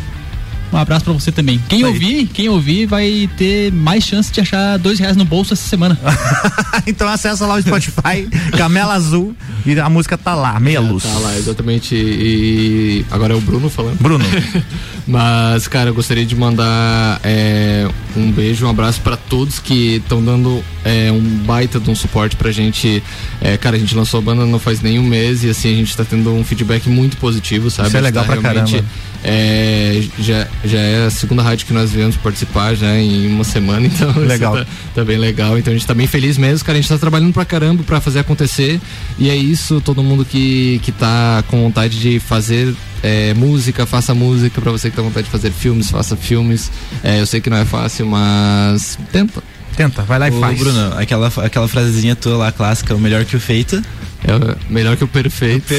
Um 0.76 0.80
abraço 0.80 1.06
pra 1.06 1.14
você 1.14 1.32
também. 1.32 1.58
Quem 1.70 1.78
Isso 1.78 1.86
aí. 1.86 1.92
ouvir, 1.94 2.26
quem 2.26 2.48
ouvir 2.50 2.84
vai 2.84 3.30
ter 3.38 3.72
mais 3.72 4.04
chance 4.04 4.30
de 4.30 4.42
achar 4.42 4.78
dois 4.78 4.98
reais 4.98 5.16
no 5.16 5.24
bolso 5.24 5.54
essa 5.54 5.66
semana. 5.66 5.98
então 6.86 7.08
acessa 7.08 7.46
lá 7.46 7.54
o 7.54 7.62
Spotify, 7.62 8.28
Camela 8.58 8.92
Azul, 8.92 9.34
e 9.64 9.80
a 9.80 9.88
música 9.88 10.18
tá 10.18 10.34
lá, 10.34 10.60
meia 10.60 10.80
luz. 10.80 11.04
Tá 11.04 11.18
lá, 11.18 11.34
exatamente. 11.34 11.94
E 11.94 13.06
agora 13.10 13.32
é 13.32 13.36
o 13.36 13.40
Bruno 13.40 13.70
falando. 13.70 13.98
Bruno. 13.98 14.24
Mas, 15.08 15.68
cara, 15.68 15.90
eu 15.90 15.94
gostaria 15.94 16.26
de 16.26 16.34
mandar 16.34 17.20
é, 17.22 17.88
um 18.16 18.30
beijo, 18.30 18.66
um 18.66 18.70
abraço 18.70 19.00
pra 19.00 19.16
todos 19.16 19.58
que 19.58 19.96
estão 19.96 20.22
dando 20.22 20.62
é, 20.84 21.10
um 21.12 21.20
baita 21.20 21.78
de 21.78 21.88
um 21.88 21.94
suporte 21.94 22.36
pra 22.36 22.50
gente. 22.50 23.02
É, 23.40 23.56
cara, 23.56 23.76
a 23.76 23.78
gente 23.78 23.94
lançou 23.94 24.18
a 24.18 24.22
banda 24.22 24.44
não 24.44 24.58
faz 24.58 24.82
nem 24.82 24.98
um 24.98 25.04
mês 25.04 25.44
e 25.44 25.50
assim 25.50 25.72
a 25.72 25.76
gente 25.76 25.96
tá 25.96 26.04
tendo 26.04 26.34
um 26.34 26.44
feedback 26.44 26.88
muito 26.88 27.16
positivo, 27.16 27.70
sabe? 27.70 27.88
Isso 27.88 27.96
é 27.96 28.00
legal 28.00 28.24
pra 28.24 28.36
caramba. 28.38 28.84
É, 29.28 30.04
já, 30.20 30.46
já 30.64 30.78
é 30.78 31.06
a 31.06 31.10
segunda 31.10 31.42
rádio 31.42 31.66
que 31.66 31.72
nós 31.72 31.90
viemos 31.90 32.16
participar 32.16 32.76
já 32.76 32.96
em 32.96 33.26
uma 33.26 33.42
semana, 33.42 33.84
então 33.84 34.08
isso 34.10 34.20
Legal. 34.20 34.54
Tá, 34.54 34.66
tá 34.94 35.04
bem 35.04 35.18
legal. 35.18 35.58
Então 35.58 35.72
a 35.72 35.76
gente 35.76 35.84
tá 35.84 35.94
bem 35.94 36.06
feliz 36.06 36.38
mesmo, 36.38 36.64
cara. 36.64 36.78
A 36.78 36.80
gente 36.80 36.88
tá 36.88 36.96
trabalhando 36.96 37.32
pra 37.32 37.44
caramba 37.44 37.82
pra 37.82 38.00
fazer 38.00 38.20
acontecer. 38.20 38.80
E 39.18 39.28
é 39.28 39.34
isso, 39.34 39.80
todo 39.80 40.00
mundo 40.00 40.24
que, 40.24 40.80
que 40.84 40.92
tá 40.92 41.42
com 41.48 41.60
vontade 41.60 41.98
de 41.98 42.20
fazer 42.20 42.72
é, 43.02 43.34
música, 43.34 43.84
faça 43.84 44.14
música. 44.14 44.60
Pra 44.60 44.70
você 44.70 44.90
que 44.90 44.96
tá 44.96 45.02
com 45.02 45.08
vontade 45.08 45.24
de 45.24 45.32
fazer 45.32 45.50
filmes, 45.50 45.90
faça 45.90 46.16
filmes. 46.16 46.70
É, 47.02 47.20
eu 47.20 47.26
sei 47.26 47.40
que 47.40 47.50
não 47.50 47.56
é 47.56 47.64
fácil, 47.64 48.06
mas 48.06 48.96
tenta. 49.10 49.42
Tenta, 49.76 50.02
vai 50.02 50.20
lá 50.20 50.28
e 50.28 50.30
Ô, 50.30 50.40
faz. 50.40 50.56
Bruno, 50.56 50.94
aquela, 50.96 51.32
aquela 51.44 51.66
frasezinha 51.66 52.14
tua 52.14 52.36
lá 52.36 52.52
clássica, 52.52 52.94
o 52.94 53.00
melhor 53.00 53.24
que 53.24 53.34
o 53.34 53.40
feito. 53.40 53.82
É 54.26 54.34
o- 54.34 54.56
melhor 54.72 54.96
que 54.96 55.04
o 55.04 55.08
perfeito. 55.08 55.72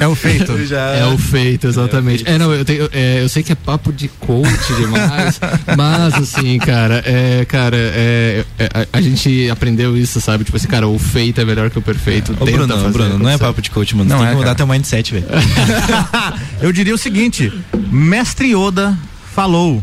É 0.00 0.06
o 0.06 0.14
feito. 0.16 0.66
Já- 0.66 0.90
É 0.96 1.06
o 1.06 1.16
feito, 1.16 1.66
exatamente. 1.66 2.24
É, 2.26 2.36
não, 2.38 2.52
eu, 2.52 2.64
tenho, 2.64 2.88
é, 2.92 3.22
eu 3.22 3.28
sei 3.28 3.42
que 3.42 3.52
é 3.52 3.54
papo 3.54 3.92
de 3.92 4.08
coach 4.08 4.74
demais, 4.76 5.40
mas 5.76 6.14
assim, 6.14 6.58
cara, 6.58 7.02
é, 7.06 7.44
cara, 7.46 7.76
é, 7.76 8.44
é, 8.58 8.64
a, 8.92 8.98
a 8.98 9.00
gente 9.00 9.48
aprendeu 9.50 9.96
isso, 9.96 10.20
sabe? 10.20 10.44
Tipo 10.44 10.56
assim, 10.56 10.68
cara, 10.68 10.86
o 10.86 10.98
feito 10.98 11.40
é 11.40 11.44
melhor 11.44 11.70
que 11.70 11.78
o 11.78 11.82
perfeito. 11.82 12.32
Ô, 12.38 12.44
Tenta 12.44 12.52
Bruno, 12.52 12.74
fazer 12.74 12.92
Bruno, 12.92 13.18
não 13.18 13.30
é 13.30 13.38
papo 13.38 13.62
de 13.62 13.70
coach, 13.70 13.96
mano. 13.96 14.10
Não 14.10 14.18
tem 14.18 14.26
é, 14.26 14.30
que 14.30 14.34
mudar 14.36 14.44
cara. 14.48 14.56
teu 14.56 14.66
mindset, 14.66 15.12
velho. 15.12 15.26
Eu 16.60 16.72
diria 16.72 16.94
o 16.94 16.98
seguinte: 16.98 17.52
Mestre 17.90 18.54
Yoda 18.54 18.96
falou: 19.34 19.82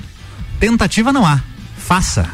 tentativa 0.60 1.12
não 1.12 1.26
há, 1.26 1.42
faça. 1.78 2.28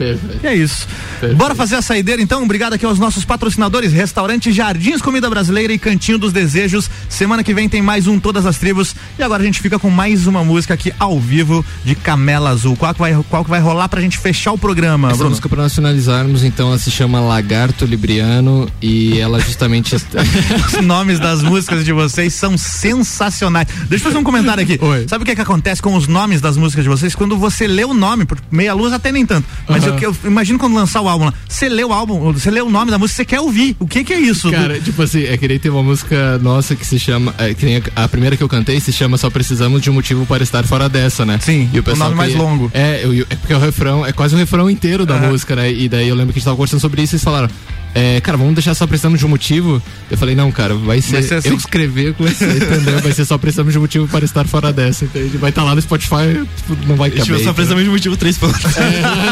Perfeito. 0.00 0.40
E 0.42 0.46
é 0.46 0.54
isso. 0.54 0.88
Bora 1.36 1.54
fazer 1.54 1.76
a 1.76 1.82
saideira 1.82 2.22
então? 2.22 2.42
Obrigado 2.42 2.72
aqui 2.72 2.86
aos 2.86 2.98
nossos 2.98 3.22
patrocinadores: 3.22 3.92
Restaurante 3.92 4.50
Jardins 4.50 5.02
Comida 5.02 5.28
Brasileira 5.28 5.74
e 5.74 5.78
Cantinho 5.78 6.16
dos 6.16 6.32
Desejos. 6.32 6.88
Semana 7.06 7.44
que 7.44 7.52
vem 7.52 7.68
tem 7.68 7.82
mais 7.82 8.06
um 8.06 8.18
Todas 8.18 8.46
as 8.46 8.56
Tribos. 8.56 8.96
E 9.18 9.22
agora 9.22 9.42
a 9.42 9.44
gente 9.44 9.60
fica 9.60 9.78
com 9.78 9.90
mais 9.90 10.26
uma 10.26 10.42
música 10.42 10.72
aqui 10.72 10.90
ao 10.98 11.20
vivo 11.20 11.62
de 11.84 11.94
Camela 11.94 12.48
Azul. 12.48 12.76
Qual 12.76 12.94
que 12.94 12.98
vai, 12.98 13.14
qual 13.28 13.44
que 13.44 13.50
vai 13.50 13.60
rolar 13.60 13.90
pra 13.90 14.00
gente 14.00 14.16
fechar 14.16 14.52
o 14.52 14.58
programa, 14.58 15.08
Essa 15.08 15.18
Bruno? 15.18 15.30
música 15.32 15.50
para 15.50 15.64
nós 15.64 15.74
finalizarmos, 15.74 16.44
então, 16.44 16.68
ela 16.68 16.78
se 16.78 16.90
chama 16.90 17.20
Lagarto 17.20 17.84
Libriano 17.84 18.70
e 18.80 19.20
ela 19.20 19.38
justamente. 19.38 19.94
Os 20.66 20.80
nomes 20.82 21.20
das 21.20 21.42
músicas 21.42 21.84
de 21.84 21.92
vocês 21.92 22.32
são 22.32 22.56
sensacionais. 22.56 23.68
Deixa 23.86 23.96
eu 23.96 24.10
fazer 24.10 24.16
um 24.16 24.24
comentário 24.24 24.62
aqui. 24.62 24.80
Sabe 25.06 25.24
o 25.24 25.26
que, 25.26 25.34
que 25.34 25.42
acontece 25.42 25.82
com 25.82 25.94
os 25.94 26.08
nomes 26.08 26.40
das 26.40 26.56
músicas 26.56 26.84
de 26.84 26.88
vocês? 26.88 27.14
Quando 27.14 27.36
você 27.36 27.66
lê 27.66 27.84
o 27.84 27.92
nome, 27.92 28.24
por 28.24 28.38
meia 28.50 28.72
luz 28.72 28.94
até 28.94 29.12
nem 29.12 29.26
tanto. 29.26 29.46
Mas 29.68 29.89
Aham. 29.92 30.00
eu, 30.02 30.16
eu 30.24 30.30
imagino 30.30 30.58
quando 30.58 30.74
lançar 30.74 31.00
o 31.00 31.08
álbum 31.08 31.26
lá. 31.26 31.34
Você 31.48 31.68
lê 31.68 31.84
o 31.84 31.92
álbum, 31.92 32.32
você 32.32 32.50
lê 32.50 32.60
o 32.60 32.70
nome 32.70 32.90
da 32.90 32.98
música, 32.98 33.16
você 33.16 33.24
quer 33.24 33.40
ouvir. 33.40 33.76
O 33.78 33.86
que, 33.86 34.02
que 34.04 34.12
é 34.12 34.18
isso? 34.20 34.50
Cara, 34.50 34.80
tipo 34.80 35.02
assim, 35.02 35.24
é 35.24 35.36
que 35.36 35.46
nem 35.48 35.58
tem 35.58 35.70
uma 35.70 35.82
música 35.82 36.38
nossa 36.38 36.74
que 36.76 36.86
se 36.86 36.98
chama. 36.98 37.34
É, 37.38 37.54
que 37.54 37.64
nem 37.64 37.76
a, 37.96 38.04
a 38.04 38.08
primeira 38.08 38.36
que 38.36 38.42
eu 38.42 38.48
cantei 38.48 38.78
se 38.80 38.92
chama 38.92 39.16
Só 39.18 39.28
Precisamos 39.30 39.80
de 39.82 39.90
um 39.90 39.94
Motivo 39.94 40.24
para 40.26 40.42
Estar 40.42 40.64
Fora 40.64 40.88
dessa, 40.88 41.24
né? 41.26 41.38
Sim, 41.40 41.68
e 41.72 41.78
o 41.80 41.96
nome 41.96 42.14
mais 42.14 42.34
longo. 42.34 42.70
É, 42.74 43.00
eu- 43.04 43.26
é 43.28 43.34
porque 43.36 43.54
o 43.54 43.58
refrão 43.58 44.04
é 44.06 44.12
quase 44.12 44.34
o 44.34 44.38
refrão 44.38 44.68
inteiro 44.70 45.04
da 45.06 45.14
Aham. 45.16 45.28
música, 45.28 45.54
né? 45.56 45.70
E 45.72 45.88
daí 45.88 46.08
eu 46.08 46.14
lembro 46.14 46.32
que 46.32 46.38
a 46.38 46.40
gente 46.40 46.44
tava 46.44 46.56
conversando 46.56 46.80
sobre 46.80 47.02
isso 47.02 47.14
e 47.14 47.16
eles 47.16 47.24
falaram. 47.24 47.48
É, 47.94 48.20
cara, 48.20 48.38
vamos 48.38 48.54
deixar 48.54 48.74
só 48.74 48.86
precisamos 48.86 49.18
de 49.18 49.26
um 49.26 49.28
motivo. 49.28 49.82
Eu 50.10 50.16
falei, 50.16 50.34
não, 50.34 50.50
cara, 50.52 50.74
vai 50.74 51.00
ser, 51.00 51.12
Vai 51.12 51.22
ser 51.22 51.34
assim. 51.34 51.48
eu 51.48 51.56
escrever 51.56 52.14
com 52.14 52.24
você, 52.24 52.44
entendeu? 52.46 53.00
Vai 53.00 53.12
ser 53.12 53.24
só 53.24 53.36
precisamos 53.36 53.72
de 53.72 53.78
um 53.78 53.82
motivo 53.82 54.06
para 54.06 54.24
estar 54.24 54.46
fora 54.46 54.72
dessa, 54.72 55.04
entende? 55.04 55.36
Vai 55.38 55.50
estar 55.50 55.64
lá 55.64 55.74
no 55.74 55.82
Spotify, 55.82 56.46
tipo, 56.56 56.76
não 56.86 56.96
vai 56.96 57.10
caber. 57.10 57.24
Tipo, 57.24 57.38
só 57.42 57.52
precisamos 57.52 57.82
de 57.82 57.90
um 57.90 57.92
motivo 57.92 58.16
três 58.16 58.38
pontos. 58.38 58.60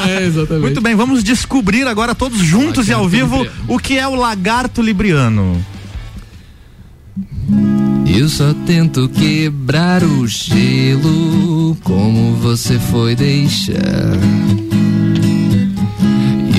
É, 0.09 0.25
exatamente. 0.25 0.63
Muito 0.63 0.81
bem, 0.81 0.95
vamos 0.95 1.23
descobrir 1.23 1.87
agora 1.87 2.15
todos 2.15 2.39
juntos 2.39 2.89
e 2.89 2.93
ao 2.93 3.09
vivo 3.09 3.47
o 3.67 3.79
que 3.79 3.99
é 3.99 4.07
o 4.07 4.15
lagarto 4.15 4.81
libriano. 4.83 5.65
Eu 8.07 8.29
só 8.29 8.55
tento 8.67 9.09
quebrar 9.09 10.03
o 10.03 10.27
gelo 10.27 11.77
como 11.83 12.35
você 12.37 12.79
foi 12.79 13.15
deixar. 13.15 13.75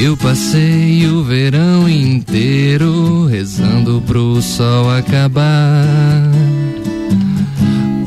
Eu 0.01 0.15
passei 0.15 1.05
o 1.07 1.21
verão 1.25 1.89
inteiro 1.89 3.25
rezando 3.25 4.01
pro 4.07 4.41
sol 4.41 4.89
acabar. 4.89 6.23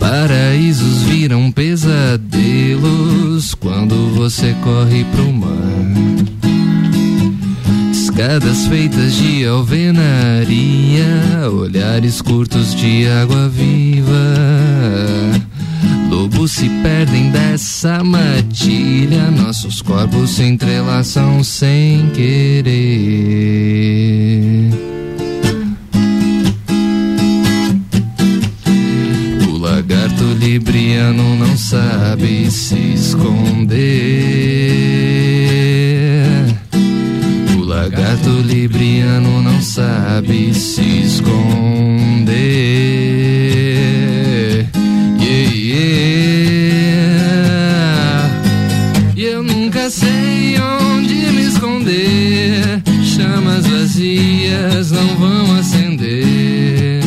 Paraísos 0.01 1.03
viram 1.03 1.53
pesadelos 1.53 2.23
quando 3.55 3.95
você 4.15 4.57
corre 4.65 5.05
pro 5.05 5.31
mar. 5.35 5.53
Escadas 7.93 8.67
feitas 8.69 9.15
de 9.15 9.45
alvenaria, 9.45 11.05
olhares 11.53 12.23
curtos 12.23 12.75
de 12.75 13.07
água 13.07 13.51
viva. 13.51 14.17
Lobos 16.13 16.51
se 16.51 16.69
perdem 16.83 17.31
dessa 17.31 18.05
matilha, 18.05 19.31
nossos 19.31 19.81
corpos 19.81 20.33
se 20.33 20.43
entrelaçam 20.43 21.43
sem 21.43 22.11
querer. 22.11 22.69
O 29.49 29.57
lagarto 29.57 30.25
libriano 30.39 31.35
não 31.35 31.57
sabe 31.57 32.51
se 32.51 32.93
esconder. 32.93 33.81
O 37.57 37.63
lagarto 37.63 38.29
libriano 38.29 39.41
não 39.41 39.63
sabe 39.63 40.53
se 40.53 40.83
esconder. 40.83 41.73
Chamas 53.63 53.67
vazias 53.67 54.91
não 54.91 55.17
vão 55.17 55.59
acender. 55.59 57.03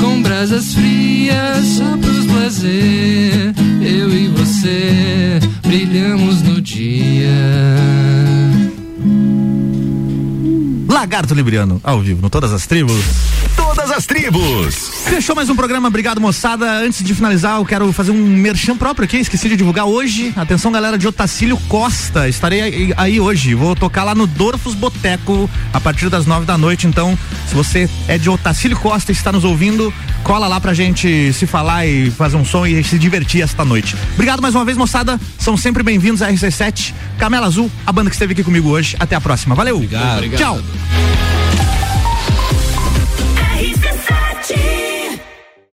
Com 0.00 0.22
brasas 0.22 0.72
frias 0.74 1.66
só 1.66 1.96
pros 1.98 2.26
prazer. 2.26 3.54
Eu 3.80 4.10
e 4.10 4.28
você 4.28 5.40
brilhamos 5.62 6.42
no 6.42 6.60
dia. 6.60 7.28
Lagarto 10.88 11.34
libriano, 11.34 11.80
ao 11.84 12.00
vivo, 12.00 12.22
no 12.22 12.30
Todas 12.30 12.52
as 12.52 12.66
Tribos. 12.66 13.04
Todas 13.78 13.92
as 13.92 14.06
tribos. 14.06 15.04
Fechou 15.04 15.36
mais 15.36 15.48
um 15.48 15.54
programa, 15.54 15.86
obrigado 15.86 16.20
moçada. 16.20 16.68
Antes 16.68 17.00
de 17.00 17.14
finalizar, 17.14 17.58
eu 17.58 17.64
quero 17.64 17.92
fazer 17.92 18.10
um 18.10 18.16
merchan 18.16 18.76
próprio 18.76 19.04
aqui, 19.04 19.18
esqueci 19.18 19.48
de 19.48 19.56
divulgar 19.56 19.84
hoje. 19.86 20.32
Atenção 20.34 20.72
galera 20.72 20.98
de 20.98 21.06
Otacílio 21.06 21.56
Costa, 21.68 22.28
estarei 22.28 22.60
aí, 22.60 22.94
aí 22.96 23.20
hoje. 23.20 23.54
Vou 23.54 23.76
tocar 23.76 24.02
lá 24.02 24.16
no 24.16 24.26
Dorfos 24.26 24.74
Boteco 24.74 25.48
a 25.72 25.80
partir 25.80 26.08
das 26.08 26.26
nove 26.26 26.44
da 26.44 26.58
noite. 26.58 26.88
Então, 26.88 27.16
se 27.46 27.54
você 27.54 27.88
é 28.08 28.18
de 28.18 28.28
Otacílio 28.28 28.76
Costa 28.76 29.12
e 29.12 29.14
está 29.14 29.30
nos 29.30 29.44
ouvindo, 29.44 29.94
cola 30.24 30.48
lá 30.48 30.60
pra 30.60 30.74
gente 30.74 31.32
se 31.32 31.46
falar 31.46 31.86
e 31.86 32.10
fazer 32.10 32.36
um 32.36 32.44
som 32.44 32.66
e 32.66 32.82
se 32.82 32.98
divertir 32.98 33.42
esta 33.42 33.64
noite. 33.64 33.94
Obrigado 34.14 34.42
mais 34.42 34.56
uma 34.56 34.64
vez, 34.64 34.76
moçada. 34.76 35.20
São 35.38 35.56
sempre 35.56 35.84
bem-vindos 35.84 36.20
à 36.20 36.28
RC7. 36.32 36.94
Camela 37.16 37.46
Azul, 37.46 37.70
a 37.86 37.92
banda 37.92 38.10
que 38.10 38.16
esteve 38.16 38.32
aqui 38.32 38.42
comigo 38.42 38.70
hoje. 38.70 38.96
Até 38.98 39.14
a 39.14 39.20
próxima. 39.20 39.54
Valeu. 39.54 39.76
Obrigado. 39.76 40.36
Tchau. 40.36 41.77